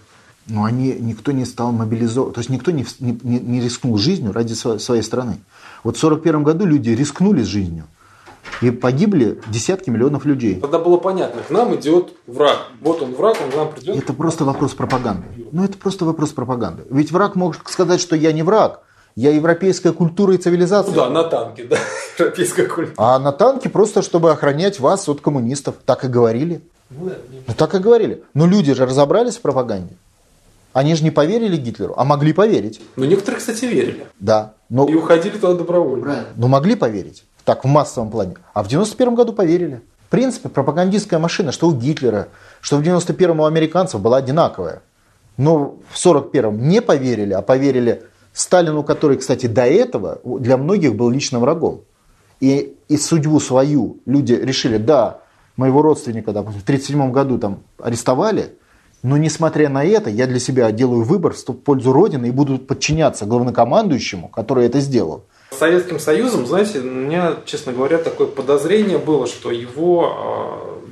Но 0.47 0.64
они, 0.64 0.93
никто 0.99 1.32
не 1.32 1.45
стал 1.45 1.70
мобилизован, 1.72 2.32
то 2.32 2.41
есть 2.41 2.51
никто 2.51 2.70
не, 2.70 2.84
не, 2.99 3.38
не- 3.38 3.61
рискнул 3.61 3.97
жизнью 3.99 4.32
ради 4.32 4.55
сво- 4.55 4.78
своей 4.78 5.03
страны. 5.03 5.38
Вот 5.84 5.97
в 5.97 6.05
1941 6.05 6.43
году 6.43 6.66
люди 6.66 6.91
рискнули 6.91 7.43
жизнью. 7.43 7.84
И 8.62 8.70
погибли 8.70 9.41
десятки 9.49 9.91
миллионов 9.91 10.24
людей. 10.24 10.57
Тогда 10.61 10.78
было 10.78 10.97
понятно, 10.97 11.43
к 11.43 11.51
нам 11.51 11.74
идет 11.76 12.14
враг. 12.26 12.57
Вот 12.80 13.01
он 13.03 13.14
враг, 13.14 13.36
он 13.45 13.51
к 13.53 13.57
нам 13.57 13.70
придет. 13.72 13.97
Это 13.97 14.12
просто 14.12 14.45
вопрос 14.45 14.72
пропаганды. 14.74 15.26
Ну, 15.53 15.62
это 15.62 15.78
просто 15.78 16.05
вопрос 16.05 16.30
пропаганды. 16.30 16.82
Ведь 16.91 17.12
враг 17.12 17.36
может 17.36 17.61
сказать, 17.68 18.01
что 18.01 18.16
я 18.16 18.32
не 18.32 18.43
враг, 18.43 18.80
я 19.14 19.30
европейская 19.32 19.93
культура 19.93 20.34
и 20.34 20.38
цивилизация. 20.38 20.91
Ну 20.95 20.97
да, 21.01 21.11
на 21.11 21.24
танке, 21.24 21.64
да, 21.64 21.76
европейская 22.18 22.64
культура. 22.64 22.95
А 22.97 23.18
на 23.18 23.32
танке 23.32 23.68
просто, 23.68 24.03
чтобы 24.03 24.30
охранять 24.30 24.80
вас 24.80 25.09
от 25.09 25.20
коммунистов. 25.20 25.76
Так 25.84 26.05
и 26.05 26.09
говорили. 26.09 26.61
Ну, 26.91 27.12
так 27.57 27.74
и 27.74 27.78
говорили. 27.78 28.24
Но 28.34 28.47
люди 28.47 28.72
же 28.74 28.84
разобрались 28.84 29.36
в 29.36 29.43
пропаганде. 29.43 29.95
Они 30.72 30.94
же 30.94 31.02
не 31.02 31.10
поверили 31.10 31.56
Гитлеру, 31.56 31.94
а 31.96 32.04
могли 32.04 32.32
поверить. 32.32 32.80
Но 32.96 33.04
некоторые, 33.04 33.38
кстати, 33.40 33.64
верили. 33.64 34.06
Да. 34.20 34.54
Но, 34.68 34.86
И 34.86 34.94
уходили 34.94 35.36
туда 35.36 35.54
добровольно. 35.54 36.26
но 36.36 36.48
могли 36.48 36.76
поверить. 36.76 37.24
Так, 37.44 37.64
в 37.64 37.66
массовом 37.66 38.10
плане. 38.10 38.36
А 38.54 38.62
в 38.62 38.68
91 38.68 39.14
году 39.14 39.32
поверили. 39.32 39.82
В 40.06 40.10
принципе, 40.10 40.48
пропагандистская 40.48 41.18
машина, 41.18 41.50
что 41.52 41.68
у 41.68 41.72
Гитлера, 41.72 42.28
что 42.60 42.76
в 42.76 42.82
91-м 42.82 43.40
у 43.40 43.44
американцев 43.46 44.00
была 44.00 44.18
одинаковая. 44.18 44.82
Но 45.36 45.76
в 45.90 45.96
41-м 45.96 46.68
не 46.68 46.80
поверили, 46.82 47.32
а 47.32 47.42
поверили 47.42 48.02
Сталину, 48.32 48.82
который, 48.84 49.16
кстати, 49.16 49.46
до 49.46 49.62
этого 49.62 50.20
для 50.24 50.56
многих 50.56 50.94
был 50.94 51.10
личным 51.10 51.40
врагом. 51.40 51.82
И, 52.40 52.76
и 52.88 52.96
судьбу 52.96 53.40
свою 53.40 53.98
люди 54.06 54.34
решили, 54.34 54.76
да, 54.76 55.18
моего 55.56 55.82
родственника, 55.82 56.32
допустим, 56.32 56.60
в 56.60 56.64
1937 56.64 57.12
году 57.12 57.38
там 57.38 57.60
арестовали, 57.78 58.54
но 59.03 59.16
несмотря 59.16 59.68
на 59.68 59.84
это, 59.84 60.11
я 60.11 60.26
для 60.26 60.38
себя 60.38 60.70
делаю 60.72 61.05
выбор 61.05 61.32
в 61.34 61.53
пользу 61.55 61.92
Родины 61.92 62.26
и 62.26 62.30
буду 62.30 62.59
подчиняться 62.59 63.24
главнокомандующему, 63.24 64.28
который 64.28 64.66
это 64.66 64.80
сделал. 64.80 65.24
С 65.51 65.57
Советским 65.59 65.98
Союзом, 65.98 66.46
знаете, 66.46 66.80
у 66.80 66.84
меня, 66.84 67.36
честно 67.44 67.72
говоря, 67.72 67.98
такое 67.98 68.28
подозрение 68.28 68.98
было, 68.98 69.26
что 69.26 69.51
его 69.51 70.80
э, 70.84 70.90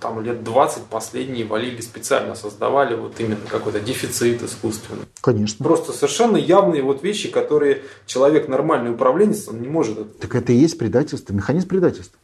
там 0.00 0.20
лет 0.20 0.44
20 0.44 0.84
последние 0.84 1.44
валили 1.44 1.80
специально, 1.80 2.34
создавали 2.34 2.94
вот 2.94 3.18
именно 3.18 3.40
какой-то 3.48 3.80
дефицит 3.80 4.42
искусственный. 4.42 5.02
Конечно. 5.20 5.64
Просто 5.64 5.92
совершенно 5.92 6.36
явные 6.36 6.82
вот 6.82 7.02
вещи, 7.02 7.30
которые 7.30 7.82
человек 8.06 8.48
нормальный 8.48 8.92
управленец, 8.92 9.48
он 9.48 9.60
не 9.60 9.68
может. 9.68 10.18
Так 10.18 10.34
это 10.34 10.52
и 10.52 10.56
есть 10.56 10.78
предательство, 10.78 11.32
механизм 11.32 11.68
предательства. 11.68 12.18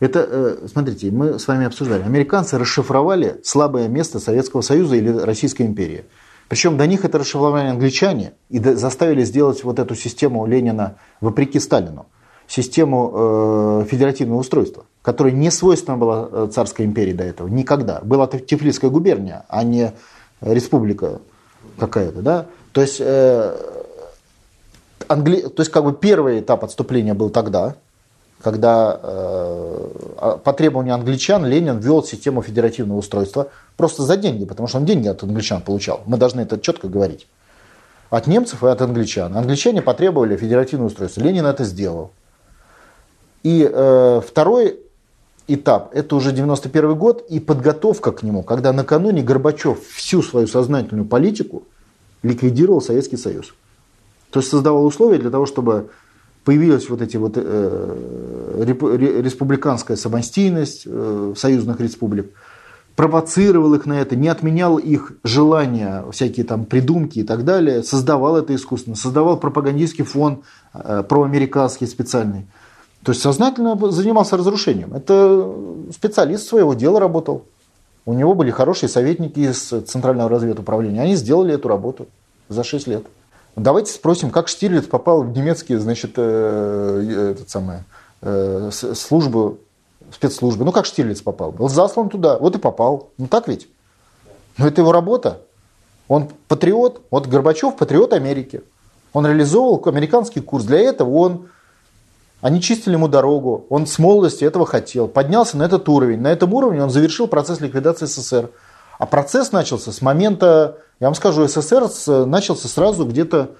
Это, 0.00 0.26
э, 0.30 0.68
смотрите, 0.70 1.10
мы 1.10 1.38
с 1.38 1.48
вами 1.48 1.66
обсуждали. 1.66 2.02
Американцы 2.02 2.56
расшифровали 2.58 3.40
слабое 3.42 3.88
место 3.88 4.20
Советского 4.20 4.60
Союза 4.60 4.96
или 4.96 5.10
Российской 5.10 5.62
империи. 5.62 6.04
Причем 6.48 6.76
до 6.76 6.86
них 6.86 7.04
это 7.04 7.18
расшифровали 7.18 7.68
англичане 7.68 8.32
и 8.48 8.58
заставили 8.58 9.24
сделать 9.24 9.64
вот 9.64 9.78
эту 9.78 9.94
систему 9.94 10.46
Ленина 10.46 10.96
вопреки 11.20 11.58
Сталину. 11.58 12.06
Систему 12.46 13.12
э, 13.12 13.86
федеративного 13.90 14.38
устройства, 14.38 14.86
которая 15.02 15.34
не 15.34 15.50
свойственна 15.50 15.98
была 15.98 16.28
э, 16.30 16.48
царской 16.50 16.86
империи 16.86 17.12
до 17.12 17.24
этого. 17.24 17.48
Никогда. 17.48 18.00
Была 18.02 18.26
Тиф- 18.26 18.46
Тифлисская 18.46 18.90
губерния, 18.90 19.44
а 19.48 19.64
не 19.64 19.92
республика 20.40 21.20
какая-то. 21.78 22.22
Да? 22.22 22.46
То 22.72 22.80
есть 22.80 23.00
э, 23.00 23.54
Англи... 25.08 25.42
То 25.42 25.60
есть, 25.60 25.70
как 25.70 25.84
бы 25.84 25.92
первый 25.92 26.40
этап 26.40 26.64
отступления 26.64 27.14
был 27.14 27.28
тогда, 27.28 27.76
когда 28.42 29.00
э, 29.02 29.88
а- 30.16 30.38
по 30.42 30.52
требованию 30.52 30.94
англичан 30.94 31.44
Ленин 31.44 31.78
ввел 31.78 32.04
систему 32.04 32.42
федеративного 32.42 32.98
устройства 32.98 33.48
просто 33.76 34.02
за 34.02 34.16
деньги, 34.16 34.44
потому 34.44 34.68
что 34.68 34.78
он 34.78 34.84
деньги 34.84 35.08
от 35.08 35.22
англичан 35.22 35.60
получал. 35.60 36.02
Мы 36.06 36.16
должны 36.16 36.42
это 36.42 36.58
четко 36.58 36.88
говорить. 36.88 37.26
От 38.10 38.26
немцев 38.26 38.62
и 38.62 38.68
от 38.68 38.80
англичан. 38.80 39.36
Англичане 39.36 39.82
потребовали 39.82 40.36
федеративное 40.36 40.86
устройство. 40.86 41.20
Ленин 41.20 41.46
это 41.46 41.64
сделал. 41.64 42.12
И 43.42 43.68
э, 43.70 44.20
второй 44.26 44.80
этап, 45.48 45.90
это 45.94 46.16
уже 46.16 46.32
91 46.32 46.94
год 46.94 47.24
и 47.28 47.40
подготовка 47.40 48.12
к 48.12 48.22
нему, 48.22 48.42
когда 48.42 48.72
накануне 48.72 49.22
Горбачев 49.22 49.86
всю 49.88 50.22
свою 50.22 50.46
сознательную 50.46 51.06
политику 51.06 51.64
ликвидировал 52.22 52.80
Советский 52.80 53.16
Союз. 53.16 53.54
То 54.30 54.40
есть 54.40 54.50
создавал 54.50 54.84
условия 54.84 55.18
для 55.18 55.30
того, 55.30 55.46
чтобы 55.46 55.90
появилась 56.48 56.88
вот 56.88 57.02
эти 57.02 57.18
вот 57.18 57.34
э, 57.36 58.64
республиканская 58.64 59.98
самостийность 59.98 60.84
э, 60.86 61.34
союзных 61.36 61.78
республик, 61.78 62.30
провоцировал 62.96 63.74
их 63.74 63.84
на 63.84 64.00
это, 64.00 64.16
не 64.16 64.28
отменял 64.28 64.78
их 64.78 65.12
желания, 65.24 66.06
всякие 66.10 66.46
там 66.46 66.64
придумки 66.64 67.18
и 67.18 67.22
так 67.22 67.44
далее, 67.44 67.82
создавал 67.82 68.38
это 68.38 68.54
искусственно, 68.54 68.96
создавал 68.96 69.36
пропагандистский 69.36 70.04
фон 70.04 70.40
э, 70.72 71.02
проамериканский 71.06 71.86
специальный. 71.86 72.46
То 73.02 73.12
есть 73.12 73.20
сознательно 73.20 73.76
занимался 73.90 74.38
разрушением. 74.38 74.94
Это 74.94 75.54
специалист 75.92 76.48
своего 76.48 76.72
дела 76.72 76.98
работал. 76.98 77.44
У 78.06 78.14
него 78.14 78.32
были 78.32 78.50
хорошие 78.50 78.88
советники 78.88 79.40
из 79.40 79.58
Центрального 79.58 80.30
разведуправления. 80.30 81.02
Они 81.02 81.14
сделали 81.14 81.52
эту 81.52 81.68
работу 81.68 82.06
за 82.48 82.64
6 82.64 82.86
лет. 82.86 83.04
Давайте 83.58 83.92
спросим, 83.92 84.30
как 84.30 84.48
Штирлиц 84.48 84.86
попал 84.86 85.22
в 85.22 85.36
немецкие, 85.36 85.78
значит, 85.78 86.12
э, 86.16 87.32
этот 87.32 87.50
самый, 87.50 87.78
э, 88.22 88.70
с- 88.72 88.94
службу, 88.94 89.58
спецслужбы. 90.12 90.64
Ну, 90.64 90.72
как 90.72 90.86
Штирлиц 90.86 91.20
попал? 91.22 91.52
Был 91.52 91.68
заслан 91.68 92.08
туда, 92.08 92.38
вот 92.38 92.54
и 92.56 92.58
попал. 92.58 93.10
Ну, 93.18 93.26
так 93.26 93.48
ведь? 93.48 93.68
Но 94.56 94.66
это 94.66 94.80
его 94.80 94.92
работа. 94.92 95.40
Он 96.08 96.28
патриот, 96.48 97.02
вот 97.10 97.26
Горбачев 97.26 97.76
патриот 97.76 98.12
Америки. 98.12 98.62
Он 99.12 99.26
реализовывал 99.26 99.82
американский 99.86 100.40
курс. 100.40 100.64
Для 100.64 100.78
этого 100.80 101.10
он, 101.16 101.48
они 102.40 102.60
чистили 102.62 102.94
ему 102.94 103.08
дорогу, 103.08 103.66
он 103.68 103.86
с 103.86 103.98
молодости 103.98 104.44
этого 104.44 104.66
хотел, 104.66 105.08
поднялся 105.08 105.56
на 105.56 105.64
этот 105.64 105.88
уровень. 105.88 106.20
На 106.20 106.28
этом 106.28 106.52
уровне 106.54 106.82
он 106.82 106.90
завершил 106.90 107.26
процесс 107.26 107.60
ликвидации 107.60 108.06
СССР. 108.06 108.50
А 108.98 109.06
процесс 109.06 109.52
начался 109.52 109.92
с 109.92 110.02
момента, 110.02 110.78
я 111.00 111.06
вам 111.06 111.14
скажу, 111.14 111.46
СССР 111.46 111.88
начался 112.26 112.68
сразу 112.68 113.06
где-то 113.06 113.52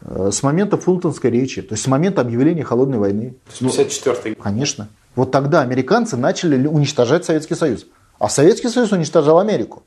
э, 0.00 0.30
с 0.32 0.42
момента 0.42 0.76
Фултонской 0.76 1.30
речи, 1.30 1.60
то 1.60 1.74
есть 1.74 1.84
с 1.84 1.86
момента 1.88 2.20
объявления 2.20 2.62
холодной 2.62 2.98
войны. 2.98 3.34
54-й. 3.60 4.36
Конечно. 4.36 4.88
Вот 5.16 5.32
тогда 5.32 5.62
американцы 5.62 6.16
начали 6.16 6.56
ли- 6.56 6.68
уничтожать 6.68 7.24
Советский 7.24 7.56
Союз. 7.56 7.86
А 8.18 8.28
Советский 8.28 8.68
Союз 8.68 8.92
уничтожал 8.92 9.40
Америку. 9.40 9.82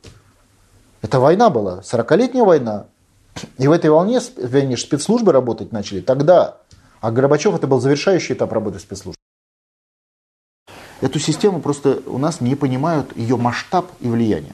Это 1.01 1.19
война 1.19 1.49
была, 1.49 1.79
40-летняя 1.79 2.43
война. 2.43 2.87
И 3.57 3.67
в 3.67 3.71
этой 3.71 3.89
волне 3.89 4.19
войне 4.37 4.75
спецслужбы 4.75 5.31
работать 5.31 5.71
начали 5.71 6.01
тогда. 6.01 6.57
А 6.99 7.11
Горбачев 7.11 7.55
это 7.55 7.67
был 7.67 7.79
завершающий 7.79 8.35
этап 8.35 8.51
работы 8.51 8.79
спецслужб. 8.79 9.17
Эту 10.99 11.19
систему 11.19 11.61
просто 11.61 12.01
у 12.05 12.17
нас 12.17 12.41
не 12.41 12.55
понимают 12.55 13.15
ее 13.15 13.37
масштаб 13.37 13.89
и 14.01 14.09
влияние. 14.09 14.51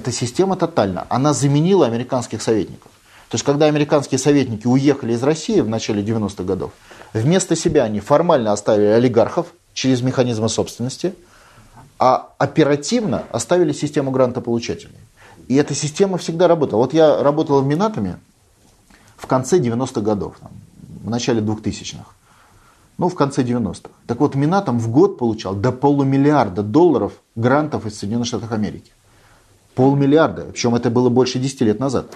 Эта 0.00 0.12
система 0.12 0.56
тотальна. 0.56 1.06
Она 1.10 1.34
заменила 1.34 1.84
американских 1.84 2.40
советников. 2.40 2.90
То 3.28 3.34
есть, 3.34 3.44
когда 3.44 3.66
американские 3.66 4.18
советники 4.18 4.66
уехали 4.66 5.12
из 5.12 5.22
России 5.22 5.60
в 5.60 5.68
начале 5.68 6.02
90-х 6.02 6.42
годов, 6.42 6.72
вместо 7.12 7.54
себя 7.54 7.84
они 7.84 8.00
формально 8.00 8.52
оставили 8.52 8.86
олигархов 8.86 9.48
через 9.74 10.00
механизмы 10.00 10.48
собственности, 10.48 11.14
а 11.98 12.32
оперативно 12.38 13.24
оставили 13.30 13.74
систему 13.74 14.10
грантополучателей. 14.10 14.96
И 15.48 15.56
эта 15.56 15.74
система 15.74 16.16
всегда 16.16 16.48
работала. 16.48 16.80
Вот 16.80 16.94
я 16.94 17.22
работал 17.22 17.60
в 17.60 17.66
Минатоме 17.66 18.18
в 19.18 19.26
конце 19.26 19.58
90-х 19.58 20.00
годов, 20.00 20.36
там, 20.40 20.52
в 21.04 21.10
начале 21.10 21.42
2000-х. 21.42 22.06
Ну, 22.96 23.10
в 23.10 23.14
конце 23.14 23.42
90-х. 23.42 23.90
Так 24.06 24.20
вот, 24.20 24.34
Минатом 24.34 24.78
в 24.78 24.90
год 24.90 25.18
получал 25.18 25.54
до 25.54 25.72
полумиллиарда 25.72 26.62
долларов 26.62 27.12
грантов 27.36 27.84
из 27.84 27.98
Соединенных 27.98 28.28
Штатов 28.28 28.50
Америки. 28.52 28.92
Полмиллиарда. 29.74 30.46
Причем 30.52 30.74
это 30.74 30.90
было 30.90 31.08
больше 31.08 31.38
10 31.38 31.60
лет 31.62 31.80
назад. 31.80 32.06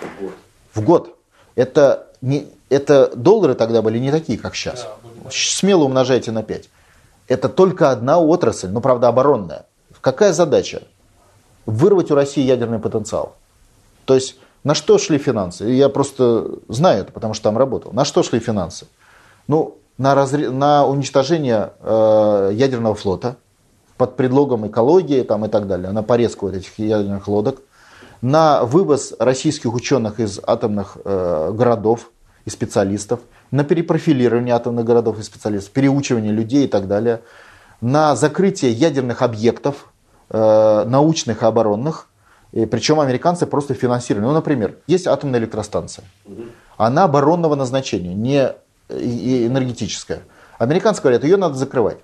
В 0.74 0.82
год. 0.82 1.16
Это, 1.54 2.08
не, 2.20 2.48
это 2.68 3.12
доллары 3.14 3.54
тогда 3.54 3.82
были 3.82 3.98
не 3.98 4.10
такие, 4.10 4.38
как 4.38 4.54
сейчас. 4.54 4.86
Смело 5.30 5.84
умножайте 5.84 6.32
на 6.32 6.42
5. 6.42 6.68
Это 7.28 7.48
только 7.48 7.90
одна 7.90 8.18
отрасль, 8.18 8.68
но, 8.68 8.80
правда, 8.80 9.08
оборонная. 9.08 9.66
Какая 10.00 10.32
задача? 10.32 10.82
Вырвать 11.64 12.10
у 12.10 12.14
России 12.14 12.42
ядерный 12.42 12.78
потенциал. 12.78 13.36
То 14.04 14.14
есть, 14.14 14.36
на 14.64 14.74
что 14.74 14.98
шли 14.98 15.18
финансы? 15.18 15.64
Я 15.64 15.88
просто 15.88 16.58
знаю 16.68 17.02
это, 17.02 17.12
потому 17.12 17.34
что 17.34 17.44
там 17.44 17.56
работал. 17.56 17.92
На 17.92 18.04
что 18.04 18.22
шли 18.22 18.40
финансы? 18.40 18.86
Ну, 19.46 19.78
на, 19.96 20.14
разре... 20.14 20.50
на 20.50 20.86
уничтожение 20.86 21.72
э, 21.80 22.50
ядерного 22.52 22.94
флота 22.94 23.36
под 23.96 24.16
предлогом 24.16 24.66
экологии 24.66 25.22
там, 25.22 25.44
и 25.44 25.48
так 25.48 25.66
далее, 25.66 25.92
на 25.92 26.02
порезку 26.02 26.48
этих 26.48 26.78
ядерных 26.78 27.28
лодок, 27.28 27.60
на 28.20 28.64
вывоз 28.64 29.14
российских 29.18 29.74
ученых 29.74 30.18
из 30.20 30.40
атомных 30.44 30.96
э, 31.04 31.52
городов 31.52 32.10
и 32.44 32.50
специалистов, 32.50 33.20
на 33.50 33.64
перепрофилирование 33.64 34.54
атомных 34.54 34.84
городов 34.84 35.18
и 35.18 35.22
специалистов, 35.22 35.72
переучивание 35.72 36.32
людей 36.32 36.64
и 36.64 36.68
так 36.68 36.88
далее, 36.88 37.22
на 37.80 38.16
закрытие 38.16 38.72
ядерных 38.72 39.22
объектов, 39.22 39.92
э, 40.30 40.84
научных 40.86 41.42
и 41.42 41.46
оборонных, 41.46 42.08
и 42.52 42.66
причем 42.66 43.00
американцы 43.00 43.46
просто 43.46 43.74
финансировали. 43.74 44.26
Ну, 44.26 44.32
например, 44.32 44.76
есть 44.86 45.06
атомная 45.06 45.40
электростанция. 45.40 46.04
Она 46.76 47.04
оборонного 47.04 47.56
назначения, 47.56 48.14
не 48.14 48.52
энергетическая. 48.88 50.22
Американцы 50.58 51.02
говорят, 51.02 51.24
ее 51.24 51.36
надо 51.36 51.56
закрывать. 51.56 51.98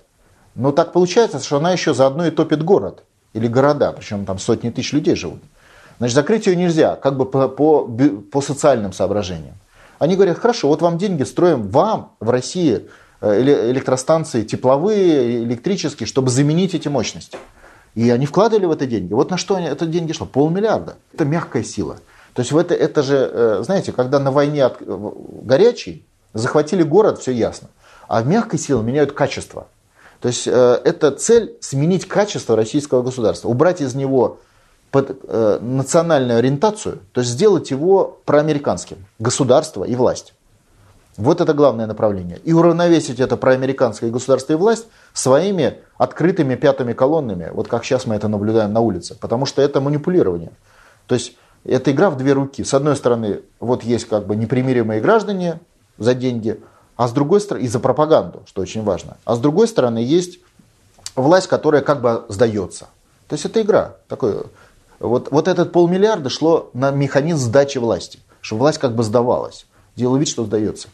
Но 0.55 0.71
так 0.71 0.91
получается, 0.91 1.39
что 1.39 1.57
она 1.57 1.71
еще 1.71 1.93
заодно 1.93 2.25
и 2.25 2.31
топит 2.31 2.63
город 2.63 3.03
или 3.33 3.47
города, 3.47 3.91
причем 3.93 4.25
там 4.25 4.39
сотни 4.39 4.69
тысяч 4.69 4.93
людей 4.93 5.15
живут. 5.15 5.39
Значит, 5.97 6.15
закрыть 6.15 6.47
ее 6.47 6.55
нельзя, 6.55 6.95
как 6.95 7.15
бы 7.15 7.25
по, 7.25 7.47
по, 7.47 7.87
по 8.31 8.41
социальным 8.41 8.91
соображениям. 8.91 9.55
Они 9.99 10.15
говорят, 10.15 10.39
хорошо, 10.39 10.67
вот 10.67 10.81
вам 10.81 10.97
деньги, 10.97 11.23
строим 11.23 11.69
вам 11.69 12.13
в 12.19 12.29
России 12.29 12.87
э, 13.21 13.41
электростанции 13.69 14.41
тепловые, 14.41 15.43
электрические, 15.43 16.07
чтобы 16.07 16.31
заменить 16.31 16.73
эти 16.73 16.87
мощности. 16.87 17.37
И 17.93 18.09
они 18.09 18.25
вкладывали 18.25 18.65
в 18.65 18.71
это 18.71 18.87
деньги. 18.87 19.13
Вот 19.13 19.29
на 19.29 19.37
что 19.37 19.55
они, 19.55 19.67
это 19.67 19.85
деньги 19.85 20.11
шло? 20.13 20.25
Полмиллиарда. 20.25 20.95
Это 21.13 21.25
мягкая 21.25 21.63
сила. 21.63 21.97
То 22.33 22.41
есть 22.41 22.51
в 22.51 22.57
это, 22.57 22.73
это 22.73 23.03
же, 23.03 23.29
э, 23.31 23.61
знаете, 23.63 23.91
когда 23.91 24.17
на 24.17 24.31
войне 24.31 24.65
от, 24.65 24.77
горячий, 24.81 26.03
захватили 26.33 26.81
город, 26.81 27.19
все 27.19 27.31
ясно. 27.31 27.67
А 28.07 28.23
мягкой 28.23 28.59
силе 28.59 28.79
меняют 28.79 29.11
качество. 29.11 29.67
То 30.21 30.27
есть 30.27 30.47
э, 30.47 30.81
это 30.83 31.11
цель 31.11 31.57
сменить 31.61 32.07
качество 32.07 32.55
российского 32.55 33.01
государства, 33.01 33.49
убрать 33.49 33.81
из 33.81 33.95
него 33.95 34.39
под 34.91 35.19
э, 35.27 35.59
национальную 35.61 36.37
ориентацию, 36.37 36.99
то 37.11 37.21
есть 37.21 37.31
сделать 37.31 37.71
его 37.71 38.19
проамериканским, 38.25 38.97
государство 39.19 39.83
и 39.83 39.95
власть. 39.95 40.33
Вот 41.17 41.41
это 41.41 41.53
главное 41.53 41.87
направление. 41.87 42.39
И 42.43 42.53
уравновесить 42.53 43.19
это 43.19 43.35
проамериканское 43.35 44.11
государство 44.11 44.53
и 44.53 44.55
власть 44.55 44.87
своими 45.13 45.79
открытыми 45.97 46.55
пятыми 46.55 46.93
колоннами, 46.93 47.49
вот 47.51 47.67
как 47.67 47.83
сейчас 47.83 48.05
мы 48.05 48.15
это 48.15 48.27
наблюдаем 48.27 48.71
на 48.71 48.79
улице. 48.79 49.15
Потому 49.19 49.45
что 49.45 49.61
это 49.61 49.81
манипулирование. 49.81 50.51
То 51.07 51.15
есть 51.15 51.35
это 51.65 51.91
игра 51.91 52.09
в 52.09 52.17
две 52.17 52.33
руки. 52.33 52.63
С 52.63 52.73
одной 52.73 52.95
стороны, 52.95 53.41
вот 53.59 53.83
есть 53.83 54.07
как 54.07 54.25
бы 54.25 54.35
непримиримые 54.35 55.01
граждане 55.01 55.59
за 55.97 56.13
деньги, 56.13 56.59
а 57.01 57.07
с 57.07 57.13
другой 57.13 57.41
стороны, 57.41 57.65
и 57.65 57.67
за 57.67 57.79
пропаганду, 57.79 58.43
что 58.45 58.61
очень 58.61 58.83
важно. 58.83 59.17
А 59.25 59.33
с 59.33 59.39
другой 59.39 59.67
стороны, 59.67 59.97
есть 59.97 60.37
власть, 61.15 61.47
которая 61.47 61.81
как 61.81 61.99
бы 61.99 62.25
сдается. 62.29 62.89
То 63.27 63.33
есть 63.33 63.43
это 63.43 63.59
игра. 63.63 63.95
Такой, 64.07 64.43
вот, 64.99 65.31
вот 65.31 65.47
этот 65.47 65.71
полмиллиарда 65.71 66.29
шло 66.29 66.69
на 66.75 66.91
механизм 66.91 67.39
сдачи 67.39 67.79
власти, 67.79 68.19
чтобы 68.41 68.59
власть 68.59 68.77
как 68.77 68.93
бы 68.93 69.01
сдавалась, 69.01 69.65
делала 69.95 70.17
вид, 70.17 70.27
что 70.27 70.45
сдается. 70.45 70.89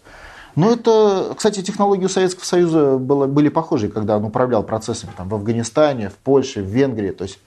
Но 0.56 0.72
это, 0.72 1.34
кстати, 1.36 1.62
технологии 1.62 2.06
у 2.06 2.10
Советского 2.10 2.46
Союза 2.46 2.98
было, 2.98 3.28
были 3.28 3.50
похожи, 3.50 3.90
когда 3.90 4.16
он 4.16 4.24
управлял 4.24 4.64
процессами 4.64 5.12
там, 5.18 5.28
в 5.28 5.36
Афганистане, 5.36 6.08
в 6.08 6.16
Польше, 6.16 6.62
в 6.62 6.68
Венгрии. 6.68 7.12
То 7.12 7.26
есть, 7.26 7.38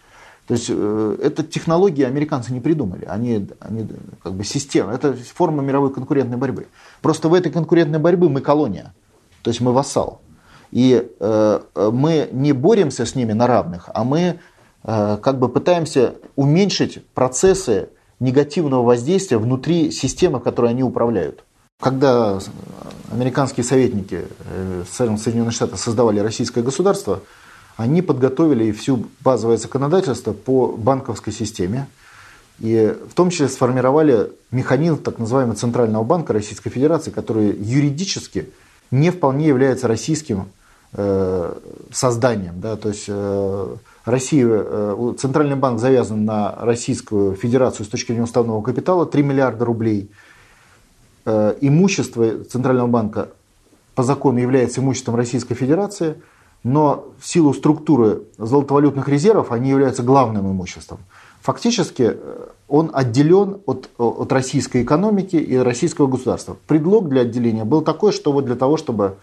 то 0.47 0.53
есть 0.53 0.67
э, 0.69 1.17
это 1.23 1.45
технологии 1.45 2.05
американцы 2.05 2.53
не 2.53 2.61
придумали. 2.61 3.07
Они, 3.07 3.49
они 3.61 3.89
как 4.23 4.35
бы 4.35 4.45
система. 4.45 4.93
Это 4.93 5.15
форма 5.15 5.63
мировой 5.63 5.95
конкурентной 5.95 6.37
борьбы. 6.37 6.67
Просто 7.03 7.29
в 7.29 7.35
этой 7.35 7.51
конкурентной 7.51 7.99
борьбе 7.99 8.29
мы 8.29 8.41
колония. 8.41 8.95
То 9.43 9.51
есть 9.51 9.61
мы 9.61 9.73
вассал. 9.73 10.21
И 10.71 11.09
э, 11.19 11.61
мы 11.93 12.29
не 12.33 12.53
боремся 12.53 13.05
с 13.05 13.15
ними 13.15 13.33
на 13.33 13.47
равных, 13.47 13.89
а 13.93 14.05
мы 14.05 14.39
э, 14.85 15.19
как 15.21 15.39
бы 15.39 15.49
пытаемся 15.49 16.15
уменьшить 16.37 17.05
процессы 17.09 17.89
негативного 18.21 18.85
воздействия 18.85 19.39
внутри 19.39 19.91
системы, 19.91 20.41
которой 20.41 20.71
они 20.71 20.85
управляют. 20.85 21.45
Когда 21.81 22.39
американские 23.11 23.65
советники 23.65 24.27
э, 24.45 24.85
Соединенных 24.93 25.55
Штатов 25.55 25.81
создавали 25.81 26.21
российское 26.21 26.63
государство, 26.63 27.21
они 27.77 28.03
подготовили 28.03 28.71
всю 28.73 29.07
базовое 29.21 29.57
законодательство 29.57 30.33
по 30.33 30.69
банковской 30.69 31.33
системе, 31.33 31.89
и 32.61 32.95
в 33.09 33.15
том 33.15 33.31
числе 33.31 33.49
сформировали 33.49 34.31
механизм 34.51 34.99
так 34.99 35.19
называемого 35.19 35.57
Центрального 35.57 36.05
банка 36.05 36.33
Российской 36.33 36.71
Федерации, 36.71 37.11
который 37.11 37.57
юридически 37.57 38.51
не 38.91 39.11
вполне 39.11 39.49
является 39.49 39.89
российским 39.89 40.49
э, 40.93 41.55
созданием. 41.91 42.61
Да? 42.61 42.77
То 42.77 42.91
есть 42.91 43.07
э, 43.09 43.77
Россия, 44.05 44.47
э, 44.47 45.15
Центральный 45.19 45.57
банк 45.57 45.81
завязан 45.81 46.25
на 46.25 46.55
Российскую 46.61 47.35
Федерацию 47.35 47.87
с 47.87 47.89
точки 47.89 48.09
зрения 48.09 48.25
уставного 48.25 48.61
капитала 48.63 49.07
3 49.07 49.23
миллиарда 49.23 49.65
рублей– 49.65 50.11
имущество 51.27 52.45
Центрального 52.45 52.87
банка 52.87 53.29
по 53.95 54.03
закону 54.03 54.39
является 54.39 54.81
имуществом 54.81 55.17
Российской 55.17 55.55
Федерации, 55.55 56.17
но 56.65 57.13
в 57.19 57.27
силу 57.27 57.53
структуры 57.53 58.23
золотовалютных 58.39 59.09
резервов 59.09 59.53
они 59.53 59.71
являются 59.71 60.03
главным 60.03 60.51
имуществом. 60.51 61.01
Фактически 61.41 62.17
э, 62.17 62.47
он 62.69 62.91
отделен 62.93 63.61
от, 63.67 63.89
от 63.99 64.33
российской 64.33 64.83
экономики 64.83 65.37
и 65.37 65.57
российского 65.57 66.07
государства. 66.07 66.57
Предлог 66.67 67.09
для 67.09 67.23
отделения 67.23 67.65
был 67.65 67.83
такой, 67.83 68.13
что 68.13 68.33
вот 68.33 68.45
для 68.45 68.57
того, 68.57 68.77
чтобы 68.77 69.17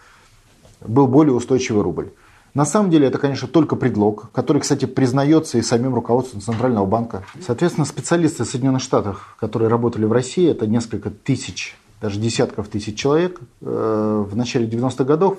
был 0.80 1.06
более 1.06 1.34
устойчивый 1.34 1.82
рубль. 1.82 2.10
На 2.54 2.64
самом 2.64 2.90
деле 2.90 3.06
это, 3.06 3.18
конечно, 3.18 3.46
только 3.46 3.76
предлог, 3.76 4.30
который, 4.32 4.60
кстати, 4.60 4.86
признается 4.86 5.58
и 5.58 5.62
самим 5.62 5.94
руководством 5.94 6.40
Центрального 6.40 6.86
банка. 6.86 7.22
Соответственно, 7.44 7.84
специалисты 7.84 8.44
Соединенных 8.44 8.82
Штатов, 8.82 9.36
которые 9.38 9.68
работали 9.68 10.04
в 10.06 10.12
России, 10.12 10.50
это 10.50 10.66
несколько 10.66 11.10
тысяч 11.10 11.76
даже 12.00 12.20
десятков 12.20 12.68
тысяч 12.68 12.96
человек 12.96 13.40
э, 13.60 14.24
в 14.28 14.36
начале 14.36 14.66
90-х 14.68 15.04
годов 15.04 15.38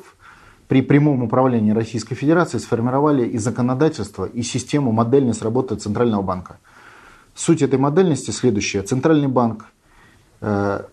при 0.70 0.84
прямом 0.84 1.24
управлении 1.24 1.72
Российской 1.72 2.14
Федерации 2.14 2.60
сформировали 2.60 3.28
и 3.28 3.40
законодательство, 3.40 4.26
и 4.26 4.44
систему 4.44 4.92
модельность 4.92 5.42
работы 5.42 5.76
Центрального 5.76 6.22
банка. 6.22 6.60
Суть 7.34 7.64
этой 7.64 7.80
модельности 7.80 8.30
следующая. 8.30 8.84
Центральный 8.84 9.28
банк 9.28 9.66
э, 10.42 10.84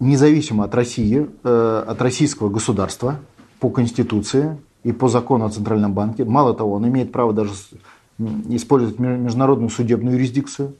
независимо 0.00 0.64
от 0.64 0.74
России, 0.74 1.30
э, 1.42 1.84
от 1.88 2.02
российского 2.02 2.50
государства 2.50 3.16
по 3.58 3.70
Конституции 3.70 4.58
и 4.84 4.92
по 4.92 5.08
закону 5.08 5.46
о 5.46 5.50
Центральном 5.50 5.94
банке, 5.94 6.26
мало 6.26 6.54
того, 6.54 6.74
он 6.74 6.86
имеет 6.86 7.10
право 7.10 7.32
даже 7.32 7.52
использовать 8.50 8.98
международную 8.98 9.70
судебную 9.70 10.16
юрисдикцию 10.16 10.74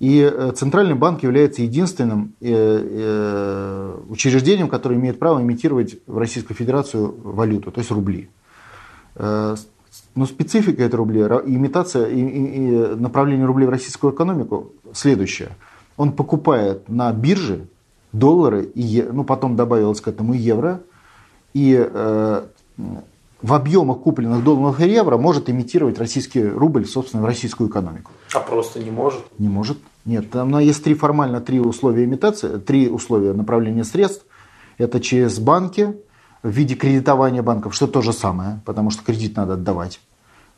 и 0.00 0.20
э, 0.22 0.52
Центральный 0.56 0.94
банк 0.94 1.22
является 1.22 1.62
единственным 1.62 2.34
э, 2.40 2.48
э, 2.50 3.98
учреждением, 4.08 4.68
которое 4.68 4.96
имеет 4.96 5.18
право 5.18 5.40
имитировать 5.42 5.98
в 6.06 6.16
Российскую 6.16 6.56
Федерацию 6.56 7.14
валюту, 7.22 7.70
то 7.70 7.80
есть 7.80 7.90
рубли. 7.90 8.28
Но 10.14 10.26
специфика 10.26 10.82
этой 10.82 10.94
рубли, 10.94 11.20
имитация 11.20 12.06
и, 12.06 12.20
и 12.20 12.70
направление 12.96 13.44
рублей 13.44 13.66
в 13.66 13.70
российскую 13.70 14.14
экономику 14.14 14.72
следующее. 14.92 15.50
Он 15.96 16.12
покупает 16.12 16.88
на 16.88 17.12
бирже 17.12 17.66
доллары, 18.12 18.64
и, 18.74 19.06
ну 19.12 19.24
потом 19.24 19.56
добавилось 19.56 20.00
к 20.00 20.08
этому 20.08 20.32
евро, 20.32 20.80
и 21.52 21.76
э, 21.78 22.42
в 23.42 23.52
объемах 23.52 24.00
купленных 24.00 24.44
долларов 24.44 24.80
и 24.80 24.88
евро 24.88 25.16
может 25.16 25.50
имитировать 25.50 25.98
российский 25.98 26.44
рубль, 26.44 26.86
собственно, 26.86 27.22
в 27.22 27.26
российскую 27.26 27.68
экономику. 27.68 28.12
А 28.32 28.40
просто 28.40 28.80
не 28.80 28.90
может. 28.90 29.20
Не 29.38 29.48
может. 29.48 29.78
Нет, 30.04 30.30
там 30.30 30.58
есть 30.58 30.82
три 30.82 30.94
формально 30.94 31.40
три 31.40 31.60
условия 31.60 32.04
имитации, 32.04 32.58
три 32.58 32.88
условия 32.88 33.32
направления 33.32 33.84
средств. 33.84 34.24
Это 34.78 35.00
через 35.00 35.38
банки 35.38 35.94
в 36.42 36.48
виде 36.48 36.74
кредитования 36.74 37.42
банков, 37.42 37.74
что 37.74 37.86
то 37.86 38.00
же 38.00 38.12
самое, 38.12 38.60
потому 38.64 38.90
что 38.90 39.04
кредит 39.04 39.36
надо 39.36 39.54
отдавать. 39.54 40.00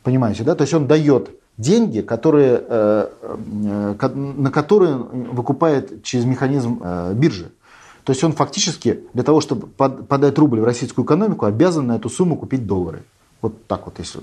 Понимаете, 0.01 0.43
да? 0.43 0.55
То 0.55 0.61
есть 0.61 0.73
он 0.73 0.87
дает 0.87 1.29
деньги, 1.57 2.01
которые, 2.01 2.63
э, 2.67 3.07
э, 3.21 4.07
на 4.15 4.51
которые 4.51 4.95
выкупает 4.95 6.03
через 6.03 6.25
механизм 6.25 6.81
э, 6.81 7.13
биржи. 7.13 7.51
То 8.03 8.11
есть 8.11 8.23
он 8.23 8.33
фактически 8.33 9.01
для 9.13 9.23
того, 9.23 9.39
чтобы 9.39 9.67
подать 9.67 10.37
рубль 10.37 10.59
в 10.59 10.65
российскую 10.65 11.05
экономику, 11.05 11.45
обязан 11.45 11.87
на 11.87 11.95
эту 11.95 12.09
сумму 12.09 12.35
купить 12.35 12.65
доллары. 12.65 13.03
Вот 13.41 13.65
так 13.67 13.85
вот 13.85 13.99
если. 13.99 14.21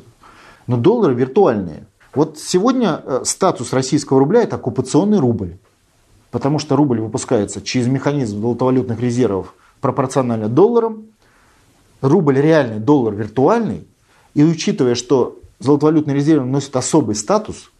Но 0.66 0.77
доллары 0.77 1.14
виртуальные. 1.14 1.87
Вот 2.15 2.39
сегодня 2.39 3.03
статус 3.25 3.73
российского 3.73 4.19
рубля 4.19 4.43
это 4.43 4.57
оккупационный 4.57 5.19
рубль. 5.19 5.57
Потому 6.31 6.59
что 6.59 6.77
рубль 6.77 7.01
выпускается 7.01 7.61
через 7.61 7.87
механизм 7.87 8.41
золотовалютных 8.41 9.01
резервов 9.01 9.55
пропорционально 9.81 10.49
долларам. 10.49 11.07
Рубль 12.01 12.39
реальный, 12.41 12.79
доллар 12.79 13.15
виртуальный. 13.15 13.87
И 14.35 14.45
учитывая, 14.45 14.95
что 14.95 15.41
золотовалютные 15.59 16.17
резервы 16.17 16.47
носят 16.47 16.75
особый 16.77 17.15
статус, 17.15 17.71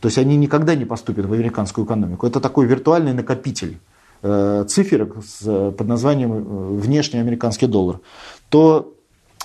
то 0.00 0.06
есть 0.06 0.18
они 0.18 0.36
никогда 0.36 0.74
не 0.74 0.84
поступят 0.84 1.26
в 1.26 1.32
американскую 1.32 1.84
экономику. 1.84 2.26
Это 2.26 2.40
такой 2.40 2.66
виртуальный 2.66 3.12
накопитель 3.12 3.78
э, 4.22 4.64
циферок 4.68 5.16
с, 5.24 5.72
под 5.72 5.86
названием 5.86 6.32
э, 6.32 6.80
внешний 6.80 7.18
американский 7.18 7.66
доллар, 7.66 8.00
то 8.48 8.94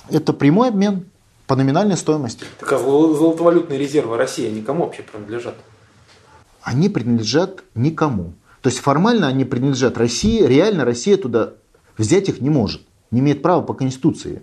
это 0.09 0.31
прямой 0.31 0.69
обмен 0.69 1.05
по 1.47 1.55
номинальной 1.55 1.97
стоимости. 1.97 2.45
Так 2.59 2.71
а 2.73 2.77
золотовалютные 2.77 3.77
резервы 3.79 4.17
России 4.17 4.49
никому 4.49 4.85
вообще 4.85 5.03
принадлежат? 5.03 5.55
Они 6.61 6.89
принадлежат 6.89 7.63
никому. 7.75 8.33
То 8.61 8.69
есть 8.69 8.79
формально 8.79 9.27
они 9.27 9.43
принадлежат 9.43 9.97
России, 9.97 10.41
реально 10.41 10.85
Россия 10.85 11.17
туда 11.17 11.53
взять 11.97 12.29
их 12.29 12.39
не 12.39 12.49
может, 12.49 12.81
не 13.11 13.19
имеет 13.19 13.41
права 13.41 13.61
по 13.61 13.73
Конституции 13.73 14.41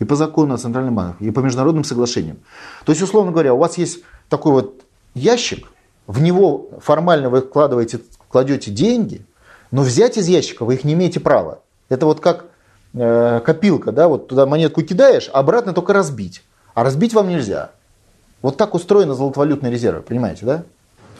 и 0.00 0.04
по 0.04 0.16
закону 0.16 0.54
о 0.54 0.58
Центральном 0.58 0.96
банке, 0.96 1.24
и 1.24 1.30
по 1.30 1.40
международным 1.40 1.84
соглашениям. 1.84 2.38
То 2.84 2.90
есть, 2.90 3.00
условно 3.02 3.30
говоря, 3.30 3.54
у 3.54 3.58
вас 3.58 3.78
есть 3.78 4.00
такой 4.28 4.52
вот 4.52 4.82
ящик, 5.14 5.68
в 6.08 6.20
него 6.20 6.70
формально 6.80 7.30
вы 7.30 7.40
вкладываете, 7.42 8.00
кладете 8.28 8.72
деньги, 8.72 9.24
но 9.70 9.82
взять 9.82 10.18
из 10.18 10.26
ящика 10.26 10.64
вы 10.64 10.74
их 10.74 10.84
не 10.84 10.94
имеете 10.94 11.20
права. 11.20 11.62
Это 11.88 12.06
вот 12.06 12.20
как 12.20 12.46
э, 12.94 13.40
копилка, 13.44 13.92
да, 13.92 14.08
вот 14.08 14.28
туда 14.28 14.46
монетку 14.46 14.82
кидаешь, 14.82 15.28
а 15.32 15.40
обратно 15.40 15.72
только 15.72 15.92
разбить. 15.92 16.42
А 16.74 16.82
разбить 16.82 17.14
вам 17.14 17.28
нельзя. 17.28 17.70
Вот 18.42 18.56
так 18.56 18.74
устроены 18.74 19.14
золотовалютные 19.14 19.72
резервы, 19.72 20.02
понимаете, 20.02 20.46
да? 20.46 20.64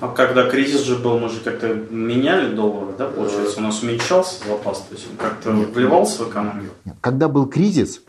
А 0.01 0.09
когда 0.09 0.49
кризис 0.49 0.83
же 0.83 0.97
был, 0.97 1.19
мы 1.19 1.29
же 1.29 1.41
как-то 1.41 1.69
меняли 1.69 2.55
доллары, 2.55 2.93
да, 2.99 3.07
получается, 3.07 3.61
у 3.61 3.63
нас 3.63 3.83
уменьшался 3.83 4.47
запас, 4.47 4.79
то 4.81 4.95
есть 4.95 5.07
он 5.09 5.17
как-то 5.17 5.51
вливался 5.51 6.25
в 6.25 6.31
экономику? 6.31 6.75
Нет. 6.85 6.97
Когда 7.01 7.29
был 7.29 7.47
кризис, 7.47 8.01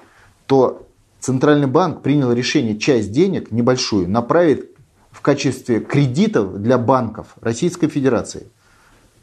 то 0.48 0.86
Центральный 1.26 1.66
банк 1.66 2.04
принял 2.04 2.32
решение 2.32 2.78
часть 2.78 3.12
денег, 3.12 3.50
небольшую, 3.50 4.08
направить 4.08 4.66
в 5.12 5.22
качестве 5.22 5.80
кредитов 5.80 6.62
для 6.62 6.78
банков 6.78 7.36
Российской 7.42 7.88
Федерации. 7.88 8.48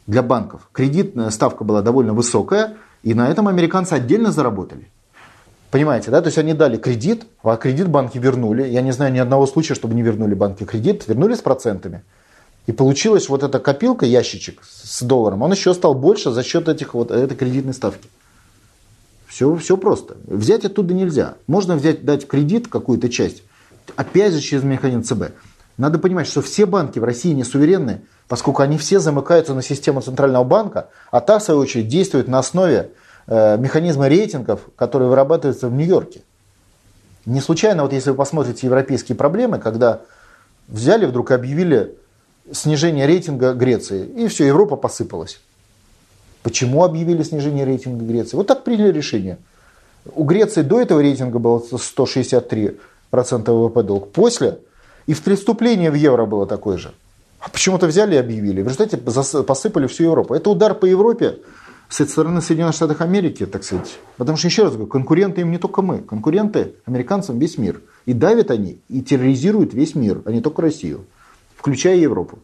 Для 0.05 0.21
банков. 0.21 0.67
Кредитная 0.73 1.29
ставка 1.29 1.63
была 1.63 1.81
довольно 1.81 2.13
высокая, 2.13 2.75
и 3.03 3.13
на 3.13 3.29
этом 3.29 3.47
американцы 3.47 3.93
отдельно 3.93 4.31
заработали. 4.31 4.87
Понимаете, 5.69 6.11
да? 6.11 6.21
То 6.21 6.27
есть 6.27 6.37
они 6.37 6.53
дали 6.53 6.77
кредит, 6.77 7.25
а 7.43 7.57
кредит 7.57 7.89
банки 7.89 8.17
вернули. 8.17 8.67
Я 8.67 8.81
не 8.81 8.91
знаю 8.91 9.11
ни 9.11 9.19
одного 9.19 9.45
случая, 9.45 9.73
чтобы 9.75 9.95
не 9.95 10.01
вернули 10.01 10.33
банки 10.33 10.63
кредит, 10.63 11.07
вернули 11.07 11.33
с 11.33 11.41
процентами. 11.41 12.03
И 12.65 12.71
получилась 12.71 13.27
вот 13.27 13.43
эта 13.43 13.59
копилка, 13.59 14.05
ящичек 14.05 14.61
с 14.63 15.01
долларом, 15.01 15.41
он 15.41 15.51
еще 15.51 15.73
стал 15.73 15.95
больше 15.95 16.31
за 16.31 16.43
счет 16.43 16.69
этих 16.69 16.93
вот, 16.93 17.11
этой 17.11 17.35
кредитной 17.35 17.73
ставки. 17.73 18.07
Все, 19.27 19.53
все 19.55 19.75
просто. 19.75 20.15
Взять 20.27 20.63
оттуда 20.63 20.93
нельзя. 20.93 21.35
Можно 21.47 21.75
взять, 21.75 22.05
дать 22.05 22.27
кредит 22.27 22.67
какую-то 22.67 23.09
часть, 23.09 23.43
опять 23.95 24.33
же 24.33 24.39
через 24.39 24.63
механизм 24.63 25.03
ЦБ. 25.03 25.33
Надо 25.77 25.97
понимать, 25.97 26.27
что 26.27 26.41
все 26.41 26.65
банки 26.65 26.99
в 26.99 27.03
России 27.03 27.33
не 27.33 27.43
суверенны, 27.43 28.03
поскольку 28.27 28.61
они 28.61 28.77
все 28.77 28.99
замыкаются 28.99 29.53
на 29.53 29.61
систему 29.61 30.01
Центрального 30.01 30.43
банка, 30.43 30.89
а 31.11 31.19
та, 31.19 31.39
в 31.39 31.43
свою 31.43 31.59
очередь, 31.59 31.87
действует 31.87 32.27
на 32.27 32.39
основе 32.39 32.91
э, 33.27 33.57
механизма 33.57 34.07
рейтингов, 34.07 34.61
которые 34.75 35.09
вырабатываются 35.09 35.67
в 35.67 35.73
Нью-Йорке. 35.73 36.21
Не 37.25 37.41
случайно, 37.41 37.83
вот 37.83 37.93
если 37.93 38.09
вы 38.09 38.15
посмотрите 38.15 38.67
европейские 38.67 39.15
проблемы, 39.15 39.59
когда 39.59 40.01
взяли 40.67 41.05
вдруг 41.05 41.31
объявили 41.31 41.95
снижение 42.51 43.05
рейтинга 43.05 43.53
Греции, 43.53 44.05
и 44.05 44.27
все, 44.27 44.45
Европа 44.45 44.75
посыпалась. 44.75 45.39
Почему 46.41 46.83
объявили 46.83 47.23
снижение 47.23 47.65
рейтинга 47.65 48.03
Греции? 48.03 48.35
Вот 48.35 48.47
так 48.47 48.63
приняли 48.63 48.91
решение. 48.91 49.37
У 50.13 50.25
Греции 50.25 50.61
до 50.61 50.81
этого 50.81 50.99
рейтинга 50.99 51.39
было 51.39 51.59
163% 51.59 52.77
ВВП 53.21 53.83
долг. 53.83 54.11
После 54.11 54.59
и 55.05 55.13
в 55.13 55.21
преступлении 55.21 55.89
в 55.89 55.93
евро 55.93 56.25
было 56.25 56.45
такое 56.45 56.77
же. 56.77 56.93
А 57.43 57.49
почему-то 57.49 57.87
взяли 57.87 58.15
и 58.15 58.17
объявили. 58.17 58.61
В 58.61 58.67
результате 58.67 58.95
посыпали 58.95 59.87
всю 59.87 60.05
Европу. 60.05 60.33
Это 60.33 60.49
удар 60.49 60.73
по 60.73 60.85
Европе 60.85 61.39
со 61.89 62.05
стороны 62.05 62.41
Соединенных 62.41 62.73
Штатов 62.73 63.01
Америки, 63.01 63.45
так 63.45 63.65
сказать. 63.65 63.99
Потому 64.15 64.37
что, 64.37 64.47
еще 64.47 64.63
раз 64.63 64.71
говорю, 64.71 64.87
конкуренты 64.87 65.41
им 65.41 65.51
не 65.51 65.57
только 65.57 65.81
мы. 65.81 65.99
Конкуренты 65.99 66.75
американцам 66.85 67.39
весь 67.39 67.57
мир. 67.57 67.81
И 68.05 68.13
давят 68.13 68.49
они, 68.49 68.79
и 68.87 69.01
терроризируют 69.01 69.73
весь 69.73 69.93
мир, 69.93 70.21
а 70.23 70.31
не 70.31 70.39
только 70.39 70.61
Россию, 70.61 71.05
включая 71.57 71.97
Европу. 71.97 72.39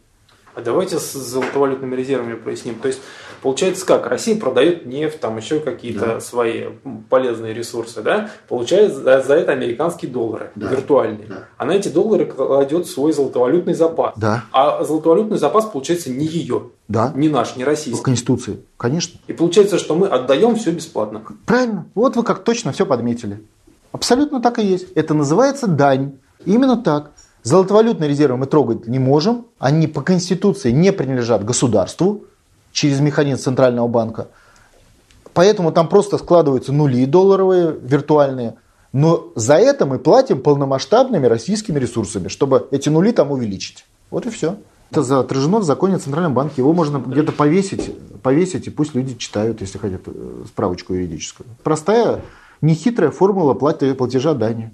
А 0.53 0.61
давайте 0.61 0.99
с 0.99 1.13
золотовалютными 1.13 1.95
резервами 1.95 2.33
проясним. 2.33 2.75
То 2.75 2.89
есть, 2.89 2.99
получается 3.41 3.85
как? 3.85 4.07
Россия 4.07 4.39
продает 4.39 4.85
нефть, 4.85 5.19
там 5.19 5.37
еще 5.37 5.59
какие-то 5.59 6.05
да. 6.05 6.19
свои 6.19 6.65
полезные 7.09 7.53
ресурсы, 7.53 8.01
да? 8.01 8.29
Получает 8.47 8.93
за, 8.93 9.21
за 9.21 9.35
это 9.35 9.51
американские 9.51 10.11
доллары, 10.11 10.51
да. 10.55 10.69
виртуальные. 10.69 11.27
Да. 11.27 11.43
А 11.57 11.65
на 11.65 11.71
эти 11.71 11.89
доллары 11.89 12.25
кладет 12.25 12.87
свой 12.87 13.13
золотовалютный 13.13 13.73
запас. 13.73 14.13
Да. 14.17 14.45
А 14.51 14.83
золотовалютный 14.83 15.37
запас, 15.37 15.65
получается, 15.65 16.11
не 16.11 16.25
ее. 16.25 16.69
Да. 16.87 17.11
Не 17.15 17.29
наш, 17.29 17.55
не 17.55 17.63
российский. 17.63 17.99
По 17.99 18.03
Конституции, 18.03 18.59
конечно. 18.77 19.19
И 19.27 19.33
получается, 19.33 19.77
что 19.77 19.95
мы 19.95 20.07
отдаем 20.07 20.55
все 20.55 20.71
бесплатно. 20.71 21.21
Правильно. 21.45 21.85
Вот 21.95 22.15
вы 22.15 22.23
как 22.23 22.43
точно 22.43 22.71
все 22.71 22.85
подметили. 22.85 23.43
Абсолютно 23.91 24.41
так 24.41 24.59
и 24.59 24.65
есть. 24.65 24.91
Это 24.95 25.13
называется 25.13 25.67
дань. 25.67 26.17
Именно 26.45 26.77
так. 26.77 27.11
Золотовалютные 27.43 28.09
резервы 28.09 28.37
мы 28.37 28.45
трогать 28.47 28.87
не 28.87 28.99
можем, 28.99 29.45
они 29.59 29.87
по 29.87 30.01
Конституции 30.01 30.71
не 30.71 30.91
принадлежат 30.91 31.45
государству 31.45 32.25
через 32.71 32.99
механизм 32.99 33.41
Центрального 33.41 33.87
банка. 33.87 34.27
Поэтому 35.33 35.71
там 35.71 35.87
просто 35.87 36.17
складываются 36.17 36.73
нули 36.73 37.05
долларовые, 37.05 37.75
виртуальные. 37.81 38.55
Но 38.91 39.31
за 39.35 39.55
это 39.55 39.85
мы 39.85 39.99
платим 39.99 40.41
полномасштабными 40.41 41.27
российскими 41.27 41.79
ресурсами, 41.79 42.27
чтобы 42.27 42.67
эти 42.71 42.89
нули 42.89 43.11
там 43.11 43.31
увеличить. 43.31 43.85
Вот 44.09 44.25
и 44.25 44.29
все. 44.29 44.57
Это 44.91 45.19
отражено 45.19 45.59
в 45.59 45.63
законе 45.63 45.95
о 45.95 45.99
Центральном 45.99 46.33
банке. 46.33 46.55
Его 46.57 46.73
можно 46.73 46.97
где-то 46.97 47.31
повесить, 47.31 47.95
повесить, 48.23 48.65
и 48.67 48.71
пусть 48.71 48.95
люди 48.95 49.15
читают, 49.15 49.61
если 49.61 49.77
хотят, 49.77 50.01
э, 50.07 50.43
справочку 50.47 50.95
юридическую. 50.95 51.47
Простая, 51.63 52.21
нехитрая 52.61 53.11
формула 53.11 53.53
платежа 53.53 54.33
дани. 54.33 54.71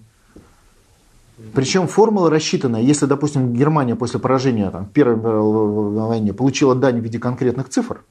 Причем 1.54 1.88
формула 1.88 2.30
рассчитана, 2.30 2.78
если, 2.78 3.06
допустим, 3.06 3.54
Германия 3.54 3.96
после 3.96 4.20
поражения 4.20 4.70
там, 4.72 4.86
в 4.86 4.90
Первой 4.90 5.18
мировой 5.18 6.08
войне 6.08 6.34
получила 6.34 6.76
дань 6.76 7.00
в 7.00 7.04
виде 7.04 7.20
конкретных 7.20 7.70
цифр, 7.70 8.04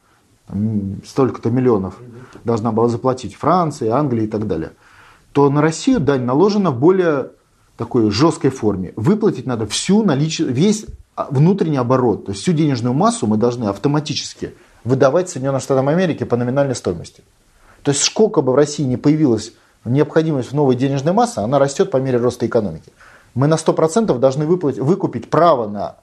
столько-то 1.07 1.51
миллионов 1.51 1.99
должна 2.45 2.71
была 2.73 2.89
заплатить 2.89 3.35
Франция, 3.35 3.95
Англия 3.95 4.25
и 4.25 4.29
так 4.29 4.47
далее, 4.47 4.73
то 5.33 5.51
на 5.51 5.61
Россию 5.63 6.01
дань 6.01 6.23
наложена 6.23 6.71
в 6.71 6.79
более 6.79 7.31
такой 7.77 8.11
жесткой 8.11 8.51
форме. 8.51 8.93
Выплатить 8.97 9.47
надо 9.47 9.67
всю 9.67 10.05
налич... 10.05 10.41
весь 10.41 10.87
внутренний 11.31 11.77
оборот, 11.77 12.27
то 12.27 12.33
есть 12.33 12.43
всю 12.43 12.53
денежную 12.53 12.95
массу 12.95 13.27
мы 13.27 13.37
должны 13.37 13.65
автоматически 13.65 14.55
выдавать 14.85 15.31
Соединенным 15.31 15.61
Штатам 15.61 15.89
Америки 15.89 16.25
по 16.25 16.37
номинальной 16.37 16.75
стоимости. 16.75 17.23
То 17.83 17.91
есть 17.91 18.03
сколько 18.03 18.43
бы 18.43 18.53
в 18.53 18.55
России 18.55 18.85
не 18.85 18.97
появилась 18.97 19.53
необходимость 19.85 20.51
в 20.51 20.55
новой 20.55 20.77
денежной 20.77 21.13
массе, 21.13 21.41
она 21.41 21.59
растет 21.59 21.91
по 21.91 21.99
мере 21.99 22.19
роста 22.19 22.47
экономики 22.47 22.93
мы 23.35 23.47
на 23.47 23.55
100% 23.55 24.19
должны 24.19 24.47
выплатить, 24.47 24.81
выкупить 24.81 25.31
право 25.31 25.69
на 25.69 25.97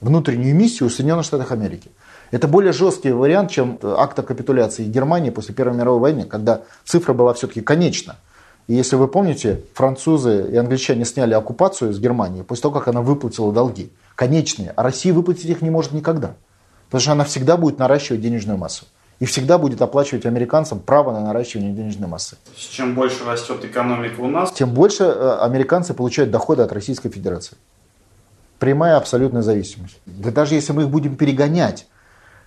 внутреннюю 0.00 0.54
миссию 0.54 0.88
в 0.88 0.92
Соединенных 0.92 1.24
Штатах 1.26 1.52
Америки. 1.52 1.90
Это 2.30 2.46
более 2.46 2.72
жесткий 2.72 3.10
вариант, 3.10 3.50
чем 3.50 3.78
акта 3.82 4.22
капитуляции 4.22 4.84
Германии 4.84 5.30
после 5.30 5.54
Первой 5.54 5.76
мировой 5.76 6.00
войны, 6.00 6.24
когда 6.24 6.62
цифра 6.84 7.12
была 7.12 7.34
все-таки 7.34 7.60
конечна. 7.60 8.16
И 8.68 8.74
если 8.74 8.94
вы 8.94 9.08
помните, 9.08 9.62
французы 9.74 10.48
и 10.52 10.56
англичане 10.56 11.04
сняли 11.04 11.34
оккупацию 11.34 11.92
с 11.92 11.98
Германии 11.98 12.42
после 12.42 12.62
того, 12.62 12.78
как 12.78 12.86
она 12.86 13.02
выплатила 13.02 13.52
долги. 13.52 13.90
Конечные. 14.14 14.72
А 14.76 14.84
Россия 14.84 15.12
выплатить 15.12 15.46
их 15.46 15.60
не 15.60 15.70
может 15.70 15.92
никогда. 15.92 16.34
Потому 16.86 17.00
что 17.00 17.12
она 17.12 17.24
всегда 17.24 17.56
будет 17.56 17.78
наращивать 17.78 18.20
денежную 18.20 18.58
массу. 18.58 18.84
И 19.20 19.26
всегда 19.26 19.58
будет 19.58 19.82
оплачивать 19.82 20.26
американцам 20.26 20.80
право 20.80 21.12
на 21.12 21.20
наращивание 21.20 21.72
денежной 21.72 22.08
массы. 22.08 22.36
Чем 22.56 22.94
больше 22.94 23.24
растет 23.24 23.64
экономика 23.64 24.20
у 24.20 24.28
нас, 24.28 24.50
Тем 24.52 24.70
больше 24.70 25.04
э, 25.04 25.38
американцы 25.40 25.94
получают 25.94 26.30
доходы 26.30 26.62
от 26.62 26.72
Российской 26.72 27.10
Федерации. 27.10 27.56
Прямая 28.58 28.96
абсолютная 28.96 29.42
зависимость. 29.42 30.00
Да 30.06 30.30
даже 30.30 30.54
если 30.54 30.72
мы 30.72 30.82
их 30.82 30.88
будем 30.88 31.16
перегонять, 31.16 31.86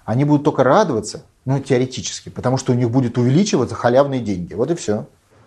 они 0.04 0.26
будут 0.26 0.44
только 0.44 0.64
радоваться, 0.64 1.24
ну, 1.46 1.60
теоретически, 1.60 2.30
потому 2.30 2.58
что 2.58 2.72
у 2.72 2.76
них 2.76 2.90
будет 2.90 3.18
увеличиваться 3.18 3.76
халявные 3.76 4.20
деньги. 4.20 4.54
Вот 4.54 4.72
и 4.72 4.76
все. 4.76 5.06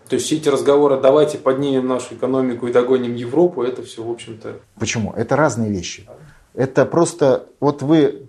То 0.09 0.15
есть 0.15 0.27
все 0.27 0.37
эти 0.37 0.49
разговоры, 0.49 1.01
давайте 1.01 1.39
поднимем 1.39 1.89
нашу 1.89 2.15
экономику 2.15 2.69
и 2.69 2.73
догоним 2.73 3.17
Европу, 3.17 3.65
это 3.65 3.83
все, 3.83 4.05
в 4.05 4.11
общем-то, 4.11 4.61
Почему? 4.79 5.13
Это 5.13 5.35
разные 5.35 5.71
вещи. 5.71 6.09
Это 6.55 6.87
просто, 6.87 7.47
вот 7.59 7.83
вы 7.83 8.29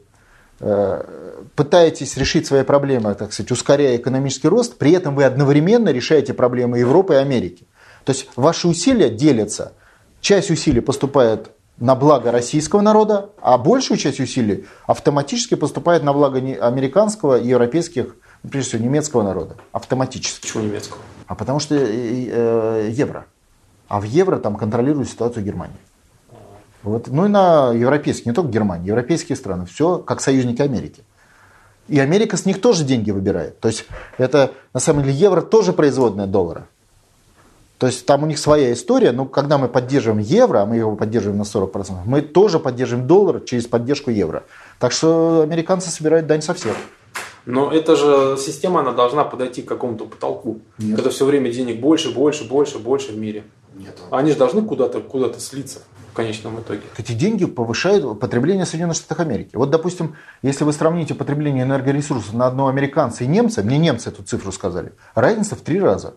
пытаетесь 0.60 2.18
решить 2.18 2.48
свои 2.48 2.64
проблемы, 2.64 3.14
так 3.14 3.32
сказать, 3.32 3.52
ускоряя 3.52 3.98
экономический 3.98 4.48
рост, 4.48 4.78
при 4.78 4.92
этом 4.92 5.16
вы 5.16 5.24
одновременно 5.24 5.90
решаете 5.90 6.34
проблемы 6.34 6.80
Европы 6.80 7.14
и 7.14 7.18
Америки. 7.18 7.68
То 8.06 8.12
есть 8.12 8.28
ваши 8.36 8.68
усилия 8.68 9.10
делятся. 9.10 9.74
Часть 10.22 10.50
усилий 10.50 10.82
поступает 10.82 11.52
на 11.80 11.96
благо 11.96 12.32
российского 12.32 12.82
народа, 12.82 13.30
а 13.42 13.58
большую 13.58 13.98
часть 13.98 14.20
усилий 14.20 14.66
автоматически 14.88 15.56
поступает 15.56 16.04
на 16.04 16.14
благо 16.14 16.40
американского 16.40 17.40
и 17.40 17.48
европейских, 17.48 18.16
ну, 18.44 18.50
прежде 18.50 18.70
всего 18.70 18.84
немецкого 18.84 19.24
народа. 19.24 19.56
Автоматически. 19.72 20.48
чего 20.48 20.62
немецкого. 20.62 21.00
А 21.28 21.36
потому 21.36 21.60
что 21.60 21.76
э, 21.76 21.86
э, 21.86 22.90
евро. 22.92 23.26
А 23.88 24.00
в 24.00 24.04
евро 24.04 24.38
там 24.38 24.56
контролирует 24.56 25.10
ситуацию 25.10 25.46
Германия. 25.46 25.78
Вот. 26.88 27.08
Ну 27.08 27.26
и 27.26 27.28
на 27.28 27.74
европейские, 27.74 28.32
не 28.32 28.34
только 28.34 28.50
Германия, 28.50 28.88
европейские 28.88 29.36
страны. 29.36 29.66
Все 29.66 29.98
как 29.98 30.22
союзники 30.22 30.62
Америки. 30.62 31.04
И 31.90 32.00
Америка 32.00 32.38
с 32.38 32.46
них 32.46 32.62
тоже 32.62 32.86
деньги 32.86 33.12
выбирает. 33.12 33.60
То 33.60 33.68
есть 33.68 33.86
это 34.18 34.54
на 34.74 34.80
самом 34.80 35.04
деле 35.04 35.14
евро 35.14 35.42
тоже 35.42 35.74
производная 35.74 36.28
доллара. 36.28 36.68
То 37.78 37.88
есть 37.88 38.06
там 38.06 38.24
у 38.24 38.26
них 38.26 38.40
своя 38.40 38.72
история, 38.72 39.12
но 39.12 39.26
когда 39.26 39.58
мы 39.58 39.68
поддерживаем 39.68 40.20
евро, 40.20 40.62
а 40.62 40.66
мы 40.66 40.78
его 40.78 40.96
поддерживаем 40.96 41.38
на 41.38 41.44
40%, 41.44 41.92
мы 42.06 42.22
тоже 42.22 42.58
поддерживаем 42.58 43.06
доллар 43.06 43.42
через 43.42 43.68
поддержку 43.68 44.10
евро. 44.10 44.44
Так 44.80 44.94
что 44.94 45.42
американцы 45.42 45.90
собирают 45.90 46.26
дань 46.26 46.42
со 46.42 46.54
всех. 46.54 46.76
Но 47.46 47.70
эта 47.70 47.98
же 47.98 48.38
система, 48.38 48.80
она 48.80 48.94
должна 48.94 49.26
подойти 49.26 49.62
к 49.62 49.68
какому-то 49.68 50.06
потолку. 50.06 50.60
Нет. 50.78 50.96
Когда 50.96 51.10
все 51.10 51.26
время 51.26 51.52
денег 51.52 51.82
больше, 51.82 52.14
больше, 52.14 52.46
больше, 52.46 52.80
больше 52.80 53.12
в 53.12 53.18
мире. 53.18 53.44
Нет. 53.76 53.98
Они 54.10 54.32
же 54.32 54.38
должны 54.38 54.62
куда-то 54.62 55.02
куда 55.02 55.32
слиться 55.38 55.82
конечном 56.18 56.60
итоге. 56.60 56.82
Эти 56.98 57.14
деньги 57.14 57.46
повышают 57.46 58.20
потребление 58.20 58.66
Соединенных 58.66 58.98
Штатах 58.98 59.20
Америки. 59.22 59.52
Вот, 59.56 59.70
допустим, 59.70 60.16
если 60.42 60.64
вы 60.64 60.74
сравните 60.74 61.14
потребление 61.14 61.64
энергоресурсов 61.64 62.34
на 62.34 62.48
одного 62.48 62.70
американца 62.70 63.24
и 63.24 63.28
немца, 63.28 63.64
мне 63.64 63.78
немцы 63.78 64.10
эту 64.10 64.24
цифру 64.24 64.52
сказали, 64.52 64.94
разница 65.16 65.56
в 65.56 65.62
три 65.62 65.80
раза. 65.80 66.10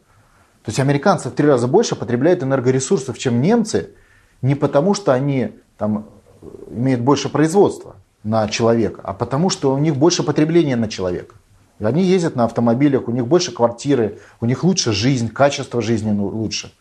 То 0.65 0.69
есть 0.69 0.81
американцы 0.81 1.29
в 1.29 1.33
три 1.33 1.47
раза 1.47 1.69
больше 1.69 1.97
потребляют 1.97 2.43
энергоресурсов, 2.43 3.19
чем 3.19 3.41
немцы, 3.41 3.91
не 4.43 4.55
потому 4.55 4.95
что 4.95 5.13
они 5.13 5.53
там, 5.77 6.07
имеют 6.71 7.03
больше 7.03 7.29
производства 7.29 7.97
на 8.25 8.49
человека, 8.49 9.03
а 9.05 9.13
потому 9.13 9.51
что 9.51 9.73
у 9.75 9.79
них 9.79 9.97
больше 9.97 10.23
потребления 10.23 10.77
на 10.77 10.89
человека. 10.89 11.35
Они 11.79 12.03
ездят 12.03 12.37
на 12.37 12.45
автомобилях, 12.45 13.09
у 13.09 13.11
них 13.11 13.27
больше 13.27 13.53
квартиры, 13.53 14.19
у 14.41 14.47
них 14.47 14.65
лучше 14.65 14.93
жизнь, 14.93 15.29
качество 15.29 15.81
жизни 15.81 16.11
ну, 16.11 16.27
лучше. 16.27 16.73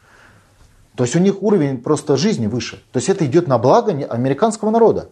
То 1.00 1.06
есть 1.06 1.16
у 1.16 1.20
них 1.20 1.42
уровень 1.42 1.78
просто 1.78 2.18
жизни 2.18 2.48
выше. 2.48 2.84
То 2.92 2.98
есть 2.98 3.08
это 3.08 3.26
идет 3.26 3.48
на 3.48 3.58
благо 3.58 3.94
американского 4.10 4.70
народа. 4.70 5.08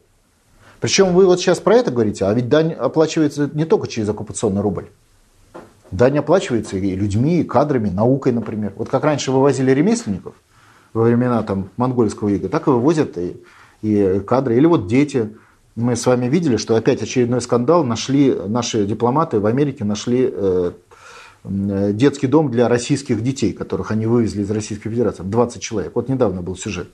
Причем 0.82 1.14
вы 1.14 1.26
вот 1.26 1.40
сейчас 1.40 1.62
про 1.62 1.76
это 1.76 1.92
говорите, 1.92 2.26
а 2.26 2.34
ведь 2.34 2.50
дань 2.50 2.74
оплачивается 2.74 3.50
не 3.54 3.64
только 3.64 3.88
через 3.88 4.10
оккупационный 4.10 4.60
рубль. 4.60 4.88
Дань 5.90 6.18
оплачивается 6.18 6.76
и 6.76 6.94
людьми, 6.94 7.40
и 7.40 7.46
кадрами, 7.46 7.90
наукой, 7.90 8.34
например. 8.34 8.74
Вот 8.76 8.90
как 8.90 9.06
раньше 9.06 9.32
вывозили 9.32 9.72
ремесленников 9.72 10.34
во 10.92 11.04
времена 11.04 11.42
там, 11.44 11.70
монгольского 11.78 12.28
ига, 12.28 12.50
так 12.50 12.68
и 12.68 12.72
вывозят 12.72 13.18
и, 13.18 13.42
и 13.82 14.20
кадры. 14.20 14.58
Или 14.58 14.66
вот 14.66 14.88
дети. 14.88 15.38
Мы 15.78 15.96
с 15.96 16.06
вами 16.06 16.26
видели, 16.26 16.58
что 16.58 16.76
опять 16.76 17.02
очередной 17.02 17.40
скандал. 17.40 17.86
Нашли, 17.86 18.34
наши 18.34 18.86
дипломаты 18.86 19.40
в 19.40 19.46
Америке 19.46 19.86
нашли 19.86 20.30
э, 20.30 20.72
детский 21.50 22.28
дом 22.28 22.52
для 22.52 22.68
российских 22.68 23.24
детей, 23.24 23.54
которых 23.54 23.92
они 23.92 24.06
вывезли 24.06 24.42
из 24.42 24.52
Российской 24.52 24.90
Федерации. 24.90 25.24
20 25.24 25.62
человек. 25.62 25.92
Вот 25.96 26.10
недавно 26.10 26.42
был 26.42 26.56
сюжет. 26.56 26.90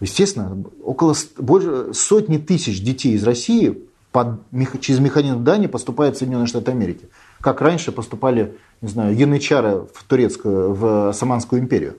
Естественно, 0.00 0.62
около 0.82 1.14
больше 1.38 1.94
сотни 1.94 2.36
тысяч 2.38 2.82
детей 2.82 3.14
из 3.14 3.24
России 3.24 3.78
под 4.12 4.40
через 4.80 5.00
механизм 5.00 5.42
Дани 5.44 5.66
поступают 5.66 6.16
в 6.16 6.18
Соединенные 6.18 6.46
Штаты 6.46 6.70
Америки. 6.70 7.08
Как 7.40 7.60
раньше 7.60 7.92
поступали, 7.92 8.54
не 8.80 8.88
знаю, 8.88 9.16
янычары 9.16 9.86
в 9.92 10.04
турецкую, 10.06 10.74
в 10.74 11.08
Османскую 11.08 11.60
империю. 11.62 11.96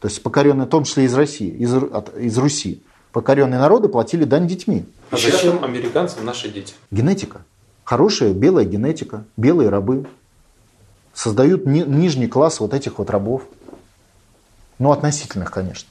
То 0.00 0.08
есть 0.08 0.22
покоренные, 0.22 0.66
в 0.66 0.70
том 0.70 0.84
числе 0.84 1.04
из 1.04 1.14
России, 1.14 1.48
из, 1.48 1.74
от- 1.74 2.16
из 2.16 2.38
Руси. 2.38 2.82
Покоренные 3.12 3.58
народы 3.58 3.88
платили 3.88 4.24
дань 4.24 4.46
детьми. 4.46 4.84
А 5.10 5.16
зачем 5.16 5.62
американцам 5.64 6.24
наши 6.24 6.48
дети? 6.48 6.74
Генетика. 6.92 7.44
Хорошая 7.82 8.32
белая 8.32 8.64
генетика, 8.64 9.24
белые 9.36 9.68
рабы. 9.68 10.06
Создают 11.14 11.66
ни- 11.66 11.82
нижний 11.82 12.28
класс 12.28 12.60
вот 12.60 12.74
этих 12.74 12.98
вот 12.98 13.10
рабов. 13.10 13.42
Ну, 14.78 14.92
относительных, 14.92 15.50
конечно. 15.50 15.88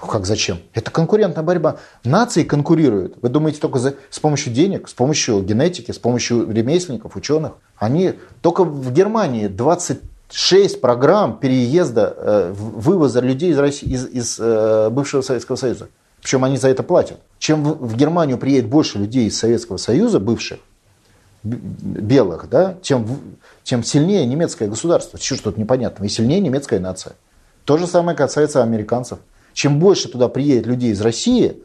Ну, 0.00 0.06
Как 0.06 0.24
зачем? 0.26 0.58
Это 0.72 0.90
конкурентная 0.90 1.42
борьба. 1.44 1.76
Нации 2.04 2.44
конкурируют. 2.44 3.16
Вы 3.20 3.28
думаете 3.28 3.60
только 3.60 3.78
за, 3.78 3.94
с 4.10 4.18
помощью 4.18 4.52
денег, 4.52 4.88
с 4.88 4.94
помощью 4.94 5.42
генетики, 5.42 5.92
с 5.92 5.98
помощью 5.98 6.50
ремесленников, 6.50 7.16
ученых? 7.16 7.52
Они 7.76 8.14
только 8.40 8.64
в 8.64 8.92
Германии 8.92 9.48
26 9.48 10.80
программ 10.80 11.38
переезда, 11.38 12.14
э, 12.16 12.52
вывоза 12.54 13.20
людей 13.20 13.50
из, 13.50 13.58
России, 13.58 13.88
из, 13.88 14.06
из, 14.06 14.36
э, 14.38 14.88
бывшего 14.90 15.22
Советского 15.22 15.56
Союза. 15.56 15.88
Причем 16.22 16.44
они 16.44 16.56
за 16.56 16.68
это 16.68 16.82
платят. 16.82 17.18
Чем 17.38 17.64
в, 17.64 17.86
в 17.88 17.96
Германию 17.96 18.38
приедет 18.38 18.68
больше 18.68 18.98
людей 18.98 19.26
из 19.26 19.38
Советского 19.38 19.78
Союза, 19.78 20.20
бывших, 20.20 20.60
белых, 21.42 22.48
да, 22.48 22.76
тем, 22.82 23.06
тем 23.62 23.82
сильнее 23.82 24.26
немецкое 24.26 24.68
государство. 24.68 25.18
Чего 25.18 25.38
ж 25.38 25.40
тут 25.40 25.56
непонятно? 25.56 26.04
И 26.04 26.08
сильнее 26.08 26.40
немецкая 26.40 26.80
нация. 26.80 27.14
То 27.64 27.78
же 27.78 27.86
самое 27.86 28.16
касается 28.16 28.62
американцев. 28.62 29.18
Чем 29.52 29.78
больше 29.78 30.08
туда 30.08 30.28
приедет 30.28 30.66
людей 30.66 30.90
из 30.92 31.00
России, 31.00 31.62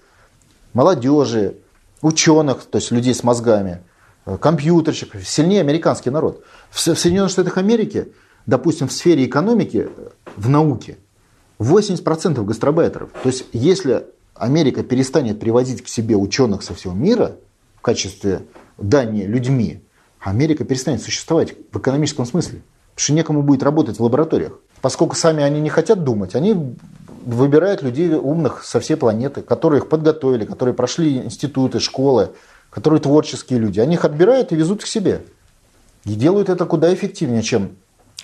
молодежи, 0.73 1.57
ученых, 2.01 2.65
то 2.65 2.77
есть 2.77 2.91
людей 2.91 3.13
с 3.13 3.23
мозгами, 3.23 3.81
э, 4.25 4.37
компьютерщиков, 4.37 5.27
сильнее 5.27 5.61
американский 5.61 6.09
народ. 6.09 6.43
В 6.69 6.79
Соединенных 6.79 7.31
Штатах 7.31 7.57
Америки, 7.57 8.07
допустим, 8.45 8.87
в 8.87 8.93
сфере 8.93 9.25
экономики, 9.25 9.89
э, 9.95 10.09
в 10.35 10.49
науке, 10.49 10.97
80% 11.59 12.45
гастробайтеров. 12.45 13.09
То 13.23 13.29
есть 13.29 13.45
если 13.53 14.05
Америка 14.35 14.83
перестанет 14.83 15.39
привозить 15.39 15.83
к 15.83 15.87
себе 15.87 16.15
ученых 16.15 16.63
со 16.63 16.73
всего 16.73 16.93
мира 16.93 17.37
в 17.77 17.81
качестве 17.81 18.41
дани 18.77 19.23
людьми, 19.23 19.81
Америка 20.19 20.63
перестанет 20.63 21.01
существовать 21.01 21.53
в 21.71 21.77
экономическом 21.77 22.25
смысле. 22.25 22.61
Потому 22.95 23.03
что 23.03 23.13
некому 23.13 23.41
будет 23.43 23.63
работать 23.63 23.99
в 23.99 24.03
лабораториях. 24.03 24.59
Поскольку 24.81 25.15
сами 25.15 25.43
они 25.43 25.59
не 25.61 25.69
хотят 25.69 26.03
думать, 26.03 26.35
они 26.35 26.75
выбирают 27.25 27.81
людей 27.81 28.13
умных 28.13 28.63
со 28.63 28.79
всей 28.79 28.95
планеты, 28.95 29.41
которые 29.41 29.81
их 29.81 29.89
подготовили, 29.89 30.45
которые 30.45 30.73
прошли 30.73 31.17
институты, 31.17 31.79
школы, 31.79 32.31
которые 32.69 33.01
творческие 33.01 33.59
люди. 33.59 33.79
Они 33.79 33.95
их 33.95 34.05
отбирают 34.05 34.51
и 34.51 34.55
везут 34.55 34.83
к 34.83 34.87
себе. 34.87 35.23
И 36.05 36.13
делают 36.13 36.49
это 36.49 36.65
куда 36.65 36.93
эффективнее, 36.93 37.41
чем 37.41 37.75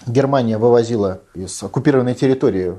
Германия 0.05 0.57
вывозила 0.57 1.21
из 1.33 1.61
оккупированной 1.63 2.15
территории 2.15 2.75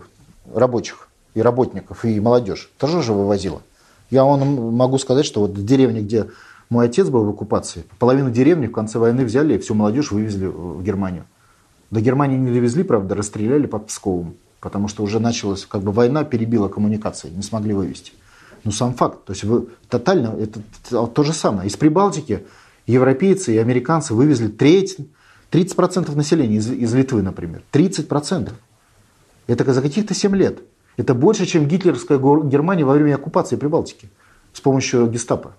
рабочих 0.53 1.09
и 1.35 1.43
работников, 1.43 2.05
и 2.05 2.21
молодежь. 2.21 2.71
Тоже 2.79 3.03
же 3.03 3.13
вывозила. 3.13 3.63
Я 4.11 4.25
вам 4.25 4.75
могу 4.75 4.99
сказать, 4.99 5.25
что 5.25 5.41
вот 5.41 5.51
в 5.53 5.65
деревне, 5.65 6.03
где 6.03 6.27
мой 6.73 6.87
отец 6.87 7.09
был 7.11 7.25
в 7.25 7.29
оккупации, 7.29 7.85
половину 7.99 8.31
деревни 8.31 8.67
в 8.67 8.73
конце 8.73 8.99
войны 8.99 9.27
взяли 9.27 9.55
и 9.55 9.59
всю 9.59 9.75
молодежь 9.75 10.11
вывезли 10.11 10.47
в 10.47 10.83
Германию. 10.83 11.27
До 11.91 12.01
Германии 12.01 12.39
не 12.39 12.51
довезли, 12.51 12.83
правда, 12.83 13.15
расстреляли 13.15 13.67
под 13.67 13.89
Псковом, 13.89 14.37
потому 14.59 14.89
что 14.89 15.03
уже 15.03 15.21
началась, 15.21 15.67
как 15.67 15.83
бы 15.83 15.93
война 15.93 16.25
перебила 16.25 16.69
коммуникации, 16.69 17.29
не 17.29 17.43
смогли 17.43 17.75
вывести. 17.75 18.13
Но 18.65 18.71
сам 18.71 18.95
факт, 18.95 19.27
то 19.27 19.33
есть 19.33 19.45
вы 19.45 19.67
тотально, 19.91 20.35
это 20.41 20.61
т- 20.89 21.07
то 21.07 21.23
же 21.23 21.35
самое. 21.35 21.69
Из 21.69 21.77
Прибалтики 21.77 22.47
европейцы 22.87 23.55
и 23.55 23.59
американцы 23.59 24.15
вывезли 24.15 24.49
треть, 24.49 24.97
30% 25.51 26.17
населения 26.17 26.57
из, 26.57 26.71
из 26.71 26.95
Литвы, 26.95 27.21
например. 27.21 27.63
30%. 27.71 28.51
Это 29.47 29.75
за 29.75 29.83
каких-то 29.83 30.15
7 30.15 30.35
лет. 30.37 30.61
Это 30.97 31.13
больше, 31.13 31.45
чем 31.45 31.69
гитлеровская 31.69 32.19
Германия 32.19 32.87
во 32.87 32.95
время 32.95 33.17
оккупации 33.17 33.57
Прибалтики 33.57 34.09
с 34.55 34.61
помощью 34.63 35.07
гестапо. 35.09 35.53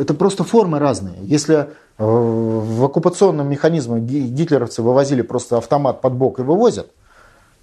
Это 0.00 0.14
просто 0.14 0.44
формы 0.44 0.78
разные. 0.78 1.16
Если 1.22 1.56
э, 1.56 1.66
в 1.98 2.82
оккупационном 2.84 3.50
механизме 3.50 4.00
ги- 4.00 4.28
гитлеровцы 4.28 4.80
вывозили 4.80 5.20
просто 5.20 5.58
автомат 5.58 6.00
под 6.00 6.14
бок 6.14 6.38
и 6.38 6.42
вывозят, 6.42 6.90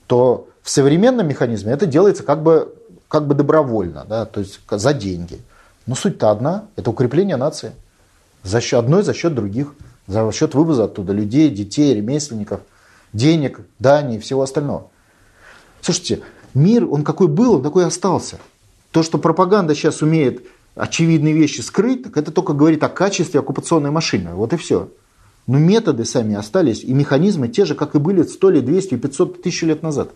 то 0.05 0.47
в 0.61 0.69
современном 0.69 1.27
механизме 1.27 1.71
это 1.71 1.87
делается 1.87 2.21
как 2.21 2.43
бы, 2.43 2.75
как 3.07 3.25
бы 3.25 3.33
добровольно, 3.33 4.05
да, 4.07 4.25
то 4.25 4.39
есть 4.39 4.59
за 4.69 4.93
деньги. 4.93 5.41
Но 5.87 5.95
суть-то 5.95 6.29
одна, 6.29 6.65
это 6.75 6.91
укрепление 6.91 7.37
нации. 7.37 7.71
За 8.43 8.61
счет, 8.61 8.79
одной 8.81 9.01
за 9.01 9.15
счет 9.15 9.33
других. 9.33 9.73
За 10.05 10.31
счет 10.31 10.53
вывоза 10.53 10.83
оттуда 10.83 11.13
людей, 11.13 11.49
детей, 11.49 11.95
ремесленников, 11.95 12.59
денег, 13.13 13.61
дани 13.79 14.17
и 14.17 14.19
всего 14.19 14.43
остального. 14.43 14.91
Слушайте, 15.81 16.21
мир, 16.53 16.85
он 16.85 17.03
какой 17.03 17.29
был, 17.29 17.55
он 17.55 17.63
такой 17.63 17.83
и 17.83 17.87
остался. 17.87 18.37
То, 18.91 19.01
что 19.01 19.17
пропаганда 19.17 19.73
сейчас 19.73 20.03
умеет 20.03 20.45
очевидные 20.77 21.33
вещи 21.33 21.61
скрыть, 21.61 22.03
так 22.03 22.17
это 22.17 22.31
только 22.31 22.53
говорит 22.53 22.83
о 22.83 22.89
качестве 22.89 23.39
оккупационной 23.39 23.91
машины. 23.91 24.33
Вот 24.33 24.53
и 24.53 24.57
все. 24.57 24.89
Но 25.47 25.57
методы 25.57 26.05
сами 26.05 26.35
остались, 26.35 26.83
и 26.83 26.93
механизмы 26.93 27.47
те 27.47 27.65
же, 27.65 27.73
как 27.73 27.95
и 27.95 27.99
были 27.99 28.23
100 28.23 28.49
лет, 28.49 28.65
200, 28.65 28.97
500, 28.97 29.41
тысяч 29.41 29.61
лет 29.63 29.81
назад. 29.81 30.11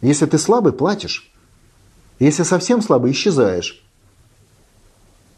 Если 0.00 0.26
ты 0.26 0.38
слабый, 0.38 0.72
платишь. 0.72 1.32
Если 2.20 2.44
совсем 2.44 2.82
слабый, 2.82 3.12
исчезаешь. 3.12 3.84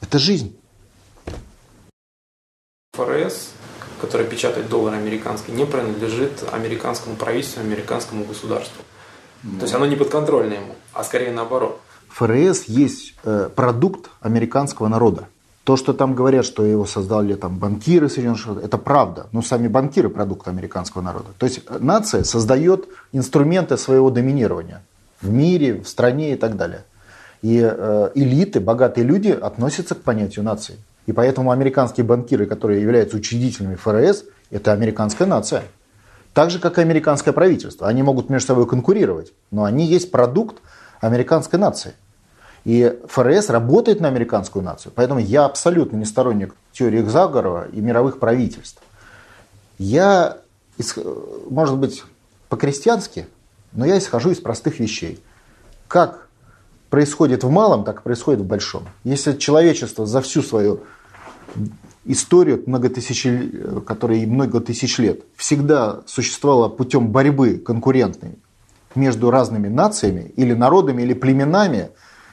Это 0.03 0.19
жизнь. 0.19 0.57
ФРС, 2.95 3.51
который 4.01 4.27
печатает 4.27 4.69
доллар 4.69 4.95
американский, 4.95 5.53
не 5.53 5.65
принадлежит 5.65 6.45
американскому 6.53 7.17
правительству, 7.17 7.61
американскому 7.61 8.25
государству. 8.25 8.83
То 9.43 9.63
есть 9.63 9.75
оно 9.75 9.87
не 9.87 9.97
подконтрольно 9.97 10.55
ему, 10.55 10.75
а 10.93 11.03
скорее 11.05 11.33
наоборот. 11.33 11.81
ФРС 12.11 12.65
есть 12.65 13.15
э, 13.25 13.49
продукт 13.55 14.11
американского 14.21 14.89
народа. 14.89 15.29
То, 15.65 15.77
что 15.77 15.93
там 15.93 16.15
говорят, 16.15 16.45
что 16.45 16.65
его 16.65 16.85
создали 16.85 17.35
там, 17.35 17.59
банкиры 17.59 18.09
Соединенных 18.09 18.41
Штатов, 18.41 18.65
это 18.65 18.79
правда. 18.79 19.27
Но 19.33 19.43
сами 19.43 19.69
банкиры– 19.69 20.09
продукт 20.11 20.49
американского 20.49 21.03
народа. 21.03 21.29
То 21.39 21.47
есть 21.47 21.61
нация 21.81 22.25
создает 22.25 22.89
инструменты 23.13 23.77
своего 23.77 24.11
доминирования 24.11 24.83
в 25.21 25.31
мире, 25.31 25.81
в 25.81 25.89
стране 25.89 26.33
и 26.33 26.37
так 26.37 26.57
далее. 26.57 26.85
И 27.43 27.61
э, 27.63 28.11
элиты, 28.15 28.61
богатые 28.61 29.05
люди 29.05 29.31
относятся 29.31 29.95
к 29.95 30.01
понятию 30.01 30.45
нации. 30.45 30.77
И 31.07 31.13
поэтому 31.13 31.51
американские 31.51 32.05
банкиры, 32.05 32.47
которые 32.47 32.83
являются 32.83 33.17
учредителями 33.17 33.77
ФРС, 33.77 34.25
это 34.51 34.73
американская 34.73 35.29
нация. 35.29 35.63
Так 36.35 36.51
же, 36.51 36.59
как 36.59 36.79
и 36.79 36.83
американское 36.83 37.33
правительство. 37.33 37.89
Они 37.89 38.03
могут 38.03 38.31
между 38.31 38.49
собой 38.49 38.67
конкурировать, 38.67 39.33
но 39.51 39.65
они 39.65 39.87
есть 39.87 40.11
продукт 40.11 40.59
американской 41.01 41.59
нации. 41.59 41.95
И 42.65 42.99
ФРС 43.09 43.49
работает 43.49 44.01
на 44.01 44.09
американскую 44.09 44.63
нацию. 44.63 44.93
Поэтому 44.95 45.19
я 45.19 45.47
абсолютно 45.47 45.97
не 45.97 46.05
сторонник 46.05 46.55
теории 46.73 47.03
заговора 47.03 47.69
и 47.73 47.81
мировых 47.81 48.19
правительств. 48.19 48.83
Я, 49.79 50.39
может 51.49 51.79
быть, 51.79 52.05
по-крестьянски, 52.51 53.27
но 53.73 53.87
я 53.87 53.97
исхожу 53.99 54.31
из 54.31 54.41
простых 54.41 54.79
вещей. 54.79 55.23
Как 55.89 56.29
происходит 56.91 57.45
в 57.45 57.51
малом, 57.51 57.85
так 57.85 58.01
и 58.01 58.03
происходит 58.03 58.41
в 58.41 58.47
большом. 58.47 58.87
Если 59.05 59.37
человечество 59.37 60.05
за 60.05 60.21
всю 60.21 60.43
свою 60.43 60.81
историю, 62.05 62.63
многотысяч, 62.67 63.27
которая 63.87 64.27
много 64.27 64.61
тысяч 64.61 64.99
лет, 64.99 65.23
всегда 65.37 66.01
существовала 66.07 66.69
путем 66.69 67.09
борьбы 67.09 67.57
конкурентной 67.57 68.39
между 68.95 69.31
разными 69.31 69.69
нациями 69.69 70.33
или 70.37 70.53
народами, 70.53 71.03
или 71.03 71.15
племенами, 71.15 71.91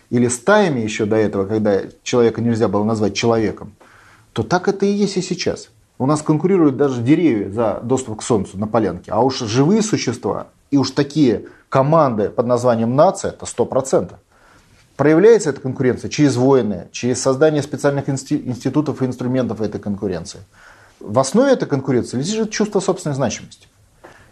или 0.09 0.27
стаями 0.27 0.79
еще 0.79 1.05
до 1.05 1.15
этого, 1.15 1.45
когда 1.45 1.81
человека 2.03 2.41
нельзя 2.41 2.67
было 2.67 2.83
назвать 2.83 3.13
человеком, 3.13 3.73
то 4.33 4.43
так 4.43 4.67
это 4.67 4.85
и 4.85 4.91
есть 4.91 5.17
и 5.17 5.21
сейчас. 5.21 5.69
У 5.99 6.05
нас 6.05 6.21
конкурируют 6.21 6.77
даже 6.77 7.01
деревья 7.01 7.49
за 7.49 7.79
доступ 7.83 8.19
к 8.19 8.23
Солнцу 8.23 8.57
на 8.57 8.67
полянке, 8.67 9.11
а 9.11 9.21
уж 9.21 9.39
живые 9.39 9.81
существа 9.81 10.47
и 10.69 10.77
уж 10.77 10.91
такие 10.91 11.45
команды 11.69 12.29
под 12.29 12.45
названием 12.45 12.95
нация, 12.95 13.31
это 13.31 13.45
100%. 13.45 14.13
Проявляется 14.95 15.51
эта 15.51 15.61
конкуренция 15.61 16.09
через 16.09 16.35
войны, 16.35 16.87
через 16.91 17.21
создание 17.21 17.61
специальных 17.61 18.09
институтов 18.09 19.01
и 19.01 19.05
инструментов 19.05 19.61
этой 19.61 19.79
конкуренции. 19.79 20.39
В 20.99 21.19
основе 21.19 21.51
этой 21.51 21.67
конкуренции 21.67 22.17
лежит 22.17 22.51
чувство 22.51 22.79
собственной 22.79 23.15
значимости. 23.15 23.67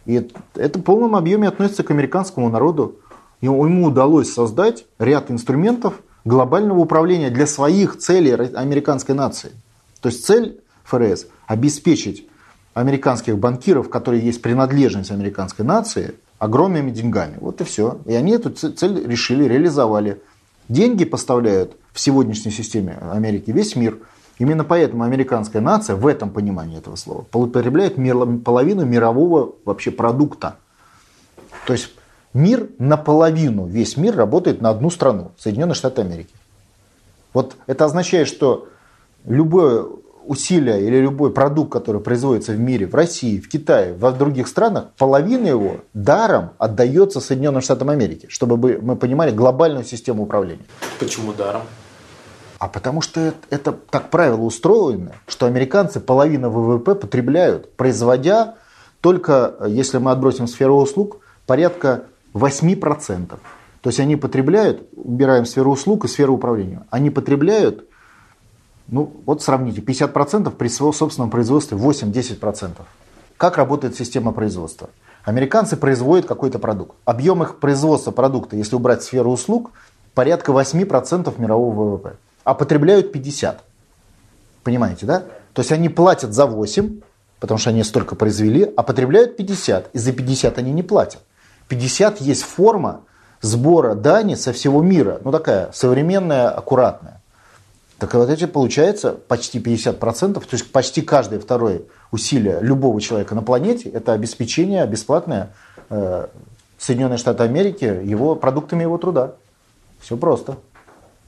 И 0.05 0.27
это 0.55 0.79
в 0.79 0.81
полном 0.83 1.15
объеме 1.15 1.47
относится 1.47 1.83
к 1.83 1.91
американскому 1.91 2.49
народу. 2.49 2.99
Ему 3.41 3.85
удалось 3.85 4.31
создать 4.31 4.85
ряд 4.99 5.31
инструментов 5.31 6.01
глобального 6.23 6.79
управления 6.79 7.29
для 7.29 7.47
своих 7.47 7.97
целей 7.97 8.31
американской 8.31 9.15
нации. 9.15 9.51
То 10.01 10.09
есть 10.09 10.25
цель 10.25 10.59
ФРС– 10.83 11.27
обеспечить 11.47 12.27
американских 12.73 13.37
банкиров, 13.37 13.89
которые 13.89 14.23
есть 14.23 14.41
принадлежность 14.41 15.11
американской 15.11 15.65
нации, 15.65 16.15
огромными 16.37 16.91
деньгами. 16.91 17.37
Вот 17.39 17.61
и 17.61 17.63
все. 17.63 17.99
И 18.05 18.13
они 18.13 18.33
эту 18.33 18.51
цель 18.51 19.07
решили, 19.07 19.45
реализовали. 19.45 20.21
Деньги 20.67 21.05
поставляют 21.05 21.77
в 21.93 21.99
сегодняшней 21.99 22.51
системе 22.51 22.97
Америки 23.11 23.51
весь 23.51 23.75
мир. 23.75 23.99
Именно 24.37 24.65
поэтому 24.65 25.03
американская 25.03 25.61
нация 25.61 25.95
в 25.95 26.05
этом 26.07 26.29
понимании 26.29 26.77
этого 26.77 26.95
слова 26.95 27.21
потребляет 27.31 27.95
половину 28.43 28.85
мирового 28.85 29.55
вообще 29.63 29.91
продукта. 29.91 30.57
То 31.65 31.73
есть 31.73 31.91
мир 32.33 32.67
наполовину, 32.77 33.65
весь 33.65 33.95
мир 33.95 34.15
работает 34.15 34.61
на 34.61 34.69
одну 34.69 34.89
страну, 34.89 35.31
Соединенные 35.37 35.75
Штаты 35.75 36.01
Америки. 36.01 36.33
Вот 37.33 37.55
это 37.65 37.85
означает, 37.85 38.27
что 38.27 38.67
любое 39.25 39.85
усилие 40.25 40.85
или 40.85 40.97
любой 40.97 41.31
продукт, 41.31 41.71
который 41.71 42.01
производится 42.01 42.51
в 42.51 42.59
мире, 42.59 42.87
в 42.87 42.95
России, 42.95 43.39
в 43.39 43.47
Китае, 43.47 43.93
в 43.93 44.17
других 44.17 44.47
странах, 44.47 44.87
половина 44.97 45.47
его 45.47 45.77
даром 45.93 46.51
отдается 46.57 47.21
Соединенным 47.21 47.61
Штатам 47.61 47.89
Америки, 47.89 48.27
чтобы 48.29 48.79
мы 48.81 48.95
понимали 48.95 49.31
глобальную 49.31 49.85
систему 49.85 50.23
управления. 50.23 50.65
Почему 50.99 51.31
даром? 51.31 51.61
А 52.65 52.67
потому 52.67 52.99
что 52.99 53.19
это, 53.19 53.37
это 53.51 53.71
так 53.73 54.09
правило 54.09 54.41
устроено, 54.41 55.11
что 55.27 55.45
американцы 55.45 55.99
половину 55.99 56.49
ВВП 56.49 56.95
потребляют, 56.95 57.71
производя 57.75 58.55
только, 59.01 59.53
если 59.67 59.99
мы 59.99 60.09
отбросим 60.09 60.47
сферу 60.47 60.77
услуг, 60.77 61.19
порядка 61.45 62.05
8%. 62.33 63.27
То 63.27 63.37
есть 63.87 63.99
они 63.99 64.15
потребляют, 64.15 64.89
убираем 64.95 65.45
сферу 65.45 65.73
услуг 65.73 66.05
и 66.05 66.07
сферу 66.07 66.33
управления, 66.33 66.87
они 66.89 67.11
потребляют 67.11 67.87
ну, 68.87 69.13
вот 69.27 69.43
сравните, 69.43 69.81
50% 69.81 70.49
при 70.49 70.67
своем 70.67 70.93
собственном 70.93 71.29
производстве 71.29 71.77
8-10%. 71.77 72.71
Как 73.37 73.57
работает 73.57 73.95
система 73.95 74.31
производства? 74.31 74.89
Американцы 75.23 75.77
производят 75.77 76.25
какой-то 76.25 76.57
продукт. 76.57 76.95
Объем 77.05 77.43
их 77.43 77.59
производства 77.59 78.09
продукта, 78.09 78.55
если 78.55 78.75
убрать 78.75 79.03
сферу 79.03 79.29
услуг, 79.29 79.69
порядка 80.15 80.51
8% 80.51 81.31
мирового 81.39 81.97
ВВП. 81.97 82.15
А 82.45 82.53
потребляют 82.53 83.13
50%. 83.13 83.57
Понимаете, 84.63 85.05
да? 85.05 85.25
То 85.53 85.61
есть 85.61 85.71
они 85.71 85.89
платят 85.89 86.33
за 86.33 86.45
8, 86.45 87.01
потому 87.39 87.57
что 87.57 87.69
они 87.71 87.83
столько 87.83 88.15
произвели, 88.15 88.71
а 88.75 88.81
потребляют 88.81 89.35
50. 89.35 89.89
И 89.93 89.97
за 89.97 90.13
50 90.13 90.57
они 90.57 90.71
не 90.71 90.81
платят. 90.81 91.21
50 91.67 92.21
есть 92.21 92.43
форма 92.43 93.01
сбора 93.41 93.93
дани 93.93 94.35
со 94.35 94.53
всего 94.53 94.81
мира. 94.81 95.19
Ну 95.23 95.31
такая 95.31 95.71
современная, 95.73 96.49
аккуратная. 96.49 97.21
Так 97.99 98.13
вот 98.13 98.29
эти 98.29 98.45
получается 98.45 99.11
почти 99.11 99.59
50%, 99.59 100.33
то 100.33 100.41
есть 100.51 100.71
почти 100.71 101.01
каждое 101.01 101.39
второе 101.39 101.83
усилие 102.11 102.59
любого 102.61 102.99
человека 102.99 103.35
на 103.35 103.41
планете 103.41 103.89
это 103.89 104.13
обеспечение 104.13 104.85
бесплатное 104.85 105.53
э, 105.89 106.27
Соединенные 106.77 107.17
Штаты 107.17 107.43
Америки 107.43 107.85
его 107.85 108.35
продуктами 108.35 108.81
его 108.81 108.97
труда. 108.97 109.35
Все 110.01 110.17
просто. 110.17 110.57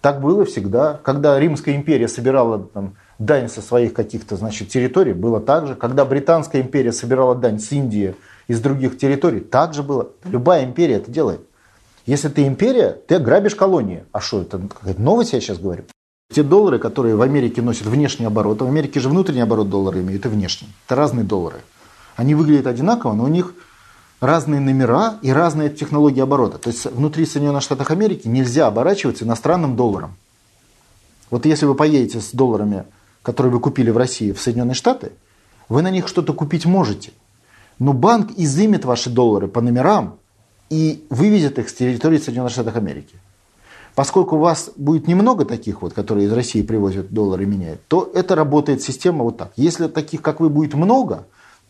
Так 0.02 0.22
было 0.22 0.46
всегда. 0.46 1.00
Когда 1.04 1.40
Римская 1.40 1.76
империя 1.76 2.08
собирала 2.08 2.60
там, 2.60 2.96
дань 3.20 3.50
со 3.50 3.62
своих 3.62 3.94
каких-то 3.94 4.36
значит, 4.36 4.70
территорий, 4.70 5.14
было 5.14 5.40
так 5.40 5.68
же. 5.68 5.76
Когда 5.76 6.06
Британская 6.06 6.62
империя 6.62 6.92
собирала 6.92 7.36
дань 7.36 7.60
с 7.60 7.72
Индии, 7.72 8.16
из 8.48 8.62
других 8.62 8.98
территорий, 8.98 9.42
так 9.42 9.74
же 9.74 9.84
было. 9.84 10.10
Любая 10.24 10.64
империя 10.64 10.96
это 10.96 11.12
делает. 11.12 11.42
Если 12.06 12.30
ты 12.30 12.48
империя, 12.48 12.98
ты 13.08 13.20
грабишь 13.20 13.56
колонии. 13.56 14.06
А 14.14 14.22
что, 14.22 14.42
это 14.42 14.60
какая-то 14.60 15.02
новость 15.02 15.34
я 15.34 15.42
сейчас 15.42 15.58
говорю? 15.60 15.84
Те 16.34 16.44
доллары, 16.44 16.80
которые 16.80 17.16
в 17.16 17.22
Америке 17.22 17.62
носят 17.62 17.88
внешний 17.88 18.26
оборот, 18.26 18.62
а 18.62 18.66
в 18.66 18.70
Америке 18.70 19.00
же 19.00 19.10
внутренний 19.10 19.42
оборот 19.42 19.70
доллара 19.70 20.00
имеют 20.00 20.26
и 20.26 20.30
внешний. 20.30 20.70
Это 20.86 20.96
разные 20.96 21.26
доллары. 21.26 21.58
Они 22.16 22.36
выглядят 22.36 22.68
одинаково, 22.68 23.14
но 23.14 23.26
у 23.26 23.28
них 23.28 23.54
разные 24.20 24.60
номера 24.60 25.20
и 25.22 25.32
разные 25.32 25.70
технологии 25.70 26.22
оборота. 26.22 26.58
То 26.58 26.70
есть 26.70 26.86
внутри 26.86 27.26
Соединенных 27.26 27.64
Штатов 27.64 27.92
Америки 27.92 28.28
нельзя 28.28 28.68
оборачиваться 28.68 29.26
иностранным 29.26 29.76
долларом. 29.76 30.16
Вот 31.30 31.46
если 31.46 31.66
вы 31.66 31.76
поедете 31.76 32.22
с 32.22 32.32
долларами, 32.32 32.86
которые 33.22 33.52
вы 33.52 33.60
купили 33.60 33.92
в 33.92 33.98
России, 33.98 34.32
в 34.32 34.42
Соединенные 34.42 34.76
Штаты, 34.76 35.12
вы 35.70 35.82
на 35.82 35.92
них 35.92 36.08
что-то 36.08 36.34
купить 36.34 36.66
можете. 36.66 37.12
Но 37.80 37.94
банк 37.94 38.32
изымет 38.38 38.86
ваши 38.86 39.10
доллары 39.10 39.48
по 39.48 39.62
номерам 39.62 40.18
и 40.70 41.06
вывезет 41.10 41.60
их 41.60 41.70
с 41.70 41.74
территории 41.74 42.18
Соединенных 42.18 42.52
Штатов 42.52 42.76
Америки. 42.76 43.16
Поскольку 43.94 44.36
у 44.36 44.40
вас 44.40 44.72
будет 44.76 45.08
немного 45.08 45.44
таких 45.44 45.82
вот, 45.82 45.94
которые 45.94 46.28
из 46.28 46.32
России 46.32 46.62
привозят 46.62 47.12
доллары 47.12 47.44
и 47.44 47.48
меняют, 47.48 47.82
то 47.88 48.12
это 48.14 48.36
работает 48.36 48.82
система 48.82 49.24
вот 49.24 49.38
так. 49.38 49.52
Если 49.56 49.88
таких, 49.88 50.22
как 50.22 50.40
вы, 50.40 50.50
будет 50.50 50.76
много, 50.76 51.26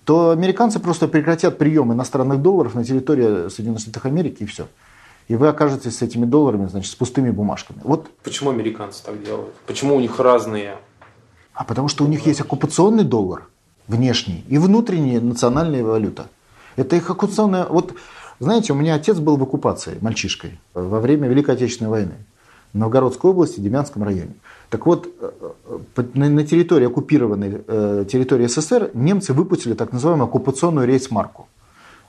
то 0.07 0.29
американцы 0.29 0.79
просто 0.79 1.09
прекратят 1.09 1.57
прием 1.57 1.91
иностранных 1.91 2.41
долларов 2.41 2.75
на 2.75 2.85
территории 2.85 3.49
Соединенных 3.49 3.81
Штатов 3.81 4.05
Америки 4.05 4.43
и 4.43 4.45
все. 4.45 4.67
И 5.27 5.35
вы 5.35 5.49
окажетесь 5.49 5.97
с 5.97 6.01
этими 6.01 6.23
долларами, 6.23 6.67
значит, 6.67 6.89
с 6.89 6.95
пустыми 6.95 7.29
бумажками. 7.29 7.81
Вот. 7.83 8.09
Почему 8.23 8.51
американцы 8.51 9.03
так 9.03 9.21
делают? 9.21 9.53
Почему 9.65 9.97
у 9.97 9.99
них 9.99 10.17
разные? 10.17 10.77
А 11.53 11.65
потому 11.65 11.89
что 11.89 12.05
у 12.05 12.07
них 12.07 12.25
есть 12.25 12.39
оккупационный 12.39 13.03
доллар 13.03 13.49
внешний 13.89 14.45
и 14.47 14.57
внутренняя 14.57 15.19
национальная 15.19 15.83
валюта. 15.83 16.27
Это 16.77 16.95
их 16.95 17.09
оккупационная... 17.09 17.65
Вот, 17.65 17.93
знаете, 18.39 18.71
у 18.71 18.77
меня 18.77 18.95
отец 18.95 19.17
был 19.17 19.35
в 19.35 19.43
оккупации 19.43 19.97
мальчишкой 19.99 20.57
во 20.73 21.01
время 21.01 21.27
Великой 21.27 21.55
Отечественной 21.55 21.91
войны 21.91 22.15
в 22.71 22.77
Новгородской 22.77 23.31
области, 23.31 23.59
Демянском 23.59 24.03
районе. 24.03 24.35
Так 24.69 24.85
вот, 24.85 25.07
э, 25.19 26.03
на 26.13 26.43
территории 26.43 26.87
оккупированной 26.87 27.61
э, 27.67 28.05
территории 28.09 28.47
СССР 28.47 28.91
немцы 28.93 29.33
выпустили 29.33 29.73
так 29.73 29.93
называемую 29.93 30.27
оккупационную 30.27 30.87
рейс-марку. 30.87 31.47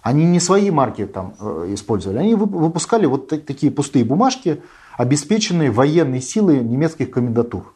Они 0.03 0.25
не 0.25 0.41
свои 0.41 0.71
марки 0.71 1.07
там 1.07 1.35
э, 1.41 1.69
использовали, 1.71 2.19
они 2.19 2.35
выпускали 2.35 3.07
вот 3.07 3.29
такие 3.29 3.71
пустые 3.71 4.05
бумажки, 4.05 4.61
обеспеченные 4.97 5.71
военной 5.71 6.21
силой 6.21 6.61
немецких 6.61 7.11
комендатур. 7.11 7.75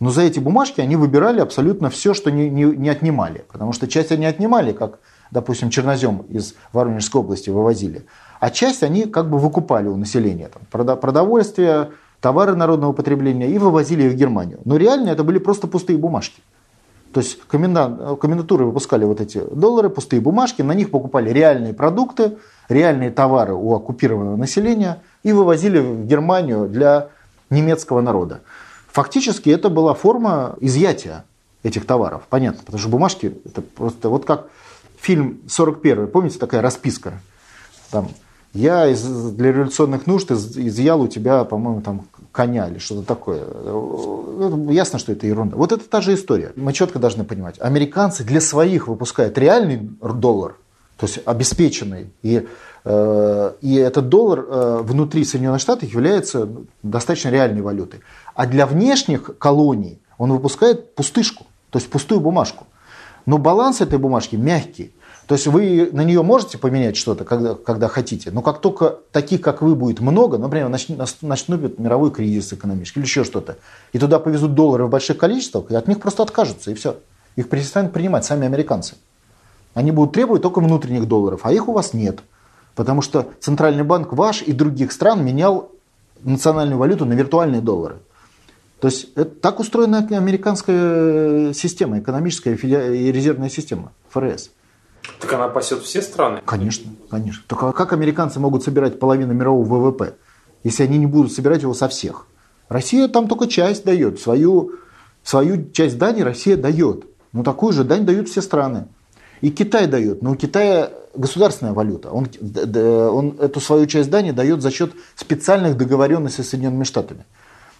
Но 0.00 0.10
за 0.10 0.22
эти 0.22 0.38
бумажки 0.38 0.80
они 0.80 0.96
выбирали 0.96 1.40
абсолютно 1.40 1.90
все, 1.90 2.14
что 2.14 2.30
не, 2.30 2.50
не, 2.50 2.64
не 2.64 2.88
отнимали. 2.88 3.44
Потому 3.50 3.72
что 3.72 3.86
часть 3.86 4.10
они 4.10 4.26
отнимали, 4.26 4.72
как, 4.72 4.98
допустим, 5.30 5.70
чернозем 5.70 6.24
из 6.28 6.54
Воронежской 6.72 7.20
области 7.20 7.50
вывозили. 7.50 8.04
А 8.40 8.50
часть 8.50 8.82
они 8.82 9.04
как 9.04 9.30
бы 9.30 9.38
выкупали 9.38 9.88
у 9.88 9.96
населения. 9.96 10.48
Там, 10.48 10.96
продовольствие, 10.96 11.90
товары 12.24 12.56
народного 12.56 12.94
потребления 12.94 13.50
и 13.50 13.58
вывозили 13.58 14.04
их 14.04 14.12
в 14.12 14.16
Германию. 14.16 14.58
Но 14.64 14.78
реально 14.78 15.10
это 15.10 15.24
были 15.24 15.38
просто 15.38 15.66
пустые 15.66 15.98
бумажки. 15.98 16.40
То 17.12 17.20
есть 17.20 17.38
комендатуры 17.46 18.64
выпускали 18.64 19.04
вот 19.04 19.20
эти 19.20 19.42
доллары, 19.54 19.90
пустые 19.90 20.22
бумажки, 20.22 20.62
на 20.62 20.72
них 20.72 20.90
покупали 20.90 21.28
реальные 21.28 21.74
продукты, 21.74 22.38
реальные 22.70 23.10
товары 23.10 23.52
у 23.52 23.74
оккупированного 23.74 24.36
населения 24.36 25.02
и 25.22 25.32
вывозили 25.34 25.80
в 25.80 26.06
Германию 26.06 26.66
для 26.66 27.08
немецкого 27.50 28.00
народа. 28.00 28.40
Фактически 28.90 29.50
это 29.50 29.68
была 29.68 29.92
форма 29.92 30.56
изъятия 30.62 31.24
этих 31.62 31.84
товаров. 31.84 32.22
Понятно, 32.30 32.62
потому 32.64 32.80
что 32.80 32.88
бумажки 32.88 33.36
это 33.44 33.60
просто 33.60 34.08
вот 34.08 34.24
как 34.24 34.46
фильм 34.98 35.40
41, 35.46 36.06
помните 36.06 36.38
такая 36.38 36.62
расписка? 36.62 37.20
Там, 37.90 38.08
я 38.54 38.86
из, 38.86 39.02
для 39.02 39.52
революционных 39.52 40.06
нужд 40.06 40.30
из, 40.30 40.56
изъял 40.56 41.02
у 41.02 41.08
тебя, 41.08 41.44
по-моему, 41.44 41.82
там 41.82 42.04
коня 42.34 42.68
или 42.68 42.78
что-то 42.78 43.06
такое. 43.06 43.44
Ну, 43.44 44.70
ясно, 44.70 44.98
что 44.98 45.12
это 45.12 45.26
ерунда. 45.26 45.56
Вот 45.56 45.70
это 45.70 45.88
та 45.88 46.00
же 46.00 46.14
история. 46.14 46.52
Мы 46.56 46.72
четко 46.72 46.98
должны 46.98 47.22
понимать. 47.22 47.60
Американцы 47.60 48.24
для 48.24 48.40
своих 48.40 48.88
выпускают 48.88 49.38
реальный 49.38 49.76
доллар, 50.02 50.56
то 50.98 51.06
есть 51.06 51.20
обеспеченный. 51.24 52.10
И, 52.22 52.46
э, 52.84 53.52
и 53.60 53.76
этот 53.76 54.08
доллар 54.08 54.40
э, 54.40 54.80
внутри 54.82 55.24
Соединенных 55.24 55.60
Штатов 55.60 55.88
является 55.88 56.48
достаточно 56.82 57.28
реальной 57.28 57.62
валютой. 57.62 58.00
А 58.34 58.46
для 58.46 58.66
внешних 58.66 59.38
колоний 59.38 60.00
он 60.18 60.32
выпускает 60.32 60.96
пустышку, 60.96 61.46
то 61.70 61.78
есть 61.78 61.88
пустую 61.88 62.20
бумажку. 62.20 62.66
Но 63.26 63.38
баланс 63.38 63.80
этой 63.80 63.98
бумажки 63.98 64.34
мягкий. 64.34 64.92
То 65.26 65.34
есть 65.34 65.46
вы 65.46 65.88
на 65.92 66.02
нее 66.04 66.22
можете 66.22 66.58
поменять 66.58 66.96
что-то, 66.96 67.24
когда, 67.24 67.54
когда 67.54 67.88
хотите, 67.88 68.30
но 68.30 68.42
как 68.42 68.60
только 68.60 68.98
таких, 69.10 69.40
как 69.40 69.62
вы, 69.62 69.74
будет 69.74 70.00
много, 70.00 70.36
например, 70.36 70.68
начнут 70.68 71.78
мировой 71.78 72.10
кризис 72.10 72.52
экономический 72.52 73.00
или 73.00 73.06
еще 73.06 73.24
что-то, 73.24 73.56
и 73.92 73.98
туда 73.98 74.18
повезут 74.18 74.54
доллары 74.54 74.84
в 74.84 74.90
больших 74.90 75.16
количествах, 75.16 75.70
и 75.70 75.74
от 75.74 75.88
них 75.88 76.00
просто 76.00 76.22
откажутся, 76.22 76.70
и 76.70 76.74
все. 76.74 76.98
Их 77.36 77.48
перестанут 77.48 77.92
принимать 77.92 78.24
сами 78.24 78.44
американцы. 78.44 78.96
Они 79.72 79.92
будут 79.92 80.12
требовать 80.12 80.42
только 80.42 80.60
внутренних 80.60 81.08
долларов, 81.08 81.40
а 81.42 81.52
их 81.52 81.68
у 81.68 81.72
вас 81.72 81.94
нет. 81.94 82.20
Потому 82.74 83.00
что 83.00 83.28
Центральный 83.40 83.82
банк 83.82 84.12
ваш 84.12 84.42
и 84.42 84.52
других 84.52 84.92
стран 84.92 85.24
менял 85.24 85.70
национальную 86.22 86.78
валюту 86.78 87.06
на 87.06 87.14
виртуальные 87.14 87.60
доллары. 87.60 87.96
То 88.80 88.88
есть 88.88 89.08
это, 89.14 89.24
так 89.24 89.58
устроена 89.58 90.06
американская 90.10 91.54
система, 91.54 91.98
экономическая 91.98 92.54
и 92.54 93.12
резервная 93.12 93.48
система, 93.48 93.92
ФРС. 94.10 94.50
Так 95.20 95.32
она 95.32 95.48
пасет 95.48 95.82
все 95.82 96.02
страны? 96.02 96.40
Конечно, 96.44 96.90
конечно. 97.10 97.42
Только 97.46 97.72
как 97.72 97.92
американцы 97.92 98.40
могут 98.40 98.64
собирать 98.64 98.98
половину 98.98 99.32
мирового 99.32 99.64
ВВП, 99.64 100.14
если 100.62 100.82
они 100.84 100.98
не 100.98 101.06
будут 101.06 101.32
собирать 101.32 101.62
его 101.62 101.74
со 101.74 101.88
всех? 101.88 102.26
Россия 102.68 103.08
там 103.08 103.28
только 103.28 103.46
часть 103.46 103.84
дает, 103.84 104.20
свою, 104.20 104.72
свою 105.22 105.70
часть 105.70 105.98
дани 105.98 106.22
Россия 106.22 106.56
дает. 106.56 107.04
Но 107.32 107.42
такую 107.42 107.72
же 107.72 107.84
дань 107.84 108.06
дают 108.06 108.28
все 108.28 108.40
страны. 108.40 108.86
И 109.40 109.50
Китай 109.50 109.86
дает, 109.86 110.22
но 110.22 110.32
у 110.32 110.36
Китая 110.36 110.90
государственная 111.14 111.74
валюта. 111.74 112.10
Он, 112.10 112.28
он 112.74 113.36
эту 113.40 113.60
свою 113.60 113.86
часть 113.86 114.10
дани 114.10 114.30
дает 114.30 114.62
за 114.62 114.70
счет 114.70 114.92
специальных 115.16 115.76
договоренностей 115.76 116.42
с 116.42 116.48
Соединенными 116.48 116.84
Штатами. 116.84 117.24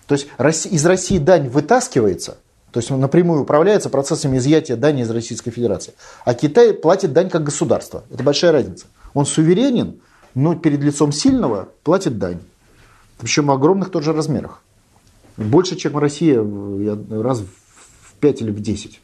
То 0.07 0.15
есть 0.15 0.29
из 0.41 0.85
России 0.85 1.19
дань 1.19 1.49
вытаскивается, 1.49 2.37
то 2.75 2.81
есть 2.81 2.91
он 2.91 2.99
напрямую 2.99 3.43
управляется 3.43 3.89
процессами 3.89 4.39
изъятия 4.39 4.75
дани 4.75 5.03
из 5.03 5.11
Российской 5.11 5.53
Федерации. 5.53 5.95
А 6.25 6.35
Китай 6.35 6.75
платит 6.75 7.13
дань 7.13 7.31
как 7.31 7.45
государство. 7.45 8.03
Это 8.11 8.25
большая 8.25 8.51
разница. 8.51 8.87
Он 9.15 9.27
суверенен, 9.27 10.01
но 10.35 10.57
перед 10.57 10.81
лицом 10.81 11.13
сильного 11.13 11.69
платит 11.85 12.19
дань. 12.19 12.41
Причем 13.21 13.47
в 13.47 13.53
огромных 13.53 13.93
тоже 13.93 14.13
размерах. 14.13 14.61
Больше, 15.37 15.77
чем 15.77 15.97
Россия 15.97 16.45
раз 17.11 17.43
в 17.43 18.15
5 18.19 18.43
или 18.43 18.51
в 18.51 18.61
10. 18.61 19.01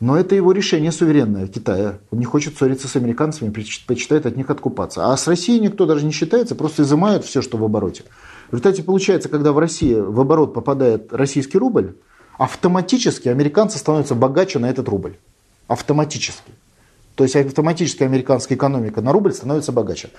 Но 0.00 0.18
это 0.18 0.34
его 0.34 0.52
решение 0.52 0.92
суверенное 0.92 1.46
Китая. 1.46 1.98
Он 2.10 2.18
не 2.18 2.26
хочет 2.26 2.58
ссориться 2.58 2.88
с 2.88 2.96
американцами, 2.96 3.48
предпочитает 3.48 4.26
от 4.26 4.36
них 4.36 4.50
откупаться. 4.50 5.10
А 5.10 5.16
с 5.16 5.26
Россией 5.26 5.60
никто 5.60 5.86
даже 5.86 6.04
не 6.04 6.12
считается, 6.12 6.54
просто 6.54 6.82
изымают 6.82 7.24
все, 7.24 7.40
что 7.40 7.56
в 7.56 7.64
обороте. 7.64 8.02
В 8.50 8.52
результате 8.52 8.82
получается, 8.82 9.30
когда 9.30 9.52
в 9.52 9.58
России 9.58 9.94
в 9.94 10.20
оборот 10.20 10.52
попадает 10.52 11.10
российский 11.10 11.56
рубль, 11.56 11.94
автоматически 12.38 13.28
американцы 13.28 13.78
становятся 13.78 14.14
богаче 14.14 14.58
на 14.58 14.68
этот 14.68 14.88
рубль. 14.88 15.16
Автоматически. 15.68 16.52
То 17.14 17.24
есть 17.24 17.36
автоматически 17.36 18.02
американская 18.02 18.56
экономика 18.56 19.02
на 19.02 19.12
рубль 19.12 19.32
становится 19.32 19.72
богаче. 19.72 20.10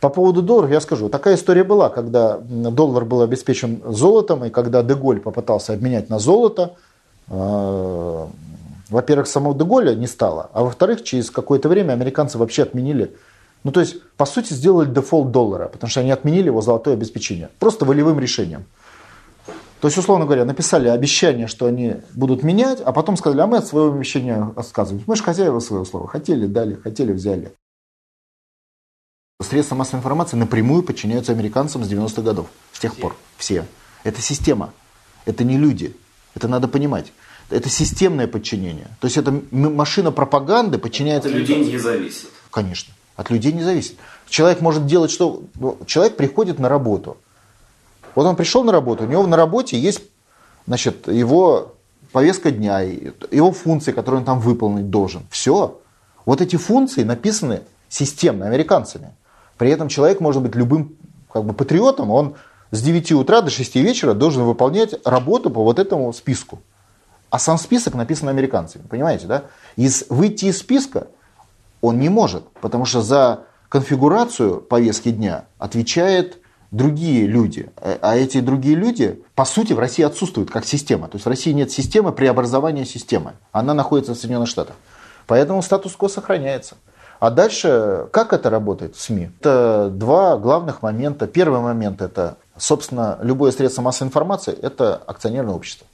По 0.00 0.08
поводу 0.08 0.42
доллара 0.42 0.70
я 0.70 0.80
скажу, 0.80 1.08
такая 1.08 1.36
история 1.36 1.64
была, 1.64 1.88
когда 1.88 2.38
доллар 2.38 3.04
был 3.04 3.22
обеспечен 3.22 3.82
золотом, 3.86 4.44
и 4.44 4.50
когда 4.50 4.82
Деголь 4.82 5.20
попытался 5.20 5.72
обменять 5.72 6.10
на 6.10 6.18
золото, 6.18 6.76
э, 7.28 8.26
во-первых, 8.90 9.26
самого 9.26 9.54
Деголя 9.56 9.94
не 9.94 10.06
стало, 10.06 10.50
а 10.52 10.62
во-вторых, 10.62 11.02
через 11.04 11.30
какое-то 11.30 11.68
время 11.68 11.92
американцы 11.92 12.38
вообще 12.38 12.62
отменили 12.62 13.14
ну, 13.64 13.72
то 13.72 13.80
есть, 13.80 14.02
по 14.18 14.26
сути, 14.26 14.52
сделали 14.52 14.90
дефолт 14.90 15.32
доллара, 15.32 15.68
потому 15.68 15.90
что 15.90 16.00
они 16.00 16.10
отменили 16.10 16.46
его 16.46 16.60
золотое 16.60 16.94
обеспечение. 16.94 17.48
Просто 17.58 17.86
волевым 17.86 18.20
решением. 18.20 18.66
То 19.84 19.88
есть, 19.88 19.98
условно 19.98 20.24
говоря, 20.24 20.46
написали 20.46 20.88
обещание, 20.88 21.46
что 21.46 21.66
они 21.66 21.96
будут 22.14 22.42
менять, 22.42 22.80
а 22.80 22.90
потом 22.90 23.18
сказали, 23.18 23.42
а 23.42 23.46
мы 23.46 23.58
от 23.58 23.66
своего 23.66 23.92
обещания 23.92 24.50
отказываемся. 24.56 25.04
Мы 25.06 25.14
же 25.14 25.22
хозяева 25.22 25.60
своего 25.60 25.84
слова. 25.84 26.08
Хотели, 26.08 26.46
дали, 26.46 26.72
хотели, 26.72 27.12
взяли. 27.12 27.52
Средства 29.42 29.74
массовой 29.74 29.98
информации 29.98 30.38
напрямую 30.38 30.84
подчиняются 30.84 31.32
американцам 31.32 31.84
с 31.84 31.92
90-х 31.92 32.22
годов. 32.22 32.46
С 32.72 32.78
тех 32.78 32.96
пор. 32.96 33.14
Все. 33.36 33.66
Это 34.04 34.22
система. 34.22 34.72
Это 35.26 35.44
не 35.44 35.58
люди. 35.58 35.94
Это 36.34 36.48
надо 36.48 36.66
понимать. 36.66 37.12
Это 37.50 37.68
системное 37.68 38.26
подчинение. 38.26 38.88
То 39.00 39.06
есть 39.06 39.18
это 39.18 39.38
машина 39.50 40.12
пропаганды 40.12 40.78
подчиняется... 40.78 41.28
От 41.28 41.34
людей 41.34 41.62
не 41.62 41.76
зависит. 41.76 42.30
Конечно. 42.50 42.94
От 43.16 43.28
людей 43.28 43.52
не 43.52 43.62
зависит. 43.62 43.98
Человек 44.30 44.62
может 44.62 44.86
делать 44.86 45.10
что... 45.10 45.42
Ну, 45.56 45.76
человек 45.84 46.16
приходит 46.16 46.58
на 46.58 46.70
работу. 46.70 47.18
Вот 48.14 48.26
он 48.26 48.36
пришел 48.36 48.64
на 48.64 48.72
работу, 48.72 49.04
у 49.04 49.06
него 49.06 49.26
на 49.26 49.36
работе 49.36 49.78
есть 49.78 50.02
значит, 50.66 51.08
его 51.08 51.74
повестка 52.12 52.50
дня, 52.50 52.80
его 52.80 53.52
функции, 53.52 53.92
которые 53.92 54.20
он 54.20 54.24
там 54.24 54.40
выполнить 54.40 54.90
должен. 54.90 55.26
Все. 55.30 55.80
Вот 56.24 56.40
эти 56.40 56.56
функции 56.56 57.02
написаны 57.02 57.62
системно 57.88 58.46
американцами. 58.46 59.14
При 59.58 59.70
этом 59.70 59.88
человек 59.88 60.20
может 60.20 60.42
быть 60.42 60.54
любым 60.54 60.96
как 61.32 61.44
бы, 61.44 61.52
патриотом, 61.52 62.10
он 62.10 62.34
с 62.70 62.80
9 62.82 63.12
утра 63.12 63.40
до 63.40 63.50
6 63.50 63.74
вечера 63.76 64.14
должен 64.14 64.44
выполнять 64.44 64.94
работу 65.04 65.50
по 65.50 65.62
вот 65.62 65.78
этому 65.78 66.12
списку. 66.12 66.60
А 67.30 67.38
сам 67.38 67.58
список 67.58 67.94
написан 67.94 68.28
американцами, 68.28 68.86
понимаете, 68.86 69.26
да? 69.26 69.44
Из, 69.76 70.04
выйти 70.08 70.46
из 70.46 70.58
списка 70.58 71.08
он 71.80 71.98
не 71.98 72.08
может, 72.08 72.48
потому 72.60 72.84
что 72.84 73.02
за 73.02 73.44
конфигурацию 73.68 74.60
повестки 74.60 75.10
дня 75.10 75.46
отвечает 75.58 76.38
другие 76.74 77.26
люди. 77.26 77.70
А 77.76 78.16
эти 78.16 78.40
другие 78.40 78.74
люди, 78.74 79.22
по 79.34 79.44
сути, 79.44 79.72
в 79.72 79.78
России 79.78 80.02
отсутствуют 80.02 80.50
как 80.50 80.64
система. 80.64 81.08
То 81.08 81.16
есть 81.16 81.24
в 81.24 81.28
России 81.28 81.52
нет 81.52 81.70
системы 81.70 82.12
преобразования 82.12 82.84
системы. 82.84 83.34
Она 83.52 83.74
находится 83.74 84.14
в 84.14 84.16
Соединенных 84.16 84.48
Штатах. 84.48 84.76
Поэтому 85.26 85.62
статус-кво 85.62 86.08
сохраняется. 86.08 86.74
А 87.20 87.30
дальше, 87.30 88.08
как 88.10 88.32
это 88.32 88.50
работает 88.50 88.96
в 88.96 89.00
СМИ? 89.00 89.30
Это 89.40 89.88
два 89.90 90.36
главных 90.36 90.82
момента. 90.82 91.26
Первый 91.26 91.60
момент– 91.60 92.02
это, 92.02 92.36
собственно, 92.56 93.18
любое 93.22 93.52
средство 93.52 93.80
массовой 93.82 94.08
информации– 94.08 94.52
это 94.62 94.96
акционерное 94.96 95.54
общество. 95.54 95.86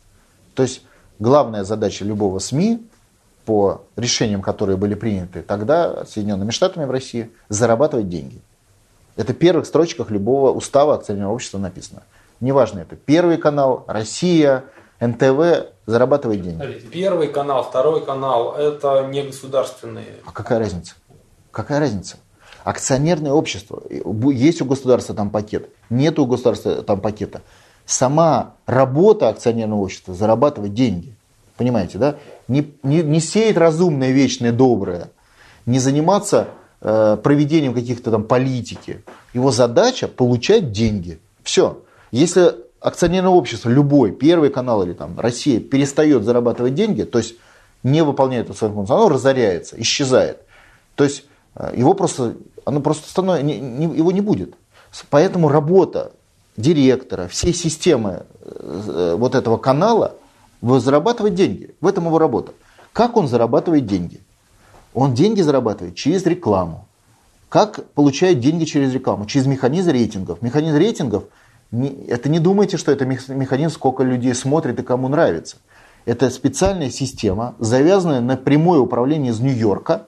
То 0.54 0.62
есть 0.62 0.82
главная 1.18 1.62
задача 1.62 2.04
любого 2.04 2.38
СМИ 2.38 2.82
по 3.44 3.82
решениям, 3.96 4.40
которые 4.40 4.76
были 4.76 4.94
приняты 4.94 5.42
тогда 5.42 6.04
Соединенными 6.06 6.50
Штатами 6.50 6.86
в 6.86 6.90
России, 6.90 7.30
зарабатывать 7.48 8.08
деньги. 8.08 8.40
Это 9.20 9.34
в 9.34 9.36
первых 9.36 9.66
строчках 9.66 10.10
любого 10.10 10.50
устава 10.50 10.94
акционерного 10.94 11.34
общества 11.34 11.58
написано. 11.58 12.04
Неважно, 12.40 12.78
это 12.78 12.96
Первый 12.96 13.36
канал, 13.36 13.84
Россия, 13.86 14.64
НТВ 14.98 15.66
зарабатывает 15.84 16.40
деньги. 16.40 16.88
Первый 16.90 17.28
канал, 17.28 17.62
второй 17.62 18.02
канал– 18.02 18.54
это 18.58 19.06
не 19.08 19.22
государственные. 19.22 20.06
А 20.24 20.32
какая 20.32 20.58
разница? 20.58 20.94
Какая 21.50 21.80
разница? 21.80 22.16
Акционерное 22.64 23.32
общество. 23.32 23.82
Есть 24.32 24.62
у 24.62 24.64
государства 24.64 25.14
там 25.14 25.28
пакет, 25.28 25.68
нет 25.90 26.18
у 26.18 26.24
государства 26.24 26.82
там 26.82 27.02
пакета. 27.02 27.42
Сама 27.84 28.54
работа 28.64 29.28
акционерного 29.28 29.80
общества 29.80 30.14
зарабатывать 30.14 30.72
деньги. 30.72 31.14
Понимаете, 31.58 31.98
да? 31.98 32.16
Не, 32.48 32.72
не, 32.82 33.02
не 33.02 33.20
сеять 33.20 33.58
разумное, 33.58 34.12
вечное, 34.12 34.50
доброе. 34.50 35.10
Не 35.66 35.78
заниматься 35.78 36.48
проведением 36.80 37.74
каких-то 37.74 38.10
там 38.10 38.24
политики. 38.24 39.02
Его 39.34 39.50
задача 39.50 40.08
получать 40.08 40.72
деньги. 40.72 41.20
Все. 41.42 41.82
Если 42.10 42.54
акционерное 42.80 43.30
общество, 43.30 43.68
любой, 43.68 44.12
первый 44.12 44.50
канал 44.50 44.82
или 44.82 44.94
там 44.94 45.18
Россия 45.20 45.60
перестает 45.60 46.24
зарабатывать 46.24 46.74
деньги, 46.74 47.02
то 47.02 47.18
есть 47.18 47.34
не 47.82 48.02
выполняет 48.02 48.46
эту 48.46 48.54
свою 48.54 48.74
функцию, 48.74 48.96
оно 48.96 49.08
разоряется, 49.08 49.80
исчезает. 49.80 50.38
То 50.94 51.04
есть 51.04 51.24
э, 51.54 51.72
его 51.76 51.94
просто, 51.94 52.34
оно 52.64 52.80
просто 52.80 53.08
становится, 53.08 53.46
не, 53.46 53.58
не, 53.58 53.96
его 53.96 54.12
не 54.12 54.20
будет. 54.20 54.54
Поэтому 55.08 55.48
работа 55.48 56.12
директора, 56.56 57.28
всей 57.28 57.54
системы 57.54 58.24
э, 58.42 59.14
вот 59.16 59.34
этого 59.34 59.56
канала 59.56 60.14
зарабатывать 60.62 61.34
деньги. 61.34 61.74
В 61.80 61.86
этом 61.86 62.06
его 62.06 62.18
работа. 62.18 62.52
Как 62.92 63.16
он 63.16 63.28
зарабатывает 63.28 63.86
деньги? 63.86 64.20
Он 64.94 65.14
деньги 65.14 65.40
зарабатывает 65.40 65.94
через 65.94 66.26
рекламу. 66.26 66.86
Как 67.48 67.84
получает 67.94 68.40
деньги 68.40 68.64
через 68.64 68.92
рекламу? 68.92 69.26
Через 69.26 69.46
механизм 69.46 69.90
рейтингов. 69.90 70.42
Механизм 70.42 70.76
рейтингов– 70.76 71.24
это 72.08 72.28
не 72.28 72.38
думайте, 72.38 72.76
что 72.76 72.92
это 72.92 73.04
механизм, 73.06 73.70
сколько 73.74 74.02
людей 74.02 74.34
смотрит 74.34 74.78
и 74.78 74.82
кому 74.82 75.08
нравится. 75.08 75.56
Это 76.04 76.30
специальная 76.30 76.90
система, 76.90 77.54
завязанная 77.58 78.20
на 78.20 78.36
прямое 78.36 78.80
управление 78.80 79.32
из 79.32 79.40
Нью-Йорка, 79.40 80.06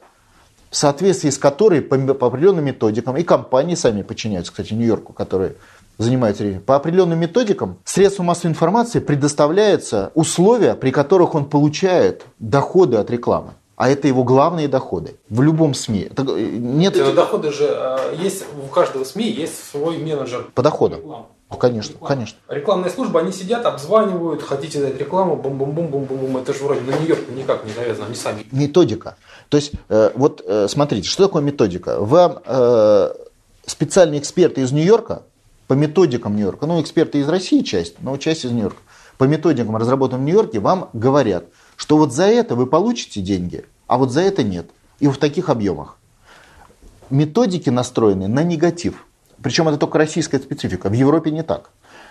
в 0.71 0.77
соответствии 0.77 1.31
с 1.31 1.39
которой 1.39 1.83
по, 1.83 1.97
определенным 1.97 2.65
методикам, 2.65 3.17
и 3.17 3.23
компании 3.23 3.75
сами 3.75 4.03
подчиняются, 4.03 4.53
кстати, 4.53 4.73
Нью-Йорку, 4.73 5.13
которые 5.13 5.57
занимаются 5.99 6.45
по 6.65 6.77
определенным 6.77 7.19
методикам, 7.19 7.77
средству 7.85 8.23
массовой 8.23 8.53
информации 8.53 9.01
предоставляются 9.01 10.11
условия, 10.15 10.75
при 10.75 10.91
которых 10.91 11.35
он 11.35 11.45
получает 11.45 12.25
доходы 12.39 12.97
от 12.97 13.11
рекламы. 13.11 13.53
А 13.83 13.89
это 13.89 14.07
его 14.07 14.23
главные 14.23 14.69
доходы 14.69 15.17
в 15.29 15.43
любом 15.43 15.75
СМИ. 15.75 16.07
Это, 16.13 16.23
э, 16.39 16.51
нет... 16.57 16.97
Это 16.97 17.13
доходы 17.13 17.51
же 17.51 17.67
а, 17.69 18.15
есть 18.15 18.45
у 18.65 18.69
каждого 18.69 19.03
СМИ 19.03 19.29
есть 19.29 19.55
свой 19.73 19.99
менеджер 19.99 20.47
по 20.55 20.63
доходам. 20.63 21.01
Ну, 21.03 21.57
конечно, 21.57 21.95
реклама. 21.95 22.15
конечно. 22.15 22.39
Рекламная 22.47 22.91
служба, 22.91 23.19
они 23.19 23.33
сидят, 23.33 23.67
обзванивают, 23.67 24.41
хотите 24.41 24.81
дать 24.81 24.97
рекламу, 25.01 25.35
бум-бум-бум-бум-бум. 25.35 26.37
Это 26.37 26.55
же 26.55 26.63
вроде 26.63 26.83
на 26.83 26.93
Нью-Йорк 26.93 27.23
никак 27.31 27.65
не 27.65 27.73
завязано, 27.73 28.07
они 28.07 28.15
сами. 28.15 28.47
Методика. 28.53 29.17
То 29.49 29.57
есть, 29.57 29.73
э, 29.89 30.13
вот 30.15 30.45
э, 30.47 30.69
смотрите, 30.69 31.09
что 31.09 31.27
такое 31.27 31.43
методика? 31.43 31.99
Вам 31.99 32.39
э, 32.47 33.15
специальные 33.67 34.21
эксперты 34.21 34.61
из 34.61 34.71
Нью-Йорка, 34.71 35.23
по 35.67 35.73
методикам 35.73 36.37
Нью-Йорка, 36.37 36.67
ну, 36.67 36.81
эксперты 36.81 37.19
из 37.19 37.29
России 37.29 37.63
часть, 37.63 37.97
но 37.99 38.17
часть 38.17 38.45
из 38.45 38.53
Нью-Йорка, 38.53 38.79
по 39.19 39.25
методикам, 39.25 39.77
разработанным 39.77 40.23
в 40.23 40.25
Нью-Йорке, 40.27 40.61
вам 40.61 40.89
говорят, 40.93 41.47
что 41.77 41.97
вот 41.97 42.13
за 42.13 42.27
это 42.27 42.55
вы 42.55 42.67
получите 42.67 43.21
деньги, 43.21 43.65
а 43.93 43.99
вот 43.99 44.11
за 44.11 44.23
это 44.23 44.43
нет. 44.43 44.71
И 45.01 45.07
в 45.07 45.19
таких 45.19 45.51
объемах. 45.51 45.99
Методики 47.11 47.69
настроены 47.69 48.27
на 48.27 48.43
негатив. 48.43 49.07
Причем 49.43 49.69
это 49.69 49.77
только 49.77 49.99
российская 49.99 50.39
специфика. 50.39 50.89
В 50.89 50.95
Европе 50.95 51.31
не 51.31 51.43
так. 51.43 51.69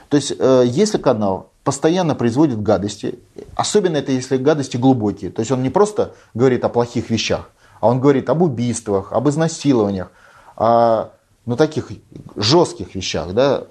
То 0.07 0.17
есть, 0.17 0.31
э, 0.37 0.63
если 0.67 0.99
канал 0.99 1.49
постоянно 1.63 2.13
производит 2.13 2.61
гадости, 2.61 3.17
особенно 3.55 3.97
это 3.97 4.11
если 4.11 4.37
гадости 4.37 4.77
глубокие, 4.77 5.31
то 5.31 5.39
есть 5.39 5.51
он 5.51 5.63
не 5.63 5.71
просто 5.71 6.13
говорит 6.35 6.63
о 6.65 6.69
плохих 6.69 7.09
вещах, 7.09 7.49
а 7.79 7.87
он 7.87 7.99
говорит 7.99 8.29
об 8.29 8.43
убийствах, 8.43 9.11
об 9.11 9.27
изнасилованиях, 9.27 10.11
о 10.55 11.09
ну, 11.47 11.55
таких 11.55 11.89
жестких 12.35 12.93
вещах, 12.93 13.33
да, 13.33 13.63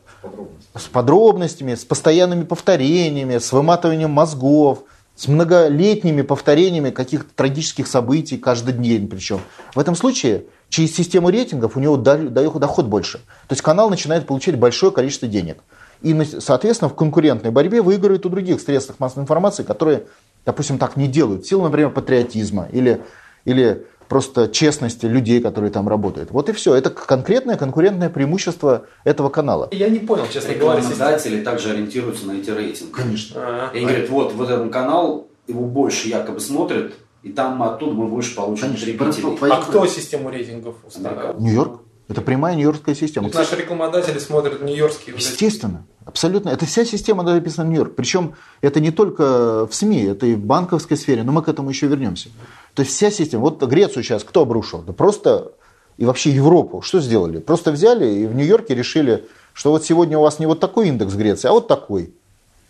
с 0.75 0.89
подробностями, 0.89 1.77
с 1.77 1.85
постоянными 1.85 2.43
повторениями, 2.43 3.39
с 3.39 3.53
выматыванием 3.53 4.11
мозгов, 4.11 4.83
с 5.21 5.29
многолетними 5.29 6.23
повторениями 6.23 6.89
каких-то 6.89 7.29
трагических 7.35 7.87
событий 7.87 8.39
каждый 8.39 8.73
день 8.73 9.07
причем. 9.07 9.41
В 9.75 9.79
этом 9.79 9.95
случае 9.95 10.45
через 10.71 10.97
систему 10.97 11.29
рейтингов 11.29 11.77
у 11.77 11.81
него 11.81 11.99
доход 11.99 12.87
больше. 12.87 13.19
То 13.19 13.53
есть 13.53 13.61
канал 13.61 13.91
начинает 13.91 14.27
получать 14.27 14.59
большое 14.59 14.93
количество 14.93 15.29
денег. 15.29 15.59
И, 16.01 16.19
соответственно, 16.25 16.89
в 16.89 16.95
конкурентной 16.95 17.51
борьбе 17.51 17.83
выигрывает 17.83 18.25
у 18.25 18.31
других 18.31 18.63
средств 18.63 18.95
массовой 18.99 19.25
информации, 19.25 19.63
которые, 19.63 20.05
допустим, 20.47 20.79
так 20.79 20.97
не 20.97 21.07
делают. 21.07 21.45
Силу, 21.45 21.65
например, 21.65 21.91
патриотизма 21.91 22.69
или, 22.73 23.03
или 23.45 23.85
просто 24.11 24.49
честности 24.49 25.07
людей, 25.07 25.41
которые 25.41 25.71
там 25.71 25.89
работают. 25.89 26.33
Вот 26.33 26.49
и 26.49 26.53
все. 26.53 26.75
Это 26.75 26.91
конкретное 26.91 27.57
конкурентное 27.57 28.11
преимущество 28.11 28.87
этого 29.05 29.31
канала. 29.31 29.69
Я 29.71 29.89
не 29.89 30.01
понял, 30.01 30.25
честно 30.31 30.53
говоря. 30.55 30.81
Рекламодатели 30.81 31.43
также 31.43 31.71
ориентируются 31.71 32.27
на 32.27 32.33
эти 32.33 32.51
рейтинги. 32.51 32.91
Конечно. 32.91 33.41
А-а-а. 33.41 33.73
И 33.73 33.79
они 33.79 33.87
говорят, 33.87 34.11
вот, 34.11 34.33
вот 34.35 34.51
этот 34.51 34.73
канал, 34.73 35.29
его 35.47 35.65
больше 35.65 36.09
якобы 36.09 36.41
смотрят, 36.41 36.93
и 37.23 37.31
там 37.31 37.63
оттуда 37.63 37.93
мы 37.93 38.09
больше 38.09 38.35
получим 38.35 38.73
потребителей. 38.73 39.37
А 39.49 39.63
кто 39.63 39.87
систему 39.87 40.29
рейтингов 40.31 40.75
устанавливает? 40.85 41.39
Нью-Йорк. 41.39 41.81
Это 42.11 42.23
прямая 42.23 42.57
нью-йоркская 42.57 42.97
система. 42.97 43.31
То 43.31 43.39
наши 43.39 43.55
рекламодатели 43.55 44.19
смотрят 44.19 44.61
нью-йоркские. 44.61 45.15
Естественно. 45.17 45.87
Абсолютно. 46.05 46.49
Это 46.49 46.67
вся 46.67 46.85
система 46.85 47.23
написана 47.23 47.69
в 47.69 47.71
Нью-Йорк. 47.71 47.95
Причем 47.95 48.35
это 48.63 48.81
не 48.81 48.91
только 48.91 49.65
в 49.67 49.73
СМИ, 49.73 50.03
это 50.03 50.27
и 50.27 50.35
в 50.35 50.41
банковской 50.41 50.97
сфере, 50.97 51.23
но 51.23 51.31
мы 51.31 51.41
к 51.41 51.49
этому 51.49 51.71
еще 51.71 51.87
вернемся. 51.87 52.31
То 52.75 52.83
есть 52.83 52.97
вся 52.97 53.13
система. 53.13 53.43
Вот 53.43 53.63
Грецию 53.63 54.03
сейчас 54.03 54.25
кто 54.25 54.41
обрушил? 54.41 54.83
Да 54.83 54.93
просто 54.93 55.53
и 55.99 56.05
вообще 56.05 56.31
Европу. 56.31 56.83
Что 56.83 56.99
сделали? 56.99 57.39
Просто 57.39 57.71
взяли 57.71 58.07
и 58.07 58.27
в 58.27 58.35
Нью-Йорке 58.35 58.75
решили, 58.75 59.29
что 59.53 59.71
вот 59.71 59.85
сегодня 59.85 60.19
у 60.19 60.23
вас 60.23 60.41
не 60.41 60.47
вот 60.47 60.59
такой 60.59 60.89
индекс 60.89 61.15
Греции, 61.15 61.47
а 61.47 61.53
вот 61.53 61.69
такой. 61.69 62.13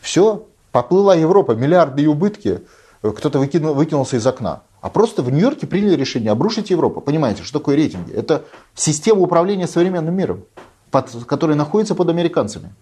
Все, 0.02 0.46
поплыла 0.70 1.14
Европа, 1.14 1.52
миллиарды 1.52 2.02
и 2.02 2.06
убытки, 2.06 2.60
кто-то 3.00 3.38
выкинул, 3.38 3.72
выкинулся 3.72 4.16
из 4.16 4.26
окна. 4.26 4.64
А 4.80 4.88
просто 4.88 5.22
в 5.22 5.30
Нью-Йорке 5.30 5.66
приняли 5.66 5.94
решение 5.94 6.32
обрушить 6.32 6.70
Европу. 6.70 7.00
Понимаете, 7.00 7.42
что 7.42 7.58
такое 7.58 7.76
рейтинги? 7.76 8.12
Это 8.12 8.44
система 8.74 9.20
управления 9.20 9.66
современным 9.66 10.14
миром, 10.14 10.44
под, 10.90 11.10
которая 11.26 11.56
находится 11.56 11.94
под 11.94 12.08
американцами. 12.08 12.72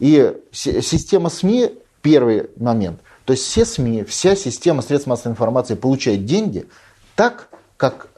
И 0.00 0.34
система 0.52 1.28
СМИ, 1.28 1.72
первый 2.02 2.50
момент, 2.56 3.00
то 3.24 3.32
есть 3.32 3.44
все 3.44 3.64
СМИ, 3.64 4.04
вся 4.04 4.36
система 4.36 4.82
средств 4.82 5.06
массовой 5.06 5.32
информации 5.32 5.74
получает 5.74 6.24
деньги 6.24 6.66
так, 7.14 7.48
как 7.76 8.08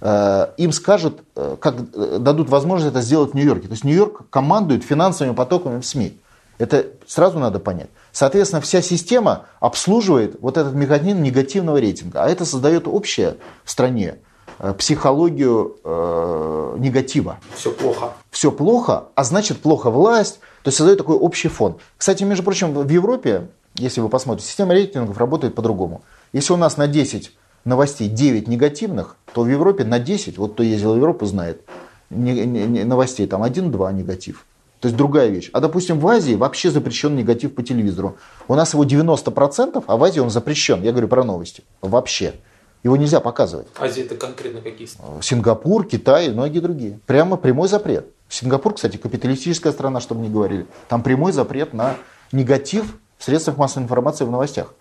э, 0.00 0.48
им 0.56 0.72
скажут, 0.72 1.22
э, 1.34 1.56
как 1.60 1.76
э, 1.94 2.18
дадут 2.20 2.48
возможность 2.48 2.94
это 2.94 3.02
сделать 3.02 3.32
в 3.32 3.34
Нью-Йорке. 3.34 3.68
То 3.68 3.72
есть 3.72 3.84
Нью-Йорк 3.84 4.28
командует 4.30 4.84
финансовыми 4.84 5.34
потоками 5.34 5.80
в 5.80 5.86
СМИ. 5.86 6.18
Это 6.58 6.86
сразу 7.06 7.38
надо 7.38 7.58
понять. 7.58 7.90
Соответственно, 8.14 8.62
вся 8.62 8.80
система 8.80 9.46
обслуживает 9.58 10.36
вот 10.40 10.56
этот 10.56 10.72
механизм 10.72 11.20
негативного 11.20 11.78
рейтинга. 11.78 12.22
А 12.22 12.28
это 12.28 12.44
создает 12.44 12.86
общее 12.86 13.38
в 13.64 13.70
стране 13.72 14.18
э, 14.60 14.72
психологию 14.72 15.78
э, 15.82 16.76
негатива. 16.78 17.40
Все 17.56 17.72
плохо. 17.72 18.12
Все 18.30 18.52
плохо, 18.52 19.06
а 19.16 19.24
значит 19.24 19.58
плохо 19.58 19.90
власть. 19.90 20.38
То 20.62 20.68
есть 20.68 20.78
создает 20.78 20.98
такой 20.98 21.16
общий 21.16 21.48
фон. 21.48 21.78
Кстати, 21.96 22.22
между 22.22 22.44
прочим, 22.44 22.72
в 22.72 22.88
Европе, 22.88 23.48
если 23.74 24.00
вы 24.00 24.08
посмотрите, 24.08 24.48
система 24.48 24.74
рейтингов 24.74 25.18
работает 25.18 25.56
по-другому. 25.56 26.02
Если 26.32 26.52
у 26.52 26.56
нас 26.56 26.76
на 26.76 26.86
10 26.86 27.32
новостей 27.64 28.08
9 28.08 28.46
негативных, 28.46 29.16
то 29.32 29.42
в 29.42 29.48
Европе 29.48 29.82
на 29.82 29.98
10, 29.98 30.38
вот 30.38 30.52
кто 30.52 30.62
ездил 30.62 30.94
в 30.94 30.98
Европу 30.98 31.26
знает, 31.26 31.62
новостей 32.10 33.26
там 33.26 33.42
1-2 33.42 33.92
негатив. 33.92 34.46
То 34.84 34.88
есть 34.88 34.98
другая 34.98 35.28
вещь. 35.28 35.48
А 35.54 35.60
допустим 35.60 35.98
в 35.98 36.06
Азии 36.06 36.34
вообще 36.34 36.70
запрещен 36.70 37.16
негатив 37.16 37.54
по 37.54 37.62
телевизору. 37.62 38.18
У 38.48 38.54
нас 38.54 38.74
его 38.74 38.84
90%, 38.84 39.82
а 39.86 39.96
в 39.96 40.04
Азии 40.04 40.20
он 40.20 40.28
запрещен. 40.28 40.82
Я 40.82 40.90
говорю 40.90 41.08
про 41.08 41.24
новости. 41.24 41.64
Вообще. 41.80 42.34
Его 42.82 42.94
нельзя 42.98 43.20
показывать. 43.20 43.66
Азия 43.78 44.02
это 44.02 44.14
конкретно 44.14 44.60
какие 44.60 44.86
страны? 44.86 45.22
Сингапур, 45.22 45.86
Китай 45.86 46.26
и 46.26 46.30
многие 46.32 46.60
другие. 46.60 47.00
Прямо 47.06 47.38
прямой 47.38 47.68
запрет. 47.68 48.08
Сингапур, 48.28 48.74
кстати, 48.74 48.98
капиталистическая 48.98 49.72
страна, 49.72 50.00
чтобы 50.00 50.20
не 50.20 50.28
говорили. 50.28 50.66
Там 50.88 51.02
прямой 51.02 51.32
запрет 51.32 51.72
на 51.72 51.96
негатив 52.30 52.98
в 53.16 53.24
средствах 53.24 53.56
массовой 53.56 53.84
информации 53.84 54.26
в 54.26 54.30
новостях. 54.30 54.74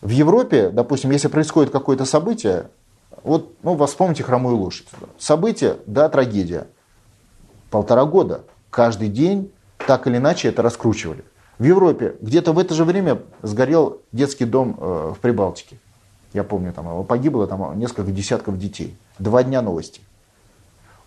В 0.00 0.08
Европе, 0.08 0.70
допустим, 0.70 1.12
если 1.12 1.28
происходит 1.28 1.70
какое-то 1.70 2.06
событие, 2.06 2.70
вот, 3.22 3.54
ну, 3.62 3.86
вспомните 3.86 4.24
хромую 4.24 4.56
лошадь. 4.56 4.88
Событие, 5.16 5.76
да, 5.86 6.08
трагедия. 6.08 6.66
Полтора 7.70 8.04
года 8.04 8.42
каждый 8.72 9.08
день 9.08 9.52
так 9.86 10.08
или 10.08 10.16
иначе 10.16 10.48
это 10.48 10.62
раскручивали. 10.62 11.24
В 11.58 11.64
Европе 11.64 12.16
где-то 12.20 12.52
в 12.52 12.58
это 12.58 12.74
же 12.74 12.84
время 12.84 13.20
сгорел 13.42 14.00
детский 14.10 14.46
дом 14.46 14.76
э, 14.80 15.12
в 15.14 15.20
Прибалтике. 15.20 15.76
Я 16.32 16.42
помню, 16.42 16.72
там 16.72 17.04
погибло 17.04 17.46
там 17.46 17.78
несколько 17.78 18.10
десятков 18.10 18.58
детей. 18.58 18.96
Два 19.18 19.44
дня 19.44 19.60
новости. 19.62 20.00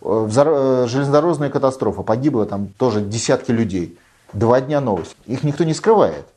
Э, 0.02 0.30
э, 0.34 0.86
железнодорожная 0.88 1.50
катастрофа. 1.50 2.04
Погибло 2.04 2.46
там 2.46 2.68
тоже 2.78 3.02
десятки 3.02 3.52
людей. 3.52 3.98
Два 4.32 4.62
дня 4.62 4.80
новости. 4.80 5.16
Их 5.26 5.44
никто 5.44 5.64
не 5.64 5.74
скрывает. 5.74 6.28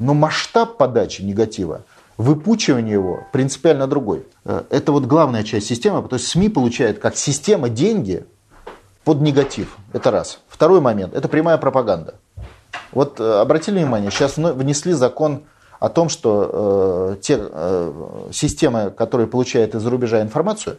Но 0.00 0.12
масштаб 0.12 0.76
подачи 0.76 1.22
негатива, 1.22 1.82
выпучивание 2.18 2.94
его 2.94 3.20
принципиально 3.32 3.86
другой. 3.86 4.26
Это 4.44 4.90
вот 4.90 5.04
главная 5.04 5.44
часть 5.44 5.68
системы. 5.68 6.06
То 6.08 6.16
есть 6.16 6.26
СМИ 6.26 6.48
получают 6.48 6.98
как 6.98 7.16
система 7.16 7.68
деньги 7.68 8.26
под 9.04 9.20
негатив. 9.20 9.76
Это 9.92 10.10
раз. 10.10 10.40
Второй 10.54 10.80
момент– 10.80 11.14
это 11.16 11.26
прямая 11.26 11.58
пропаганда. 11.58 12.14
Вот 12.92 13.18
э, 13.18 13.40
обратили 13.40 13.80
внимание, 13.80 14.12
сейчас 14.12 14.36
внесли 14.36 14.92
закон 14.92 15.42
о 15.80 15.88
том, 15.88 16.08
что 16.08 17.16
э, 17.16 17.20
те 17.20 17.40
э, 17.40 18.28
системы, 18.32 18.92
которые 18.92 19.26
получают 19.26 19.74
из-за 19.74 19.90
рубежа 19.90 20.22
информацию, 20.22 20.78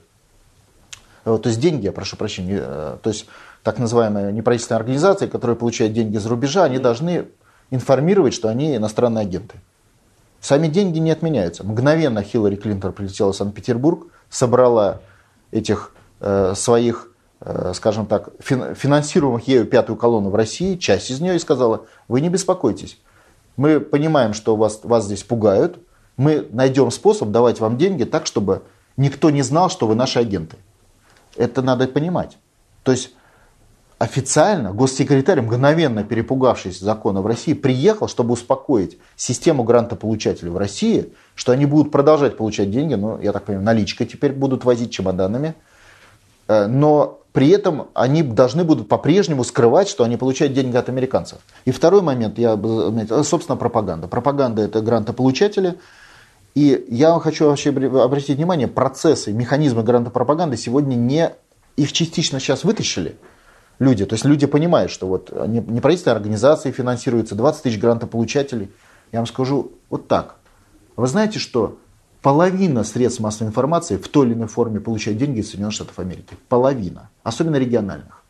э, 1.26 1.38
то 1.44 1.50
есть 1.50 1.60
деньги, 1.60 1.88
я 1.88 1.92
прошу 1.92 2.16
прощения, 2.16 2.64
э, 2.66 2.98
то 3.02 3.10
есть 3.10 3.26
так 3.64 3.78
называемые 3.78 4.32
неправительственные 4.32 4.80
организации, 4.80 5.28
которые 5.28 5.58
получают 5.58 5.92
деньги 5.92 6.16
из-за 6.16 6.30
рубежа, 6.30 6.64
они 6.64 6.80
должны 6.80 7.26
информировать, 7.70 8.34
что 8.34 8.48
они 8.48 8.78
иностранные 8.78 9.24
агенты. 9.24 9.58
Сами 10.40 10.70
деньги 10.70 11.00
не 11.00 11.12
отменяются. 11.12 11.66
Мгновенно 11.66 12.24
Хиллари 12.24 12.56
Клинтон 12.56 12.94
прилетела 12.94 13.34
в 13.34 13.36
Санкт-Петербург, 13.36 14.08
собрала 14.30 15.02
этих 15.52 15.92
э, 16.22 16.54
своих 16.56 17.10
скажем 17.74 18.06
так, 18.08 18.30
финансируемых 18.40 19.48
ею 19.48 19.66
пятую 19.66 19.98
колонну 19.98 20.30
в 20.30 20.36
России, 20.36 20.78
часть 20.78 21.12
из 21.12 21.20
нее, 21.20 21.36
и 21.36 21.40
сказала, 21.40 21.86
вы 22.08 22.22
не 22.22 22.30
беспокойтесь, 22.30 23.00
мы 23.58 23.80
понимаем, 23.80 24.34
что 24.34 24.56
вас, 24.56 24.82
вас 24.84 25.06
здесь 25.06 25.24
пугают, 25.24 25.80
мы 26.18 26.48
найдем 26.52 26.92
способ 26.92 27.30
давать 27.30 27.60
вам 27.60 27.78
деньги 27.78 28.04
так, 28.04 28.26
чтобы 28.26 28.64
никто 28.98 29.30
не 29.30 29.42
знал, 29.42 29.70
что 29.70 29.88
вы 29.88 29.96
наши 29.96 30.20
агенты. 30.20 30.58
Это 31.36 31.62
надо 31.62 31.88
понимать. 31.88 32.38
То 32.84 32.92
есть 32.92 33.14
официально 33.98 34.74
госсекретарь, 34.74 35.42
мгновенно 35.42 36.04
перепугавшись 36.04 36.80
закона 36.80 37.22
в 37.22 37.28
России, 37.28 37.54
приехал, 37.54 38.08
чтобы 38.08 38.34
успокоить 38.34 38.98
систему 39.16 39.64
грантополучателей 39.64 40.52
в 40.52 40.58
России, 40.58 41.14
что 41.34 41.52
они 41.52 41.66
будут 41.66 41.92
продолжать 41.92 42.38
получать 42.38 42.72
деньги, 42.72 42.96
ну, 42.96 43.20
я 43.22 43.32
так 43.32 43.46
понимаю, 43.46 43.66
наличкой 43.66 44.08
теперь 44.08 44.34
будут 44.34 44.66
возить 44.66 44.92
чемоданами, 44.92 45.56
э, 46.48 46.68
но 46.68 47.22
при 47.36 47.50
этом 47.50 47.90
они 47.94 48.24
должны 48.24 48.64
будут 48.64 48.88
по-прежнему 48.88 49.44
скрывать, 49.44 49.90
что 49.90 50.06
они 50.06 50.16
получают 50.16 50.54
деньги 50.54 50.78
от 50.78 50.88
американцев. 50.88 51.40
И 51.66 51.72
второй 51.72 52.02
момент, 52.02 52.40
я 52.40 52.58
собственно, 53.26 53.58
пропаганда. 53.58 54.08
Пропаганда– 54.08 54.62
это 54.64 54.80
грантополучатели. 54.80 55.76
И 56.54 56.86
я 56.88 57.20
хочу 57.20 57.48
вообще 57.48 57.72
обратить 57.72 58.38
внимание, 58.38 58.70
процессы, 58.70 59.34
механизмы 59.34 59.84
грантопропаганды 59.84 60.56
сегодня 60.56 60.96
не... 60.96 61.34
Их 61.76 61.92
частично 61.92 62.40
сейчас 62.40 62.64
вытащили 62.64 63.18
люди. 63.80 64.06
То 64.06 64.14
есть 64.16 64.24
люди 64.24 64.48
понимают, 64.48 64.90
что 64.90 65.06
вот 65.06 65.30
неправительственные 65.30 66.16
организации 66.16 66.72
финансируются, 66.72 67.36
20 67.36 67.64
тысяч 67.64 67.78
грантополучателей. 67.78 68.72
Я 69.12 69.20
вам 69.20 69.28
скажу 69.28 69.74
вот 69.90 70.08
так. 70.08 70.38
Вы 70.96 71.08
знаете, 71.08 71.40
что 71.40 71.78
половина 72.26 72.84
средств 72.84 73.20
массовой 73.20 73.50
информации 73.50 73.98
в 73.98 74.08
той 74.08 74.26
или 74.26 74.34
иной 74.34 74.48
форме 74.48 74.80
получает 74.80 75.20
деньги 75.20 75.42
из 75.42 75.50
Соединенных 75.50 75.76
Штатов 75.76 76.00
Америки. 76.00 76.36
Половина. 76.50 77.12
Особенно 77.22 77.58
региональных. 77.58 78.24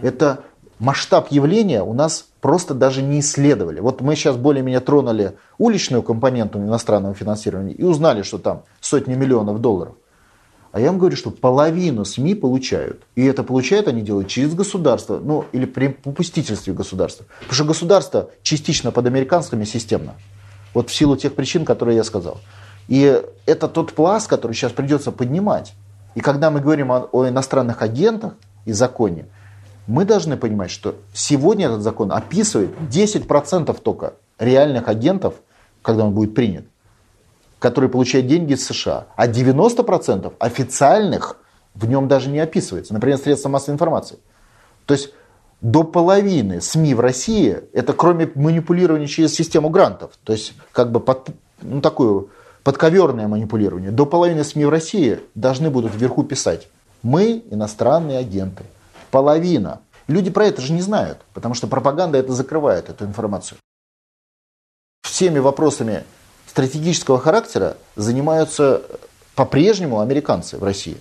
Это 0.00 0.40
масштаб 0.80 1.30
явления 1.30 1.84
у 1.84 1.92
нас 1.92 2.26
просто 2.40 2.74
даже 2.74 3.00
не 3.00 3.20
исследовали. 3.20 3.78
Вот 3.78 4.00
мы 4.00 4.16
сейчас 4.16 4.36
более-менее 4.36 4.80
тронули 4.80 5.36
уличную 5.58 6.02
компоненту 6.02 6.58
иностранного 6.58 7.14
финансирования 7.14 7.72
и 7.72 7.84
узнали, 7.84 8.22
что 8.22 8.38
там 8.38 8.64
сотни 8.80 9.14
миллионов 9.14 9.60
долларов. 9.60 9.94
А 10.72 10.80
я 10.80 10.88
вам 10.88 10.98
говорю, 10.98 11.14
что 11.14 11.30
половину 11.30 12.04
СМИ 12.04 12.34
получают. 12.34 13.04
И 13.14 13.24
это 13.24 13.44
получают 13.44 13.86
они 13.86 14.02
делают 14.02 14.26
через 14.26 14.54
государство, 14.54 15.20
ну 15.22 15.44
или 15.52 15.66
при 15.66 15.86
попустительстве 15.86 16.74
государства. 16.74 17.26
Потому 17.42 17.54
что 17.54 17.64
государство 17.64 18.30
частично 18.42 18.90
под 18.90 19.06
американскими 19.06 19.62
системно. 19.62 20.14
Вот 20.74 20.90
в 20.90 20.92
силу 20.92 21.16
тех 21.16 21.36
причин, 21.36 21.64
которые 21.64 21.94
я 21.94 22.02
сказал. 22.02 22.40
И 22.88 23.22
это 23.46 23.68
тот 23.68 23.92
пласт, 23.92 24.28
который 24.28 24.52
сейчас 24.52 24.72
придется 24.72 25.12
поднимать. 25.12 25.74
И 26.14 26.20
когда 26.20 26.50
мы 26.50 26.60
говорим 26.60 26.92
о, 26.92 27.08
о 27.12 27.28
иностранных 27.28 27.82
агентах 27.82 28.34
и 28.64 28.72
законе, 28.72 29.26
мы 29.86 30.04
должны 30.04 30.36
понимать, 30.36 30.70
что 30.70 30.96
сегодня 31.12 31.66
этот 31.66 31.82
закон 31.82 32.12
описывает 32.12 32.70
10% 32.90 33.80
только 33.82 34.14
реальных 34.38 34.88
агентов, 34.88 35.34
когда 35.82 36.04
он 36.04 36.14
будет 36.14 36.34
принят, 36.34 36.64
которые 37.58 37.90
получают 37.90 38.26
деньги 38.26 38.52
из 38.52 38.64
США, 38.66 39.06
а 39.16 39.26
90% 39.26 40.32
официальных 40.38 41.36
в 41.74 41.88
нем 41.88 42.08
даже 42.08 42.28
не 42.28 42.38
описывается. 42.38 42.94
Например, 42.94 43.18
средства 43.18 43.48
массовой 43.48 43.74
информации. 43.74 44.18
То 44.86 44.94
есть 44.94 45.12
до 45.60 45.84
половины 45.84 46.60
СМИ 46.60 46.94
в 46.94 47.00
России, 47.00 47.60
это 47.72 47.92
кроме 47.92 48.30
манипулирования 48.34 49.06
через 49.06 49.34
систему 49.34 49.70
грантов, 49.70 50.12
то 50.24 50.32
есть 50.32 50.54
как 50.72 50.90
бы 50.90 51.00
под, 51.00 51.28
ну, 51.62 51.80
такую 51.80 52.30
подковерное 52.64 53.28
манипулирование. 53.28 53.90
До 53.90 54.06
половины 54.06 54.44
СМИ 54.44 54.64
в 54.64 54.70
России 54.70 55.20
должны 55.34 55.70
будут 55.70 55.94
вверху 55.94 56.22
писать 56.22 56.68
«Мы 57.02 57.44
иностранные 57.50 58.18
агенты». 58.18 58.64
Половина. 59.10 59.80
Люди 60.06 60.30
про 60.30 60.46
это 60.46 60.62
же 60.62 60.72
не 60.72 60.80
знают, 60.80 61.18
потому 61.34 61.54
что 61.54 61.66
пропаганда 61.66 62.18
это 62.18 62.32
закрывает, 62.32 62.88
эту 62.88 63.04
информацию. 63.04 63.58
Всеми 65.02 65.38
вопросами 65.38 66.04
стратегического 66.46 67.18
характера 67.18 67.76
занимаются 67.96 68.82
по-прежнему 69.34 70.00
американцы 70.00 70.58
в 70.58 70.64
России. 70.64 70.98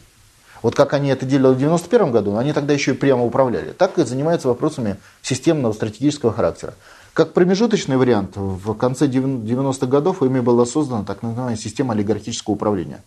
Вот 0.62 0.76
как 0.76 0.94
они 0.94 1.10
это 1.10 1.26
делали 1.26 1.54
в 1.54 1.58
1991 1.58 2.12
году, 2.12 2.38
они 2.38 2.54
тогда 2.54 2.74
еще 2.74 2.92
и 2.92 2.96
прямо 2.96 3.24
управляли. 3.24 3.72
Так 3.72 3.98
и 3.98 4.06
занимаются 4.06 4.48
вопросами 4.48 4.98
системного 5.22 5.74
стратегического 5.74 6.32
характера. 6.32 6.76
Как 7.14 7.34
промежуточный 7.34 7.98
вариант, 7.98 8.38
в 8.38 8.74
конце 8.76 9.08
90-х 9.08 9.86
годов 9.88 10.24
ими 10.24 10.40
была 10.40 10.66
создана 10.66 11.04
так 11.04 11.24
называемая 11.24 11.58
система 11.58 11.94
олигархического 11.94 12.54
управления. 12.54 13.04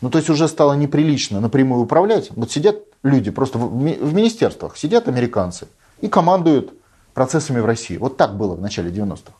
Ну, 0.00 0.10
то 0.10 0.18
есть 0.18 0.30
уже 0.30 0.48
стало 0.48 0.72
неприлично 0.74 1.40
напрямую 1.40 1.82
управлять. 1.82 2.30
Вот 2.36 2.50
сидят 2.50 2.76
люди 3.02 3.30
просто 3.30 3.58
в, 3.58 4.14
министерствах, 4.14 4.78
сидят 4.78 5.08
американцы 5.08 5.68
и 6.00 6.08
командуют 6.08 6.72
процессами 7.12 7.60
в 7.60 7.66
России. 7.66 7.98
Вот 7.98 8.16
так 8.16 8.36
было 8.36 8.54
в 8.54 8.62
начале 8.62 8.90
90-х. 8.90 9.32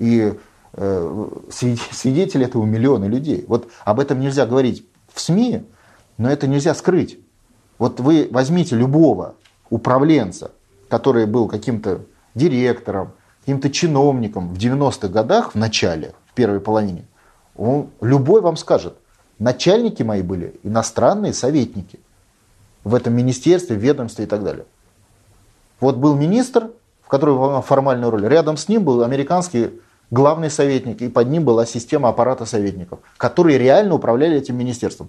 И 0.00 0.34
э, 0.72 1.28
свидетели 1.50 2.44
этого 2.44 2.64
миллионы 2.64 3.04
людей. 3.04 3.44
Вот 3.46 3.68
об 3.84 4.00
этом 4.00 4.18
нельзя 4.20 4.46
говорить 4.46 4.84
в 5.12 5.20
СМИ, 5.20 5.64
но 6.16 6.30
это 6.30 6.48
нельзя 6.48 6.74
скрыть. 6.74 7.18
Вот 7.78 8.00
вы 8.00 8.28
возьмите 8.32 8.74
любого 8.74 9.36
управленца, 9.70 10.50
который 10.88 11.26
был 11.26 11.46
каким-то 11.46 12.02
директором, 12.34 13.12
каким-то 13.48 13.70
чиновником 13.70 14.52
в 14.52 14.58
90-х 14.58 15.08
годах, 15.08 15.52
в 15.52 15.54
начале, 15.54 16.12
в 16.26 16.34
первой 16.34 16.60
половине, 16.60 17.06
он, 17.56 17.88
любой 18.02 18.42
вам 18.42 18.58
скажет, 18.58 18.94
начальники 19.38 20.02
мои 20.02 20.20
были 20.20 20.60
иностранные 20.64 21.32
советники 21.32 21.98
в 22.84 22.94
этом 22.94 23.14
министерстве, 23.14 23.76
ведомстве 23.76 24.26
и 24.26 24.28
так 24.28 24.44
далее. 24.44 24.66
Вот 25.80 25.96
был 25.96 26.14
министр, 26.14 26.72
в 27.02 27.08
котором 27.08 27.36
выполнял 27.38 27.62
формальную 27.62 28.10
роль, 28.10 28.28
рядом 28.28 28.58
с 28.58 28.68
ним 28.68 28.84
был 28.84 29.02
американский 29.02 29.70
главный 30.10 30.50
советник, 30.50 31.00
и 31.00 31.08
под 31.08 31.28
ним 31.30 31.44
была 31.44 31.64
система 31.64 32.10
аппарата 32.10 32.44
советников, 32.44 32.98
которые 33.16 33.56
реально 33.56 33.94
управляли 33.94 34.36
этим 34.36 34.58
министерством. 34.58 35.08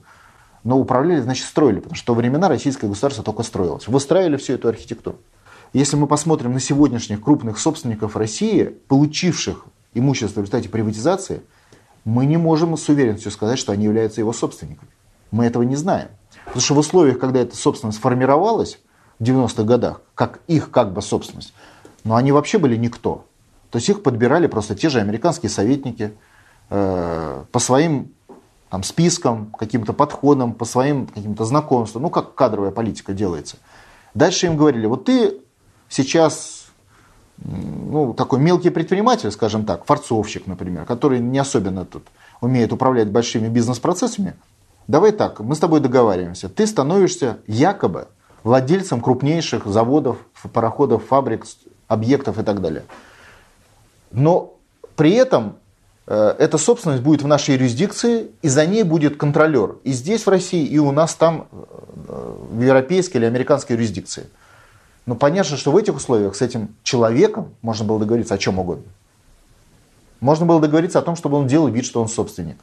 Но 0.64 0.80
управляли, 0.80 1.20
значит, 1.20 1.46
строили, 1.46 1.80
потому 1.80 1.96
что 1.96 2.14
в 2.14 2.18
времена 2.18 2.48
российское 2.48 2.88
государство 2.88 3.22
только 3.22 3.44
строилось. 3.44 3.90
Выстраивали 3.90 4.38
всю 4.38 4.54
эту 4.54 4.70
архитектуру. 4.70 5.18
Если 5.74 5.96
мы 5.96 6.08
посмотрим 6.08 6.54
на 6.54 6.60
сегодняшних 6.60 7.22
крупных 7.22 7.60
собственников 7.60 8.16
России, 8.16 8.76
получивших 8.88 9.66
имущество 9.94 10.42
в 10.42 10.44
результате 10.44 10.70
приватизации, 10.70 11.42
мы 12.06 12.26
не 12.26 12.38
можем 12.38 12.76
с 12.76 12.90
уверенностью 12.90 13.32
сказать, 13.32 13.60
что 13.60 13.72
они 13.72 13.86
являются 13.86 14.22
его 14.22 14.34
собственниками. 14.34 14.90
Мы 15.32 15.46
этого 15.46 15.64
не 15.64 15.76
знаем. 15.76 16.10
Потому 16.46 16.62
что 16.62 16.74
в 16.74 16.80
условиях, 16.80 17.20
когда 17.20 17.40
эта 17.40 17.56
собственность 17.56 18.00
формировалась 18.00 18.80
в 19.20 19.24
90-х 19.24 19.64
годах, 19.64 20.02
как 20.16 20.40
их 20.48 20.72
как 20.72 20.94
бы 20.94 21.02
собственность, 21.02 21.54
но 22.04 22.16
они 22.16 22.32
вообще 22.32 22.58
были 22.58 22.76
никто. 22.76 23.26
То 23.70 23.78
есть 23.78 23.90
их 23.90 24.02
подбирали 24.02 24.48
просто 24.48 24.74
те 24.74 24.90
же 24.90 25.00
американские 25.00 25.52
советники 25.52 26.14
э, 26.72 27.44
по 27.52 27.60
своим 27.60 28.12
там, 28.72 28.82
спискам, 28.82 29.52
каким-то 29.58 29.94
подходам, 29.94 30.54
по 30.54 30.66
своим 30.66 31.06
каким-то 31.06 31.46
знакомствам, 31.46 32.04
ну 32.04 32.10
как 32.10 32.34
кадровая 32.34 32.72
политика 32.72 33.14
делается. 33.14 33.58
Дальше 34.16 34.48
им 34.48 34.58
говорили, 34.58 34.88
вот 34.88 35.06
ты 35.06 35.40
сейчас 35.90 36.68
ну, 37.38 38.14
такой 38.14 38.40
мелкий 38.40 38.70
предприниматель, 38.70 39.32
скажем 39.32 39.66
так, 39.66 39.86
форцовщик, 39.86 40.48
например, 40.48 40.86
который 40.86 41.20
не 41.20 41.40
особенно 41.40 41.86
тут 41.86 42.08
умеет 42.42 42.72
управлять 42.72 43.10
большими 43.10 43.48
бизнес-процессами, 43.48 44.36
давай 44.88 45.12
так, 45.12 45.40
мы 45.40 45.56
с 45.56 45.60
тобой 45.60 45.80
договариваемся, 45.80 46.50
ты 46.50 46.66
становишься 46.68 47.38
якобы 47.48 48.08
владельцем 48.44 49.02
крупнейших 49.02 49.66
заводов, 49.66 50.18
пароходов, 50.54 51.06
фабрик, 51.06 51.46
объектов 51.88 52.40
и 52.40 52.44
так 52.44 52.62
далее. 52.62 52.84
Но 54.12 54.56
при 54.96 55.14
этом 55.14 55.58
э, 56.08 56.36
эта 56.40 56.58
собственность 56.58 57.04
будет 57.04 57.22
в 57.22 57.28
нашей 57.28 57.56
юрисдикции, 57.56 58.32
и 58.42 58.50
за 58.50 58.66
ней 58.66 58.84
будет 58.84 59.18
контролер. 59.18 59.78
И 59.84 59.92
здесь 59.92 60.26
в 60.26 60.30
России, 60.30 60.66
и 60.66 60.78
у 60.78 60.92
нас 60.92 61.16
там, 61.16 61.48
э, 61.52 62.36
в 62.52 62.62
европейской 62.62 63.18
или 63.18 63.26
американской 63.26 63.76
юрисдикции. 63.76 64.28
Но 65.06 65.16
понятно, 65.16 65.58
что 65.58 65.72
в 65.72 65.78
этих 65.78 65.96
условиях 65.96 66.36
с 66.36 66.42
этим 66.42 66.76
человеком 66.84 67.56
можно 67.62 67.86
было 67.86 68.00
договориться 68.00 68.36
о 68.36 68.38
чем 68.38 68.60
угодно. 68.60 68.86
Можно 70.20 70.46
было 70.46 70.60
договориться 70.60 71.00
о 71.00 71.02
том, 71.02 71.16
чтобы 71.16 71.38
он 71.38 71.48
делал 71.48 71.68
вид, 71.68 71.86
что 71.86 72.02
он 72.02 72.10
собственник. 72.10 72.58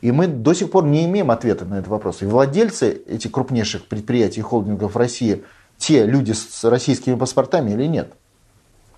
И 0.00 0.12
мы 0.12 0.26
до 0.26 0.52
сих 0.54 0.70
пор 0.70 0.84
не 0.84 1.04
имеем 1.06 1.30
ответа 1.30 1.64
на 1.64 1.74
этот 1.74 1.88
вопрос. 1.88 2.22
И 2.22 2.26
владельцы 2.26 3.02
этих 3.06 3.32
крупнейших 3.32 3.86
предприятий 3.86 4.40
и 4.40 4.42
холдингов 4.42 4.96
России, 4.96 5.44
те 5.76 6.06
люди 6.06 6.32
с 6.32 6.64
российскими 6.64 7.14
паспортами 7.14 7.72
или 7.72 7.86
нет? 7.86 8.12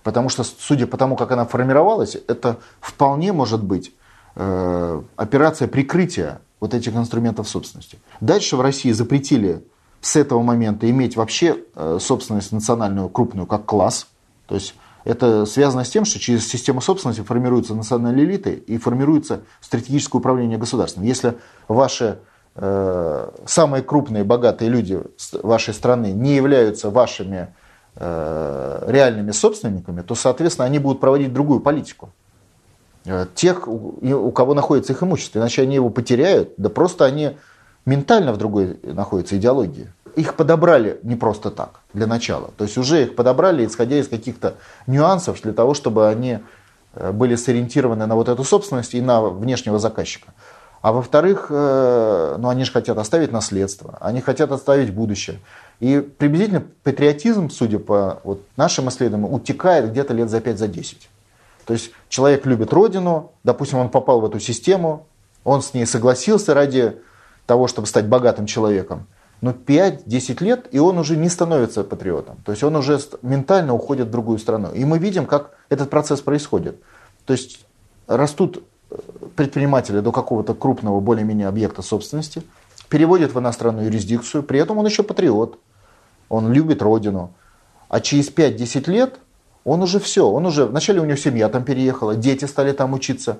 Потому 0.02 0.28
что, 0.28 0.44
судя 0.44 0.86
по 0.86 0.96
тому, 0.96 1.16
как 1.16 1.30
она 1.32 1.44
формировалась, 1.44 2.16
это 2.26 2.58
вполне 2.80 3.32
может 3.32 3.62
быть 3.62 3.92
э, 4.34 5.02
операция 5.16 5.68
прикрытия 5.68 6.40
вот 6.58 6.74
этих 6.74 6.94
инструментов 6.94 7.48
собственности. 7.48 7.98
Дальше 8.20 8.56
в 8.56 8.60
России 8.60 8.92
запретили 8.92 9.64
с 10.00 10.16
этого 10.16 10.42
момента 10.42 10.88
иметь 10.88 11.16
вообще 11.16 11.58
э, 11.74 11.98
собственность 12.00 12.52
национальную 12.52 13.08
крупную 13.08 13.46
как 13.46 13.66
класс. 13.66 14.06
То 14.46 14.54
есть 14.54 14.74
это 15.04 15.46
связано 15.46 15.84
с 15.84 15.90
тем, 15.90 16.04
что 16.04 16.18
через 16.18 16.48
систему 16.48 16.80
собственности 16.80 17.22
формируются 17.22 17.74
национальные 17.74 18.24
элиты 18.24 18.54
и 18.54 18.78
формируется 18.78 19.40
стратегическое 19.60 20.18
управление 20.18 20.58
государством. 20.58 21.04
Если 21.04 21.34
ваши 21.68 22.18
э, 22.54 23.30
самые 23.46 23.82
крупные 23.82 24.24
богатые 24.24 24.70
люди 24.70 25.00
вашей 25.42 25.74
страны 25.74 26.12
не 26.12 26.34
являются 26.34 26.90
вашими 26.90 27.54
э, 27.96 28.84
реальными 28.88 29.30
собственниками, 29.32 30.02
то, 30.02 30.14
соответственно, 30.14 30.66
они 30.66 30.78
будут 30.78 31.00
проводить 31.00 31.32
другую 31.32 31.60
политику. 31.60 32.10
Э, 33.04 33.26
тех, 33.34 33.66
у 33.68 34.30
кого 34.32 34.54
находится 34.54 34.92
их 34.92 35.02
имущество, 35.02 35.38
иначе 35.38 35.62
они 35.62 35.76
его 35.76 35.90
потеряют, 35.90 36.52
да 36.58 36.68
просто 36.68 37.04
они 37.04 37.36
ментально 37.86 38.32
в 38.32 38.36
другой 38.36 38.78
находятся 38.82 39.36
идеологии 39.36 39.88
их 40.16 40.34
подобрали 40.34 40.98
не 41.02 41.16
просто 41.16 41.50
так, 41.50 41.80
для 41.94 42.06
начала. 42.06 42.50
То 42.56 42.64
есть 42.64 42.78
уже 42.78 43.04
их 43.04 43.16
подобрали, 43.16 43.66
исходя 43.66 43.96
из 43.98 44.08
каких-то 44.08 44.54
нюансов, 44.86 45.40
для 45.42 45.52
того, 45.52 45.74
чтобы 45.74 46.08
они 46.08 46.40
э, 46.94 47.12
были 47.12 47.36
сориентированы 47.36 48.06
на 48.06 48.14
вот 48.14 48.28
эту 48.28 48.44
собственность 48.44 48.94
и 48.94 49.00
на 49.00 49.22
внешнего 49.22 49.78
заказчика. 49.78 50.32
А 50.82 50.92
во-вторых, 50.92 51.46
э, 51.50 52.36
ну 52.38 52.48
они 52.48 52.64
же 52.64 52.72
хотят 52.72 52.98
оставить 52.98 53.32
наследство, 53.32 53.98
они 54.00 54.20
хотят 54.20 54.50
оставить 54.52 54.92
будущее. 54.92 55.40
И 55.78 56.00
приблизительно 56.00 56.62
патриотизм, 56.82 57.50
судя 57.50 57.78
по 57.78 58.20
вот 58.24 58.42
нашим 58.56 58.88
исследованиям, 58.88 59.32
утекает 59.32 59.90
где-то 59.90 60.14
лет 60.14 60.30
за 60.30 60.38
5-10. 60.38 60.56
За 60.56 60.68
10. 60.68 61.08
То 61.66 61.72
есть 61.74 61.92
человек 62.08 62.46
любит 62.46 62.72
родину, 62.72 63.32
допустим, 63.44 63.78
он 63.78 63.90
попал 63.90 64.20
в 64.20 64.24
эту 64.24 64.40
систему, 64.40 65.06
он 65.44 65.62
с 65.62 65.72
ней 65.72 65.86
согласился 65.86 66.52
ради 66.52 66.96
того, 67.50 67.66
чтобы 67.66 67.86
стать 67.88 68.06
богатым 68.06 68.46
человеком 68.46 69.06
но 69.40 69.52
5-10 69.52 70.44
лет, 70.44 70.66
и 70.70 70.78
он 70.78 70.98
уже 70.98 71.16
не 71.16 71.28
становится 71.28 71.82
патриотом. 71.82 72.36
То 72.44 72.52
есть 72.52 72.62
он 72.62 72.76
уже 72.76 73.00
ментально 73.22 73.74
уходит 73.74 74.08
в 74.08 74.10
другую 74.10 74.38
страну. 74.38 74.72
И 74.72 74.84
мы 74.84 74.98
видим, 74.98 75.26
как 75.26 75.52
этот 75.70 75.88
процесс 75.88 76.20
происходит. 76.20 76.80
То 77.24 77.32
есть 77.32 77.64
растут 78.06 78.62
э, 78.90 78.96
предприниматели 79.36 80.00
до 80.00 80.12
какого-то 80.12 80.54
крупного 80.54 81.00
более-менее 81.00 81.48
объекта 81.48 81.80
собственности, 81.80 82.42
переводят 82.88 83.34
в 83.34 83.38
иностранную 83.38 83.86
юрисдикцию, 83.86 84.42
при 84.42 84.60
этом 84.60 84.78
он 84.78 84.84
еще 84.84 85.02
патриот, 85.02 85.58
он 86.28 86.52
любит 86.52 86.82
родину. 86.82 87.32
А 87.88 88.00
через 88.00 88.30
5-10 88.30 88.90
лет 88.90 89.20
он 89.64 89.82
уже 89.82 90.00
все, 90.00 90.28
он 90.28 90.44
уже, 90.44 90.66
вначале 90.66 91.00
у 91.00 91.04
него 91.04 91.16
семья 91.16 91.48
там 91.48 91.64
переехала, 91.64 92.14
дети 92.14 92.44
стали 92.44 92.72
там 92.72 92.92
учиться, 92.92 93.38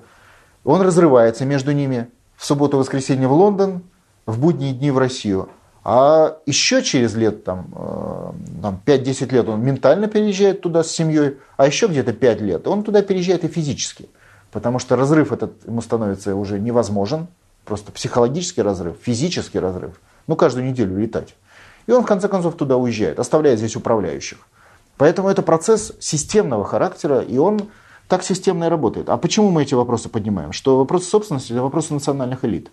он 0.63 0.81
разрывается 0.81 1.45
между 1.45 1.73
ними 1.73 2.09
в 2.35 2.45
субботу-воскресенье 2.45 3.27
в 3.27 3.33
Лондон, 3.33 3.83
в 4.25 4.39
будние 4.39 4.73
дни 4.73 4.91
в 4.91 4.97
Россию. 4.97 5.49
А 5.83 6.37
еще 6.45 6.83
через 6.83 7.15
лет, 7.15 7.43
там, 7.43 7.67
э, 7.75 8.31
там 8.61 8.79
5-10 8.85 9.33
лет 9.33 9.49
он 9.49 9.61
ментально 9.63 10.07
переезжает 10.07 10.61
туда 10.61 10.83
с 10.83 10.91
семьей, 10.91 11.37
а 11.57 11.65
еще 11.65 11.87
где-то 11.87 12.13
5 12.13 12.41
лет 12.41 12.67
он 12.67 12.83
туда 12.83 13.01
переезжает 13.01 13.43
и 13.43 13.47
физически. 13.47 14.07
Потому 14.51 14.77
что 14.77 14.95
разрыв 14.95 15.31
этот 15.31 15.65
ему 15.65 15.81
становится 15.81 16.35
уже 16.35 16.59
невозможен, 16.59 17.27
просто 17.65 17.91
психологический 17.91 18.61
разрыв, 18.61 18.97
физический 19.01 19.59
разрыв. 19.59 19.99
Ну, 20.27 20.35
каждую 20.35 20.67
неделю 20.67 20.97
летать. 20.97 21.35
И 21.87 21.91
он 21.91 22.03
в 22.03 22.05
конце 22.05 22.27
концов 22.27 22.55
туда 22.55 22.77
уезжает, 22.77 23.19
оставляя 23.19 23.55
здесь 23.55 23.75
управляющих. 23.75 24.37
Поэтому 24.97 25.29
это 25.29 25.41
процесс 25.41 25.93
системного 25.99 26.63
характера, 26.63 27.21
и 27.21 27.37
он 27.37 27.69
так 28.07 28.23
системно 28.23 28.65
и 28.65 28.67
работает. 28.67 29.09
А 29.09 29.17
почему 29.17 29.49
мы 29.49 29.63
эти 29.63 29.73
вопросы 29.73 30.09
поднимаем? 30.09 30.51
Что 30.51 30.77
вопросы 30.77 31.09
собственности– 31.09 31.51
это 31.53 31.63
вопросы 31.63 31.93
национальных 31.93 32.45
элит. 32.45 32.69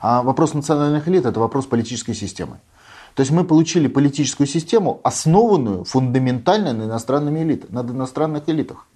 А 0.00 0.22
вопрос 0.22 0.54
национальных 0.54 1.08
элит– 1.08 1.26
это 1.26 1.40
вопрос 1.40 1.66
политической 1.66 2.14
системы. 2.14 2.58
То 3.14 3.20
есть 3.20 3.32
мы 3.32 3.44
получили 3.44 3.88
политическую 3.88 4.46
систему, 4.46 5.00
основанную 5.02 5.84
фундаментально 5.84 6.72
на, 6.74 6.82
иностранными 6.84 7.40
элитах, 7.40 7.70
на 7.70 7.80
иностранных 7.80 8.42
элитах. 8.48 8.86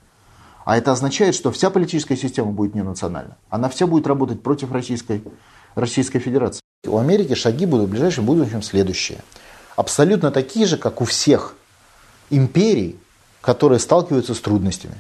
А 0.64 0.76
это 0.76 0.92
означает, 0.92 1.34
что 1.34 1.50
вся 1.50 1.70
политическая 1.70 2.16
система 2.16 2.52
будет 2.52 2.74
не 2.74 2.82
национальна. 2.82 3.38
Она 3.48 3.70
вся 3.70 3.86
будет 3.86 4.06
работать 4.06 4.42
против 4.42 4.72
Российской, 4.72 5.24
Российской 5.74 6.18
Федерации. 6.18 6.60
У 6.86 6.98
Америки 6.98 7.34
шаги 7.34 7.64
будут 7.64 7.88
в 7.88 7.90
ближайшем 7.90 8.26
будущем 8.26 8.62
следующие. 8.62 9.20
Абсолютно 9.74 10.30
такие 10.30 10.66
же, 10.66 10.76
как 10.76 11.00
у 11.00 11.06
всех 11.06 11.54
империй, 12.28 12.98
которые 13.40 13.78
сталкиваются 13.78 14.34
с 14.34 14.40
трудностями. 14.40 14.96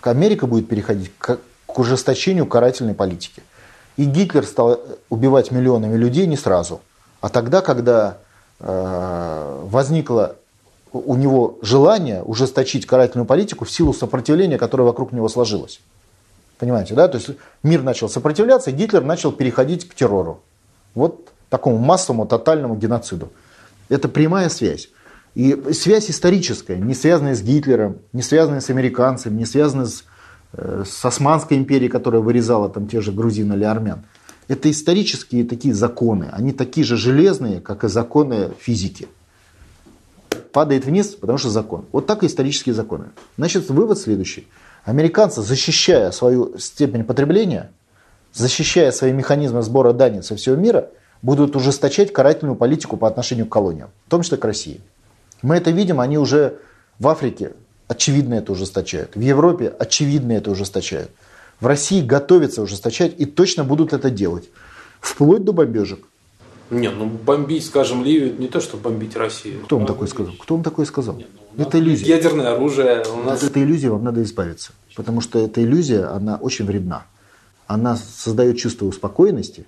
Америка 0.00 0.46
будет 0.46 0.68
переходить 0.68 1.12
к, 1.18 1.38
к 1.66 1.78
ужесточению 1.78 2.46
карательной 2.46 2.94
политики. 2.94 3.42
И 3.96 4.04
Гитлер 4.04 4.44
стал 4.46 4.80
убивать 5.10 5.50
миллионами 5.50 5.96
людей 5.96 6.26
не 6.26 6.36
сразу, 6.36 6.80
а 7.20 7.28
тогда, 7.28 7.60
когда 7.60 8.18
э, 8.58 9.60
возникло 9.64 10.36
у 10.92 11.14
него 11.14 11.58
желание 11.62 12.22
ужесточить 12.22 12.86
карательную 12.86 13.26
политику 13.26 13.64
в 13.64 13.70
силу 13.70 13.94
сопротивления, 13.94 14.58
которое 14.58 14.84
вокруг 14.84 15.12
него 15.12 15.28
сложилось. 15.28 15.80
Понимаете, 16.58 16.94
да? 16.94 17.08
То 17.08 17.18
есть 17.18 17.30
мир 17.62 17.82
начал 17.82 18.08
сопротивляться, 18.08 18.70
и 18.70 18.74
Гитлер 18.74 19.02
начал 19.02 19.32
переходить 19.32 19.88
к 19.88 19.94
террору. 19.94 20.40
Вот 20.94 21.32
такому 21.48 21.78
массовому, 21.78 22.26
тотальному 22.26 22.76
геноциду. 22.76 23.30
Это 23.88 24.08
прямая 24.08 24.48
связь. 24.48 24.88
И 25.34 25.72
связь 25.72 26.10
историческая, 26.10 26.76
не 26.76 26.94
связанная 26.94 27.34
с 27.34 27.42
Гитлером, 27.42 27.98
не 28.12 28.22
связанная 28.22 28.60
с 28.60 28.68
американцами, 28.68 29.38
не 29.38 29.46
связанная 29.46 29.86
с 29.86 30.04
с 30.52 31.04
Османской 31.04 31.56
империей, 31.56 31.90
которая 31.90 32.20
вырезала 32.20 32.68
там 32.68 32.86
те 32.86 33.00
же 33.00 33.12
грузин 33.12 33.52
или 33.52 33.64
армян. 33.64 34.04
Это 34.48 34.70
исторические 34.70 35.44
такие 35.44 35.72
законы. 35.72 36.28
Они 36.32 36.52
такие 36.52 36.84
же 36.84 36.96
железные, 36.96 37.60
как 37.60 37.84
и 37.84 37.88
законы 37.88 38.50
физики. 38.58 39.08
Падает 40.52 40.84
вниз, 40.84 41.08
потому 41.08 41.38
что 41.38 41.48
закон. 41.48 41.86
Вот 41.92 42.06
так 42.06 42.22
и 42.22 42.26
исторические 42.26 42.74
законы. 42.74 43.06
Значит, 43.38 43.70
вывод 43.70 43.98
следующий. 43.98 44.46
Американцы, 44.84 45.40
защищая 45.40 46.10
свою 46.10 46.58
степень 46.58 47.04
потребления, 47.04 47.70
защищая 48.32 48.90
свои 48.90 49.12
механизмы 49.12 49.62
сбора 49.62 49.92
дани 49.92 50.20
со 50.20 50.36
всего 50.36 50.56
мира, 50.56 50.90
будут 51.22 51.54
ужесточать 51.56 52.12
карательную 52.12 52.56
политику 52.56 52.96
по 52.96 53.06
отношению 53.06 53.46
к 53.46 53.50
колониям, 53.50 53.90
в 54.06 54.10
том 54.10 54.22
числе 54.22 54.36
к 54.38 54.44
России. 54.44 54.80
Мы 55.40 55.56
это 55.56 55.70
видим, 55.70 56.00
они 56.00 56.18
уже 56.18 56.58
в 56.98 57.08
Африке 57.08 57.52
очевидно 57.92 58.34
это 58.34 58.52
ужесточают. 58.52 59.14
В 59.14 59.20
Европе 59.20 59.72
очевидно 59.78 60.32
это 60.32 60.50
ужесточают. 60.50 61.10
В 61.60 61.66
России 61.66 62.02
готовятся 62.02 62.62
ужесточать 62.62 63.14
и 63.18 63.24
точно 63.24 63.64
будут 63.64 63.92
это 63.92 64.10
делать. 64.10 64.48
Вплоть 65.00 65.44
до 65.44 65.52
бомбежек. 65.52 66.00
Нет, 66.70 66.94
ну 66.96 67.06
бомбить, 67.06 67.66
скажем, 67.66 68.02
Ливию, 68.02 68.34
не 68.38 68.48
то, 68.48 68.60
что 68.60 68.76
бомбить 68.76 69.14
Россию. 69.14 69.60
Кто 69.64 69.76
вам 69.78 69.86
такой 69.86 70.08
сказал? 70.08 70.32
Кто 70.40 70.54
вам 70.54 70.64
такой 70.64 70.86
сказал? 70.86 71.16
Нет, 71.16 71.28
ну, 71.54 71.64
это 71.64 71.78
иллюзия. 71.78 72.06
Ядерное 72.06 72.54
оружие 72.54 73.04
у 73.14 73.22
нас. 73.24 73.42
От 73.42 73.50
этой 73.50 73.62
иллюзии 73.62 73.88
вам 73.88 74.04
надо 74.04 74.22
избавиться. 74.22 74.72
Потому 74.96 75.20
что 75.20 75.38
эта 75.38 75.62
иллюзия, 75.62 76.06
она 76.06 76.36
очень 76.36 76.64
вредна. 76.64 77.04
Она 77.66 77.96
создает 77.96 78.58
чувство 78.58 78.86
успокоенности, 78.86 79.66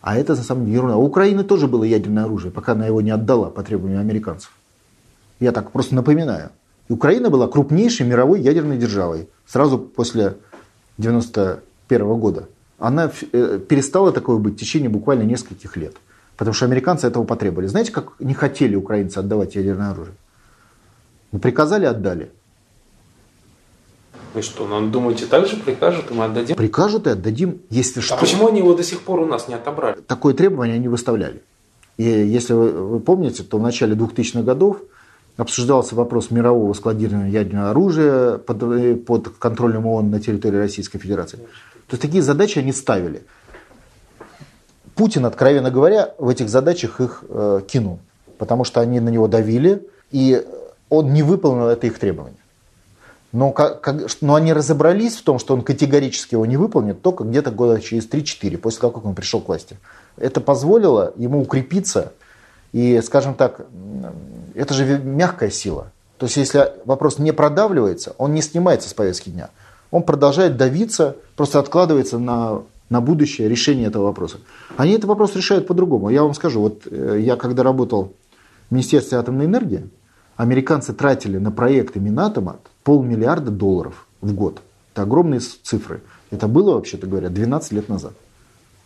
а 0.00 0.16
это 0.16 0.34
на 0.34 0.42
самом 0.42 0.64
деле 0.64 0.76
ерунда. 0.76 0.96
У 0.96 1.04
Украины 1.04 1.44
тоже 1.44 1.66
было 1.66 1.84
ядерное 1.84 2.24
оружие, 2.24 2.50
пока 2.50 2.72
она 2.72 2.86
его 2.86 3.00
не 3.00 3.10
отдала 3.10 3.50
по 3.50 3.62
требованию 3.62 4.00
американцев. 4.00 4.52
Я 5.38 5.52
так 5.52 5.70
просто 5.70 5.94
напоминаю. 5.94 6.50
И 6.90 6.92
Украина 6.92 7.30
была 7.30 7.46
крупнейшей 7.46 8.04
мировой 8.04 8.40
ядерной 8.40 8.76
державой 8.76 9.28
сразу 9.46 9.78
после 9.78 10.38
1991 10.98 12.18
года. 12.18 12.48
Она 12.80 13.12
э, 13.32 13.60
перестала 13.68 14.10
такое 14.10 14.38
быть 14.38 14.54
в 14.54 14.56
течение 14.56 14.88
буквально 14.90 15.22
нескольких 15.22 15.76
лет. 15.76 15.94
Потому 16.36 16.52
что 16.52 16.64
американцы 16.64 17.06
этого 17.06 17.22
потребовали. 17.22 17.68
Знаете, 17.68 17.92
как 17.92 18.14
не 18.18 18.34
хотели 18.34 18.74
украинцы 18.74 19.18
отдавать 19.18 19.54
ядерное 19.54 19.92
оружие? 19.92 20.16
Ну, 21.30 21.38
приказали, 21.38 21.84
отдали. 21.84 22.32
И 24.34 24.40
что, 24.40 24.66
нам 24.66 24.90
думаете, 24.90 25.26
так 25.26 25.46
же 25.46 25.58
прикажут, 25.58 26.10
и 26.10 26.14
мы 26.14 26.24
отдадим? 26.24 26.56
Прикажут 26.56 27.06
и 27.06 27.10
отдадим, 27.10 27.60
если 27.70 28.00
а 28.00 28.02
что. 28.02 28.14
А 28.16 28.18
почему 28.18 28.48
они 28.48 28.58
его 28.58 28.74
до 28.74 28.82
сих 28.82 29.02
пор 29.02 29.20
у 29.20 29.26
нас 29.26 29.46
не 29.46 29.54
отобрали? 29.54 30.00
Такое 30.08 30.34
требование 30.34 30.74
они 30.74 30.88
выставляли. 30.88 31.40
И 31.98 32.02
если 32.02 32.54
вы, 32.54 32.70
вы 32.72 32.98
помните, 32.98 33.44
то 33.44 33.58
в 33.58 33.62
начале 33.62 33.94
2000-х 33.94 34.42
годов 34.42 34.82
обсуждался 35.40 35.94
вопрос 35.94 36.30
мирового 36.30 36.72
складирования 36.74 37.30
ядерного 37.30 37.70
оружия 37.70 38.38
под, 38.38 38.62
э, 38.62 38.94
под 38.96 39.28
контролем 39.38 39.86
ООН 39.86 40.10
на 40.10 40.20
территории 40.20 40.58
Российской 40.58 40.98
Федерации. 40.98 41.38
То 41.86 41.94
есть 41.94 42.02
такие 42.02 42.22
задачи 42.22 42.58
они 42.58 42.72
ставили. 42.72 43.22
Путин, 44.94 45.24
откровенно 45.24 45.70
говоря, 45.70 46.14
в 46.18 46.28
этих 46.28 46.48
задачах 46.48 47.00
их 47.00 47.24
э, 47.28 47.62
кинул, 47.66 48.00
потому 48.38 48.64
что 48.64 48.80
они 48.80 49.00
на 49.00 49.08
него 49.08 49.28
давили, 49.28 49.88
и 50.10 50.44
он 50.88 51.12
не 51.12 51.22
выполнил 51.22 51.68
это 51.68 51.86
их 51.86 51.98
требование. 51.98 52.36
Но, 53.32 53.52
как, 53.52 53.80
как, 53.80 54.02
но 54.20 54.34
они 54.34 54.52
разобрались 54.52 55.16
в 55.16 55.22
том, 55.22 55.38
что 55.38 55.54
он 55.54 55.62
категорически 55.62 56.34
его 56.34 56.44
не 56.46 56.56
выполнит 56.56 57.00
только 57.00 57.22
где-то 57.24 57.52
года 57.52 57.80
через 57.80 58.08
3-4, 58.08 58.58
после 58.58 58.80
того, 58.80 58.92
как 58.92 59.04
он 59.06 59.14
пришел 59.14 59.40
к 59.40 59.48
власти. 59.48 59.78
Это 60.16 60.40
позволило 60.40 61.12
ему 61.16 61.40
укрепиться. 61.40 62.12
И, 62.72 63.00
скажем 63.02 63.34
так, 63.34 63.66
это 64.60 64.74
же 64.74 64.98
мягкая 64.98 65.50
сила. 65.50 65.90
То 66.18 66.26
есть, 66.26 66.36
если 66.36 66.72
вопрос 66.84 67.18
не 67.18 67.32
продавливается, 67.32 68.14
он 68.18 68.34
не 68.34 68.42
снимается 68.42 68.90
с 68.90 68.94
повестки 68.94 69.30
дня. 69.30 69.48
Он 69.90 70.02
продолжает 70.02 70.58
давиться, 70.58 71.16
просто 71.34 71.58
откладывается 71.58 72.18
на, 72.18 72.62
на 72.90 73.00
будущее 73.00 73.48
решение 73.48 73.86
этого 73.86 74.04
вопроса. 74.04 74.36
Они 74.76 74.92
этот 74.92 75.06
вопрос 75.06 75.34
решают 75.34 75.66
по-другому. 75.66 76.10
Я 76.10 76.24
вам 76.24 76.34
скажу, 76.34 76.60
вот 76.60 76.82
э, 76.90 77.20
я 77.20 77.36
когда 77.36 77.62
работал 77.62 78.12
в 78.68 78.74
Министерстве 78.74 79.16
атомной 79.16 79.46
энергии, 79.46 79.88
американцы 80.36 80.92
тратили 80.92 81.38
на 81.38 81.50
проекты 81.50 81.98
Минатома 81.98 82.58
полмиллиарда 82.84 83.50
долларов 83.50 84.06
в 84.20 84.34
год. 84.34 84.60
Это 84.92 85.02
огромные 85.02 85.40
цифры. 85.40 86.02
Это 86.30 86.48
было, 86.48 86.74
вообще-то 86.74 87.06
говоря, 87.06 87.30
12 87.30 87.72
лет 87.72 87.88
назад. 87.88 88.12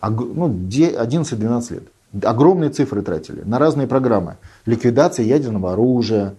Ну, 0.01 0.48
11-12 0.48 1.74
лет. 1.74 1.84
Огромные 2.22 2.70
цифры 2.70 3.02
тратили 3.02 3.42
на 3.42 3.58
разные 3.58 3.86
программы. 3.86 4.36
Ликвидация 4.66 5.24
ядерного 5.24 5.72
оружия, 5.72 6.36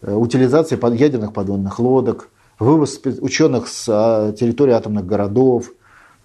э, 0.00 0.12
утилизация 0.12 0.78
ядерных 0.92 1.32
подводных 1.32 1.78
лодок, 1.78 2.28
вывоз 2.58 3.00
ученых 3.20 3.68
с 3.68 3.86
а, 3.88 4.32
территории 4.32 4.72
атомных 4.72 5.06
городов, 5.06 5.70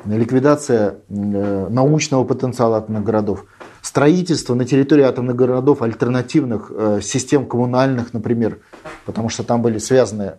ликвидация 0.05 0.95
э, 1.09 1.67
научного 1.69 2.23
потенциала 2.23 2.77
атомных 2.77 3.03
городов, 3.03 3.45
строительство 3.81 4.53
на 4.53 4.65
территории 4.65 5.03
атомных 5.03 5.35
городов 5.35 5.81
альтернативных 5.81 6.71
э, 6.73 6.99
систем 7.01 7.45
коммунальных, 7.45 8.13
например, 8.13 8.59
потому 9.05 9.29
что 9.29 9.43
там 9.43 9.61
были 9.61 9.77
связаны 9.77 10.35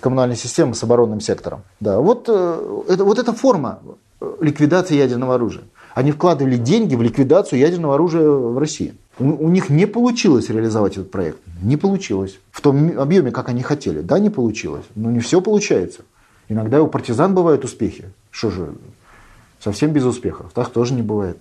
коммунальные 0.00 0.36
системы 0.36 0.74
с 0.74 0.82
оборонным 0.82 1.20
сектором. 1.20 1.62
Да, 1.80 2.00
вот, 2.00 2.28
это, 2.28 3.04
вот 3.04 3.18
эта 3.18 3.32
форма 3.32 3.80
ликвидации 4.40 4.96
ядерного 4.96 5.36
оружия. 5.36 5.62
Они 5.94 6.10
вкладывали 6.12 6.56
деньги 6.56 6.94
в 6.94 7.02
ликвидацию 7.02 7.58
ядерного 7.58 7.94
оружия 7.94 8.28
в 8.28 8.58
России. 8.58 8.94
У, 9.18 9.24
у 9.24 9.48
них 9.48 9.68
не 9.68 9.86
получилось 9.86 10.48
реализовать 10.48 10.92
этот 10.92 11.10
проект. 11.10 11.38
Не 11.62 11.76
получилось. 11.76 12.38
В 12.50 12.60
том 12.60 12.98
объеме, 12.98 13.30
как 13.30 13.48
они 13.48 13.62
хотели. 13.62 14.00
Да, 14.00 14.18
не 14.18 14.30
получилось. 14.30 14.84
Но 14.94 15.10
не 15.10 15.20
все 15.20 15.40
получается. 15.40 16.02
Иногда 16.48 16.82
у 16.82 16.88
партизан 16.88 17.34
бывают 17.34 17.64
успехи. 17.64 18.10
Что 18.30 18.50
же, 18.50 18.74
совсем 19.60 19.92
без 19.92 20.04
успехов. 20.04 20.50
Так 20.54 20.70
тоже 20.70 20.94
не 20.94 21.02
бывает. 21.02 21.38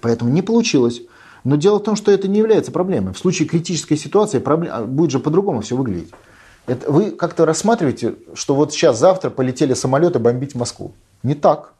Поэтому 0.00 0.30
не 0.30 0.42
получилось. 0.42 1.02
Но 1.44 1.56
дело 1.56 1.78
в 1.78 1.82
том, 1.82 1.96
что 1.96 2.12
это 2.12 2.28
не 2.28 2.38
является 2.38 2.70
проблемой. 2.70 3.14
В 3.14 3.18
случае 3.18 3.48
критической 3.48 3.96
ситуации 3.96 4.38
проблем... 4.38 4.72
А, 4.74 4.84
будет 4.84 5.10
же 5.10 5.18
по-другому 5.18 5.62
все 5.62 5.76
выглядеть. 5.76 6.10
Это 6.66 6.92
вы 6.92 7.12
как-то 7.12 7.46
рассматриваете, 7.46 8.16
что 8.34 8.54
вот 8.54 8.72
сейчас, 8.72 8.98
завтра 8.98 9.30
полетели 9.30 9.72
самолеты 9.72 10.18
бомбить 10.18 10.54
Москву. 10.54 10.92
Не 11.22 11.34
так. 11.34 11.72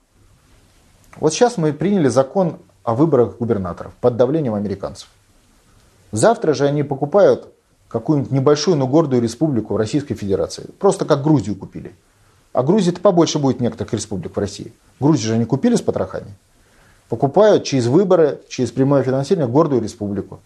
Вот 1.20 1.32
сейчас 1.32 1.56
мы 1.56 1.72
приняли 1.72 2.08
закон 2.08 2.58
о 2.84 2.94
выборах 2.94 3.38
губернаторов 3.38 3.92
под 4.00 4.16
давлением 4.16 4.54
американцев. 4.54 5.08
Завтра 6.12 6.54
же 6.54 6.64
они 6.66 6.82
покупают 6.82 7.52
какую-нибудь 7.88 8.30
небольшую, 8.30 8.76
но 8.76 8.86
гордую 8.86 9.22
республику 9.22 9.74
в 9.74 9.76
Российской 9.76 10.14
Федерации. 10.14 10.66
Просто 10.78 11.04
как 11.04 11.22
Грузию 11.22 11.56
купили. 11.56 11.94
А 12.52 12.62
Грузии-то 12.62 13.00
побольше 13.00 13.38
будет 13.38 13.60
некоторых 13.60 13.92
республик 13.92 14.36
в 14.36 14.38
России. 14.38 14.72
Грузию 15.00 15.28
же 15.28 15.34
они 15.34 15.44
купили 15.44 15.76
с 15.76 15.82
потрохами. 15.82 16.34
Покупают 17.08 17.64
через 17.64 17.86
выборы, 17.86 18.40
через 18.48 18.70
прямое 18.70 19.02
финансирование 19.02 19.50
гордую 19.50 19.82
республику. 19.82 20.40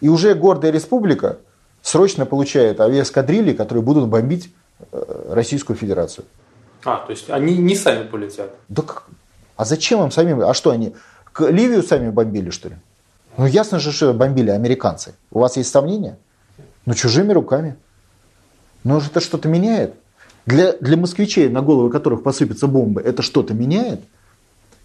И 0.00 0.08
уже 0.08 0.34
гордая 0.34 0.72
республика 0.72 1.38
срочно 1.82 2.26
получает 2.26 2.80
авиаскадрильи, 2.80 3.52
которые 3.52 3.82
будут 3.82 4.08
бомбить 4.08 4.52
э, 4.92 5.30
Российскую 5.30 5.76
Федерацию. 5.76 6.24
А, 6.84 7.04
то 7.04 7.10
есть 7.10 7.30
они 7.30 7.56
не 7.58 7.76
сами 7.76 8.04
полетят? 8.04 8.54
Да 8.68 8.82
как? 8.82 9.04
А 9.60 9.66
зачем 9.66 10.02
им 10.02 10.10
самим? 10.10 10.40
А 10.40 10.54
что 10.54 10.70
они? 10.70 10.94
Ливию 11.38 11.82
сами 11.82 12.08
бомбили, 12.08 12.48
что 12.48 12.70
ли? 12.70 12.76
Ну, 13.36 13.44
ясно 13.44 13.78
же, 13.78 13.92
что 13.92 14.14
бомбили 14.14 14.48
американцы. 14.48 15.12
У 15.30 15.38
вас 15.38 15.58
есть 15.58 15.70
сомнения? 15.70 16.16
Ну, 16.86 16.94
чужими 16.94 17.34
руками. 17.34 17.76
Но 18.84 18.96
это 18.96 19.20
что-то 19.20 19.48
меняет. 19.48 19.96
Для, 20.46 20.72
для 20.72 20.96
москвичей, 20.96 21.50
на 21.50 21.60
головы 21.60 21.90
которых 21.90 22.22
посыпятся 22.22 22.68
бомбы, 22.68 23.02
это 23.02 23.20
что-то 23.20 23.52
меняет? 23.52 24.00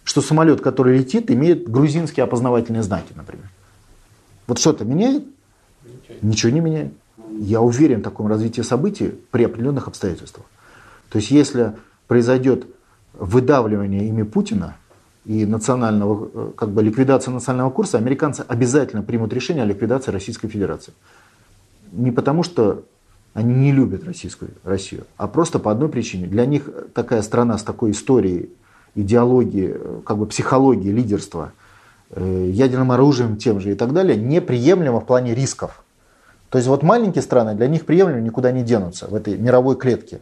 Что 0.03 0.19
самолет, 0.19 0.59
который 0.59 0.97
летит, 0.97 1.31
имеет 1.31 1.71
грузинские 1.71 2.25
опознавательные 2.25 2.83
знаки, 2.83 3.13
например. 3.15 3.49
Вот 4.45 4.59
что-то 4.59 4.83
меняет? 4.83 5.23
Ничего. 5.85 6.17
Ничего 6.21 6.51
не 6.51 6.59
меняет. 6.59 6.93
Я 7.39 7.61
уверен 7.61 8.01
в 8.01 8.03
таком 8.03 8.27
развитии 8.27 8.59
событий 8.59 9.13
при 9.31 9.45
определенных 9.45 9.87
обстоятельствах. 9.87 10.45
То 11.11 11.19
есть, 11.19 11.31
если 11.31 11.75
произойдет 12.07 12.67
выдавливание 13.19 14.07
ими 14.07 14.23
Путина 14.23 14.75
и 15.25 15.45
национального, 15.45 16.29
э, 16.33 16.51
как 16.55 16.69
бы 16.69 16.83
ликвидация 16.83 17.33
национального 17.33 17.71
курса, 17.71 17.97
американцы 17.97 18.45
обязательно 18.47 19.01
примут 19.01 19.33
решение 19.33 19.63
о 19.63 19.65
ликвидации 19.65 20.11
Российской 20.11 20.47
Федерации. 20.47 20.93
Не 21.91 22.11
потому, 22.11 22.43
что 22.43 22.83
они 23.33 23.53
не 23.53 23.71
любят 23.71 24.05
Российскую 24.05 24.51
Россию, 24.63 25.05
а 25.17 25.27
просто 25.27 25.59
по 25.59 25.71
одной 25.71 25.89
причине. 25.89 26.27
Для 26.27 26.45
них 26.45 26.69
такая 26.93 27.21
страна 27.21 27.57
с 27.57 27.63
такой 27.63 27.91
историей, 27.91 28.49
идеологией, 28.95 29.73
э, 29.75 30.01
как 30.05 30.17
бы 30.17 30.25
психологией, 30.25 30.93
лидерства, 30.93 31.51
э, 32.11 32.49
ядерным 32.51 32.91
оружием 32.91 33.37
тем 33.37 33.59
же 33.59 33.71
и 33.71 33.75
так 33.75 33.93
далее, 33.93 34.15
неприемлемо 34.15 35.01
в 35.01 35.05
плане 35.05 35.33
рисков. 35.35 35.83
То 36.49 36.59
есть 36.59 36.67
вот 36.69 36.83
маленькие 36.83 37.21
страны 37.21 37.55
для 37.55 37.67
них 37.67 37.85
приемлемо 37.85 38.21
никуда 38.21 38.51
не 38.51 38.63
денутся 38.63 39.07
в 39.07 39.15
этой 39.15 39.37
мировой 39.37 39.75
клетке. 39.75 40.21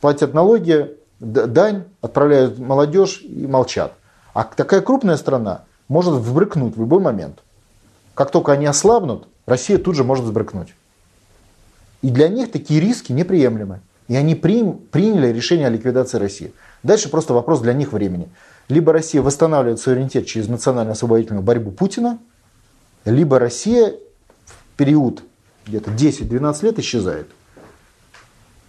Платят 0.00 0.34
налоги, 0.34 0.90
дань, 1.22 1.84
отправляют 2.00 2.58
молодежь 2.58 3.22
и 3.22 3.46
молчат. 3.46 3.94
А 4.34 4.44
такая 4.44 4.80
крупная 4.80 5.16
страна 5.16 5.62
может 5.88 6.14
взбрыкнуть 6.14 6.76
в 6.76 6.80
любой 6.80 7.00
момент. 7.00 7.38
Как 8.14 8.30
только 8.30 8.52
они 8.52 8.66
ослабнут, 8.66 9.28
Россия 9.46 9.78
тут 9.78 9.94
же 9.94 10.04
может 10.04 10.24
взбрыкнуть. 10.24 10.74
И 12.02 12.10
для 12.10 12.28
них 12.28 12.50
такие 12.50 12.80
риски 12.80 13.12
неприемлемы. 13.12 13.80
И 14.08 14.16
они 14.16 14.34
при, 14.34 14.72
приняли 14.72 15.28
решение 15.28 15.68
о 15.68 15.70
ликвидации 15.70 16.18
России. 16.18 16.52
Дальше 16.82 17.08
просто 17.08 17.34
вопрос 17.34 17.60
для 17.60 17.72
них 17.72 17.92
времени. 17.92 18.28
Либо 18.68 18.92
Россия 18.92 19.22
восстанавливает 19.22 19.80
суверенитет 19.80 20.26
через 20.26 20.48
национально-освободительную 20.48 21.42
борьбу 21.42 21.70
Путина, 21.70 22.18
либо 23.04 23.38
Россия 23.38 23.94
в 24.44 24.76
период 24.76 25.22
где-то 25.66 25.92
10-12 25.92 26.64
лет 26.64 26.78
исчезает. 26.80 27.28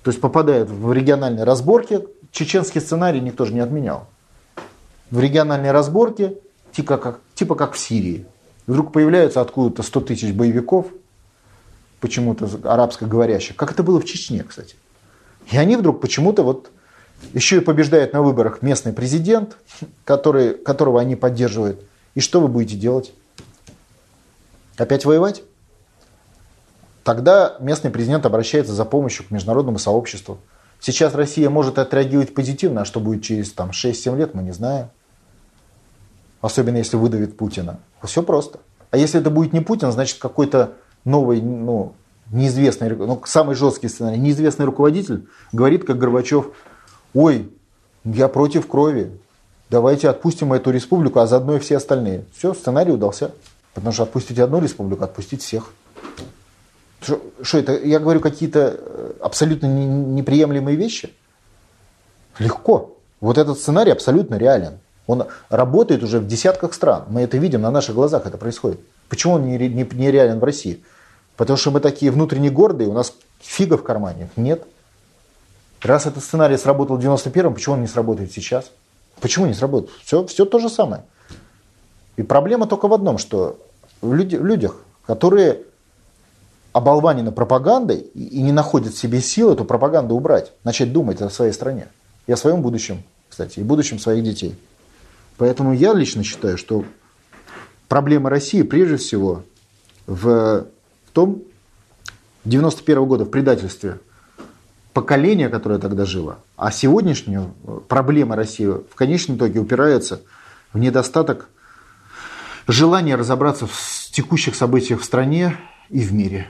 То 0.04 0.12
есть 0.12 0.22
попадает 0.22 0.70
в 0.70 0.92
региональные 0.92 1.46
разборки, 1.46 2.06
чеченский 2.34 2.82
сценарий 2.82 3.22
никто 3.22 3.46
же 3.46 3.54
не 3.54 3.62
отменял. 3.62 4.08
В 5.10 5.20
региональные 5.22 5.72
разборки, 5.72 6.36
типа 6.74 6.98
как, 6.98 7.22
типа 7.36 7.56
как 7.56 7.74
в 7.74 7.78
Сирии. 7.78 8.26
Вдруг 8.68 8.92
появляются 8.92 9.40
откуда-то 9.40 9.84
100 9.84 10.02
тысяч 10.02 10.34
боевиков, 10.34 10.88
почему-то 12.02 12.50
арабскоговорящих, 12.64 13.56
как 13.56 13.72
это 13.72 13.84
было 13.84 14.02
в 14.02 14.06
Чечне, 14.06 14.44
кстати. 14.44 14.76
И 15.52 15.58
они 15.58 15.78
вдруг 15.78 16.02
почему-то 16.02 16.44
вот 16.44 16.72
еще 17.34 17.58
и 17.58 17.62
побеждает 17.62 18.12
на 18.14 18.22
выборах 18.22 18.62
местный 18.62 18.92
президент, 18.92 19.56
который, 20.04 20.56
которого 20.56 21.00
они 21.00 21.16
поддерживают. 21.16 21.82
И 22.16 22.20
что 22.20 22.42
вы 22.42 22.48
будете 22.48 22.76
делать? 22.76 23.14
Опять 24.78 25.06
воевать? 25.06 25.44
Тогда 27.04 27.58
местный 27.60 27.92
президент 27.92 28.26
обращается 28.26 28.74
за 28.74 28.86
помощью 28.86 29.26
к 29.26 29.32
международному 29.32 29.78
сообществу. 29.78 30.40
Сейчас 30.84 31.16
Россия 31.16 31.50
может 31.50 31.80
отреагировать 31.80 32.34
позитивно, 32.34 32.82
а 32.82 32.86
что 32.86 33.00
будет 33.00 33.24
через 33.24 33.54
там, 33.54 33.70
6-7 33.70 34.18
лет, 34.18 34.34
мы 34.34 34.44
не 34.44 34.52
знаем. 34.52 34.90
Особенно 36.42 36.76
если 36.76 36.98
выдавит 36.98 37.38
Путина. 37.38 37.80
Все 38.04 38.22
просто. 38.22 38.60
А 38.92 38.98
если 38.98 39.22
это 39.22 39.30
будет 39.30 39.54
не 39.54 39.62
Путин, 39.62 39.94
значит 39.94 40.20
какой-то 40.20 40.74
новый, 41.06 41.42
ну, 41.42 41.94
неизвестный, 42.32 42.90
ну, 42.90 43.22
самый 43.26 43.56
жесткий 43.56 43.88
сценарий, 43.88 44.20
неизвестный 44.20 44.66
руководитель 44.66 45.26
говорит, 45.54 45.86
как 45.86 45.98
Горбачев, 46.00 46.48
ой, 47.14 47.50
я 48.04 48.28
против 48.28 48.68
крови, 48.68 49.18
давайте 49.70 50.10
отпустим 50.10 50.52
эту 50.52 50.72
республику, 50.72 51.20
а 51.20 51.28
заодно 51.28 51.56
и 51.56 51.60
все 51.60 51.78
остальные. 51.78 52.26
Все, 52.36 52.54
сценарий 52.54 52.92
удался. 52.92 53.32
Потому 53.74 53.94
что 53.94 54.04
отпустить 54.04 54.38
одну 54.38 54.60
республику, 54.60 55.06
отпустить 55.06 55.44
всех. 55.44 55.72
Что 57.04 57.58
это? 57.58 57.78
Я 57.78 58.00
говорю 58.00 58.20
какие-то 58.20 58.78
э, 58.78 59.12
абсолютно 59.22 59.68
неприемлемые 59.68 60.76
вещи? 60.76 61.14
Легко. 62.40 62.98
Вот 63.22 63.38
этот 63.38 63.60
сценарий 63.60 63.92
абсолютно 63.92 64.36
реален. 64.36 64.80
Он 65.08 65.26
работает 65.50 66.04
уже 66.04 66.20
в 66.20 66.28
десятках 66.28 66.74
стран. 66.74 67.06
Мы 67.10 67.22
это 67.22 67.38
видим, 67.38 67.62
на 67.62 67.72
наших 67.72 67.96
глазах 67.96 68.26
это 68.26 68.38
происходит. 68.38 68.80
Почему 69.10 69.34
он 69.34 69.46
не, 69.46 69.58
не, 69.58 69.84
не 69.92 70.12
реален 70.12 70.40
в 70.40 70.44
России? 70.44 70.84
Потому 71.36 71.58
что 71.58 71.72
мы 71.72 71.80
такие 71.80 72.12
внутренне 72.12 72.50
гордые, 72.50 72.90
у 72.90 72.94
нас 72.94 73.14
фига 73.40 73.78
в 73.78 73.84
кармане. 73.84 74.30
Нет. 74.36 74.64
Раз 75.82 76.06
этот 76.06 76.24
сценарий 76.24 76.58
сработал 76.58 76.98
в 76.98 77.00
91-м, 77.02 77.54
почему 77.54 77.76
он 77.76 77.82
не 77.82 77.88
сработает 77.88 78.32
сейчас? 78.32 78.72
Почему 79.20 79.46
не 79.46 79.54
сработает? 79.54 79.92
Все, 80.04 80.26
все 80.28 80.46
то 80.46 80.60
же 80.60 80.70
самое. 80.70 81.04
И 82.16 82.24
проблема 82.24 82.68
только 82.68 82.88
в 82.88 82.94
одном, 82.94 83.18
что 83.18 83.60
в 84.02 84.14
людях, 84.14 84.78
которые 85.06 85.64
оболванены 86.74 87.32
пропагандой 87.32 87.98
и 87.98 88.42
не 88.42 88.52
находят 88.52 88.94
в 88.94 88.98
себе 88.98 89.22
сил 89.22 89.54
эту 89.54 89.64
пропаганду 89.64 90.16
убрать, 90.16 90.52
начать 90.64 90.92
думать 90.92 91.22
о 91.22 91.30
своей 91.30 91.54
стране 91.54 91.88
и 92.28 92.32
о 92.32 92.38
своем 92.38 92.62
будущем, 92.62 93.04
кстати, 93.30 93.60
и 93.60 93.64
будущем 93.64 94.00
своих 94.00 94.24
детей. 94.24 94.56
Поэтому 95.38 95.74
я 95.74 95.94
лично 95.94 96.24
считаю, 96.24 96.58
что 96.58 96.84
проблема 97.88 98.30
России 98.30 98.64
прежде 98.64 98.98
всего 98.98 99.44
в 100.08 100.66
том, 101.14 101.44
91 102.46 103.06
года 103.06 103.26
в 103.26 103.30
предательстве 103.30 104.00
поколения, 104.94 105.50
которое 105.50 105.80
тогда 105.80 106.06
жило, 106.06 106.40
а 106.58 106.72
сегодняшняя 106.72 107.52
проблема 107.88 108.36
России 108.36 108.66
в 108.66 108.96
конечном 108.96 109.38
итоге 109.38 109.60
упирается 109.60 110.22
в 110.74 110.80
недостаток 110.80 111.50
желания 112.68 113.16
разобраться 113.16 113.68
в 113.68 114.10
текущих 114.12 114.56
событиях 114.56 115.02
в 115.02 115.04
стране 115.04 115.58
и 115.90 116.02
в 116.02 116.14
мире. 116.14 116.48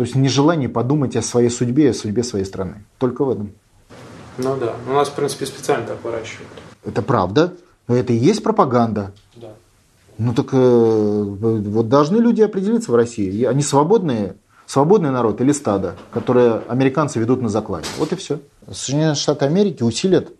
То 0.00 0.04
есть 0.04 0.16
нежелание 0.16 0.70
подумать 0.70 1.14
о 1.16 1.20
своей 1.20 1.50
судьбе 1.50 1.84
и 1.84 1.88
о 1.88 1.92
судьбе 1.92 2.22
своей 2.22 2.46
страны. 2.46 2.86
Только 2.96 3.22
в 3.22 3.28
этом. 3.28 3.52
Ну 4.38 4.56
да. 4.56 4.74
У 4.88 4.94
нас, 4.94 5.10
в 5.10 5.12
принципе, 5.12 5.44
специально 5.44 5.86
так 5.86 6.02
выращивают. 6.02 6.48
Это 6.86 7.02
правда. 7.02 7.52
Это 7.86 8.10
и 8.14 8.16
есть 8.16 8.42
пропаганда. 8.42 9.12
Да. 9.36 9.48
Ну 10.16 10.32
так 10.32 10.54
э, 10.54 11.22
вот 11.22 11.90
должны 11.90 12.16
люди 12.16 12.40
определиться 12.40 12.90
в 12.90 12.94
России. 12.94 13.44
Они 13.44 13.62
свободные, 13.62 14.36
свободный 14.64 15.10
народ 15.10 15.42
или 15.42 15.52
стадо, 15.52 15.96
которое 16.14 16.62
американцы 16.66 17.18
ведут 17.18 17.42
на 17.42 17.50
закладе. 17.50 17.86
Вот 17.98 18.10
и 18.14 18.16
все. 18.16 18.40
Соединенные 18.72 19.16
Штаты 19.16 19.44
Америки 19.44 19.82
усилят 19.82 20.32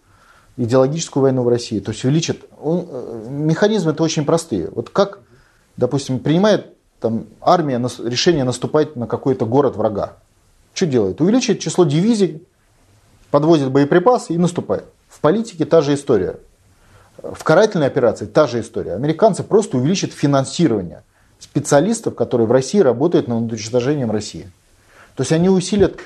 идеологическую 0.57 1.23
войну 1.23 1.43
в 1.43 1.49
России. 1.49 1.81
То 1.81 1.91
есть 1.91 2.03
увеличат. 2.03 2.39
Он, 2.62 2.87
э, 2.89 3.27
механизмы 3.28 3.91
это 3.91 4.03
очень 4.05 4.24
простые. 4.24 4.70
Вот 4.74 4.89
как, 4.89 5.19
допустим, 5.77 6.19
принимает 6.19 6.80
там, 7.01 7.27
армия 7.40 7.78
решение 8.05 8.44
наступать 8.44 8.94
на 8.97 9.06
какой-то 9.06 9.47
город 9.47 9.77
врага. 9.77 10.16
Что 10.74 10.86
делает? 10.86 11.20
Увеличивает 11.20 11.60
число 11.60 11.85
дивизий, 11.85 12.47
подвозит 13.31 13.70
боеприпасы 13.70 14.35
и 14.35 14.39
наступает. 14.39 14.85
В 15.09 15.20
политике 15.20 15.64
та 15.64 15.81
же 15.81 15.94
история. 15.94 16.36
В 17.22 17.43
карательной 17.43 17.86
операции 17.86 18.27
та 18.27 18.47
же 18.47 18.60
история. 18.60 18.94
Американцы 18.94 19.43
просто 19.43 19.77
увеличат 19.77 20.12
финансирование 20.12 21.02
специалистов, 21.39 22.14
которые 22.14 22.47
в 22.47 22.52
России 22.52 22.78
работают 22.78 23.28
над 23.28 23.51
уничтожением 23.51 24.10
России. 24.10 24.51
То 25.16 25.22
есть 25.22 25.32
они 25.32 25.48
усилят 25.48 25.98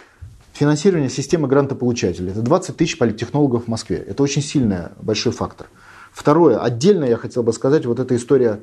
финансирование 0.52 1.10
системы 1.10 1.48
грантополучателей. 1.48 2.30
Это 2.30 2.40
20 2.40 2.76
тысяч 2.76 2.98
политтехнологов 2.98 3.64
в 3.64 3.68
Москве. 3.68 3.96
Это 3.98 4.22
очень 4.22 4.42
сильный, 4.42 4.88
большой 5.00 5.32
фактор. 5.32 5.66
Второе, 6.12 6.58
отдельно 6.58 7.04
я 7.04 7.16
хотел 7.16 7.42
бы 7.42 7.52
сказать, 7.52 7.84
вот 7.86 7.98
эта 7.98 8.14
история 8.14 8.60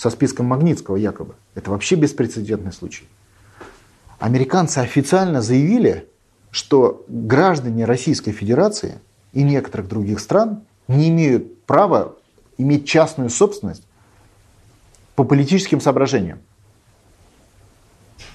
со 0.00 0.08
списком 0.08 0.46
Магнитского 0.46 0.96
якобы. 0.96 1.34
Это 1.54 1.70
вообще 1.70 1.94
беспрецедентный 1.94 2.72
случай. 2.72 3.06
Американцы 4.18 4.78
официально 4.78 5.42
заявили, 5.42 6.08
что 6.50 7.04
граждане 7.06 7.84
Российской 7.84 8.32
Федерации 8.32 8.98
и 9.34 9.42
некоторых 9.42 9.88
других 9.88 10.20
стран 10.20 10.62
не 10.88 11.10
имеют 11.10 11.64
права 11.66 12.16
иметь 12.56 12.88
частную 12.88 13.28
собственность 13.28 13.82
по 15.16 15.24
политическим 15.24 15.82
соображениям. 15.82 16.38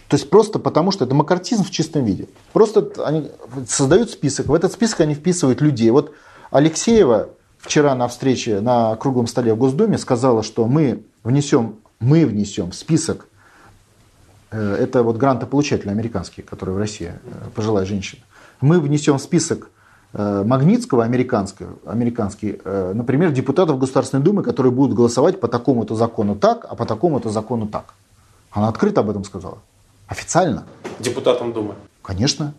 То 0.08 0.18
есть 0.18 0.30
просто 0.30 0.60
потому, 0.60 0.92
что 0.92 1.04
это 1.04 1.16
макартизм 1.16 1.64
в 1.64 1.72
чистом 1.72 2.06
виде. 2.06 2.28
Просто 2.54 2.92
они 3.04 3.32
создают 3.68 4.12
список, 4.12 4.50
в 4.50 4.54
этот 4.54 4.72
список 4.72 5.00
они 5.00 5.16
вписывают 5.16 5.62
людей. 5.62 5.90
Вот 5.90 6.14
Алексеева 6.52 7.30
вчера 7.58 7.96
на 7.96 8.08
встрече 8.08 8.62
на 8.62 8.96
круглом 8.98 9.26
столе 9.26 9.56
в 9.56 9.58
Госдуме 9.58 9.98
сказала, 9.98 10.44
что 10.44 10.68
мы 10.68 11.04
внесем, 11.26 11.76
мы 12.00 12.26
внесем 12.26 12.72
в 12.72 12.76
список, 12.76 13.28
э, 14.52 14.76
это 14.76 15.04
вот 15.04 15.18
грантополучатели 15.18 15.90
американские, 15.90 16.46
которые 16.46 16.76
в 16.76 16.78
России, 16.78 17.12
э, 17.12 17.50
пожилая 17.54 17.86
женщина, 17.86 18.22
мы 18.62 18.80
внесем 18.80 19.18
в 19.18 19.22
список 19.22 19.70
Э, 20.18 20.44
Магнитского, 20.46 21.04
американского, 21.04 21.74
американский, 21.86 22.62
например, 22.64 23.32
депутатов 23.34 23.78
Государственной 23.78 24.24
Думы, 24.24 24.44
которые 24.44 24.72
будут 24.72 24.96
голосовать 24.96 25.42
по 25.42 25.50
такому-то 25.50 25.96
закону 25.96 26.38
так, 26.38 26.66
а 26.70 26.76
по 26.76 26.86
такому-то 26.86 27.30
закону 27.32 27.68
так. 27.68 27.96
Она 28.52 28.70
открыто 28.70 29.02
об 29.02 29.10
этом 29.10 29.26
сказала. 29.26 29.58
Официально. 30.08 30.64
Депутатам 31.00 31.52
Думы. 31.52 31.76
Конечно. 32.02 32.54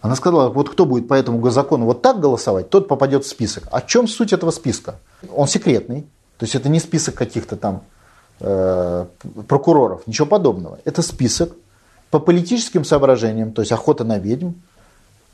Она 0.00 0.16
сказала, 0.16 0.48
вот 0.50 0.68
кто 0.68 0.84
будет 0.84 1.06
по 1.06 1.14
этому 1.14 1.48
закону 1.50 1.84
вот 1.84 2.02
так 2.02 2.18
голосовать, 2.18 2.70
тот 2.70 2.88
попадет 2.88 3.24
в 3.24 3.28
список. 3.28 3.68
О 3.70 3.80
чем 3.80 4.08
суть 4.08 4.32
этого 4.32 4.50
списка? 4.50 4.96
Он 5.32 5.46
секретный. 5.46 6.04
То 6.44 6.46
есть 6.46 6.56
это 6.56 6.68
не 6.68 6.78
список 6.78 7.14
каких-то 7.14 7.56
там 7.56 7.84
э, 8.40 9.06
прокуроров, 9.48 10.06
ничего 10.06 10.26
подобного. 10.26 10.78
Это 10.84 11.00
список 11.00 11.56
по 12.10 12.18
политическим 12.18 12.84
соображениям, 12.84 13.52
то 13.52 13.62
есть 13.62 13.72
охота 13.72 14.04
на 14.04 14.18
ведьм, 14.18 14.50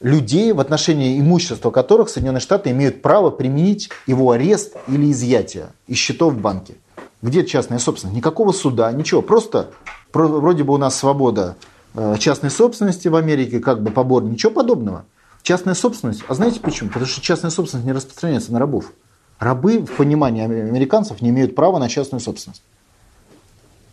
людей, 0.00 0.52
в 0.52 0.60
отношении 0.60 1.18
имущества 1.18 1.72
которых 1.72 2.10
Соединенные 2.10 2.40
Штаты 2.40 2.70
имеют 2.70 3.02
право 3.02 3.30
применить 3.30 3.90
его 4.06 4.30
арест 4.30 4.76
или 4.86 5.10
изъятие 5.10 5.70
из 5.88 5.96
счетов 5.96 6.34
в 6.34 6.38
банке. 6.38 6.74
Где 7.22 7.44
частная 7.44 7.80
собственность? 7.80 8.16
Никакого 8.16 8.52
суда, 8.52 8.92
ничего. 8.92 9.20
Просто 9.20 9.70
вроде 10.12 10.62
бы 10.62 10.74
у 10.74 10.76
нас 10.76 10.94
свобода 10.94 11.56
э, 11.94 12.14
частной 12.20 12.50
собственности 12.50 13.08
в 13.08 13.16
Америке, 13.16 13.58
как 13.58 13.82
бы 13.82 13.90
побор, 13.90 14.22
ничего 14.22 14.52
подобного. 14.52 15.06
Частная 15.42 15.74
собственность, 15.74 16.22
а 16.28 16.34
знаете 16.34 16.60
почему? 16.60 16.88
Потому 16.90 17.06
что 17.06 17.20
частная 17.20 17.50
собственность 17.50 17.84
не 17.84 17.92
распространяется 17.92 18.52
на 18.52 18.60
рабов. 18.60 18.92
Рабы 19.40 19.78
в 19.78 19.96
понимании 19.96 20.44
американцев 20.44 21.22
не 21.22 21.30
имеют 21.30 21.56
права 21.56 21.78
на 21.78 21.88
частную 21.88 22.20
собственность. 22.20 22.62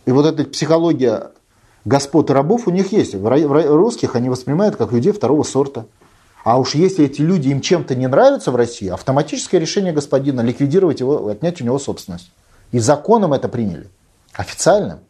И 0.04 0.12
вот 0.12 0.26
эта 0.26 0.44
психология 0.44 1.30
господ 1.86 2.28
и 2.28 2.34
рабов 2.34 2.68
у 2.68 2.70
них 2.70 2.92
есть. 2.92 3.14
В 3.14 3.76
русских 3.76 4.14
они 4.14 4.28
воспринимают 4.28 4.76
как 4.76 4.92
людей 4.92 5.10
второго 5.10 5.42
сорта. 5.42 5.86
А 6.44 6.58
уж 6.58 6.74
если 6.74 7.06
эти 7.06 7.22
люди 7.22 7.48
им 7.48 7.62
чем-то 7.62 7.94
не 7.94 8.06
нравятся 8.08 8.50
в 8.50 8.56
России, 8.56 8.88
автоматическое 8.88 9.58
решение 9.58 9.92
господина 9.92 10.42
ликвидировать 10.42 11.00
его, 11.00 11.28
отнять 11.28 11.62
у 11.62 11.64
него 11.64 11.78
собственность. 11.78 12.30
И 12.70 12.78
законом 12.78 13.32
это 13.32 13.48
приняли. 13.48 13.88
Официально. 14.34 15.00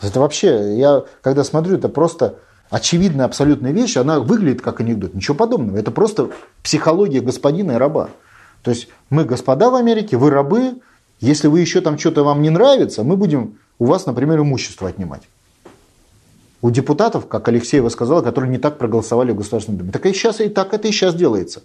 Это 0.00 0.18
вообще, 0.18 0.76
я 0.76 1.04
когда 1.20 1.44
смотрю, 1.44 1.76
это 1.76 1.88
просто 1.88 2.34
очевидная 2.68 3.26
абсолютная 3.26 3.70
вещь, 3.70 3.96
она 3.96 4.18
выглядит 4.18 4.60
как 4.60 4.80
анекдот. 4.80 5.14
Ничего 5.14 5.36
подобного. 5.36 5.76
Это 5.76 5.92
просто 5.92 6.30
психология 6.64 7.20
господина 7.20 7.72
и 7.72 7.76
раба. 7.76 8.08
То 8.62 8.70
есть 8.70 8.88
мы 9.10 9.24
господа 9.24 9.70
в 9.70 9.74
Америке, 9.74 10.16
вы 10.16 10.30
рабы. 10.30 10.80
Если 11.20 11.48
вы 11.48 11.60
еще 11.60 11.80
там 11.80 11.98
что-то 11.98 12.24
вам 12.24 12.42
не 12.42 12.50
нравится, 12.50 13.04
мы 13.04 13.16
будем 13.16 13.58
у 13.78 13.86
вас, 13.86 14.06
например, 14.06 14.40
имущество 14.40 14.88
отнимать 14.88 15.22
у 16.62 16.70
депутатов, 16.70 17.26
как 17.26 17.46
Алексеева 17.48 17.88
сказала, 17.88 18.22
которые 18.22 18.50
не 18.50 18.58
так 18.58 18.78
проголосовали 18.78 19.32
в 19.32 19.36
Государственной 19.36 19.78
Думе. 19.78 19.92
Так 19.92 20.06
и 20.06 20.12
сейчас 20.12 20.40
и 20.40 20.48
так 20.48 20.72
это 20.72 20.88
и 20.88 20.92
сейчас 20.92 21.14
делается. 21.14 21.62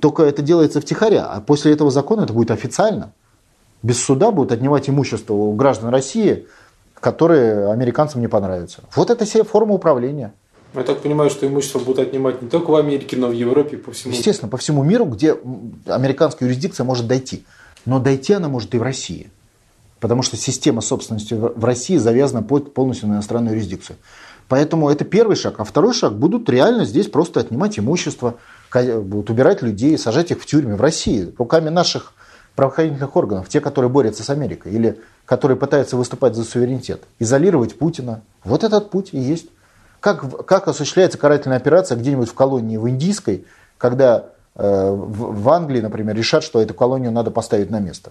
Только 0.00 0.24
это 0.24 0.42
делается 0.42 0.80
втихаря, 0.80 1.26
а 1.26 1.40
после 1.40 1.72
этого 1.72 1.90
закона 1.90 2.22
это 2.22 2.32
будет 2.32 2.50
официально. 2.50 3.12
Без 3.82 4.02
суда 4.02 4.32
будут 4.32 4.50
отнимать 4.50 4.90
имущество 4.90 5.34
у 5.34 5.52
граждан 5.54 5.90
России, 5.90 6.46
которые 6.94 7.70
американцам 7.70 8.20
не 8.20 8.28
понравятся. 8.28 8.82
Вот 8.96 9.10
это 9.10 9.24
все 9.24 9.44
форма 9.44 9.74
управления. 9.74 10.34
Я 10.74 10.82
так 10.84 11.00
понимаю, 11.00 11.30
что 11.30 11.46
имущество 11.46 11.78
будут 11.78 11.98
отнимать 11.98 12.40
не 12.40 12.48
только 12.48 12.70
в 12.70 12.76
Америке, 12.76 13.16
но 13.16 13.30
и 13.30 13.36
в 13.36 13.38
Европе, 13.38 13.76
по 13.76 13.92
всему 13.92 14.14
Естественно, 14.14 14.48
по 14.48 14.56
всему 14.56 14.82
миру, 14.82 15.04
где 15.04 15.36
американская 15.86 16.48
юрисдикция 16.48 16.84
может 16.84 17.06
дойти. 17.06 17.44
Но 17.84 17.98
дойти 17.98 18.32
она 18.32 18.48
может 18.48 18.74
и 18.74 18.78
в 18.78 18.82
России. 18.82 19.30
Потому 20.00 20.22
что 20.22 20.36
система 20.36 20.80
собственности 20.80 21.34
в 21.34 21.64
России 21.64 21.96
завязана 21.96 22.42
полностью 22.42 23.08
на 23.08 23.14
иностранную 23.14 23.54
юрисдикцию. 23.54 23.96
Поэтому 24.48 24.90
это 24.90 25.04
первый 25.04 25.36
шаг. 25.36 25.60
А 25.60 25.64
второй 25.64 25.94
шаг 25.94 26.18
будут 26.18 26.48
реально 26.48 26.84
здесь 26.84 27.08
просто 27.08 27.40
отнимать 27.40 27.78
имущество, 27.78 28.36
будут 28.74 29.30
убирать 29.30 29.62
людей, 29.62 29.96
сажать 29.98 30.30
их 30.30 30.42
в 30.42 30.46
тюрьме 30.46 30.74
в 30.74 30.80
России 30.80 31.32
руками 31.38 31.68
наших 31.68 32.12
правоохранительных 32.56 33.14
органов, 33.16 33.48
те, 33.48 33.60
которые 33.60 33.90
борются 33.90 34.22
с 34.24 34.30
Америкой 34.30 34.72
или 34.72 34.98
которые 35.24 35.56
пытаются 35.56 35.96
выступать 35.96 36.34
за 36.34 36.44
суверенитет. 36.44 37.02
Изолировать 37.18 37.78
Путина. 37.78 38.22
Вот 38.44 38.64
этот 38.64 38.90
путь 38.90 39.10
и 39.12 39.18
есть. 39.18 39.46
Как, 40.02 40.46
как 40.46 40.66
осуществляется 40.66 41.16
карательная 41.16 41.58
операция 41.58 41.96
где-нибудь 41.96 42.28
в 42.28 42.34
колонии 42.34 42.76
в 42.76 42.88
Индийской, 42.88 43.46
когда 43.78 44.30
э, 44.56 44.90
в, 44.90 45.48
Англии, 45.48 45.80
например, 45.80 46.16
решат, 46.16 46.42
что 46.42 46.60
эту 46.60 46.74
колонию 46.74 47.12
надо 47.12 47.30
поставить 47.30 47.70
на 47.70 47.78
место. 47.78 48.10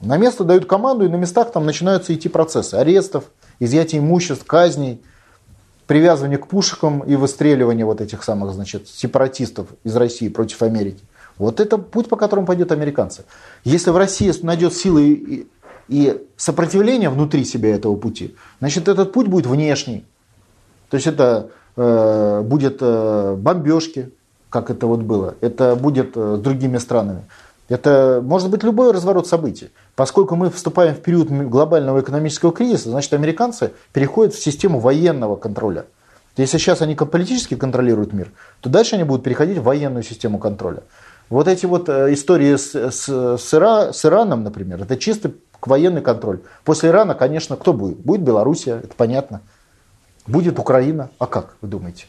На 0.00 0.18
место 0.18 0.44
дают 0.44 0.66
команду, 0.66 1.06
и 1.06 1.08
на 1.08 1.16
местах 1.16 1.50
там 1.50 1.64
начинаются 1.64 2.14
идти 2.14 2.28
процессы 2.28 2.74
арестов, 2.74 3.24
изъятия 3.58 3.96
имуществ, 3.96 4.44
казней, 4.44 5.00
привязывание 5.86 6.36
к 6.36 6.46
пушкам 6.46 7.00
и 7.00 7.16
выстреливание 7.16 7.86
вот 7.86 8.02
этих 8.02 8.22
самых, 8.22 8.52
значит, 8.52 8.86
сепаратистов 8.88 9.68
из 9.82 9.96
России 9.96 10.28
против 10.28 10.60
Америки. 10.60 11.02
Вот 11.38 11.58
это 11.58 11.78
путь, 11.78 12.10
по 12.10 12.16
которому 12.16 12.46
пойдут 12.46 12.70
американцы. 12.70 13.24
Если 13.64 13.88
в 13.88 13.96
России 13.96 14.30
найдет 14.42 14.74
силы 14.74 15.08
и, 15.08 15.48
и 15.88 16.22
сопротивление 16.36 17.08
внутри 17.08 17.46
себя 17.46 17.74
этого 17.74 17.96
пути, 17.96 18.36
значит, 18.58 18.88
этот 18.88 19.14
путь 19.14 19.28
будет 19.28 19.46
внешний. 19.46 20.04
То 20.90 20.96
есть 20.96 21.06
это 21.06 21.50
э, 21.76 22.42
будет 22.42 22.78
э, 22.80 23.36
бомбежки, 23.38 24.10
как 24.50 24.70
это 24.70 24.86
вот 24.86 25.00
было. 25.00 25.36
Это 25.40 25.76
будет 25.76 26.16
э, 26.16 26.36
с 26.36 26.40
другими 26.40 26.78
странами. 26.78 27.24
Это 27.68 28.20
может 28.22 28.50
быть 28.50 28.64
любой 28.64 28.90
разворот 28.92 29.28
событий. 29.28 29.70
Поскольку 29.94 30.34
мы 30.34 30.50
вступаем 30.50 30.94
в 30.96 31.00
период 31.00 31.30
глобального 31.30 32.00
экономического 32.00 32.52
кризиса, 32.52 32.90
значит, 32.90 33.12
американцы 33.12 33.70
переходят 33.92 34.34
в 34.34 34.42
систему 34.42 34.80
военного 34.80 35.36
контроля. 35.36 35.86
Если 36.36 36.58
сейчас 36.58 36.82
они 36.82 36.96
политически 36.96 37.54
контролируют 37.54 38.12
мир, 38.12 38.32
то 38.60 38.68
дальше 38.68 38.96
они 38.96 39.04
будут 39.04 39.22
переходить 39.22 39.58
в 39.58 39.62
военную 39.62 40.02
систему 40.02 40.38
контроля. 40.38 40.82
Вот 41.28 41.46
эти 41.46 41.66
вот 41.66 41.88
э, 41.88 42.12
истории 42.12 42.56
с, 42.56 42.74
с, 42.74 43.08
с, 43.38 43.54
Ира, 43.54 43.92
с 43.92 44.04
Ираном, 44.04 44.42
например, 44.42 44.82
это 44.82 44.96
чисто 44.96 45.30
военный 45.62 46.00
контроль. 46.00 46.40
После 46.64 46.88
Ирана, 46.88 47.14
конечно, 47.14 47.56
кто 47.56 47.72
будет? 47.72 47.98
Будет 47.98 48.22
Белоруссия, 48.22 48.80
это 48.82 48.94
понятно. 48.96 49.42
Будет 50.26 50.58
Украина. 50.58 51.10
А 51.18 51.26
как, 51.26 51.56
вы 51.60 51.68
думаете? 51.68 52.06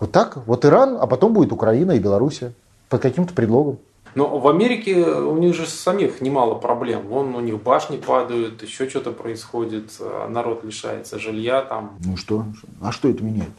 Вот 0.00 0.12
так? 0.12 0.38
Вот 0.46 0.64
Иран, 0.64 0.96
а 1.00 1.06
потом 1.06 1.32
будет 1.32 1.52
Украина 1.52 1.92
и 1.92 1.98
Белоруссия. 1.98 2.52
Под 2.88 3.02
каким-то 3.02 3.34
предлогом. 3.34 3.78
Но 4.14 4.38
в 4.38 4.48
Америке 4.48 5.04
у 5.04 5.36
них 5.36 5.54
же 5.54 5.66
самих 5.66 6.20
немало 6.20 6.54
проблем. 6.54 7.06
Вон 7.06 7.34
у 7.34 7.40
них 7.40 7.62
башни 7.62 7.98
падают, 7.98 8.62
еще 8.62 8.88
что-то 8.88 9.12
происходит, 9.12 9.90
а 10.00 10.28
народ 10.28 10.64
лишается 10.64 11.18
жилья 11.18 11.62
там. 11.62 11.98
Ну 12.04 12.16
что? 12.16 12.46
А 12.80 12.90
что 12.90 13.08
это 13.08 13.22
меняет? 13.22 13.52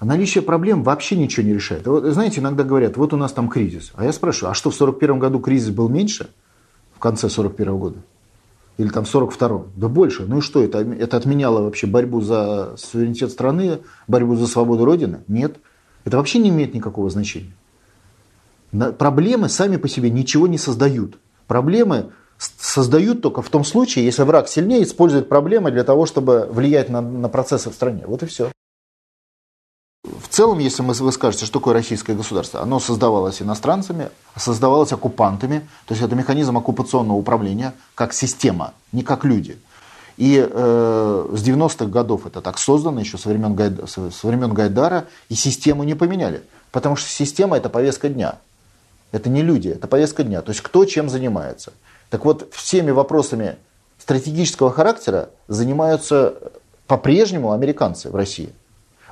А 0.00 0.04
наличие 0.04 0.42
проблем 0.42 0.82
вообще 0.82 1.16
ничего 1.16 1.46
не 1.46 1.54
решает. 1.54 1.86
Вот, 1.86 2.04
знаете, 2.04 2.40
иногда 2.40 2.64
говорят, 2.64 2.96
вот 2.96 3.14
у 3.14 3.16
нас 3.16 3.32
там 3.32 3.48
кризис. 3.48 3.92
А 3.94 4.04
я 4.04 4.12
спрашиваю, 4.12 4.50
а 4.50 4.54
что 4.54 4.70
в 4.70 4.74
41 4.74 5.18
году 5.18 5.38
кризис 5.38 5.70
был 5.70 5.88
меньше? 5.88 6.28
В 6.96 6.98
конце 6.98 7.30
41 7.30 7.78
года? 7.78 7.98
Или 8.76 8.88
там 8.88 9.04
в 9.04 9.14
42-м? 9.14 9.72
Да 9.76 9.88
больше. 9.88 10.24
Ну 10.26 10.38
и 10.38 10.40
что, 10.40 10.62
это, 10.62 10.78
это 10.78 11.16
отменяло 11.16 11.62
вообще 11.62 11.86
борьбу 11.86 12.20
за 12.20 12.74
суверенитет 12.76 13.30
страны, 13.30 13.78
борьбу 14.08 14.34
за 14.34 14.46
свободу 14.46 14.84
Родины? 14.84 15.20
Нет. 15.28 15.58
Это 16.04 16.16
вообще 16.16 16.38
не 16.38 16.50
имеет 16.50 16.74
никакого 16.74 17.08
значения. 17.08 17.52
Проблемы 18.98 19.48
сами 19.48 19.76
по 19.76 19.88
себе 19.88 20.10
ничего 20.10 20.48
не 20.48 20.58
создают. 20.58 21.18
Проблемы 21.46 22.10
создают 22.38 23.22
только 23.22 23.42
в 23.42 23.48
том 23.48 23.64
случае, 23.64 24.04
если 24.04 24.22
враг 24.22 24.48
сильнее 24.48 24.82
использует 24.82 25.28
проблемы 25.28 25.70
для 25.70 25.84
того, 25.84 26.06
чтобы 26.06 26.48
влиять 26.50 26.88
на, 26.88 27.00
на 27.00 27.28
процессы 27.28 27.70
в 27.70 27.74
стране. 27.74 28.02
Вот 28.06 28.24
и 28.24 28.26
все. 28.26 28.50
В 30.04 30.28
целом, 30.28 30.58
если 30.58 30.82
вы 30.82 31.12
скажете, 31.12 31.46
что 31.46 31.60
такое 31.60 31.72
российское 31.72 32.14
государство, 32.14 32.60
оно 32.60 32.78
создавалось 32.78 33.40
иностранцами, 33.40 34.10
создавалось 34.36 34.92
оккупантами, 34.92 35.60
то 35.86 35.94
есть 35.94 36.04
это 36.04 36.14
механизм 36.14 36.58
оккупационного 36.58 37.16
управления 37.16 37.72
как 37.94 38.12
система, 38.12 38.74
не 38.92 39.02
как 39.02 39.24
люди. 39.24 39.58
И 40.18 40.46
э, 40.46 41.28
с 41.32 41.42
90-х 41.42 41.86
годов 41.86 42.26
это 42.26 42.42
так 42.42 42.58
создано, 42.58 43.00
еще 43.00 43.16
со 43.16 43.30
времен, 43.30 43.54
Гайда, 43.54 43.86
со 43.86 44.26
времен 44.26 44.52
Гайдара, 44.52 45.06
и 45.30 45.34
систему 45.34 45.84
не 45.84 45.94
поменяли. 45.94 46.42
Потому 46.70 46.96
что 46.96 47.08
система– 47.08 47.56
это 47.58 47.70
повестка 47.70 48.10
дня. 48.10 48.36
Это 49.10 49.30
не 49.30 49.42
люди, 49.42 49.68
это 49.68 49.88
повестка 49.88 50.22
дня. 50.22 50.42
То 50.42 50.50
есть 50.50 50.60
кто 50.60 50.84
чем 50.84 51.08
занимается. 51.08 51.72
Так 52.10 52.26
вот, 52.26 52.52
всеми 52.52 52.90
вопросами 52.90 53.56
стратегического 53.98 54.70
характера 54.70 55.30
занимаются 55.48 56.34
по-прежнему 56.86 57.52
американцы 57.52 58.10
в 58.10 58.14
России. 58.14 58.52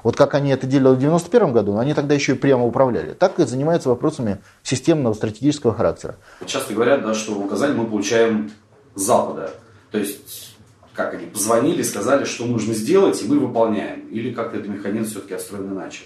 Вот 0.03 0.17
как 0.17 0.35
они 0.35 0.51
это 0.51 0.67
делали 0.67 0.97
в 0.97 0.99
91 0.99 1.53
году, 1.53 1.79
они 1.79 1.95
тогда 1.95 2.15
еще 2.15 2.33
и 2.33 2.35
прямо 2.35 2.65
управляли. 2.65 3.13
Так 3.13 3.39
и 3.39 3.45
занимаются 3.45 3.89
вопросами 3.89 4.39
системного 4.63 5.15
стратегического 5.15 5.73
характера. 5.75 6.17
Часто 6.47 6.75
говорят, 6.75 7.03
да, 7.03 7.15
что 7.15 7.35
указания 7.35 7.75
мы 7.75 7.87
получаем 7.87 8.51
с 8.95 9.03
Запада. 9.03 9.55
То 9.91 9.99
есть, 9.99 10.57
как 10.95 11.15
они 11.15 11.27
позвонили, 11.27 11.83
сказали, 11.83 12.25
что 12.25 12.47
нужно 12.47 12.75
сделать, 12.75 13.23
и 13.23 13.29
мы 13.29 13.39
выполняем. 13.39 14.09
Или 14.09 14.33
как-то 14.33 14.57
этот 14.57 14.71
механизм 14.71 15.11
все-таки 15.11 15.35
отстроен 15.35 15.73
иначе? 15.73 16.05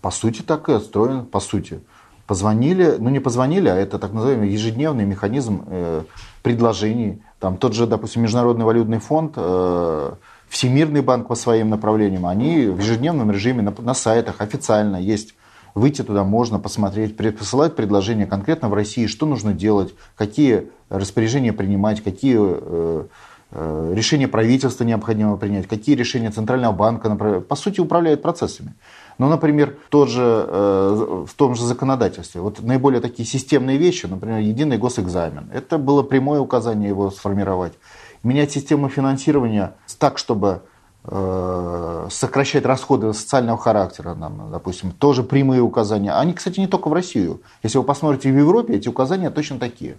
По 0.00 0.10
сути, 0.10 0.42
так 0.42 0.68
и 0.68 0.72
отстроен, 0.72 1.26
по 1.26 1.40
сути. 1.40 1.80
Позвонили, 2.26 2.96
ну 2.98 3.08
не 3.08 3.20
позвонили, 3.20 3.68
а 3.68 3.76
это 3.76 3.98
так 3.98 4.12
называемый 4.12 4.50
ежедневный 4.50 5.04
механизм 5.04 5.64
э, 5.66 6.02
предложений. 6.42 7.22
Там 7.40 7.56
тот 7.56 7.72
же, 7.72 7.86
допустим, 7.86 8.22
Международный 8.22 8.66
валютный 8.66 8.98
фонд, 8.98 9.34
э, 9.36 10.12
Всемирный 10.48 11.02
банк 11.02 11.28
по 11.28 11.34
своим 11.34 11.68
направлениям, 11.68 12.26
они 12.26 12.66
в 12.66 12.78
ежедневном 12.78 13.30
режиме 13.30 13.62
на, 13.62 13.74
на 13.78 13.94
сайтах 13.94 14.40
официально 14.40 14.96
есть. 14.96 15.34
Выйти 15.74 16.02
туда 16.02 16.24
можно, 16.24 16.58
посмотреть, 16.58 17.16
посылать 17.16 17.76
предложения 17.76 18.26
конкретно 18.26 18.68
в 18.68 18.74
России, 18.74 19.06
что 19.06 19.26
нужно 19.26 19.52
делать, 19.52 19.94
какие 20.16 20.68
распоряжения 20.88 21.52
принимать, 21.52 22.02
какие 22.02 22.38
э, 22.40 23.04
э, 23.52 23.92
решения 23.94 24.26
правительства 24.26 24.84
необходимо 24.84 25.36
принять, 25.36 25.68
какие 25.68 25.94
решения 25.94 26.30
Центрального 26.30 26.72
банка, 26.72 27.10
по 27.40 27.54
сути, 27.54 27.80
управляют 27.80 28.22
процессами. 28.22 28.74
Ну, 29.18 29.28
например, 29.28 29.76
тот 29.90 30.08
же, 30.08 30.22
э, 30.22 31.24
в 31.28 31.34
том 31.34 31.54
же 31.54 31.64
законодательстве. 31.64 32.40
Вот 32.40 32.62
наиболее 32.62 33.00
такие 33.00 33.28
системные 33.28 33.76
вещи, 33.76 34.06
например, 34.06 34.38
единый 34.38 34.78
госэкзамен. 34.78 35.50
Это 35.52 35.76
было 35.78 36.02
прямое 36.02 36.40
указание 36.40 36.88
его 36.88 37.10
сформировать. 37.10 37.74
Менять 38.22 38.50
систему 38.52 38.88
финансирования 38.88 39.74
так, 39.98 40.18
чтобы 40.18 40.62
э, 41.04 42.06
сокращать 42.10 42.64
расходы 42.64 43.12
социального 43.12 43.58
характера, 43.58 44.14
нам, 44.14 44.50
допустим, 44.50 44.92
тоже 44.92 45.22
прямые 45.22 45.62
указания. 45.62 46.12
Они, 46.12 46.32
кстати, 46.32 46.60
не 46.60 46.66
только 46.66 46.88
в 46.88 46.92
Россию. 46.92 47.42
Если 47.62 47.78
вы 47.78 47.84
посмотрите 47.84 48.30
в 48.30 48.36
Европе, 48.36 48.74
эти 48.74 48.88
указания 48.88 49.30
точно 49.30 49.58
такие. 49.58 49.98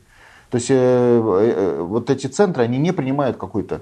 То 0.51 0.55
есть 0.55 0.67
э, 0.69 1.77
вот 1.81 2.09
эти 2.09 2.27
центры, 2.27 2.63
они 2.63 2.77
не 2.77 2.91
принимают 2.91 3.37
какое-то 3.37 3.81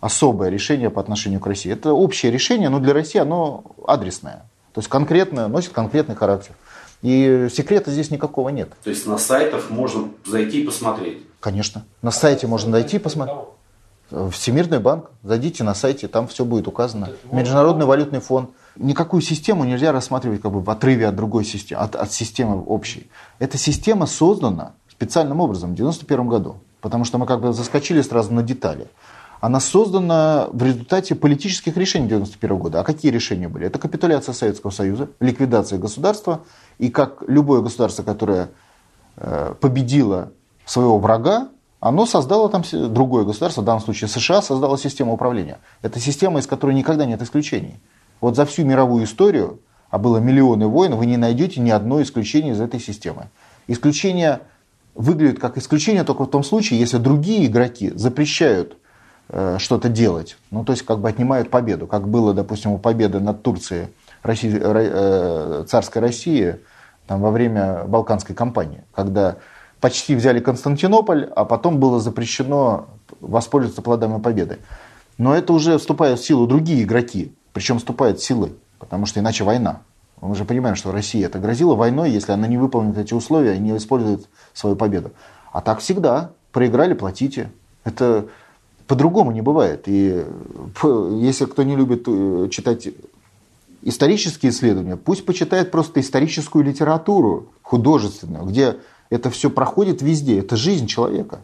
особое 0.00 0.50
решение 0.50 0.90
по 0.90 1.00
отношению 1.00 1.40
к 1.40 1.46
России. 1.46 1.72
Это 1.72 1.92
общее 1.92 2.32
решение, 2.32 2.68
но 2.68 2.80
для 2.80 2.92
России 2.92 3.18
оно 3.18 3.64
адресное. 3.86 4.44
То 4.72 4.80
есть 4.80 4.88
конкретно, 4.88 5.48
носит 5.48 5.72
конкретный 5.72 6.14
характер. 6.14 6.54
И 7.02 7.48
секрета 7.52 7.90
здесь 7.90 8.10
никакого 8.10 8.48
нет. 8.48 8.70
То 8.82 8.90
есть 8.90 9.06
на 9.06 9.18
сайтах 9.18 9.70
можно 9.70 10.08
зайти 10.24 10.62
и 10.62 10.66
посмотреть? 10.66 11.26
Конечно. 11.40 11.84
На 12.02 12.10
сайте 12.10 12.46
можно 12.46 12.72
зайти 12.72 12.96
и 12.96 13.00
посмотреть. 13.00 13.38
Всемирный 14.30 14.78
банк, 14.78 15.10
зайдите 15.22 15.64
на 15.64 15.74
сайте, 15.74 16.06
там 16.06 16.28
все 16.28 16.44
будет 16.44 16.68
указано. 16.68 17.10
Международный 17.32 17.86
валютный 17.86 18.20
фонд. 18.20 18.50
Никакую 18.76 19.20
систему 19.20 19.64
нельзя 19.64 19.90
рассматривать 19.90 20.42
как 20.42 20.52
бы 20.52 20.60
в 20.60 20.70
отрыве 20.70 21.08
от 21.08 21.16
другой 21.16 21.44
системы, 21.44 21.82
от, 21.82 21.96
от 21.96 22.12
системы 22.12 22.62
общей. 22.62 23.10
Эта 23.38 23.58
система 23.58 24.06
создана 24.06 24.72
специальным 24.88 25.40
образом 25.40 25.70
в 25.70 25.74
1991 25.74 26.28
году, 26.28 26.56
потому 26.80 27.04
что 27.04 27.18
мы 27.18 27.26
как 27.26 27.40
бы 27.40 27.52
заскочили 27.52 28.00
сразу 28.02 28.32
на 28.32 28.42
детали 28.42 28.88
она 29.40 29.60
создана 29.60 30.48
в 30.52 30.62
результате 30.62 31.14
политических 31.14 31.76
решений 31.76 32.06
1991 32.06 32.58
года. 32.58 32.80
А 32.80 32.84
какие 32.84 33.12
решения 33.12 33.48
были? 33.48 33.66
Это 33.66 33.78
капитуляция 33.78 34.32
Советского 34.32 34.70
Союза, 34.70 35.08
ликвидация 35.20 35.78
государства, 35.78 36.40
и 36.78 36.90
как 36.90 37.22
любое 37.26 37.60
государство, 37.60 38.02
которое 38.02 38.50
э, 39.16 39.54
победило 39.60 40.32
своего 40.64 40.98
врага, 40.98 41.48
оно 41.80 42.06
создало 42.06 42.48
там 42.48 42.62
другое 42.72 43.24
государство, 43.24 43.60
в 43.60 43.64
данном 43.64 43.82
случае 43.82 44.08
США, 44.08 44.42
создало 44.42 44.78
систему 44.78 45.12
управления. 45.12 45.58
Это 45.82 46.00
система, 46.00 46.40
из 46.40 46.46
которой 46.46 46.74
никогда 46.74 47.04
нет 47.06 47.22
исключений. 47.22 47.78
Вот 48.20 48.36
за 48.36 48.46
всю 48.46 48.64
мировую 48.64 49.04
историю, 49.04 49.60
а 49.90 49.98
было 49.98 50.18
миллионы 50.18 50.66
войн, 50.66 50.94
вы 50.94 51.06
не 51.06 51.16
найдете 51.16 51.60
ни 51.60 51.70
одно 51.70 52.02
исключение 52.02 52.54
из 52.54 52.60
этой 52.60 52.80
системы. 52.80 53.28
Исключение 53.66 54.40
выглядит 54.94 55.38
как 55.38 55.58
исключение 55.58 56.04
только 56.04 56.24
в 56.24 56.30
том 56.30 56.42
случае, 56.42 56.80
если 56.80 56.96
другие 56.98 57.46
игроки 57.46 57.92
запрещают 57.94 58.76
Э, 59.28 59.56
что-то 59.58 59.88
делать. 59.88 60.36
Ну, 60.52 60.64
то 60.64 60.72
есть, 60.72 60.84
как 60.84 61.00
бы 61.00 61.08
отнимают 61.08 61.50
победу. 61.50 61.88
Как 61.88 62.06
было, 62.06 62.32
допустим, 62.32 62.72
у 62.72 62.78
победы 62.78 63.18
над 63.18 63.42
Турцией 63.42 63.88
России, 64.22 64.56
э, 64.56 65.64
царской 65.66 66.00
России 66.00 66.60
там, 67.08 67.20
во 67.20 67.32
время 67.32 67.84
Балканской 67.86 68.36
кампании, 68.36 68.84
когда 68.94 69.36
почти 69.80 70.14
взяли 70.14 70.40
Константинополь, 70.40 71.30
а 71.34 71.44
потом 71.44 71.78
было 71.78 72.00
запрещено 72.00 72.86
воспользоваться 73.20 73.82
плодами 73.82 74.20
победы. 74.20 74.58
Но 75.18 75.34
это 75.34 75.52
уже 75.52 75.78
вступают 75.78 76.20
в 76.20 76.26
силу 76.26 76.46
другие 76.46 76.82
игроки, 76.82 77.32
причем 77.52 77.78
вступают 77.78 78.20
силы, 78.20 78.52
потому 78.78 79.06
что 79.06 79.20
иначе 79.20 79.44
война. 79.44 79.82
Мы 80.20 80.34
же 80.34 80.44
понимаем, 80.44 80.76
что 80.76 80.92
Россия 80.92 81.26
это 81.26 81.38
грозила 81.38 81.74
войной, 81.74 82.10
если 82.10 82.32
она 82.32 82.46
не 82.46 82.56
выполнит 82.56 82.96
эти 82.96 83.14
условия 83.14 83.56
и 83.56 83.58
не 83.58 83.76
использует 83.76 84.28
свою 84.54 84.76
победу. 84.76 85.12
А 85.52 85.60
так 85.60 85.80
всегда. 85.80 86.30
Проиграли, 86.52 86.94
платите. 86.94 87.50
Это 87.84 88.26
по-другому 88.86 89.30
не 89.30 89.42
бывает. 89.42 89.82
И 89.86 90.24
если 91.20 91.44
кто 91.44 91.62
не 91.62 91.76
любит 91.76 92.04
э, 92.06 92.48
читать 92.50 92.88
исторические 93.82 94.50
исследования, 94.50 94.96
пусть 94.96 95.26
почитает 95.26 95.70
просто 95.70 96.00
историческую 96.00 96.64
литературу 96.64 97.48
художественную, 97.62 98.44
где 98.46 98.76
это 99.10 99.30
все 99.30 99.50
проходит 99.50 100.02
везде. 100.02 100.38
Это 100.40 100.56
жизнь 100.56 100.86
человека. 100.86 101.40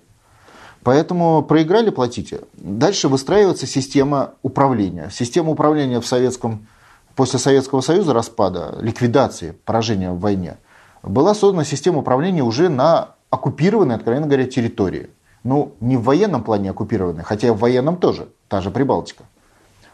Поэтому 0.83 1.43
проиграли, 1.43 1.91
платите. 1.91 2.41
Дальше 2.55 3.09
выстраивается 3.09 3.67
система 3.67 4.33
управления. 4.43 5.11
Система 5.13 5.51
управления 5.51 6.01
в 6.01 6.07
советском, 6.07 6.67
после 7.15 7.39
Советского 7.39 7.81
Союза 7.81 8.13
распада, 8.13 8.77
ликвидации, 8.81 9.55
поражения 9.65 10.11
в 10.11 10.19
войне, 10.19 10.57
была 11.03 11.35
создана 11.35 11.65
система 11.65 11.99
управления 11.99 12.43
уже 12.43 12.69
на 12.69 13.11
оккупированной, 13.31 13.95
откровенно 13.95 14.27
говоря, 14.27 14.47
территории 14.47 15.11
ну, 15.45 15.75
не 15.81 15.97
в 15.97 16.05
военном 16.05 16.45
плане 16.45 16.71
оккупированные, 16.71 17.25
хотя 17.25 17.53
в 17.53 17.59
военном 17.59 17.97
тоже, 17.97 18.29
та 18.49 18.61
же 18.61 18.71
Прибалтика, 18.71 19.25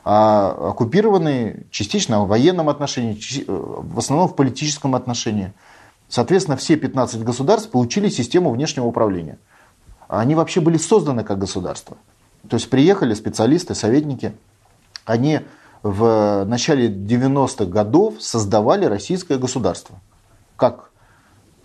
а 0.05 0.71
оккупированные 0.71 1.67
частично 1.71 2.25
в 2.25 2.29
военном 2.29 2.69
отношении, 2.69 3.15
э, 3.15 3.45
в 3.47 3.99
основном 3.99 4.29
в 4.29 4.37
политическом 4.37 4.95
отношении. 4.95 5.53
Соответственно, 6.09 6.57
все 6.57 6.77
15 6.77 7.23
государств 7.23 7.71
получили 7.71 8.09
систему 8.09 8.51
внешнего 8.51 8.87
управления. 8.87 9.39
они 10.09 10.35
вообще 10.35 10.61
были 10.61 10.79
созданы 10.79 11.23
как 11.23 11.39
государство. 11.39 11.99
То 12.49 12.55
есть 12.55 12.71
приехали 12.71 13.15
специалисты, 13.15 13.75
советники, 13.75 14.33
они 15.05 15.41
в 15.83 16.45
начале 16.47 16.89
90-х 16.89 17.67
годов 17.67 18.15
создавали 18.21 18.87
российское 18.87 19.37
государство 19.37 20.01
как 20.57 20.91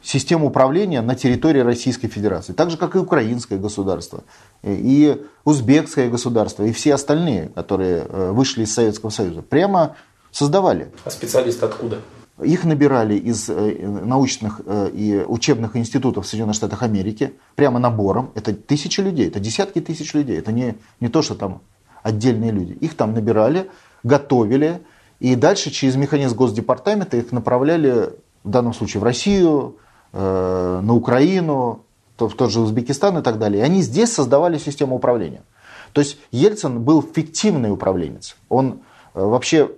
систему 0.04 0.48
управления 0.48 1.02
на 1.02 1.16
территории 1.16 1.62
Российской 1.62 2.10
Федерации. 2.10 2.54
Так 2.54 2.70
же, 2.70 2.78
как 2.78 2.96
и 2.96 3.00
украинское 3.00 3.58
государство, 3.58 4.24
и 4.62 5.26
узбекское 5.46 6.10
государство, 6.10 6.64
и 6.64 6.74
все 6.74 6.94
остальные, 6.94 7.50
которые 7.56 8.06
э, 8.08 8.32
вышли 8.32 8.64
из 8.64 8.74
Советского 8.74 9.10
Союза. 9.10 9.42
Прямо 9.42 9.96
создавали. 10.32 10.92
А 11.06 11.10
специалисты 11.10 11.66
откуда? 11.66 12.02
Их 12.42 12.66
набирали 12.66 13.14
из 13.16 13.48
э, 13.48 13.88
научных 13.88 14.62
э, 14.66 14.90
и 14.92 15.24
учебных 15.28 15.76
институтов 15.76 16.26
Соединенных 16.26 16.56
Штатах 16.56 16.82
Америки 16.82 17.34
прямо 17.56 17.78
набором. 17.78 18.32
Это 18.34 18.54
тысячи 18.54 19.02
людей, 19.02 19.28
это 19.28 19.40
десятки 19.40 19.80
тысяч 19.80 20.16
людей. 20.16 20.40
Это 20.40 20.52
не, 20.52 20.76
не 21.00 21.10
то, 21.10 21.22
что 21.22 21.36
там 21.36 21.62
отдельные 22.02 22.52
люди. 22.52 22.72
Их 22.74 22.96
там 22.96 23.14
набирали, 23.14 23.70
готовили, 24.02 24.82
и 25.20 25.36
дальше 25.36 25.70
через 25.70 25.96
механизм 25.96 26.36
Госдепартамента 26.36 27.18
их 27.18 27.32
направляли 27.32 28.10
в 28.44 28.50
данном 28.50 28.74
случае 28.74 29.02
в 29.02 29.04
Россию, 29.04 29.78
э, 30.12 30.80
на 30.82 30.94
Украину, 30.96 31.86
в 32.18 32.32
тот 32.32 32.52
же 32.52 32.62
Узбекистан 32.62 33.20
и 33.20 33.22
так 33.22 33.38
далее. 33.38 33.62
И 33.62 33.64
они 33.64 33.84
здесь 33.84 34.12
создавали 34.12 34.58
систему 34.58 34.96
управления. 34.96 35.44
То 35.92 36.02
есть 36.02 36.18
Ельцин 36.32 36.82
был 36.82 37.04
фиктивный 37.04 37.72
управленец. 37.72 38.36
Он 38.50 38.80
вообще, 39.14 39.70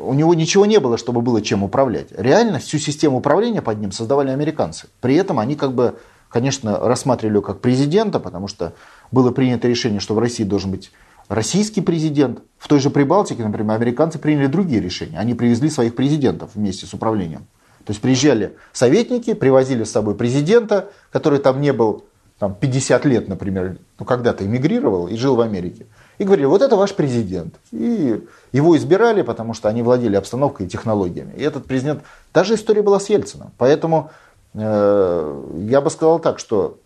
у 0.00 0.14
него 0.14 0.34
ничего 0.34 0.66
не 0.66 0.78
было, 0.80 0.98
чтобы 0.98 1.20
было 1.20 1.42
чем 1.42 1.62
управлять. 1.62 2.08
Реально 2.16 2.58
всю 2.58 2.78
систему 2.78 3.18
управления 3.18 3.62
под 3.62 3.78
ним 3.78 3.92
создавали 3.92 4.30
американцы. 4.30 4.88
При 5.00 5.14
этом 5.16 5.38
они 5.38 5.54
как 5.54 5.72
бы, 5.74 5.96
конечно, 6.28 6.78
рассматривали 6.78 7.34
его 7.36 7.42
как 7.42 7.60
президента, 7.60 8.20
потому 8.20 8.48
что 8.48 8.72
было 9.10 9.30
принято 9.30 9.68
решение, 9.68 10.00
что 10.00 10.14
в 10.14 10.18
России 10.18 10.44
должен 10.44 10.70
быть 10.70 10.92
российский 11.28 11.80
президент. 11.80 12.40
В 12.58 12.68
той 12.68 12.80
же 12.80 12.90
Прибалтике, 12.90 13.44
например, 13.44 13.74
американцы 13.76 14.18
приняли 14.18 14.46
другие 14.46 14.80
решения. 14.80 15.18
Они 15.18 15.34
привезли 15.34 15.70
своих 15.70 15.94
президентов 15.94 16.50
вместе 16.54 16.86
с 16.86 16.94
управлением. 16.94 17.46
То 17.84 17.92
есть 17.92 18.00
приезжали 18.00 18.54
советники, 18.72 19.32
привозили 19.32 19.84
с 19.84 19.90
собой 19.90 20.14
президента, 20.14 20.90
который 21.10 21.38
там 21.38 21.60
не 21.60 21.72
был 21.72 22.04
там, 22.38 22.54
50 22.54 23.04
лет, 23.06 23.28
например, 23.28 23.78
ну, 23.98 24.04
когда-то 24.04 24.44
эмигрировал 24.44 25.08
и 25.08 25.16
жил 25.16 25.36
в 25.36 25.40
Америке. 25.40 25.86
И 26.18 26.24
говорили, 26.24 26.46
вот 26.46 26.62
это 26.62 26.76
ваш 26.76 26.94
президент. 26.94 27.54
И 27.70 28.24
его 28.52 28.76
избирали, 28.76 29.22
потому 29.22 29.54
что 29.54 29.68
они 29.68 29.82
владели 29.82 30.16
обстановкой 30.16 30.66
и 30.66 30.68
технологиями. 30.68 31.32
И 31.36 31.42
этот 31.42 31.66
президент... 31.66 32.02
Та 32.32 32.44
же 32.44 32.54
история 32.54 32.82
была 32.82 32.98
с 32.98 33.08
Ельцином. 33.08 33.52
Поэтому 33.56 34.10
э, 34.54 35.44
я 35.68 35.80
бы 35.80 35.90
сказал 35.90 36.18
так, 36.18 36.40
что 36.40 36.78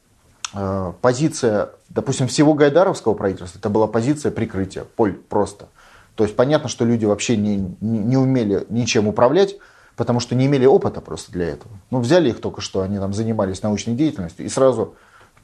э, 0.55 0.93
позиция, 1.01 1.71
допустим, 1.89 2.29
всего 2.29 2.53
Гайдаровского 2.53 3.15
правительства, 3.15 3.59
это 3.59 3.71
была 3.71 3.87
позиция 3.87 4.33
прикрытия, 4.33 4.85
поль 4.97 5.15
просто. 5.15 5.69
То 6.15 6.25
есть 6.25 6.37
понятно, 6.37 6.69
что 6.69 6.85
люди 6.85 7.07
вообще 7.07 7.39
не, 7.39 7.57
не, 7.81 7.99
не 7.99 8.17
умели 8.19 8.67
ничем 8.69 9.09
управлять, 9.09 9.57
потому 9.97 10.21
что 10.21 10.35
не 10.35 10.45
имели 10.45 10.67
опыта 10.67 11.01
просто 11.01 11.33
для 11.33 11.49
этого. 11.49 11.73
Ну, 11.91 12.01
взяли 12.01 12.29
их 12.29 12.41
только 12.41 12.61
что, 12.61 12.83
они 12.83 12.99
там 12.99 13.15
занимались 13.15 13.63
научной 13.63 13.95
деятельностью, 13.95 14.45
и 14.45 14.49
сразу 14.51 14.95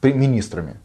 министрами. 0.03 0.79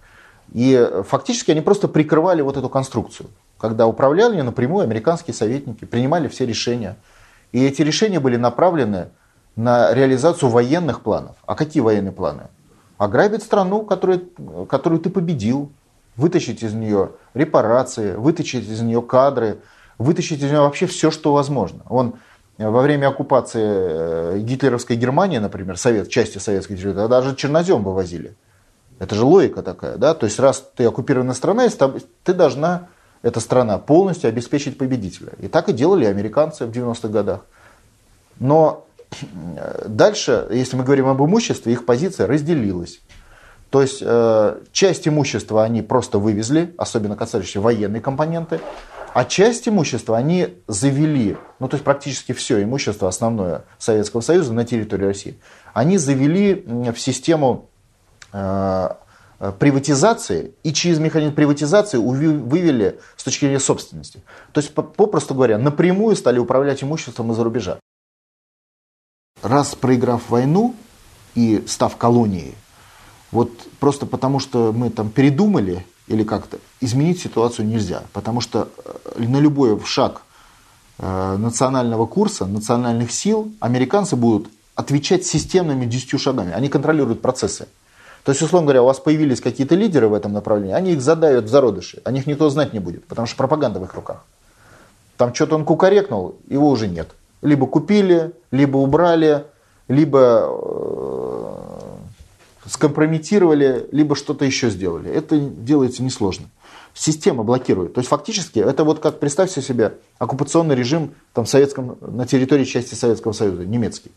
И 0.54 1.02
фактически 1.06 1.50
они 1.50 1.60
просто 1.60 1.88
прикрывали 1.88 2.40
вот 2.40 2.56
эту 2.56 2.68
конструкцию, 2.68 3.28
когда 3.58 3.86
управляли 3.88 4.40
напрямую 4.40 4.84
американские 4.84 5.34
советники, 5.34 5.84
принимали 5.84 6.28
все 6.28 6.46
решения. 6.46 6.96
И 7.50 7.62
эти 7.62 7.82
решения 7.82 8.20
были 8.20 8.36
направлены 8.36 9.08
на 9.56 9.92
реализацию 9.92 10.48
военных 10.48 11.02
планов. 11.02 11.36
А 11.44 11.56
какие 11.56 11.82
военные 11.82 12.12
планы? 12.12 12.44
Ограбить 12.98 13.42
страну, 13.42 13.82
которую, 13.82 14.28
которую 14.68 15.00
ты 15.00 15.10
победил, 15.10 15.72
вытащить 16.16 16.62
из 16.62 16.72
нее 16.72 17.10
репарации, 17.34 18.14
вытащить 18.14 18.68
из 18.68 18.80
нее 18.80 19.02
кадры, 19.02 19.58
вытащить 19.98 20.40
из 20.40 20.50
нее 20.50 20.60
вообще 20.60 20.86
все, 20.86 21.10
что 21.10 21.32
возможно. 21.32 21.82
Он 21.88 22.14
во 22.58 22.82
время 22.82 23.08
оккупации 23.08 23.64
э, 23.64 24.38
гитлеровской 24.38 24.94
Германии, 24.94 25.38
например, 25.38 25.76
совет, 25.76 26.08
части 26.08 26.38
советской 26.38 26.76
территории, 26.76 27.08
даже 27.08 27.34
чернозем 27.34 27.82
вывозили. 27.82 28.36
Это 28.98 29.14
же 29.14 29.24
логика 29.24 29.62
такая, 29.62 29.96
да? 29.96 30.14
То 30.14 30.26
есть 30.26 30.38
раз 30.38 30.64
ты 30.76 30.84
оккупированная 30.84 31.34
страна, 31.34 31.66
ты 32.22 32.32
должна, 32.32 32.88
эта 33.22 33.40
страна, 33.40 33.78
полностью 33.78 34.28
обеспечить 34.28 34.78
победителя. 34.78 35.32
И 35.40 35.48
так 35.48 35.68
и 35.68 35.72
делали 35.72 36.04
американцы 36.04 36.66
в 36.66 36.70
90-х 36.70 37.08
годах. 37.08 37.40
Но 38.38 38.86
э, 39.20 39.86
дальше, 39.88 40.46
если 40.50 40.76
мы 40.76 40.84
говорим 40.84 41.08
об 41.08 41.20
имуществе, 41.22 41.72
их 41.72 41.86
позиция 41.86 42.26
разделилась. 42.26 43.00
То 43.70 43.82
есть 43.82 43.98
э, 44.00 44.60
часть 44.70 45.08
имущества 45.08 45.64
они 45.64 45.82
просто 45.82 46.18
вывезли, 46.18 46.72
особенно 46.78 47.16
касающиеся 47.16 47.60
военной 47.60 48.00
компоненты, 48.00 48.60
а 49.14 49.24
часть 49.24 49.68
имущества 49.68 50.16
они 50.16 50.54
завели, 50.68 51.36
ну 51.58 51.68
то 51.68 51.74
есть 51.74 51.84
практически 51.84 52.32
все 52.32 52.62
имущество 52.62 53.08
основное 53.08 53.64
Советского 53.78 54.20
Союза 54.20 54.52
на 54.52 54.64
территории 54.64 55.06
России, 55.06 55.38
они 55.72 55.98
завели 55.98 56.64
в 56.66 56.96
систему 56.96 57.68
приватизации 59.58 60.52
и 60.62 60.72
через 60.72 60.98
механизм 60.98 61.34
приватизации 61.34 61.98
вывели 61.98 62.98
с 63.16 63.24
точки 63.24 63.44
зрения 63.44 63.60
собственности. 63.60 64.22
То 64.52 64.60
есть, 64.60 64.74
попросту 64.74 65.34
говоря, 65.34 65.58
напрямую 65.58 66.16
стали 66.16 66.38
управлять 66.38 66.82
имуществом 66.82 67.30
из-за 67.32 67.44
рубежа. 67.44 67.78
Раз 69.42 69.74
проиграв 69.74 70.30
войну 70.30 70.74
и 71.34 71.62
став 71.66 71.96
колонией, 71.96 72.54
вот 73.30 73.50
просто 73.80 74.06
потому 74.06 74.40
что 74.40 74.72
мы 74.72 74.90
там 74.90 75.10
передумали 75.10 75.84
или 76.06 76.22
как-то, 76.22 76.58
изменить 76.80 77.20
ситуацию 77.20 77.66
нельзя. 77.66 78.02
Потому 78.12 78.40
что 78.40 78.68
э, 79.16 79.22
на 79.22 79.38
любой 79.38 79.78
шаг 79.84 80.22
э, 80.98 81.36
национального 81.36 82.06
курса, 82.06 82.46
национальных 82.46 83.10
сил, 83.10 83.50
американцы 83.60 84.16
будут 84.16 84.50
отвечать 84.74 85.24
системными 85.24 85.86
десятью 85.86 86.18
шагами. 86.18 86.52
Они 86.52 86.68
контролируют 86.68 87.22
процессы. 87.22 87.68
То 88.24 88.32
есть, 88.32 88.40
условно 88.40 88.66
говоря, 88.66 88.82
у 88.82 88.86
вас 88.86 88.98
появились 89.00 89.42
какие-то 89.42 89.74
лидеры 89.74 90.08
в 90.08 90.14
этом 90.14 90.32
направлении, 90.32 90.74
они 90.74 90.92
их 90.92 91.02
задают 91.02 91.44
в 91.44 91.48
зародыши, 91.48 92.00
о 92.04 92.10
них 92.10 92.26
никто 92.26 92.48
знать 92.48 92.72
не 92.72 92.78
будет, 92.78 93.04
потому 93.04 93.26
что 93.26 93.36
пропаганда 93.36 93.80
в 93.80 93.84
их 93.84 93.94
руках. 93.94 94.24
Там 95.18 95.34
что-то 95.34 95.56
он 95.56 95.64
кукарекнул, 95.64 96.36
его 96.48 96.70
уже 96.70 96.88
нет. 96.88 97.10
Либо 97.42 97.66
купили, 97.66 98.32
либо 98.50 98.78
убрали, 98.78 99.44
либо 99.88 100.48
э, 100.48 101.64
скомпрометировали, 102.66 103.86
либо 103.92 104.16
что-то 104.16 104.46
еще 104.46 104.70
сделали. 104.70 105.10
Это 105.10 105.38
делается 105.38 106.02
несложно. 106.02 106.46
Система 106.94 107.42
блокирует. 107.42 107.92
То 107.92 108.00
есть 108.00 108.08
фактически 108.08 108.58
это 108.58 108.84
вот 108.84 109.00
как 109.00 109.20
представьте 109.20 109.60
себе 109.60 109.94
оккупационный 110.18 110.74
режим 110.74 111.12
там, 111.34 111.44
советском, 111.44 111.98
на 112.00 112.26
территории 112.26 112.64
части 112.64 112.94
Советского 112.94 113.32
Союза, 113.32 113.66
немецкий. 113.66 114.12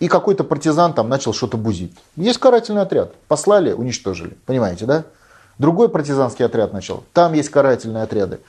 И 0.00 0.08
какой-то 0.08 0.44
партизан 0.44 0.92
там 0.92 1.08
начал 1.08 1.32
что-то 1.32 1.56
бузить. 1.56 1.94
Есть 2.16 2.38
карательный 2.38 2.82
отряд. 2.82 3.14
Послали, 3.28 3.72
уничтожили. 3.72 4.36
Понимаете, 4.46 4.86
да? 4.86 5.04
Другой 5.58 5.88
партизанский 5.88 6.44
отряд 6.44 6.72
начал. 6.72 7.04
Там 7.12 7.32
есть 7.32 7.48
карательные 7.48 8.02
отряды. 8.02 8.40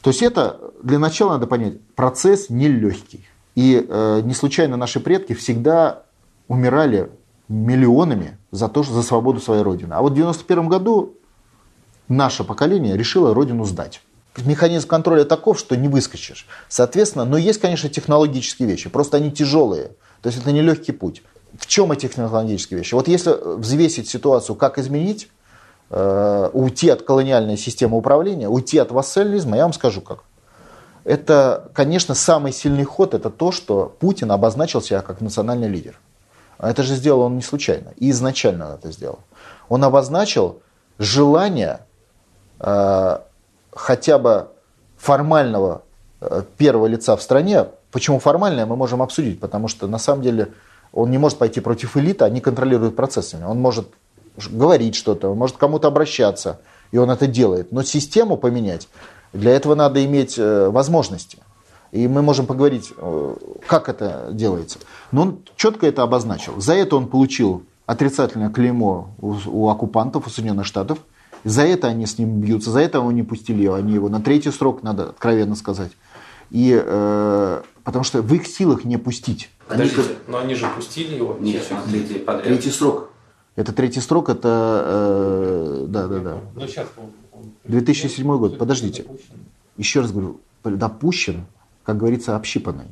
То 0.00 0.10
есть 0.10 0.22
это 0.22 0.60
для 0.82 0.98
начала 0.98 1.32
надо 1.32 1.46
понять, 1.46 1.80
процесс 1.94 2.48
нелегкий. 2.48 3.26
И 3.54 3.84
э, 3.88 4.20
не 4.22 4.34
случайно 4.34 4.76
наши 4.76 5.00
предки 5.00 5.32
всегда 5.34 6.02
умирали 6.48 7.10
миллионами 7.48 8.38
за 8.50 8.68
то, 8.68 8.82
что 8.82 8.94
за 8.94 9.02
свободу 9.02 9.40
своей 9.40 9.62
родины. 9.62 9.94
А 9.94 10.02
вот 10.02 10.12
в 10.12 10.14
91 10.14 10.68
году 10.68 11.14
наше 12.08 12.44
поколение 12.44 12.96
решило 12.96 13.34
родину 13.34 13.64
сдать. 13.64 14.02
Механизм 14.44 14.86
контроля 14.86 15.24
таков, 15.24 15.58
что 15.58 15.76
не 15.76 15.88
выскочишь. 15.88 16.46
Соответственно, 16.68 17.24
но 17.24 17.38
есть, 17.38 17.60
конечно, 17.60 17.88
технологические 17.88 18.68
вещи, 18.68 18.90
просто 18.90 19.16
они 19.16 19.30
тяжелые. 19.30 19.92
То 20.22 20.28
есть 20.28 20.40
это 20.40 20.52
не 20.52 20.62
легкий 20.62 20.92
путь. 20.92 21.22
В 21.58 21.66
чем 21.66 21.92
эти 21.92 22.02
технологические 22.08 22.78
вещи? 22.78 22.94
Вот 22.94 23.08
если 23.08 23.32
взвесить 23.56 24.08
ситуацию, 24.08 24.56
как 24.56 24.78
изменить, 24.78 25.28
э, 25.90 26.50
уйти 26.52 26.90
от 26.90 27.02
колониальной 27.02 27.56
системы 27.56 27.96
управления, 27.96 28.48
уйти 28.48 28.78
от 28.78 28.90
вассализма, 28.90 29.56
я 29.56 29.62
вам 29.62 29.72
скажу 29.72 30.00
как. 30.00 30.24
Это, 31.04 31.70
конечно, 31.72 32.14
самый 32.14 32.52
сильный 32.52 32.84
ход, 32.84 33.14
это 33.14 33.30
то, 33.30 33.52
что 33.52 33.94
Путин 34.00 34.32
обозначил 34.32 34.82
себя 34.82 35.02
как 35.02 35.20
национальный 35.20 35.68
лидер. 35.68 36.00
А 36.58 36.70
это 36.70 36.82
же 36.82 36.94
сделал 36.94 37.20
он 37.20 37.36
не 37.36 37.42
случайно. 37.42 37.92
И 37.96 38.10
изначально 38.10 38.66
он 38.66 38.72
это 38.72 38.90
сделал. 38.90 39.20
Он 39.68 39.84
обозначил 39.84 40.62
желание 40.98 41.80
э, 42.58 43.18
хотя 43.72 44.18
бы 44.18 44.48
формального 44.96 45.82
э, 46.20 46.42
первого 46.56 46.86
лица 46.86 47.16
в 47.16 47.22
стране. 47.22 47.66
Почему 47.96 48.18
формальное, 48.18 48.66
мы 48.66 48.76
можем 48.76 49.00
обсудить, 49.00 49.40
потому 49.40 49.68
что 49.68 49.86
на 49.86 49.96
самом 49.96 50.20
деле 50.20 50.52
он 50.92 51.10
не 51.10 51.16
может 51.16 51.38
пойти 51.38 51.60
против 51.60 51.96
элиты, 51.96 52.26
они 52.26 52.42
контролируют 52.42 52.94
процессами. 52.94 53.44
Он 53.44 53.58
может 53.58 53.88
говорить 54.50 54.94
что-то, 54.94 55.30
он 55.30 55.38
может 55.38 55.56
кому-то 55.56 55.88
обращаться, 55.88 56.60
и 56.92 56.98
он 56.98 57.10
это 57.10 57.26
делает. 57.26 57.72
Но 57.72 57.82
систему 57.82 58.36
поменять, 58.36 58.86
для 59.32 59.52
этого 59.52 59.74
надо 59.74 60.04
иметь 60.04 60.34
э, 60.36 60.68
возможности. 60.68 61.38
И 61.90 62.06
мы 62.06 62.20
можем 62.20 62.44
поговорить, 62.44 62.92
э, 62.98 63.34
как 63.66 63.88
это 63.88 64.28
делается. 64.30 64.78
Но 65.10 65.22
он 65.22 65.38
четко 65.56 65.86
это 65.86 66.02
обозначил. 66.02 66.60
За 66.60 66.74
это 66.74 66.96
он 66.96 67.08
получил 67.08 67.62
отрицательное 67.86 68.50
клеймо 68.50 69.08
у, 69.22 69.36
у 69.46 69.70
оккупантов, 69.70 70.26
у 70.26 70.28
Соединенных 70.28 70.66
Штатов. 70.66 70.98
За 71.44 71.62
это 71.62 71.86
они 71.86 72.04
с 72.04 72.18
ним 72.18 72.40
бьются, 72.40 72.70
за 72.70 72.80
это 72.80 72.98
его 72.98 73.10
не 73.10 73.22
пустили, 73.22 73.66
они 73.68 73.94
его 73.94 74.10
на 74.10 74.20
третий 74.20 74.50
срок, 74.50 74.82
надо 74.82 75.04
откровенно 75.04 75.56
сказать. 75.56 75.92
И, 76.50 76.80
э, 76.82 77.62
потому 77.84 78.04
что 78.04 78.22
в 78.22 78.34
их 78.34 78.46
силах 78.46 78.84
не 78.84 78.96
пустить. 78.96 79.50
Подождите, 79.68 80.16
но 80.28 80.38
они 80.38 80.54
же 80.54 80.68
пустили 80.74 81.16
его. 81.16 81.36
Нет, 81.40 81.62
третий 81.90 82.18
подряд. 82.18 82.44
Третий 82.44 82.70
срок. 82.70 83.10
Это 83.56 83.72
третий 83.72 84.00
срок, 84.00 84.28
это... 84.28 84.82
Э, 84.86 85.86
да, 85.88 86.06
да, 86.06 86.18
да. 86.20 86.40
Но 86.54 86.66
сейчас 86.66 86.86
2007 87.64 88.38
год. 88.38 88.58
Подождите. 88.58 89.06
Еще 89.76 90.00
раз 90.00 90.12
говорю, 90.12 90.40
допущен, 90.64 91.46
как 91.84 91.96
говорится, 91.96 92.36
общипанный. 92.36 92.86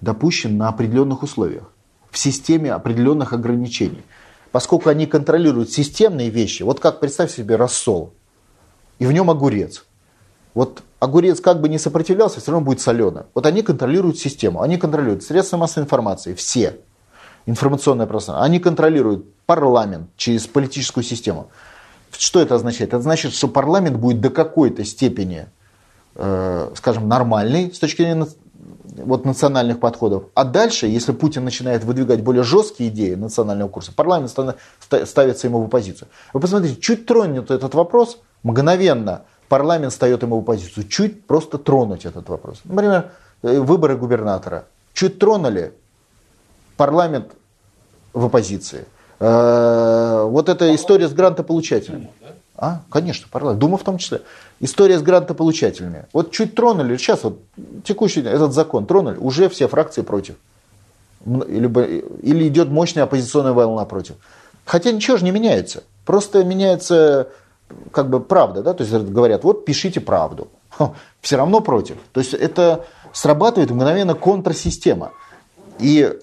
Допущен 0.00 0.56
на 0.56 0.68
определенных 0.68 1.22
условиях. 1.22 1.70
В 2.10 2.18
системе 2.18 2.72
определенных 2.72 3.32
ограничений. 3.32 4.02
Поскольку 4.52 4.88
они 4.88 5.06
контролируют 5.06 5.70
системные 5.70 6.30
вещи, 6.30 6.62
вот 6.62 6.78
как 6.78 7.00
представь 7.00 7.34
себе 7.34 7.56
рассол, 7.56 8.12
и 9.00 9.06
в 9.06 9.12
нем 9.12 9.30
огурец. 9.30 9.84
Вот 10.54 10.84
огурец 11.04 11.40
как 11.40 11.60
бы 11.60 11.68
не 11.68 11.78
сопротивлялся, 11.78 12.40
все 12.40 12.50
равно 12.50 12.64
будет 12.64 12.80
солено. 12.80 13.26
Вот 13.34 13.46
они 13.46 13.62
контролируют 13.62 14.18
систему, 14.18 14.62
они 14.62 14.76
контролируют 14.78 15.22
средства 15.22 15.58
массовой 15.58 15.84
информации, 15.84 16.34
все, 16.34 16.80
информационное 17.46 18.06
пространство, 18.06 18.44
они 18.44 18.58
контролируют 18.58 19.26
парламент 19.46 20.08
через 20.16 20.46
политическую 20.46 21.04
систему. 21.04 21.48
Что 22.10 22.40
это 22.40 22.54
означает? 22.54 22.94
Это 22.94 23.02
значит, 23.02 23.34
что 23.34 23.48
парламент 23.48 23.96
будет 23.96 24.20
до 24.20 24.30
какой-то 24.30 24.84
степени, 24.84 25.46
э, 26.14 26.70
скажем, 26.76 27.08
нормальный 27.08 27.72
с 27.72 27.78
точки 27.78 28.02
зрения 28.02 28.26
вот, 28.96 29.24
национальных 29.24 29.80
подходов. 29.80 30.24
А 30.34 30.44
дальше, 30.44 30.86
если 30.86 31.12
Путин 31.12 31.44
начинает 31.44 31.84
выдвигать 31.84 32.22
более 32.22 32.44
жесткие 32.44 32.90
идеи 32.90 33.14
национального 33.14 33.68
курса, 33.68 33.92
парламент 33.92 34.30
ставится 34.30 35.46
ему 35.46 35.60
в 35.60 35.64
оппозицию. 35.66 36.08
Вы 36.32 36.40
посмотрите, 36.40 36.80
чуть 36.80 37.04
тронет 37.04 37.50
этот 37.50 37.74
вопрос, 37.74 38.20
мгновенно 38.42 39.22
парламент 39.48 39.92
встает 39.92 40.22
ему 40.22 40.36
в 40.36 40.42
оппозицию. 40.42 40.88
Чуть 40.88 41.26
просто 41.26 41.58
тронуть 41.58 42.04
этот 42.04 42.28
вопрос. 42.28 42.60
Например, 42.64 43.10
э, 43.42 43.58
выборы 43.60 43.96
губернатора. 43.96 44.66
Чуть 44.92 45.18
тронули, 45.18 45.72
парламент 46.76 47.32
в 48.12 48.26
оппозиции. 48.26 48.84
Э, 49.20 50.24
вот 50.28 50.48
эта 50.48 50.74
история 50.74 51.08
с 51.08 51.12
грантополучателями. 51.12 52.10
А, 52.56 52.82
конечно, 52.90 53.26
парламент. 53.30 53.60
Дума 53.60 53.78
в 53.78 53.82
том 53.82 53.98
числе. 53.98 54.22
История 54.60 54.98
с 54.98 55.02
грантополучателями. 55.02 56.06
Вот 56.12 56.30
чуть 56.30 56.54
тронули, 56.54 56.96
сейчас 56.96 57.24
вот 57.24 57.40
текущий 57.84 58.20
этот 58.20 58.52
закон 58.52 58.86
тронули, 58.86 59.16
уже 59.16 59.48
все 59.48 59.66
фракции 59.66 60.02
против. 60.02 60.36
Или, 61.26 61.66
или 62.22 62.48
идет 62.48 62.68
мощная 62.68 63.04
оппозиционная 63.04 63.52
волна 63.52 63.84
против. 63.84 64.16
Хотя 64.64 64.92
ничего 64.92 65.16
же 65.16 65.24
не 65.24 65.30
меняется. 65.30 65.82
Просто 66.04 66.44
меняется 66.44 67.28
как 67.92 68.10
бы 68.10 68.20
правда, 68.20 68.62
да, 68.62 68.74
то 68.74 68.84
есть 68.84 68.94
говорят, 68.94 69.44
вот 69.44 69.64
пишите 69.64 70.00
правду. 70.00 70.48
Все 71.20 71.36
равно 71.36 71.60
против. 71.60 71.96
То 72.12 72.20
есть 72.20 72.34
это 72.34 72.84
срабатывает 73.12 73.70
мгновенно 73.70 74.14
контрсистема. 74.14 75.12
И 75.78 76.18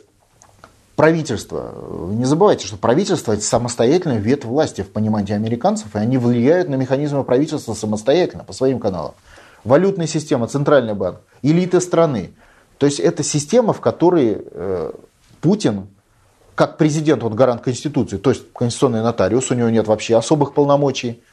правительство. 0.96 1.74
Не 2.12 2.26
забывайте, 2.26 2.68
что 2.68 2.78
правительство 2.78 3.34
это 3.34 3.42
самостоятельная 3.42 4.20
ветвь 4.20 4.46
власти 4.46 4.82
в 4.82 4.92
понимании 4.92 5.34
американцев, 5.34 5.96
и 5.96 5.98
они 5.98 6.18
влияют 6.18 6.70
на 6.70 6.76
механизмы 6.76 7.24
правительства 7.24 7.74
самостоятельно 7.74 8.44
по 8.44 8.54
своим 8.54 8.80
каналам. 8.80 9.14
Валютная 9.64 10.08
система, 10.08 10.48
центральный 10.48 10.94
банк, 10.94 11.22
элиты 11.42 11.82
страны. 11.82 12.34
То 12.78 12.86
есть 12.86 13.00
это 13.00 13.24
система, 13.24 13.74
в 13.74 13.82
которой 13.82 14.44
э, 14.44 14.92
Путин, 15.40 15.88
как 16.56 16.78
президент, 16.78 17.24
он 17.24 17.36
гарант 17.36 17.62
Конституции, 17.62 18.18
то 18.18 18.30
есть 18.30 18.44
конституционный 18.54 19.02
нотариус, 19.02 19.50
у 19.52 19.56
него 19.56 19.70
нет 19.70 19.88
вообще 19.88 20.16
особых 20.16 20.54
полномочий, 20.54 21.24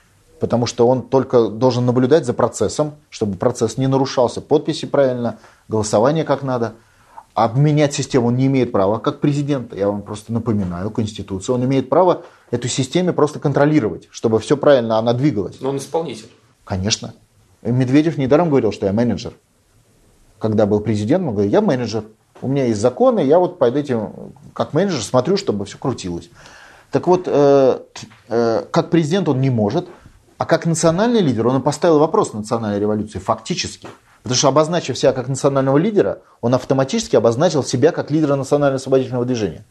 потому 0.40 0.66
что 0.66 0.86
он 0.88 1.02
только 1.02 1.48
должен 1.48 1.86
наблюдать 1.86 2.24
за 2.24 2.34
процессом, 2.34 2.94
чтобы 3.10 3.36
процесс 3.36 3.76
не 3.76 3.86
нарушался, 3.86 4.40
подписи 4.40 4.86
правильно, 4.86 5.38
голосование 5.68 6.24
как 6.24 6.42
надо– 6.42 6.74
обменять 7.44 7.94
систему 7.94 8.28
он 8.28 8.36
не 8.36 8.46
имеет 8.46 8.72
права, 8.72 8.98
как 8.98 9.20
президент, 9.20 9.74
я 9.74 9.88
вам 9.88 10.02
просто 10.02 10.32
напоминаю, 10.32 10.90
Конституция, 10.90 11.54
он 11.54 11.64
имеет 11.64 11.88
право 11.88 12.22
эту 12.50 12.68
систему 12.68 13.12
просто 13.12 13.38
контролировать, 13.38 14.08
чтобы 14.10 14.38
все 14.38 14.56
правильно 14.56 14.98
она 14.98 15.12
двигалась. 15.12 15.60
Но 15.60 15.70
он 15.70 15.76
исполнитель. 15.76 16.28
Конечно. 16.64 17.14
Медведев 17.62 18.18
недаром 18.18 18.48
говорил, 18.48 18.72
что 18.72 18.86
я 18.86 18.92
менеджер. 18.92 19.34
Когда 20.38 20.66
был 20.66 20.80
президент, 20.80 21.26
он 21.26 21.32
говорил, 21.34 21.50
я 21.50 21.60
менеджер, 21.60 22.04
у 22.40 22.48
меня 22.48 22.66
есть 22.66 22.80
законы, 22.80 23.20
я 23.20 23.38
вот 23.38 23.58
под 23.58 23.76
этим, 23.76 24.32
как 24.52 24.72
менеджер, 24.72 25.02
смотрю, 25.02 25.36
чтобы 25.36 25.64
все 25.64 25.78
крутилось. 25.78 26.30
Так 26.90 27.06
вот, 27.06 27.24
э, 27.26 27.80
э, 28.28 28.64
как 28.70 28.90
президент 28.90 29.28
он 29.28 29.40
не 29.40 29.50
может, 29.50 29.88
а 30.38 30.46
как 30.46 30.64
национальный 30.66 31.20
лидер 31.20 31.46
он 31.46 31.60
поставил 31.62 31.98
вопрос 31.98 32.32
национальной 32.32 32.80
революции 32.80 33.18
фактически– 33.18 33.88
Потому 34.22 34.36
что 34.36 34.48
обозначив 34.48 34.98
себя 34.98 35.12
как 35.12 35.28
национального 35.28 35.78
лидера, 35.78 36.18
он 36.40 36.54
автоматически 36.54 37.16
обозначил 37.16 37.62
себя 37.64 37.92
как 37.92 38.10
лидера 38.10 38.34
национально-освободительного 38.34 39.24
движения. 39.24 39.64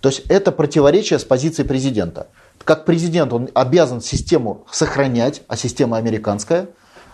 То 0.00 0.08
есть 0.08 0.20
это 0.28 0.52
противоречие 0.52 1.18
с 1.18 1.24
позицией 1.24 1.66
президента. 1.66 2.28
Как 2.64 2.84
президент 2.84 3.32
он 3.32 3.48
обязан 3.54 4.00
систему 4.00 4.64
сохранять, 4.70 5.42
а 5.48 5.56
система 5.56 5.96
американская, 5.96 6.68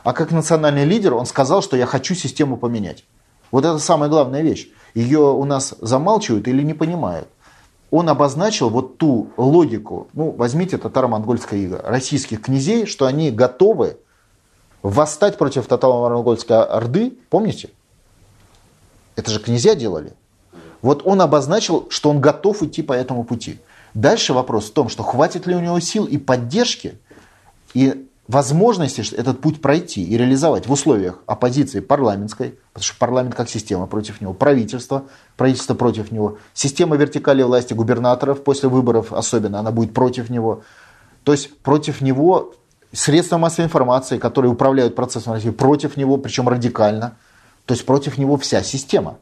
а 0.05 0.13
как 0.13 0.31
национальный 0.31 0.85
лидер 0.85 1.15
он 1.15 1.27
сказал, 1.27 1.63
что 1.63 1.77
я 1.77 1.87
хочу 1.87 2.15
систему 2.15 2.57
поменять. 2.57 3.05
Вот 3.51 3.65
это 3.65 3.79
самая 3.79 4.11
главная 4.11 4.43
вещь. 4.43 4.69
Ее 4.95 5.21
у 5.21 5.45
нас 5.45 5.75
замалчивают 5.81 6.47
или 6.47 6.63
не 6.63 6.75
понимают. 6.75 7.29
Он 7.97 8.11
обозначил 8.11 8.69
вот 8.69 8.99
ту 8.99 9.31
логику, 9.39 10.09
ну 10.13 10.31
возьмите 10.31 10.77
татаро-монгольское 10.77 11.61
иго, 11.61 11.81
российских 11.83 12.43
князей, 12.43 12.85
что 12.85 13.07
они 13.07 13.31
готовы 13.31 13.97
восстать 14.83 15.39
против 15.39 15.67
татаро-монгольской 15.67 16.63
орды, 16.63 17.17
помните? 17.31 17.71
Это 19.15 19.31
же 19.31 19.41
князья 19.41 19.75
делали. 19.75 20.13
Вот 20.83 21.07
он 21.07 21.23
обозначил, 21.23 21.87
что 21.89 22.11
он 22.11 22.21
готов 22.21 22.63
идти 22.63 22.83
по 22.83 22.93
этому 22.93 23.25
пути. 23.25 23.61
Дальше 23.95 24.35
вопрос 24.35 24.67
в 24.67 24.75
том, 24.75 24.91
что 24.91 25.03
хватит 25.03 25.47
ли 25.47 25.55
у 25.55 25.61
него 25.61 25.81
сил 25.81 26.05
и 26.05 26.19
поддержки, 26.19 26.99
и 27.73 28.07
возможности 28.29 29.15
этот 29.15 29.41
путь 29.41 29.61
пройти 29.61 30.03
и 30.03 30.17
реализовать 30.17 30.67
в 30.67 30.73
условиях 30.73 31.21
оппозиции 31.27 31.81
парламентской, 31.81 32.59
потому 32.73 32.85
что 32.85 32.99
парламент 32.99 33.35
как 33.35 33.49
система 33.49 33.87
против 33.87 34.21
него, 34.21 34.33
правительство, 34.35 35.05
правительство 35.37 35.75
против 35.75 36.11
него, 36.11 36.39
система 36.53 36.97
вертикали 36.97 37.43
власти 37.43 37.73
губернаторов 37.75 38.43
после 38.43 38.69
выборов 38.69 39.13
особенно, 39.13 39.61
она 39.61 39.71
будет 39.71 39.95
против 39.95 40.29
него. 40.31 40.63
То 41.23 41.33
есть 41.33 41.57
против 41.59 42.01
него 42.01 42.55
средства 42.93 43.39
массовой 43.39 43.67
информации, 43.67 44.19
которые 44.19 44.51
управляют 44.51 44.95
процессом 44.95 45.35
России, 45.35 45.51
против 45.51 45.97
него, 45.97 46.19
причем 46.19 46.49
радикально. 46.49 47.17
То 47.65 47.75
есть 47.75 47.85
против 47.85 48.19
него 48.19 48.37
вся 48.37 48.63
система. 48.63 49.19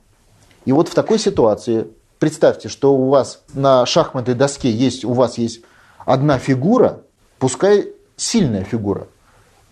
И 0.64 0.72
вот 0.72 0.88
в 0.88 0.94
такой 0.94 1.18
ситуации 1.18 1.88
представьте, 2.18 2.68
что 2.68 2.94
у 2.94 3.08
вас 3.08 3.42
на 3.52 3.84
шахматной 3.84 4.34
доске 4.34 4.70
есть, 4.70 5.04
у 5.04 5.12
вас 5.12 5.36
есть 5.38 5.60
одна 6.06 6.38
фигура, 6.38 7.00
пускай 7.38 7.93
сильная 8.16 8.64
фигура, 8.64 9.08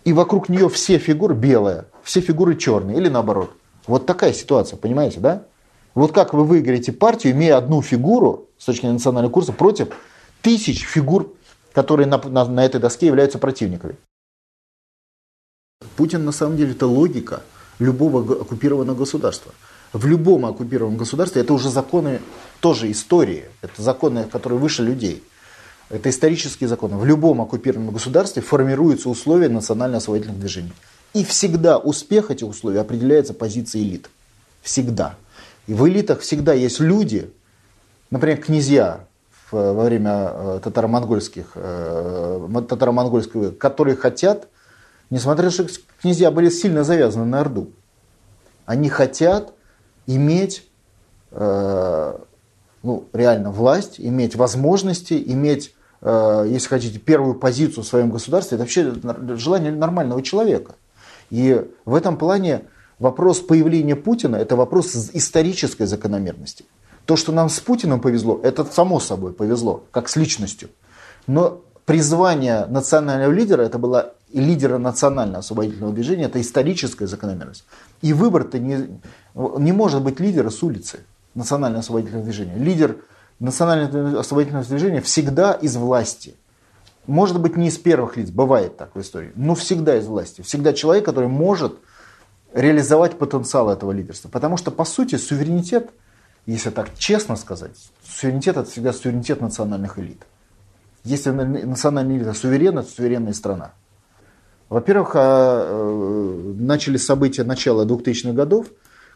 и 0.05 0.13
вокруг 0.13 0.49
нее 0.49 0.69
все 0.69 0.97
фигуры 0.97 1.35
белые, 1.35 1.85
все 2.03 2.21
фигуры 2.21 2.55
черные 2.55 2.97
или 2.97 3.09
наоборот. 3.09 3.51
Вот 3.87 4.05
такая 4.05 4.33
ситуация, 4.33 4.77
понимаете, 4.77 5.19
да? 5.19 5.43
Вот 5.95 6.11
как 6.11 6.33
вы 6.33 6.43
выиграете 6.43 6.91
партию, 6.91 7.33
имея 7.33 7.57
одну 7.57 7.81
фигуру 7.81 8.47
с 8.57 8.65
точки 8.65 8.81
зрения 8.81 8.95
национального 8.95 9.31
курса 9.31 9.53
против 9.53 9.89
тысяч 10.41 10.83
фигур 10.85 11.33
которые 11.73 12.07
на, 12.07 12.17
на, 12.17 12.45
на 12.45 12.65
этой 12.65 12.79
доске 12.79 13.07
являются 13.07 13.39
противниками. 13.39 13.95
Путин 15.97 16.23
на 16.23 16.31
самом 16.31 16.55
деле 16.55 16.71
это 16.71 16.87
логика 16.87 17.41
любого 17.79 18.41
оккупированного 18.41 18.95
государства. 18.95 19.51
В 19.91 20.05
любом 20.07 20.45
оккупированном 20.45 20.97
государстве 20.97 21.41
это 21.41 21.53
уже 21.53 21.69
законы 21.69 22.21
тоже 22.61 22.89
истории, 22.91 23.45
это 23.61 23.81
законы, 23.81 24.23
которые 24.25 24.59
выше 24.59 24.83
людей. 24.83 25.23
Это 25.93 26.09
исторические 26.09 26.67
законы. 26.67 26.97
В 26.97 27.05
любом 27.05 27.39
оккупированном 27.41 27.93
государстве 27.93 28.41
формируются 28.41 29.09
условия 29.09 29.47
национально-освободительных 29.47 30.39
движений. 30.39 30.73
И 31.13 31.23
всегда 31.23 31.77
успех 31.77 32.31
этих 32.31 32.47
условий 32.47 32.79
определяется 32.79 33.35
позицией 33.35 33.83
элит. 33.83 34.09
Всегда. 34.63 35.17
И 35.67 35.75
в 35.75 35.87
элитах 35.87 36.21
всегда 36.21 36.53
есть 36.53 36.79
люди, 36.79 37.31
например, 38.09 38.37
князья, 38.37 39.05
во 39.51 39.83
время 39.83 40.31
э, 40.33 40.59
татаро-монгольских, 40.63 41.51
э, 41.53 42.63
татаро-монгольского, 42.67 43.51
которые 43.51 43.95
хотят, 43.95 44.47
несмотря 45.11 45.45
на 45.45 45.51
то, 45.51 45.67
что 45.67 45.79
князья 46.01 46.31
были 46.31 46.49
сильно 46.49 46.83
завязаны 46.83 47.25
на 47.25 47.41
Орду, 47.41 47.69
они 48.65 48.89
хотят 48.89 49.53
иметь 50.07 50.67
э, 51.29 52.17
ну, 52.81 53.07
реально 53.13 53.51
власть, 53.51 53.99
иметь 53.99 54.35
возможности, 54.35 55.21
иметь, 55.23 55.75
если 56.05 56.67
хотите, 56.67 56.99
первую 56.99 57.35
позицию 57.35 57.83
в 57.83 57.87
своем 57.87 58.09
государстве. 58.09 58.55
Это 58.55 58.63
вообще 58.63 58.93
желание 59.37 59.71
нормального 59.71 60.21
человека. 60.21 60.75
И 61.29 61.65
в 61.85 61.95
этом 61.95 62.17
плане 62.17 62.63
вопрос 62.99 63.39
появления 63.39 63.95
Путина– 63.95 64.35
это 64.37 64.55
вопрос 64.55 64.93
исторической 65.13 65.85
закономерности. 65.85 66.65
То, 67.05 67.15
что 67.15 67.31
нам 67.31 67.49
с 67.49 67.59
Путиным 67.59 67.99
повезло, 67.99 68.39
это 68.43 68.65
само 68.65 68.99
собой 68.99 69.33
повезло, 69.33 69.83
как 69.91 70.09
с 70.09 70.15
личностью. 70.15 70.69
Но 71.27 71.61
призвание 71.85 72.65
национального 72.65 73.31
лидера, 73.31 73.61
это 73.61 73.77
была 73.77 74.11
лидера 74.33 74.77
национального 74.77 75.39
освободительного 75.39 75.93
движения, 75.93 76.25
это 76.25 76.41
историческая 76.41 77.07
закономерность. 77.07 77.65
И 78.01 78.13
выбор-то 78.13 78.59
не, 78.59 78.99
не 79.35 79.71
может 79.71 80.01
быть 80.01 80.19
лидера 80.19 80.49
с 80.49 80.63
улицы 80.63 80.99
национального 81.35 81.81
освободительного 81.81 82.25
движения. 82.25 82.55
Лидер 82.55 82.97
национального 83.43 84.21
освободительного 84.21 84.65
движения 84.65 85.01
всегда 85.01 85.51
из 85.53 85.75
власти. 85.75 86.35
Может 87.05 87.41
быть, 87.41 87.57
не 87.57 87.67
из 87.67 87.77
первых 87.77 88.15
лиц, 88.15 88.29
бывает 88.29 88.77
так 88.77 88.95
в 88.95 89.01
истории, 89.01 89.33
но 89.35 89.53
всегда 89.53 89.97
из 89.97 90.05
власти. 90.07 90.41
Всегда 90.41 90.71
человек, 90.71 91.03
который 91.03 91.27
может 91.27 91.77
реализовать 92.53 93.17
потенциал 93.17 93.69
этого 93.69 93.91
лидерства. 93.91 94.29
Потому 94.29 94.55
что, 94.55 94.71
по 94.71 94.85
сути, 94.85 95.15
суверенитет, 95.15 95.89
если 96.45 96.69
так 96.69 96.97
честно 96.97 97.35
сказать, 97.35 97.71
суверенитет 98.05 98.55
это 98.55 98.69
всегда 98.69 98.93
суверенитет 98.93 99.41
национальных 99.41 99.99
элит. 99.99 100.23
Если 101.03 101.31
национальная 101.31 102.15
элита 102.15 102.33
суверенна, 102.33 102.83
то 102.83 102.89
суверенная 102.89 103.33
страна. 103.33 103.73
Во-первых, 104.69 105.11
а, 105.15 105.65
э, 105.67 106.53
начали 106.59 106.95
события 106.95 107.43
начала 107.43 107.83
2000-х 107.85 108.31
годов, 108.31 108.67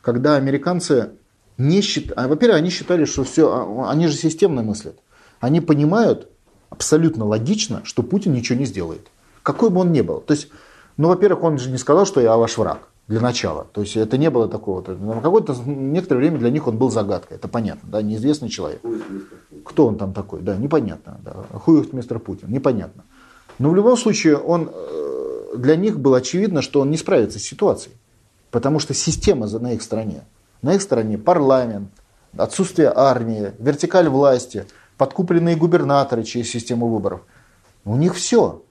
когда 0.02 0.36
американцы 0.36 1.12
не 1.58 1.82
считали, 1.82 2.28
во-первых, 2.28 2.60
они 2.60 2.70
считали, 2.70 3.06
что 3.06 3.24
все, 3.24 3.50
а, 3.50 3.92
они 3.92 4.08
же 4.08 4.16
системно 4.16 4.62
мыслят. 4.62 5.00
Они 5.40 5.62
понимают 5.62 6.30
абсолютно 6.70 7.26
логично, 7.26 7.82
что 7.84 8.04
Путин 8.04 8.34
ничего 8.34 8.60
не 8.60 8.66
сделает. 8.66 9.08
Какой 9.44 9.70
бы 9.70 9.82
он 9.82 9.92
ни 9.92 10.02
был. 10.02 10.22
То 10.22 10.34
есть, 10.34 10.50
ну, 10.98 11.08
во-первых, 11.08 11.44
он 11.44 11.58
же 11.58 11.70
не 11.70 11.78
сказал, 11.78 12.06
что 12.06 12.22
я 12.22 12.36
ваш 12.38 12.58
враг 12.58 12.90
для 13.08 13.22
начала. 13.22 13.66
То 13.72 13.82
есть 13.82 13.96
это 13.96 14.18
не 14.18 14.30
было 14.30 14.48
такого. 14.48 14.84
На 14.92 15.22
какое-то 15.22 15.56
некоторое 15.66 16.20
время 16.20 16.40
для 16.40 16.50
них 16.50 16.68
он 16.68 16.78
был 16.78 16.92
загадкой. 16.92 17.38
Это 17.38 17.48
понятно, 17.48 17.90
да, 17.90 18.02
неизвестный 18.02 18.50
человек. 18.50 18.82
Кто 19.64 19.88
он 19.88 19.98
там 19.98 20.14
такой? 20.14 20.42
Да, 20.42 20.56
непонятно. 20.58 21.20
Да. 21.24 21.34
Хуев 21.60 21.94
мистер 21.94 22.20
Путин, 22.20 22.52
непонятно. 22.52 23.04
Но 23.60 23.70
в 23.70 23.76
любом 23.76 23.98
случае 23.98 24.38
он, 24.38 24.70
э, 24.72 25.56
для 25.56 25.76
них 25.76 26.00
было 26.00 26.18
очевидно, 26.18 26.62
что 26.62 26.82
он 26.82 26.92
не 26.92 26.98
справится 26.98 27.40
с 27.40 27.44
ситуацией. 27.44 27.96
Потому 28.52 28.80
что 28.80 28.94
система 28.94 29.48
на 29.48 29.74
их 29.74 29.82
стороне. 29.82 30.24
На 30.62 30.74
их 30.74 30.82
стороне 30.82 31.18
парламент, 31.18 31.90
отсутствие 32.36 32.92
армии, 32.94 33.54
вертикаль 33.60 34.10
власти, 34.10 34.66
подкупленные 34.98 35.56
губернаторы 35.56 36.24
через 36.24 36.50
систему 36.50 36.88
выборов. 36.88 37.22
У 37.86 37.96
них 37.96 38.16
все. 38.16 38.64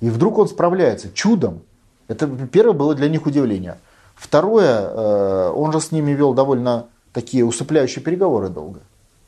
И 0.00 0.08
вдруг 0.08 0.38
он 0.38 0.48
справляется 0.48 1.12
чудом. 1.12 1.62
Это 2.08 2.26
первое 2.26 2.72
было 2.72 2.94
для 2.94 3.08
них 3.08 3.26
удивление. 3.26 3.78
Второе, 4.14 4.80
э, 4.80 5.52
он 5.54 5.72
же 5.72 5.80
с 5.80 5.92
ними 5.92 6.12
вел 6.12 6.34
довольно 6.34 6.86
такие 7.12 7.44
усыпляющие 7.44 8.02
переговоры 8.02 8.48
долго. 8.48 8.80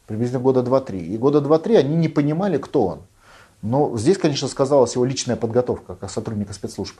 Приблизительно 0.06 0.42
года 0.42 0.62
два-три. 0.62 1.00
И 1.00 1.16
года 1.16 1.40
два-три 1.40 1.76
они 1.76 1.96
не 1.96 2.08
понимали, 2.08 2.58
кто 2.58 2.86
он. 2.86 3.02
Но 3.62 3.96
здесь, 3.96 4.18
конечно, 4.18 4.48
сказалась 4.48 4.94
его 4.94 5.04
личная 5.04 5.36
подготовка 5.36 5.94
как 5.94 6.10
сотрудника 6.10 6.52
спецслужб. 6.52 6.96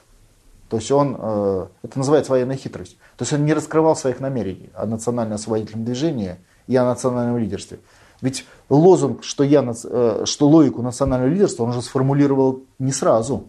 То 0.73 0.77
есть 0.77 0.91
он, 0.91 1.15
э, 1.19 1.67
это 1.83 1.99
называется 1.99 2.31
военная 2.31 2.55
хитрость. 2.55 2.97
То 3.15 3.21
есть 3.21 3.33
он 3.33 3.45
не 3.45 3.53
раскрывал 3.53 3.95
своих 3.95 4.19
намерений 4.19 4.71
о 4.73 4.87
национально-освободительном 4.87 5.85
движении 5.85 6.37
и 6.65 6.75
о 6.75 6.83
национальном 6.83 7.37
лидерстве. 7.37 7.77
Ведь 8.21 8.47
лозунг, 8.69 9.23
что, 9.23 9.43
я, 9.43 9.61
э, 9.61 10.23
что 10.25 10.49
логику 10.49 10.81
национального 10.81 11.29
лидерства, 11.29 11.65
он 11.65 11.73
же 11.73 11.83
сформулировал 11.83 12.63
не 12.79 12.91
сразу. 12.91 13.45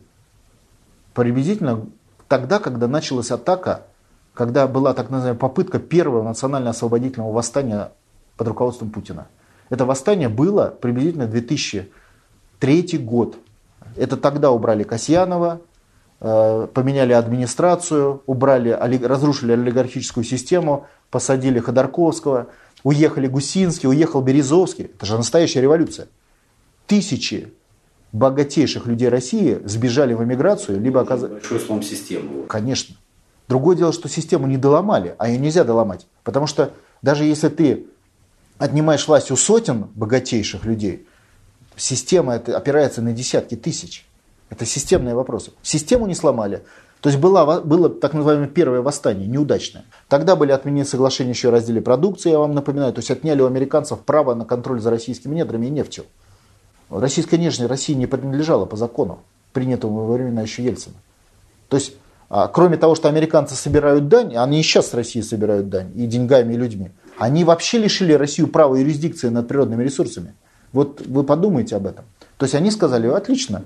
Приблизительно 1.15 1.87
тогда, 2.29 2.59
когда 2.59 2.89
началась 2.89 3.31
атака, 3.31 3.85
когда 4.35 4.67
была 4.67 4.93
так 4.93 5.09
называемая 5.09 5.41
попытка 5.41 5.79
первого 5.79 6.23
национально-освободительного 6.25 7.33
восстания 7.33 7.93
под 8.37 8.49
руководством 8.49 8.91
Путина. 8.91 9.29
Это 9.71 9.87
восстание 9.87 10.29
было 10.29 10.67
приблизительно 10.67 11.27
2003 11.27 12.99
год. 12.99 13.39
Это 13.97 14.19
тогда 14.19 14.51
убрали 14.51 14.83
Касьянова, 14.83 15.63
поменяли 16.25 17.13
администрацию, 17.13 18.23
убрали, 18.25 18.71
разрушили 18.71 19.53
олигархическую 19.53 20.25
систему, 20.25 20.87
посадили 21.11 21.59
Ходорковского, 21.59 22.47
уехали 22.83 23.27
Гусинский, 23.27 23.91
уехал 23.91 24.23
Березовский. 24.23 24.87
Это 24.87 25.05
же 25.05 25.19
настоящая 25.19 25.61
революция. 25.61 26.09
Тысячи 26.87 27.53
богатейших 28.13 28.87
людей 28.87 29.11
России 29.11 29.61
сбежали 29.67 30.15
в 30.15 30.25
эмиграцию, 30.25 30.81
либо 30.81 31.03
оказались... 31.03 31.35
Большой 31.35 31.61
слом 31.61 31.83
системы. 31.83 32.47
Конечно. 32.47 32.97
Другое 33.47 33.77
дело, 33.77 33.93
что 33.93 34.09
систему 34.09 34.47
не 34.47 34.57
доломали, 34.57 35.15
а 35.19 35.29
ее 35.29 35.39
нельзя 35.39 35.65
доломать. 35.65 36.07
Потому 36.23 36.47
что 36.47 36.73
даже 37.03 37.25
если 37.25 37.51
ты 37.51 37.87
отнимаешь 38.57 39.07
власть 39.07 39.31
у 39.31 39.37
сотен 39.37 39.89
богатейших 39.95 40.65
людей, 40.65 41.07
система 41.77 42.37
это 42.37 42.57
опирается 42.57 43.03
на 43.03 43.13
десятки 43.13 43.57
тысяч. 43.57 44.07
Это 44.51 44.65
системные 44.67 45.15
вопросы. 45.15 45.53
Систему 45.63 46.07
не 46.07 46.15
сломали. 46.15 46.63
То 47.01 47.11
есть 47.11 47.21
было, 47.21 47.61
было 47.61 47.91
так 47.91 48.15
называемое 48.15 48.49
первое 48.49 48.81
восстание, 48.81 49.27
неудачное. 49.27 49.85
Тогда 50.09 50.37
были 50.37 50.53
отменены 50.53 50.87
соглашения 50.87 51.33
еще 51.33 51.49
о 51.49 51.51
разделе 51.51 51.83
продукции, 51.83 52.31
я 52.31 52.39
вам 52.39 52.55
напоминаю. 52.55 52.95
То 52.95 53.01
есть 53.01 53.11
отняли 53.11 53.43
у 53.43 53.47
американцев 53.47 54.01
право 54.01 54.35
на 54.35 54.47
контроль 54.47 54.81
за 54.81 54.89
российскими 54.89 55.35
недрами 55.35 55.67
и 55.67 55.71
нефтью. 55.71 56.07
Российская 56.89 57.37
нежность 57.37 57.69
России 57.69 57.93
не 57.93 58.07
принадлежала 58.07 58.65
по 58.65 58.77
закону, 58.77 59.19
принятому 59.53 60.07
во 60.07 60.15
времена 60.15 60.43
еще 60.43 60.65
Ельцина. 60.65 60.95
То 61.69 61.77
есть, 61.77 61.93
а, 62.31 62.49
кроме 62.49 62.77
того, 62.77 62.95
что 62.95 63.09
американцы 63.09 63.55
собирают 63.55 64.09
дань, 64.09 64.35
они 64.37 64.61
и 64.61 64.63
сейчас 64.63 64.89
с 64.89 64.95
России 64.95 65.21
собирают 65.21 65.69
дань, 65.69 65.93
и 65.95 66.07
деньгами, 66.07 66.55
и 66.55 66.57
людьми, 66.57 66.91
они 67.19 67.45
вообще 67.45 67.79
лишили 67.79 68.13
Россию 68.13 68.49
права 68.49 68.77
юрисдикции 68.77 69.29
над 69.29 69.47
природными 69.49 69.83
ресурсами. 69.83 70.35
Вот 70.73 71.03
вы 71.07 71.23
подумайте 71.23 71.77
об 71.77 71.87
этом. 71.87 72.05
То 72.39 72.45
есть 72.45 72.55
они 72.55 72.71
сказали, 72.71 73.07
отлично, 73.09 73.65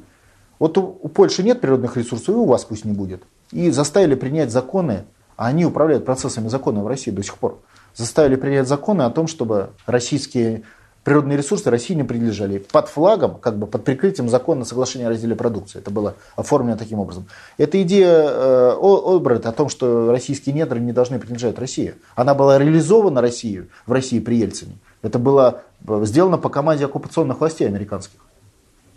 вот 0.58 0.78
у, 0.78 0.98
у 1.02 1.08
Польши 1.08 1.42
нет 1.42 1.60
природных 1.60 1.96
ресурсов, 1.96 2.28
и 2.28 2.32
у 2.32 2.44
вас 2.44 2.64
пусть 2.64 2.84
не 2.84 2.92
будет. 2.92 3.22
И 3.52 3.70
заставили 3.70 4.14
принять 4.14 4.50
законы, 4.50 5.04
а 5.36 5.46
они 5.46 5.64
управляют 5.64 6.04
процессами 6.04 6.48
закона 6.48 6.82
в 6.82 6.86
России 6.86 7.10
до 7.10 7.22
сих 7.22 7.38
пор. 7.38 7.60
Заставили 7.94 8.36
принять 8.36 8.68
законы 8.68 9.02
о 9.02 9.10
том, 9.10 9.26
чтобы 9.26 9.70
российские 9.86 10.62
природные 11.04 11.38
ресурсы 11.38 11.70
России 11.70 11.94
не 11.94 12.02
принадлежали. 12.02 12.58
Под 12.58 12.88
флагом, 12.88 13.36
как 13.36 13.56
бы 13.58 13.66
под 13.66 13.84
прикрытием 13.84 14.28
закона 14.28 14.64
соглашения 14.64 15.06
о 15.06 15.10
разделе 15.10 15.34
продукции. 15.34 15.78
Это 15.78 15.90
было 15.90 16.16
оформлено 16.36 16.76
таким 16.76 16.98
образом. 16.98 17.26
Эта 17.56 17.80
идея 17.82 18.28
э, 18.28 18.76
Оберта 18.78 19.48
о 19.48 19.52
том, 19.52 19.70
что 19.70 20.10
российские 20.10 20.54
недры 20.54 20.80
не 20.80 20.92
должны 20.92 21.18
принадлежать 21.18 21.58
России, 21.58 21.94
она 22.14 22.34
была 22.34 22.58
реализована 22.58 23.22
Россией, 23.22 23.70
в 23.86 23.92
России 23.92 24.20
при 24.20 24.36
Ельцине. 24.36 24.76
Это 25.00 25.18
было 25.18 25.62
э, 25.86 26.02
сделано 26.04 26.36
по 26.36 26.50
команде 26.50 26.84
оккупационных 26.84 27.40
властей 27.40 27.66
американских. 27.66 28.18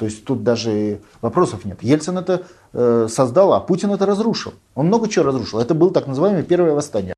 То 0.02 0.06
есть 0.06 0.26
тут 0.26 0.42
даже 0.42 1.00
вопросов 1.22 1.64
нет. 1.64 1.84
Ельцин 1.84 2.18
это 2.18 2.48
э, 2.74 3.08
создал, 3.08 3.54
а 3.54 3.60
Путин 3.60 3.92
это 3.92 4.08
разрушил. 4.08 4.56
Он 4.74 4.88
много 4.88 5.08
чего 5.08 5.26
разрушил. 5.26 5.60
Это 5.60 5.76
было 5.76 5.94
так 5.94 6.08
называемое 6.08 6.42
первое 6.42 6.74
восстание. 6.74 7.14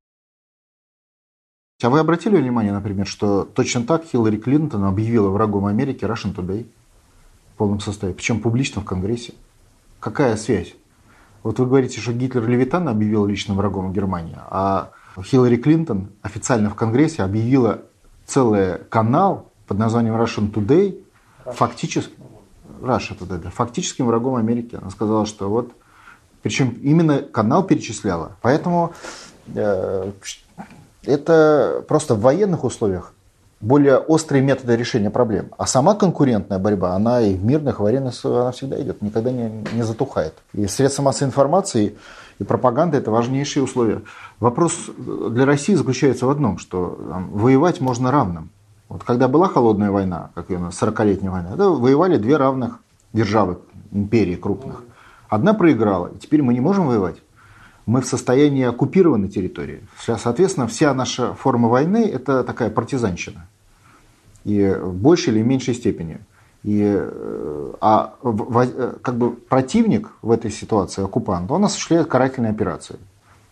А 1.82 1.88
вы 1.88 1.98
обратили 1.98 2.36
внимание, 2.36 2.74
например, 2.74 3.06
что 3.06 3.44
точно 3.44 3.84
так 3.84 4.04
Хиллари 4.04 4.36
Клинтон 4.36 4.84
объявила 4.84 5.30
врагом 5.30 5.64
Америки 5.64 6.04
Russian 6.04 6.34
Today 6.34 6.66
в 7.54 7.56
полном 7.56 7.80
составе, 7.80 8.12
причем 8.12 8.40
публично 8.42 8.82
в 8.82 8.84
Конгрессе? 8.84 9.32
Какая 9.98 10.36
связь? 10.36 10.74
Вот 11.42 11.58
вы 11.60 11.64
говорите, 11.64 12.02
что 12.02 12.12
Гитлер 12.12 12.46
Левитан 12.46 12.86
объявил 12.86 13.24
личным 13.24 13.56
врагом 13.56 13.94
Германии, 13.94 14.36
а 14.50 14.90
Хиллари 15.22 15.56
Клинтон 15.56 16.10
официально 16.20 16.68
в 16.68 16.74
Конгрессе 16.74 17.22
объявила 17.22 17.80
целый 18.26 18.76
канал 18.90 19.50
под 19.66 19.78
названием 19.78 20.16
Russian 20.16 20.52
Today 20.52 21.02
фактически, 21.46 22.12
Russia 22.80 23.18
Today, 23.18 23.38
да, 23.38 23.50
фактическим 23.50 24.06
врагом 24.06 24.36
Америки. 24.36 24.78
Она 24.80 24.90
сказала, 24.90 25.26
что 25.26 25.48
вот, 25.48 25.72
причем 26.42 26.70
именно 26.82 27.18
канал 27.20 27.64
перечисляла. 27.64 28.36
Поэтому 28.42 28.92
э, 29.54 30.12
это 31.04 31.84
просто 31.88 32.14
в 32.14 32.20
военных 32.20 32.64
условиях 32.64 33.14
более 33.60 33.96
острые 33.96 34.42
методы 34.42 34.76
решения 34.76 35.10
проблем. 35.10 35.50
А 35.56 35.66
сама 35.66 35.94
конкурентная 35.94 36.58
борьба, 36.58 36.92
она 36.92 37.22
и 37.22 37.34
в 37.34 37.44
мирных, 37.44 37.80
военных 37.80 38.14
она 38.24 38.52
всегда 38.52 38.80
идет, 38.80 39.00
никогда 39.00 39.32
не, 39.32 39.64
не 39.72 39.82
затухает. 39.82 40.34
И 40.52 40.66
средства 40.66 41.02
массовой 41.02 41.28
информации 41.28 41.96
и 42.38 42.44
пропаганда– 42.44 42.96
это 42.98 43.10
важнейшие 43.10 43.62
условия. 43.62 44.02
Вопрос 44.38 44.90
для 44.96 45.46
России 45.46 45.74
заключается 45.74 46.26
в 46.26 46.30
одном, 46.30 46.58
что 46.58 46.98
там, 47.08 47.30
воевать 47.30 47.80
можно 47.80 48.10
равным. 48.10 48.50
Вот 48.94 49.02
когда 49.02 49.26
была 49.26 49.48
холодная 49.48 49.90
война, 49.90 50.30
как 50.36 50.50
ее 50.50 50.58
40-летняя 50.58 51.32
война, 51.32 51.56
да, 51.56 51.68
воевали 51.68 52.16
две 52.16 52.36
равных 52.36 52.78
державы, 53.12 53.58
империи 53.90 54.36
крупных. 54.36 54.84
Одна 55.28 55.52
проиграла, 55.52 56.12
и 56.14 56.18
теперь 56.18 56.42
мы 56.42 56.54
не 56.54 56.60
можем 56.60 56.86
воевать 56.86 57.16
мы 57.86 58.00
в 58.00 58.06
состоянии 58.06 58.64
оккупированной 58.64 59.28
территории. 59.28 59.82
Соответственно, 59.98 60.68
вся 60.68 60.94
наша 60.94 61.34
форма 61.34 61.68
войны– 61.68 62.08
это 62.14 62.44
такая 62.44 62.70
партизанщина. 62.70 63.48
И 64.44 64.78
в 64.80 64.94
большей 64.94 65.34
или 65.34 65.42
меньшей 65.42 65.74
степени. 65.74 66.20
И, 66.62 66.80
э, 66.82 67.72
а 67.80 68.14
в, 68.22 68.98
как 69.02 69.18
бы 69.18 69.32
противник 69.32 70.12
в 70.22 70.30
этой 70.30 70.52
ситуации, 70.52 71.04
оккупант, 71.04 71.50
он 71.50 71.64
осуществляет 71.64 72.06
карательные 72.06 72.52
операции. 72.52 72.96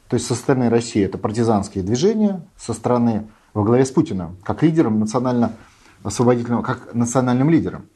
То 0.09 0.15
есть 0.15 0.27
со 0.27 0.35
стороны 0.37 0.71
России 0.71 1.05
это 1.05 1.19
партизанские 1.19 1.85
движения, 1.85 2.41
со 2.57 2.73
стороны 2.73 3.27
во 3.55 3.65
главе 3.65 3.85
с 3.85 3.91
Путиным, 3.91 4.37
как 4.43 4.63
лидером 4.63 5.01
национально-освободительного, 5.01 6.63
как 6.63 6.95
национальным 6.95 7.51
лидером. 7.51 7.87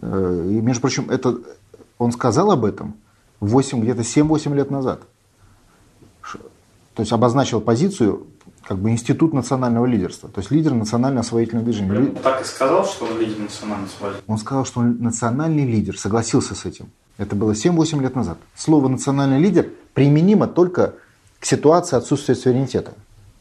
Э, 0.00 0.46
и, 0.48 0.60
между 0.60 0.80
прочим, 0.80 1.10
это, 1.10 1.38
он 1.98 2.12
сказал 2.12 2.50
об 2.50 2.64
этом 2.64 2.94
8, 3.40 3.80
где-то 3.80 4.02
7-8 4.02 4.54
лет 4.54 4.70
назад. 4.70 5.02
То 6.94 7.02
есть 7.02 7.12
обозначил 7.12 7.60
позицию 7.60 8.26
как 8.62 8.78
бы 8.78 8.90
институт 8.90 9.32
национального 9.32 9.86
лидерства, 9.86 10.28
то 10.28 10.40
есть 10.40 10.50
лидер 10.50 10.74
национального 10.74 11.20
освоительного 11.20 11.64
движения. 11.64 11.98
Он 11.98 12.14
так 12.16 12.42
и 12.42 12.44
сказал, 12.44 12.84
что 12.84 13.06
он 13.06 13.18
лидер 13.18 13.38
национального 13.38 13.88
освободительного? 13.88 14.32
Он 14.32 14.38
сказал, 14.38 14.64
что 14.64 14.80
он 14.80 14.98
национальный 15.00 15.64
лидер, 15.64 15.98
согласился 15.98 16.54
с 16.54 16.66
этим. 16.66 16.90
Это 17.16 17.36
было 17.36 17.52
7-8 17.52 18.00
лет 18.00 18.14
назад. 18.14 18.38
Слово 18.54 18.88
«национальный 18.88 19.38
лидер» 19.38 19.68
применимо 19.92 20.46
только 20.46 20.94
к 21.38 21.44
ситуации 21.46 21.96
отсутствия 21.96 22.34
суверенитета. 22.34 22.94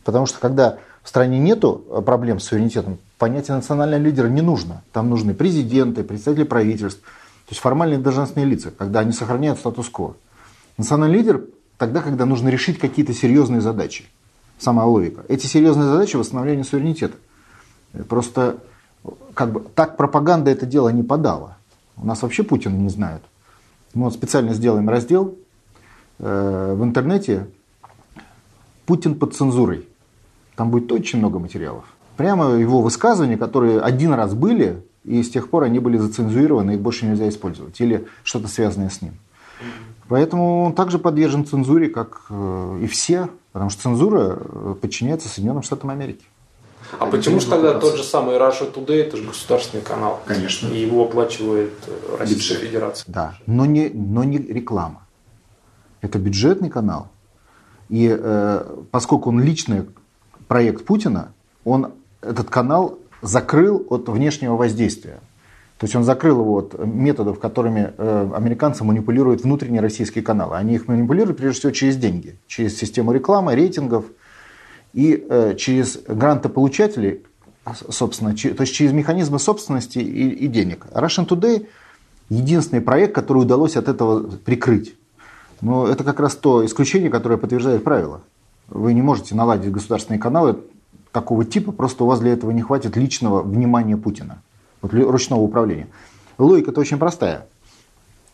Потому 0.04 0.26
что 0.26 0.40
когда 0.40 0.80
в 1.04 1.10
стране 1.10 1.40
нет 1.40 1.64
проблем 2.06 2.40
с 2.40 2.46
суверенитетом, 2.46 2.98
понятие 3.18 3.56
национального 3.56 4.00
лидера 4.02 4.28
не 4.28 4.42
нужно. 4.42 4.84
Там 4.92 5.10
нужны 5.10 5.34
президенты, 5.34 6.04
представители 6.04 6.44
правительств, 6.44 7.02
то 7.02 7.52
есть 7.52 7.62
формальные 7.62 8.00
должностные 8.00 8.46
лица, 8.46 8.72
когда 8.72 9.00
они 9.00 9.12
сохраняют 9.12 9.60
статус-кво. 9.60 10.16
Национальный 10.78 11.18
лидер 11.18 11.44
тогда, 11.78 12.02
когда 12.02 12.26
нужно 12.26 12.50
решить 12.50 12.80
какие-то 12.80 13.14
серьезные 13.14 13.62
задачи. 13.62 14.06
Сама 14.60 14.86
логика. 14.86 15.24
Эти 15.30 15.48
серьезные 15.48 15.90
задачи 15.90 16.16
восстановления 16.16 16.64
суверенитета. 16.64 17.16
Просто 18.08 18.58
как 19.34 19.52
бы, 19.52 19.62
так 19.74 19.98
пропаганда 19.98 20.52
это 20.52 20.66
дело 20.66 20.90
не 20.90 21.04
подала. 21.04 21.58
У 21.98 22.06
нас 22.06 22.22
вообще 22.22 22.44
Путин 22.44 22.78
не 22.78 22.90
знают. 22.90 23.24
Мы 23.94 24.06
вот 24.06 24.14
специально 24.14 24.54
сделаем 24.54 24.88
раздел 24.88 25.36
э, 26.20 26.76
в 26.78 26.84
интернете 26.84 27.48
«Путин 28.86 29.16
под 29.16 29.36
цензурой». 29.36 29.89
Там 30.60 30.72
будет 30.72 30.92
очень 30.92 31.20
много 31.20 31.40
материалов. 31.40 31.86
Прямо 32.18 32.50
его 32.56 32.82
высказывания, 32.82 33.38
которые 33.38 33.80
один 33.80 34.12
раз 34.12 34.34
были, 34.34 34.84
и 35.06 35.24
с 35.24 35.30
тех 35.30 35.50
пор 35.50 35.64
они 35.64 35.80
были 35.80 35.96
зацензурированы, 35.96 36.72
их 36.72 36.82
больше 36.82 37.06
нельзя 37.06 37.30
использовать. 37.30 37.80
Или 37.80 38.08
что-то 38.24 38.50
связанное 38.50 38.90
с 38.90 39.02
ним. 39.02 39.14
Поэтому 40.10 40.66
он 40.66 40.74
также 40.74 41.00
подвержен 41.00 41.46
цензуре, 41.46 41.88
как 41.88 42.24
э, 42.30 42.80
и 42.84 42.88
все, 42.88 43.30
потому 43.54 43.70
что 43.70 43.84
цензура 43.84 44.38
э, 44.38 44.76
подчиняется 44.82 45.30
Соединенным 45.30 45.64
Штатам 45.64 45.92
Америки. 45.92 46.26
А 47.00 47.06
почему 47.06 47.40
же 47.40 47.48
тогда 47.48 47.80
тот 47.80 47.96
же 47.96 48.04
самый 48.04 48.36
Russia 48.36 48.70
Today, 48.70 49.04
это 49.04 49.16
же 49.16 49.24
государственный 49.24 49.82
канал? 49.82 50.20
Конечно. 50.26 50.68
И 50.68 50.82
его 50.82 51.06
оплачивает 51.06 51.72
э, 51.88 52.18
Российская 52.20 52.56
Бюджет. 52.56 52.70
Федерация. 52.70 53.06
Да, 53.14 53.36
но 53.46 53.66
не, 53.66 53.88
но 53.88 54.26
не 54.26 54.40
реклама. 54.40 55.08
Это 56.02 56.20
бюджетный 56.20 56.70
канал. 56.70 57.08
И 57.88 58.14
э, 58.14 58.84
поскольку 58.92 59.30
он 59.30 59.40
личный 59.40 59.86
проект 60.50 60.84
Путина, 60.84 61.32
он 61.64 61.94
этот 62.22 62.50
канал 62.50 63.00
закрыл 63.22 63.86
от 63.90 64.10
внешнего 64.10 64.58
воздействия. 64.58 65.20
То 65.78 65.86
есть 65.86 65.96
он 65.96 66.04
закрыл 66.04 66.42
его 66.42 66.58
от 66.58 66.86
методов, 66.86 67.40
которыми 67.40 67.94
э, 67.98 68.32
американцы 68.36 68.84
манипулируют 68.84 69.44
внутренние 69.44 69.80
российские 69.82 70.26
каналы. 70.26 70.58
Они 70.58 70.76
их 70.76 70.90
манипулируют 70.90 71.38
прежде 71.38 71.60
всего 71.60 71.72
через 71.72 71.96
деньги, 71.96 72.36
через 72.48 72.78
систему 72.78 73.14
рекламы, 73.14 73.56
рейтингов 73.56 74.04
и 74.92 75.26
э, 75.30 75.56
через 75.56 76.00
грантополучателей, 76.06 77.22
собственно, 77.90 78.36
че- 78.36 78.54
то 78.54 78.62
есть 78.62 78.74
через 78.74 78.92
механизмы 78.92 79.40
собственности 79.40 80.00
и, 80.00 80.30
и 80.32 80.48
денег. 80.48 80.88
Russian 80.92 81.26
Today 81.26 81.68
единственный 82.28 82.82
проект, 82.82 83.14
который 83.16 83.44
удалось 83.44 83.78
от 83.78 83.88
этого 83.88 84.28
прикрыть. 84.38 84.96
Но 85.62 85.88
это 85.88 86.04
как 86.04 86.20
раз 86.20 86.36
то 86.36 86.66
исключение, 86.66 87.10
которое 87.10 87.38
подтверждает 87.38 87.84
правило. 87.84 88.22
Вы 88.70 88.94
не 88.94 89.02
можете 89.02 89.36
наладить 89.36 89.72
государственные 89.72 90.20
каналы 90.20 90.60
такого 91.12 91.46
типа, 91.46 91.72
просто 91.72 92.04
у 92.04 92.08
вас 92.08 92.20
для 92.20 92.34
этого 92.34 92.52
не 92.52 92.62
хватит 92.62 92.96
личного 92.96 93.42
внимания 93.42 93.98
Путина, 93.98 94.42
вот 94.82 94.94
ручного 94.94 95.42
управления. 95.42 95.88
Логика-то 96.38 96.80
очень 96.80 96.98
простая. 96.98 97.48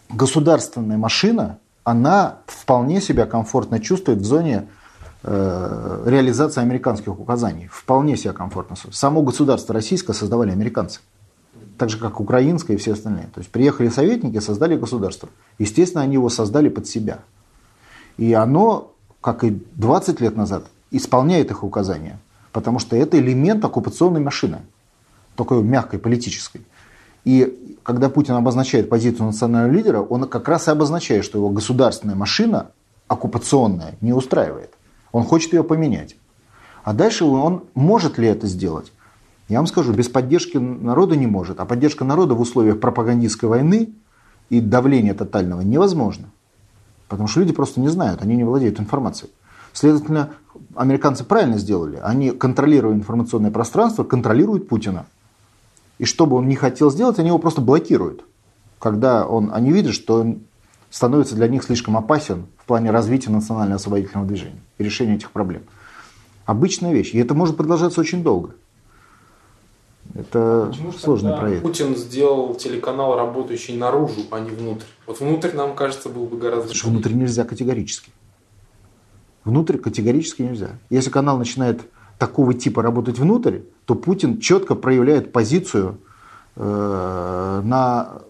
Государственная 0.09 0.97
машина, 0.97 1.57
она 1.83 2.39
вполне 2.47 3.01
себя 3.01 3.25
комфортно 3.25 3.79
чувствует 3.79 4.19
в 4.19 4.25
зоне 4.25 4.67
э, 5.23 6.03
реализации 6.05 6.61
американских 6.61 7.19
указаний. 7.19 7.67
Вполне 7.71 8.17
себя 8.17 8.33
комфортно. 8.33 8.75
Само 8.91 9.21
государство 9.21 9.73
российское 9.73 10.13
создавали 10.13 10.51
американцы. 10.51 10.99
Так 11.77 11.89
же, 11.89 11.97
как 11.97 12.19
украинское 12.19 12.77
и 12.77 12.79
все 12.79 12.93
остальные. 12.93 13.27
То 13.33 13.39
есть 13.39 13.49
приехали 13.51 13.89
советники, 13.89 14.39
создали 14.39 14.77
государство. 14.77 15.29
Естественно, 15.57 16.03
они 16.03 16.13
его 16.13 16.29
создали 16.29 16.69
под 16.69 16.87
себя. 16.87 17.19
И 18.17 18.33
оно, 18.33 18.93
как 19.25 19.43
и 19.43 19.59
20 19.77 20.21
лет 20.21 20.35
назад, 20.35 20.67
исполняет 20.91 21.49
их 21.49 21.63
указания. 21.63 22.19
Потому 22.51 22.77
что 22.77 22.95
это 22.95 23.17
элемент 23.17 23.65
оккупационной 23.65 24.19
машины. 24.19 24.59
Только 25.35 25.55
мягкой, 25.55 25.97
политической. 25.97 26.61
И 27.23 27.75
когда 27.81 28.09
Путин 28.09 28.35
обозначает 28.35 28.87
позицию 28.87 29.25
национального 29.25 29.73
лидера, 29.73 30.01
он 30.01 30.25
как 30.29 30.47
раз 30.47 30.67
и 30.67 30.71
обозначает, 30.71 31.25
что 31.25 31.39
его 31.39 31.49
государственная 31.49 32.13
машина 32.13 32.69
оккупационная 33.07 33.95
не 33.99 34.13
устраивает. 34.13 34.75
Он 35.11 35.23
хочет 35.23 35.53
ее 35.53 35.63
поменять. 35.63 36.15
А 36.83 36.93
дальше 36.93 37.25
он 37.25 37.63
может 37.73 38.19
ли 38.19 38.27
это 38.27 38.45
сделать? 38.45 38.91
Я 39.49 39.57
вам 39.57 39.65
скажу, 39.65 39.91
без 39.91 40.07
поддержки 40.07 40.57
народа 40.57 41.15
не 41.15 41.25
может. 41.25 41.59
А 41.59 41.65
поддержка 41.65 42.05
народа 42.05 42.35
в 42.35 42.41
условиях 42.41 42.79
пропагандистской 42.79 43.49
войны 43.49 43.89
и 44.51 44.61
давления 44.61 45.15
тотального 45.15 45.61
невозможно. 45.61 46.29
Потому 47.07 47.27
что 47.27 47.39
люди 47.39 47.53
просто 47.53 47.79
не 47.79 47.87
знают, 47.87 48.21
они 48.21 48.35
не 48.35 48.43
владеют 48.43 48.79
информацией. 48.79 49.31
Следовательно, 49.73 50.31
американцы 50.75 51.23
правильно 51.23 51.57
сделали. 51.57 51.99
Они, 52.01 52.31
контролируя 52.31 52.93
информационное 52.93 53.51
пространство, 53.51 54.03
контролируют 54.03 54.67
Путина. 54.67 55.05
И 55.97 56.05
что 56.05 56.25
бы 56.25 56.35
он 56.37 56.47
не 56.47 56.55
хотел 56.55 56.91
сделать, 56.91 57.19
они 57.19 57.27
его 57.27 57.39
просто 57.39 57.61
блокируют. 57.61 58.23
Когда 58.79 59.25
он, 59.25 59.51
они 59.53 59.71
видят, 59.71 59.93
что 59.93 60.21
он 60.21 60.41
становится 60.89 61.35
для 61.35 61.47
них 61.47 61.63
слишком 61.63 61.97
опасен 61.97 62.45
в 62.57 62.65
плане 62.65 62.91
развития 62.91 63.31
национального 63.31 63.75
освободительного 63.75 64.27
движения 64.27 64.61
и 64.77 64.83
решения 64.83 65.15
этих 65.15 65.31
проблем. 65.31 65.63
Обычная 66.45 66.93
вещь. 66.93 67.13
И 67.13 67.17
это 67.17 67.33
может 67.33 67.57
продолжаться 67.57 67.99
очень 67.99 68.23
долго. 68.23 68.51
Это 70.13 70.67
Почему 70.69 70.91
сложный 70.93 71.31
тогда 71.31 71.41
проект. 71.41 71.63
Путин 71.63 71.95
сделал 71.95 72.55
телеканал, 72.55 73.17
работающий 73.17 73.75
наружу, 73.75 74.21
а 74.31 74.39
не 74.39 74.49
внутрь. 74.49 74.85
Вот 75.07 75.19
внутрь, 75.19 75.51
нам 75.53 75.75
кажется, 75.75 76.09
был 76.09 76.25
бы 76.25 76.37
гораздо... 76.37 76.67
Потому 76.67 76.75
что 76.75 76.89
внутрь 76.89 77.13
нельзя 77.13 77.43
категорически. 77.43 78.11
Внутрь 79.43 79.77
категорически 79.77 80.43
нельзя. 80.43 80.71
Если 80.89 81.09
канал 81.09 81.37
начинает 81.37 81.81
такого 82.17 82.53
типа 82.53 82.81
работать 82.81 83.19
внутрь, 83.19 83.59
то 83.85 83.95
Путин 83.95 84.39
четко 84.39 84.75
проявляет 84.75 85.31
позицию 85.31 85.97
э, 86.55 87.61
на 87.63 88.21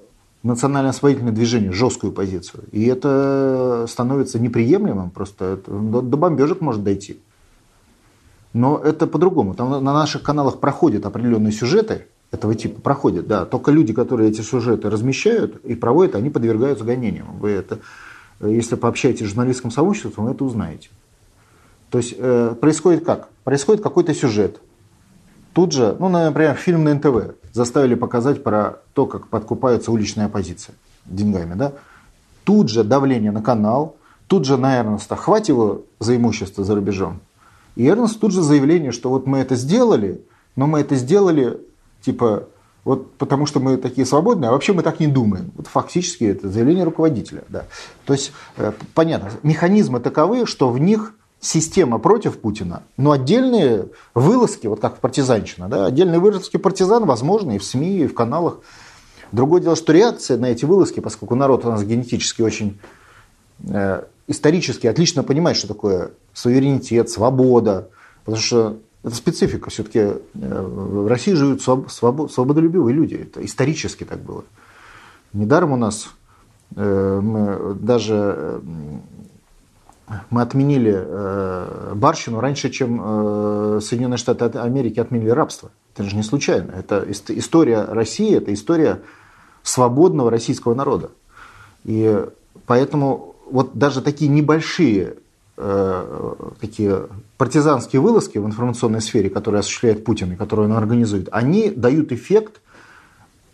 национальное 0.44 0.92
освоительное 0.92 1.32
движение, 1.32 1.72
жесткую 1.72 2.14
позицию. 2.14 2.66
И 2.72 2.86
это 2.86 3.86
становится 3.90 4.40
неприемлемым, 4.40 5.10
просто 5.10 5.60
до, 5.66 6.02
до 6.02 6.18
бомбежек 6.18 6.62
может 6.62 6.84
дойти. 6.84 7.20
Но 8.56 8.78
это 8.78 9.06
по-другому. 9.06 9.54
Там 9.54 9.70
на 9.70 9.94
наших 9.94 10.24
каналах 10.24 10.62
проходят 10.62 11.06
определенные 11.06 11.52
сюжеты 11.52 12.06
этого 12.32 12.56
типа, 12.56 12.80
проходят, 12.80 13.28
да. 13.28 13.44
Только 13.44 13.70
люди, 13.70 13.92
которые 13.92 14.30
эти 14.30 14.40
сюжеты 14.40 14.90
размещают 14.90 15.58
и 15.66 15.76
проводят, 15.76 16.16
они 16.16 16.30
подвергаются 16.30 16.86
гонениям. 16.86 17.38
Вы 17.38 17.50
это, 17.50 17.80
если 18.40 18.76
пообщаетесь 18.76 19.26
с 19.26 19.30
журналистским 19.30 19.72
сообществом, 19.72 20.28
вы 20.28 20.32
это 20.32 20.46
узнаете. 20.46 20.88
То 21.90 21.98
есть 21.98 22.16
э, 22.18 22.56
происходит 22.58 23.04
как? 23.04 23.28
Происходит 23.44 23.84
какой-то 23.84 24.14
сюжет. 24.14 24.62
Тут 25.52 25.74
же, 25.74 25.98
ну, 26.00 26.08
например, 26.08 26.56
фильм 26.56 26.86
на 26.86 26.94
НТВ 26.94 27.36
заставили 27.52 27.96
показать 27.96 28.42
про 28.42 28.80
то, 28.94 29.06
как 29.06 29.28
подкупается 29.28 29.92
уличная 29.92 30.28
оппозиция 30.28 30.76
деньгами, 31.04 31.56
да? 31.56 31.74
Тут 32.46 32.70
же 32.70 32.86
давление 32.86 33.32
на 33.32 33.42
канал, 33.42 33.98
тут 34.28 34.46
же 34.46 34.56
на 34.56 34.78
Эрнста, 34.78 35.18
хватит 35.18 35.50
его 35.50 35.82
за 36.00 36.16
имущество 36.16 36.64
за 36.64 36.74
рубежом. 36.74 37.20
И 37.76 37.86
Эрнст 37.88 38.20
тут 38.20 38.32
же 38.32 38.42
заявление, 38.42 38.92
что 38.92 39.10
вот 39.10 39.28
мы 39.28 39.40
это 39.40 39.56
сделали, 39.56 40.22
но 40.56 40.68
мы 40.68 40.80
это 40.80 40.96
сделали, 40.96 41.60
типа, 42.02 42.48
вот 42.86 43.14
потому 43.14 43.46
что 43.46 43.60
мы 43.60 43.78
такие 43.78 44.06
свободные, 44.06 44.50
а 44.50 44.52
вообще 44.52 44.74
мы 44.74 44.84
так 44.84 45.00
не 45.00 45.08
думаем. 45.08 45.52
Вот 45.58 45.68
фактически 45.68 46.24
это 46.24 46.50
заявление 46.50 46.86
руководителя. 46.86 47.44
Да. 47.50 47.66
То 48.06 48.14
есть, 48.14 48.32
э, 48.58 48.72
понятно, 48.94 49.32
механизмы 49.44 50.00
таковы, 50.00 50.46
что 50.46 50.70
в 50.70 50.80
них 50.80 51.16
система 51.40 52.00
против 52.00 52.40
Путина, 52.40 52.84
но 52.98 53.12
отдельные 53.12 53.90
вылазки, 54.14 54.68
вот 54.68 54.80
как 54.80 54.98
в 54.98 55.00
партизанщина, 55.00 55.68
да, 55.68 55.86
отдельные 55.86 56.20
вылазки 56.20 56.58
партизан 56.58 57.06
возможны 57.06 57.56
и 57.56 57.60
в 57.60 57.64
СМИ, 57.64 58.00
и 58.00 58.08
в 58.08 58.14
каналах. 58.14 58.60
Другое 59.32 59.62
дело, 59.62 59.76
что 59.76 59.92
реакция 59.92 60.38
на 60.38 60.46
эти 60.46 60.66
вылазки, 60.66 61.00
поскольку 61.00 61.36
народ 61.36 61.66
у 61.66 61.70
нас 61.70 61.84
генетически 61.84 62.42
очень 62.42 62.80
э, 63.68 64.04
исторически 64.28 64.88
отлично 64.88 65.24
понимает, 65.24 65.58
что 65.58 65.68
такое 65.68 66.12
суверенитет, 66.34 67.10
свобода, 67.10 67.90
потому 68.24 68.42
что 68.42 68.78
это 69.04 69.16
специфика. 69.16 69.70
Все-таки 69.70 70.00
э, 70.00 70.18
в 70.34 71.08
России 71.08 71.34
живут 71.34 71.62
своб- 71.62 71.88
свобо- 71.88 72.28
свободолюбивые 72.28 72.96
люди. 72.96 73.16
Это 73.16 73.46
исторически 73.46 74.04
так 74.04 74.20
было. 74.20 74.44
Недаром 75.34 75.74
у 75.74 75.78
нас 75.78 76.10
э, 76.76 77.20
мы 77.22 77.76
даже 77.76 78.36
э, 78.38 78.60
мы 80.30 80.44
отменили 80.44 81.96
барщину 81.96 82.40
раньше, 82.40 82.70
чем 82.70 83.82
Соединенные 83.82 84.20
Штаты 84.20 84.60
Америки 84.60 85.00
отменили 85.00 85.32
рабство. 85.32 85.72
Это 85.96 86.04
же 86.04 86.16
не 86.16 86.22
случайно. 86.22 86.74
Это 86.74 87.04
история 87.10 87.86
России, 87.86 88.38
это 88.38 88.54
история 88.54 89.02
свободного 89.64 90.30
российского 90.30 90.76
народа. 90.76 91.10
И 91.86 92.24
поэтому 92.68 93.35
вот 93.46 93.78
даже 93.78 94.02
такие 94.02 94.30
небольшие 94.30 95.16
э, 95.58 96.34
такие 96.60 97.08
партизанские 97.38 98.02
вылазки 98.02 98.38
в 98.38 98.46
информационной 98.46 99.02
сфере, 99.02 99.30
которые 99.30 99.60
осуществляет 99.60 100.04
Путин 100.04 100.34
и 100.34 100.36
которые 100.36 100.68
он 100.68 100.74
организует, 100.74 101.30
они 101.32 101.70
дают 101.70 102.12
эффект 102.12 102.62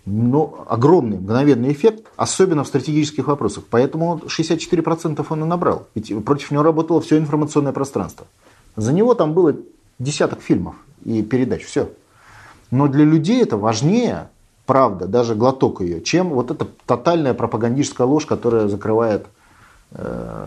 но 0.05 0.65
огромный 0.67 1.19
мгновенный 1.19 1.71
эффект, 1.71 2.07
особенно 2.15 2.63
в 2.63 2.67
стратегических 2.67 3.27
вопросах. 3.27 3.65
Поэтому 3.69 4.19
64% 4.25 5.25
он 5.29 5.43
и 5.43 5.45
набрал. 5.45 5.87
Ведь 5.93 6.13
против 6.25 6.51
него 6.51 6.63
работало 6.63 7.01
все 7.01 7.17
информационное 7.17 7.71
пространство. 7.71 8.25
За 8.75 8.93
него 8.93 9.13
там 9.13 9.33
было 9.33 9.55
десяток 9.99 10.41
фильмов 10.41 10.75
и 11.05 11.21
передач, 11.21 11.63
все. 11.63 11.91
Но 12.71 12.87
для 12.87 13.05
людей 13.05 13.43
это 13.43 13.57
важнее, 13.57 14.29
правда, 14.65 15.07
даже 15.07 15.35
глоток 15.35 15.81
ее, 15.81 16.01
чем 16.01 16.29
вот 16.29 16.49
эта 16.49 16.67
тотальная 16.85 17.33
пропагандистская 17.33 18.07
ложь, 18.07 18.25
которая 18.25 18.67
закрывает 18.67 19.27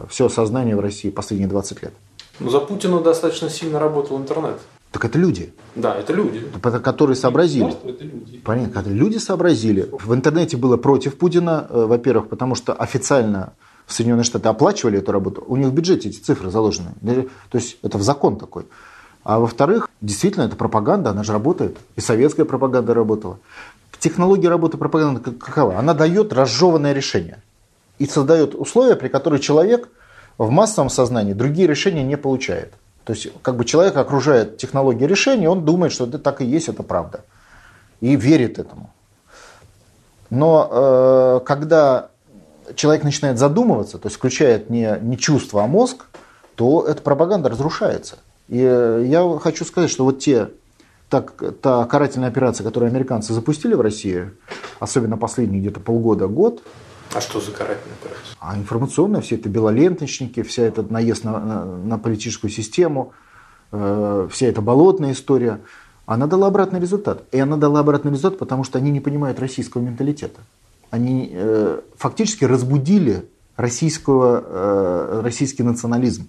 все 0.09 0.29
сознание 0.29 0.75
в 0.77 0.81
России 0.81 1.11
последние 1.11 1.49
20 1.49 1.83
лет. 1.83 1.93
Но 2.41 2.51
за 2.51 2.61
Путина 2.61 3.01
достаточно 3.01 3.49
сильно 3.51 3.79
работал 3.79 4.17
интернет. 4.19 4.59
Так 4.95 5.05
это 5.05 5.19
люди. 5.19 5.53
Да, 5.75 5.97
это 5.97 6.13
люди. 6.13 6.41
Которые 6.63 7.17
сообразили. 7.17 7.75
Это 7.85 8.05
люди. 8.05 8.39
Понятно, 8.39 8.91
люди 8.91 9.19
сообразили. 9.19 9.89
В 9.91 10.15
интернете 10.15 10.57
было 10.57 10.77
против 10.77 11.17
Путина, 11.17 11.67
э, 11.69 11.85
во-первых, 11.87 12.29
потому 12.29 12.55
что 12.55 12.73
официально 12.73 13.55
Соединенные 13.89 14.23
Штаты 14.23 14.49
оплачивали 14.49 14.99
эту 14.99 15.11
работу. 15.11 15.43
У 15.49 15.57
них 15.57 15.69
в 15.69 15.75
бюджете 15.75 16.09
эти 16.09 16.21
цифры 16.21 16.49
заложены. 16.51 16.93
То 17.03 17.59
есть 17.59 17.77
это 17.83 17.99
в 17.99 18.03
закон 18.03 18.37
такой. 18.37 18.67
А 19.25 19.41
во-вторых, 19.41 19.89
действительно, 20.01 20.45
это 20.45 20.55
пропаганда, 20.55 21.11
она 21.11 21.25
же 21.25 21.33
работает. 21.33 21.77
И 21.97 22.01
советская 22.01 22.47
пропаганда 22.47 22.95
работала. 22.95 23.41
Технология 23.99 24.49
работы 24.49 24.77
пропаганды 24.77 25.21
какова? 25.21 25.77
Она 25.77 25.95
дает 25.95 26.33
разжеванное 26.33 26.93
решение. 26.93 27.43
И 27.99 28.07
создает 28.07 28.55
условия, 28.55 28.97
при 28.97 29.09
которых 29.09 29.41
человек 29.41 29.89
в 30.39 30.51
массовом 30.51 30.91
сознании 30.91 31.33
другие 31.33 31.69
решения 31.69 32.03
не 32.03 32.17
получает. 32.17 32.73
То 33.05 33.13
есть, 33.13 33.29
как 33.43 33.57
бы 33.57 33.65
человек 33.65 33.97
окружает 33.97 34.57
технология 34.57 35.07
решения, 35.07 35.49
он 35.49 35.65
думает, 35.65 35.93
что 35.93 36.07
это 36.07 36.19
так 36.19 36.41
и 36.41 36.45
есть, 36.45 36.69
это 36.69 36.83
правда. 36.83 37.25
И 38.01 38.17
верит 38.17 38.59
этому. 38.59 38.91
Но 40.31 40.69
э, 40.71 41.41
когда 41.47 42.09
человек 42.75 43.05
начинает 43.05 43.39
задумываться, 43.39 43.99
то 43.99 44.07
есть 44.07 44.17
включает 44.17 44.71
не, 44.71 44.99
не 45.03 45.19
чувство, 45.19 45.63
а 45.63 45.67
мозг, 45.67 46.07
то 46.57 46.87
эта 46.87 47.03
пропаганда 47.03 47.51
разрушается. 47.51 48.17
И 48.49 48.59
э, 48.59 49.05
я 49.07 49.39
хочу 49.39 49.65
сказать, 49.65 49.91
что 49.91 50.05
вот 50.05 50.19
те, 50.21 50.49
так, 51.09 51.35
та 51.61 51.85
карательная 51.85 52.29
операция, 52.29 52.65
которую 52.65 52.91
американцы 52.91 53.33
запустили 53.33 53.75
в 53.75 53.81
России, 53.81 54.31
особенно 54.81 55.17
последние 55.17 55.61
где-то 55.61 55.81
полгода, 55.81 56.27
год, 56.27 56.63
а 57.13 57.21
что 57.21 57.41
за 57.41 57.53
карательная 57.53 57.97
операция? 58.01 58.37
А 58.41 58.57
информационная, 58.57 59.21
все 59.21 59.37
это 59.37 59.49
белоленточники, 59.49 60.43
вся 60.43 60.63
эта 60.63 60.83
наезд 60.83 61.25
на, 61.25 61.39
на, 61.39 61.65
на 61.65 61.99
политическую 61.99 62.51
систему, 62.51 63.13
э, 63.73 64.29
вся 64.31 64.47
эта 64.47 64.61
болотная 64.61 65.13
история, 65.13 65.61
она 66.07 66.27
дала 66.27 66.49
обратный 66.49 66.81
результат. 66.81 67.25
И 67.33 67.39
она 67.39 67.57
дала 67.57 67.81
обратный 67.81 68.11
результат, 68.11 68.39
потому 68.39 68.65
что 68.65 68.79
они 68.79 68.91
не 68.91 69.01
понимают 69.01 69.41
российского 69.41 69.81
менталитета. 69.83 70.41
Они 70.91 71.31
э, 71.33 71.81
фактически 71.97 72.45
разбудили 72.45 73.29
российского, 73.57 74.43
э, 74.45 75.21
российский 75.23 75.63
национализм. 75.63 76.29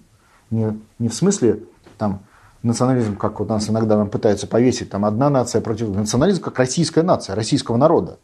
Не, 0.50 0.80
не 0.98 1.08
в 1.08 1.14
смысле 1.14 1.64
там, 1.98 2.20
национализм, 2.62 3.16
как 3.16 3.40
у 3.40 3.44
нас 3.44 3.68
иногда 3.68 3.96
нам 3.96 4.08
пытаются 4.08 4.46
повесить, 4.46 4.90
там 4.90 5.04
одна 5.04 5.30
нация 5.30 5.60
против 5.60 5.88
национализм, 5.88 6.42
как 6.42 6.58
российская 6.58 7.02
нация, 7.02 7.34
российского 7.34 7.76
народа. 7.76 8.18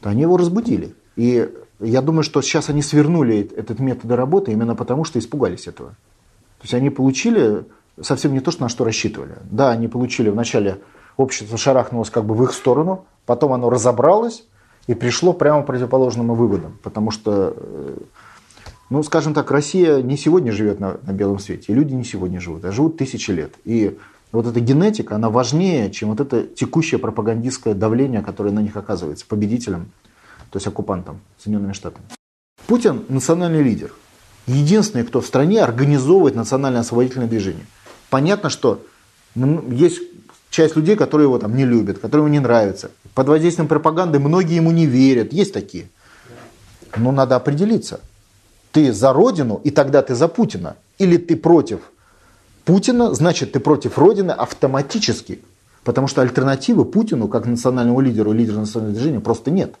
То 0.00 0.10
они 0.10 0.22
его 0.22 0.36
разбудили. 0.36 0.94
И 1.16 1.50
я 1.80 2.00
думаю, 2.00 2.22
что 2.22 2.40
сейчас 2.42 2.70
они 2.70 2.82
свернули 2.82 3.50
этот 3.56 3.78
метод 3.78 4.10
работы 4.12 4.52
именно 4.52 4.74
потому, 4.74 5.04
что 5.04 5.18
испугались 5.18 5.66
этого. 5.66 5.90
То 5.90 6.62
есть 6.62 6.74
они 6.74 6.90
получили 6.90 7.64
совсем 8.00 8.32
не 8.32 8.40
то, 8.40 8.50
на 8.58 8.68
что 8.68 8.84
рассчитывали. 8.84 9.36
Да, 9.50 9.70
они 9.70 9.88
получили 9.88 10.30
вначале 10.30 10.78
общество 11.16 11.56
шарахнулось 11.58 12.10
как 12.10 12.24
бы 12.24 12.34
в 12.34 12.42
их 12.44 12.52
сторону, 12.52 13.04
потом 13.24 13.52
оно 13.52 13.70
разобралось 13.70 14.44
и 14.86 14.94
пришло 14.94 15.32
прямо 15.32 15.62
к 15.62 15.66
противоположным 15.66 16.34
выводам. 16.34 16.78
Потому 16.82 17.10
что, 17.10 17.54
э, 17.56 17.96
ну, 18.90 19.02
скажем 19.02 19.34
так, 19.34 19.50
Россия 19.50 20.00
не 20.02 20.16
сегодня 20.16 20.52
живет 20.52 20.80
на, 20.80 20.98
на 21.02 21.12
белом 21.12 21.38
свете, 21.38 21.72
и 21.72 21.74
люди 21.74 21.94
не 21.94 22.04
сегодня 22.04 22.40
живут, 22.40 22.64
а 22.64 22.72
живут 22.72 22.96
тысячи 22.96 23.30
лет. 23.30 23.54
И 23.64 23.98
вот 24.32 24.46
эта 24.46 24.60
генетика, 24.60 25.16
она 25.16 25.30
важнее, 25.30 25.90
чем 25.90 26.10
вот 26.10 26.20
это 26.20 26.44
текущее 26.44 26.98
пропагандистское 26.98 27.74
давление, 27.74 28.22
которое 28.22 28.50
на 28.50 28.60
них 28.60 28.76
оказывается, 28.76 29.26
победителям 29.26 29.90
то 30.56 30.58
есть 30.58 30.68
оккупантом, 30.68 31.20
Соединенными 31.36 31.74
Штатами. 31.74 32.06
Путин 32.66 33.04
национальный 33.10 33.62
лидер. 33.62 33.92
Единственный, 34.46 35.04
кто 35.04 35.20
в 35.20 35.26
стране 35.26 35.62
организовывает 35.62 36.34
национальное 36.34 36.80
освободительное 36.80 37.28
движение. 37.28 37.66
Понятно, 38.08 38.48
что 38.48 38.82
есть 39.34 40.00
часть 40.48 40.74
людей, 40.74 40.96
которые 40.96 41.26
его 41.26 41.38
там 41.38 41.54
не 41.54 41.66
любят, 41.66 41.98
которые 41.98 42.24
ему 42.24 42.32
не 42.32 42.40
нравятся. 42.40 42.90
Под 43.14 43.28
воздействием 43.28 43.68
пропаганды 43.68 44.18
многие 44.18 44.54
ему 44.54 44.70
не 44.70 44.86
верят. 44.86 45.30
Есть 45.30 45.52
такие. 45.52 45.90
Но 46.96 47.12
надо 47.12 47.36
определиться. 47.36 48.00
Ты 48.72 48.94
за 48.94 49.12
Родину, 49.12 49.60
и 49.62 49.70
тогда 49.70 50.00
ты 50.00 50.14
за 50.14 50.26
Путина. 50.26 50.76
Или 50.96 51.18
ты 51.18 51.36
против 51.36 51.80
Путина, 52.64 53.12
значит 53.12 53.52
ты 53.52 53.60
против 53.60 53.98
Родины 53.98 54.30
автоматически. 54.30 55.42
Потому 55.84 56.08
что 56.08 56.22
альтернативы 56.22 56.86
Путину, 56.86 57.28
как 57.28 57.44
национальному 57.44 58.00
лидеру, 58.00 58.32
лидеру 58.32 58.60
национального 58.60 58.98
движения, 58.98 59.20
просто 59.20 59.50
нет. 59.50 59.74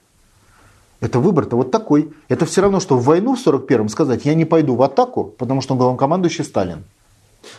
Это 1.00 1.20
выбор-то 1.20 1.56
вот 1.56 1.70
такой. 1.70 2.12
Это 2.28 2.46
все 2.46 2.62
равно, 2.62 2.80
что 2.80 2.96
в 2.96 3.04
войну 3.04 3.34
в 3.34 3.46
41-м 3.46 3.88
сказать, 3.88 4.24
я 4.24 4.34
не 4.34 4.44
пойду 4.44 4.74
в 4.76 4.82
атаку, 4.82 5.24
потому 5.24 5.60
что 5.60 5.74
он 5.74 5.78
главнокомандующий 5.78 6.44
Сталин. 6.44 6.84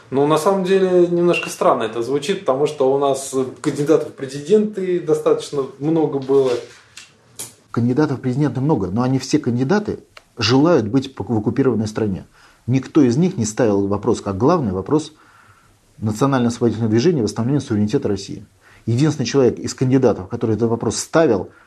Ну, 0.09 0.25
на 0.27 0.37
самом 0.37 0.63
деле, 0.63 1.07
немножко 1.07 1.49
странно 1.49 1.83
это 1.83 2.01
звучит, 2.01 2.41
потому 2.41 2.67
что 2.67 2.93
у 2.93 2.97
нас 2.97 3.33
кандидатов 3.61 4.09
в 4.09 4.13
президенты 4.13 4.99
достаточно 4.99 5.63
много 5.79 6.19
было. 6.19 6.51
Кандидатов 7.71 8.17
в 8.17 8.21
президенты 8.21 8.59
много, 8.59 8.87
но 8.87 9.03
они 9.03 9.19
все 9.19 9.37
кандидаты 9.37 9.99
желают 10.37 10.87
быть 10.87 11.15
в 11.15 11.21
оккупированной 11.21 11.87
стране. 11.87 12.25
Никто 12.65 13.01
из 13.01 13.17
них 13.17 13.37
не 13.37 13.45
ставил 13.45 13.87
вопрос 13.87 14.19
как 14.19 14.37
главный 14.37 14.73
вопрос 14.73 15.13
национально-освободительного 15.99 16.91
движения 16.91 17.19
и 17.19 17.23
восстановления 17.23 17.61
суверенитета 17.61 18.07
России. 18.07 18.45
Единственный 18.85 19.25
человек 19.25 19.59
из 19.59 19.73
кандидатов, 19.73 20.27
который 20.27 20.55
этот 20.55 20.69
вопрос 20.69 20.97
ставил– 20.97 21.49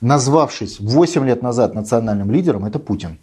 назвавшись 0.00 0.80
8 0.80 1.26
лет 1.26 1.42
назад 1.42 1.74
национальным 1.74 2.30
лидером, 2.30 2.64
это 2.64 2.78
Путин. 2.78 3.18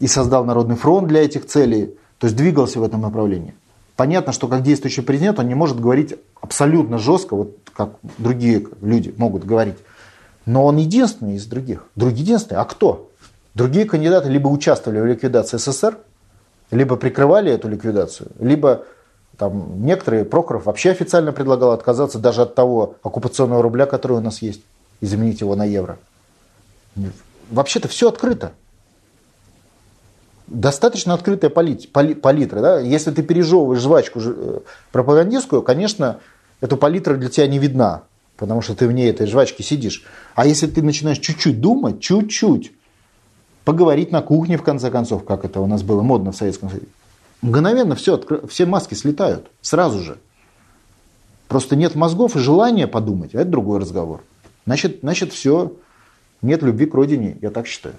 И 0.00 0.06
создал 0.06 0.44
Народный 0.44 0.76
фронт 0.76 1.08
для 1.08 1.22
этих 1.22 1.46
целей, 1.46 1.94
то 2.18 2.26
есть 2.26 2.36
двигался 2.36 2.80
в 2.80 2.82
этом 2.82 3.00
направлении. 3.00 3.54
Понятно, 3.96 4.32
что 4.32 4.48
как 4.48 4.62
действующий 4.62 5.02
президент 5.02 5.38
он 5.38 5.48
не 5.48 5.54
может 5.54 5.80
говорить 5.80 6.14
абсолютно 6.40 6.98
жестко, 6.98 7.36
вот 7.36 7.56
как 7.74 7.90
другие 8.18 8.66
люди 8.80 9.14
могут 9.16 9.44
говорить. 9.44 9.76
Но 10.46 10.64
он 10.64 10.76
единственный 10.78 11.36
из 11.36 11.46
других. 11.46 11.86
Другие 11.94 12.22
единственные. 12.22 12.60
А 12.60 12.64
кто? 12.64 13.10
Другие 13.54 13.86
кандидаты 13.86 14.28
либо 14.28 14.48
участвовали 14.48 15.00
в 15.00 15.06
ликвидации 15.06 15.58
СССР, 15.58 15.96
либо 16.72 16.96
прикрывали 16.96 17.52
эту 17.52 17.68
ликвидацию, 17.68 18.32
либо 18.40 18.84
там, 19.38 19.84
некоторые 19.84 20.24
Прохоров 20.24 20.66
вообще 20.66 20.90
официально 20.90 21.32
предлагал 21.32 21.72
отказаться 21.72 22.18
даже 22.18 22.42
от 22.42 22.54
того 22.54 22.96
оккупационного 23.02 23.62
рубля, 23.62 23.86
который 23.86 24.18
у 24.18 24.20
нас 24.20 24.42
есть 24.42 24.62
и 25.04 25.06
заменить 25.06 25.42
его 25.42 25.54
на 25.54 25.66
евро. 25.66 25.98
Вообще-то 27.50 27.88
все 27.88 28.08
открыто. 28.08 28.52
Достаточно 30.46 31.12
открытая 31.12 31.50
палитра. 31.50 32.60
Да? 32.60 32.80
Если 32.80 33.10
ты 33.10 33.22
пережевываешь 33.22 33.82
жвачку 33.82 34.20
э, 34.24 34.60
пропагандистскую, 34.92 35.60
конечно, 35.60 36.20
эта 36.62 36.76
палитра 36.76 37.16
для 37.16 37.28
тебя 37.28 37.46
не 37.48 37.58
видна, 37.58 38.04
потому 38.38 38.62
что 38.62 38.74
ты 38.74 38.88
в 38.88 38.92
ней 38.92 39.10
этой 39.10 39.26
жвачки 39.26 39.60
сидишь. 39.60 40.04
А 40.34 40.46
если 40.46 40.68
ты 40.68 40.82
начинаешь 40.82 41.18
чуть-чуть 41.18 41.60
думать, 41.60 42.00
чуть-чуть, 42.00 42.72
поговорить 43.66 44.10
на 44.10 44.22
кухне, 44.22 44.56
в 44.56 44.62
конце 44.62 44.90
концов, 44.90 45.26
как 45.26 45.44
это 45.44 45.60
у 45.60 45.66
нас 45.66 45.82
было 45.82 46.00
модно 46.00 46.32
в 46.32 46.36
Советском 46.36 46.70
Союзе, 46.70 46.88
мгновенно 47.42 47.94
все, 47.94 48.18
все 48.48 48.64
маски 48.64 48.94
слетают, 48.94 49.50
сразу 49.60 50.00
же. 50.00 50.16
Просто 51.48 51.76
нет 51.76 51.94
мозгов 51.94 52.36
и 52.36 52.38
желания 52.38 52.86
подумать, 52.86 53.34
а 53.34 53.40
это 53.42 53.50
другой 53.50 53.80
разговор. 53.80 54.22
Значит, 54.66 55.00
значит, 55.02 55.32
все, 55.32 55.76
нет 56.42 56.62
любви 56.62 56.86
к 56.86 56.94
родине, 56.94 57.36
я 57.40 57.50
так 57.50 57.66
считаю. 57.66 57.94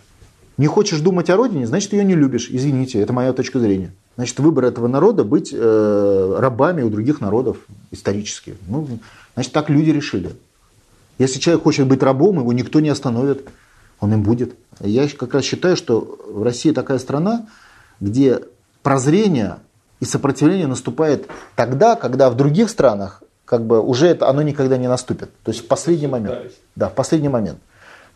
Не 0.57 0.67
хочешь 0.67 0.99
думать 0.99 1.29
о 1.29 1.35
родине, 1.35 1.67
значит, 1.67 1.93
ее 1.93 2.03
не 2.05 2.15
любишь. 2.15 2.47
Извините, 2.49 2.99
это 2.99 3.11
моя 3.11 3.33
точка 3.33 3.59
зрения. 3.59 3.91
Значит, 4.15 4.39
выбор 4.39 4.65
этого 4.65 4.87
народа 4.87 5.25
быть 5.25 5.53
э, 5.53 6.35
рабами 6.39 6.81
у 6.81 6.89
других 6.89 7.19
народов 7.19 7.57
исторически. 7.91 8.55
Ну, 8.67 8.87
значит, 9.33 9.51
так 9.51 9.69
люди 9.69 9.89
решили. 9.89 10.31
Если 11.17 11.39
человек 11.39 11.63
хочет 11.63 11.87
быть 11.87 12.01
рабом, 12.01 12.39
его 12.39 12.53
никто 12.53 12.79
не 12.79 12.89
остановит, 12.89 13.47
он 13.99 14.13
им 14.13 14.23
будет. 14.23 14.55
Я 14.79 15.07
как 15.09 15.33
раз 15.33 15.43
считаю, 15.43 15.75
что 15.75 16.17
в 16.27 16.43
России 16.43 16.71
такая 16.71 16.99
страна, 16.99 17.47
где 17.99 18.41
прозрение 18.81 19.57
и 19.99 20.05
сопротивление 20.05 20.67
наступает 20.67 21.27
тогда, 21.55 21.95
когда 21.95 22.29
в 22.29 22.35
других 22.35 22.69
странах 22.69 23.23
как 23.45 23.65
бы 23.65 23.79
уже 23.79 24.07
это, 24.07 24.27
оно 24.27 24.41
никогда 24.41 24.77
не 24.77 24.87
наступит. 24.87 25.29
То 25.43 25.51
есть 25.51 25.63
в 25.63 25.67
последний 25.67 26.07
момент. 26.07 26.51
Да, 26.75 26.89
в 26.89 26.93
последний 26.93 27.29
момент. 27.29 27.59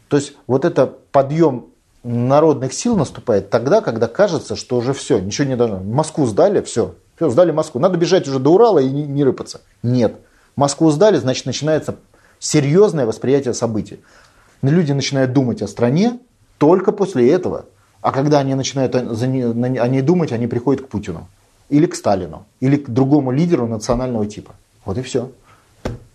То 0.07 0.17
есть 0.17 0.33
вот 0.47 0.65
это 0.65 0.91
подъем 1.11 1.67
народных 2.03 2.73
сил 2.73 2.95
наступает 2.95 3.49
тогда, 3.49 3.81
когда 3.81 4.07
кажется, 4.07 4.55
что 4.55 4.77
уже 4.77 4.93
все, 4.93 5.19
ничего 5.19 5.47
не 5.47 5.55
должно. 5.55 5.79
Москву 5.79 6.25
сдали, 6.25 6.61
все, 6.61 6.95
все, 7.15 7.29
сдали 7.29 7.51
Москву. 7.51 7.79
Надо 7.79 7.97
бежать 7.97 8.27
уже 8.27 8.39
до 8.39 8.51
Урала 8.51 8.79
и 8.79 8.89
не, 8.89 9.03
не 9.03 9.23
рыпаться. 9.23 9.61
Нет. 9.83 10.15
Москву 10.55 10.89
сдали, 10.89 11.17
значит, 11.17 11.45
начинается 11.45 11.95
серьезное 12.39 13.05
восприятие 13.05 13.53
событий. 13.53 13.99
Люди 14.61 14.91
начинают 14.91 15.33
думать 15.33 15.61
о 15.61 15.67
стране 15.67 16.19
только 16.57 16.91
после 16.91 17.31
этого. 17.31 17.65
А 18.01 18.11
когда 18.11 18.39
они 18.39 18.55
начинают 18.55 18.95
о 18.95 19.87
ней 19.87 20.01
думать, 20.01 20.31
они 20.31 20.47
приходят 20.47 20.85
к 20.85 20.87
Путину. 20.87 21.27
Или 21.69 21.85
к 21.85 21.95
Сталину. 21.95 22.45
Или 22.61 22.77
к 22.77 22.89
другому 22.89 23.31
лидеру 23.31 23.67
национального 23.67 24.25
типа. 24.25 24.55
Вот 24.89 24.97
и 24.97 25.03
все. 25.03 25.29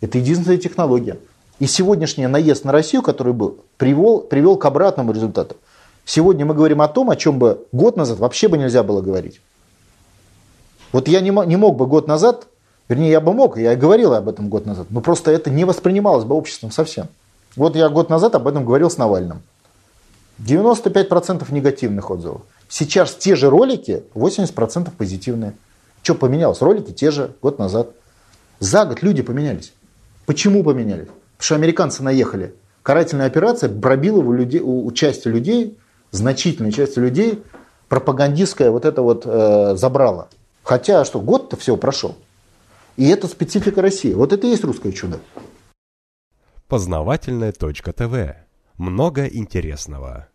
Это 0.00 0.18
единственная 0.18 0.58
технология. 0.58 1.20
И 1.60 1.66
сегодняшний 1.68 2.26
наезд 2.26 2.64
на 2.64 2.72
Россию, 2.72 3.02
который 3.02 3.32
был, 3.32 3.60
привел, 3.76 4.18
привел 4.18 4.56
к 4.56 4.64
обратному 4.64 5.12
результату. 5.12 5.54
Сегодня 6.04 6.44
мы 6.44 6.54
говорим 6.54 6.82
о 6.82 6.88
том, 6.88 7.08
о 7.08 7.14
чем 7.14 7.38
бы 7.38 7.64
год 7.70 7.96
назад 7.96 8.18
вообще 8.18 8.48
бы 8.48 8.58
нельзя 8.58 8.82
было 8.82 9.00
говорить. 9.00 9.40
Вот 10.90 11.06
я 11.06 11.20
не, 11.20 11.30
не 11.46 11.54
мог 11.54 11.76
бы 11.76 11.86
год 11.86 12.08
назад, 12.08 12.48
вернее, 12.88 13.12
я 13.12 13.20
бы 13.20 13.32
мог, 13.32 13.56
я 13.58 13.74
и 13.74 13.76
говорил 13.76 14.12
об 14.12 14.28
этом 14.28 14.48
год 14.48 14.66
назад, 14.66 14.88
но 14.90 15.00
просто 15.00 15.30
это 15.30 15.50
не 15.50 15.64
воспринималось 15.64 16.24
бы 16.24 16.34
обществом 16.34 16.72
совсем. 16.72 17.06
Вот 17.54 17.76
я 17.76 17.88
год 17.88 18.10
назад 18.10 18.34
об 18.34 18.48
этом 18.48 18.64
говорил 18.64 18.90
с 18.90 18.98
Навальным. 18.98 19.42
95% 20.40 21.46
негативных 21.54 22.10
отзывов. 22.10 22.42
Сейчас 22.68 23.14
те 23.14 23.36
же 23.36 23.50
ролики, 23.50 24.02
80% 24.16 24.90
позитивные. 24.98 25.54
Что 26.02 26.16
поменялось? 26.16 26.60
Ролики 26.60 26.90
те 26.90 27.12
же 27.12 27.36
год 27.40 27.60
назад. 27.60 27.90
За 28.64 28.86
год 28.86 29.02
люди 29.02 29.20
поменялись. 29.20 29.74
Почему 30.24 30.64
поменялись? 30.64 31.08
Потому 31.08 31.42
что 31.44 31.54
американцы 31.56 32.02
наехали. 32.02 32.54
Карательная 32.82 33.26
операция 33.26 33.68
пробила 33.68 34.20
у, 34.20 34.32
людей, 34.32 34.62
у 34.62 34.90
части 34.92 35.28
людей, 35.28 35.78
значительной 36.12 36.72
части 36.72 36.98
людей, 36.98 37.42
пропагандистская 37.90 38.70
вот 38.70 38.86
это 38.86 39.02
вот 39.02 39.24
э, 39.26 39.76
забрала. 39.76 40.30
Хотя 40.62 41.04
что, 41.04 41.20
год-то 41.20 41.58
все 41.58 41.76
прошел. 41.76 42.16
И 42.96 43.06
это 43.06 43.28
специфика 43.28 43.82
России. 43.82 44.14
Вот 44.14 44.32
это 44.32 44.46
и 44.46 44.50
есть 44.50 44.64
русское 44.64 44.92
чудо. 44.92 45.18
Познавательная 46.66 47.52
точка 47.52 47.92
ТВ. 47.92 48.34
Много 48.78 49.26
интересного. 49.26 50.28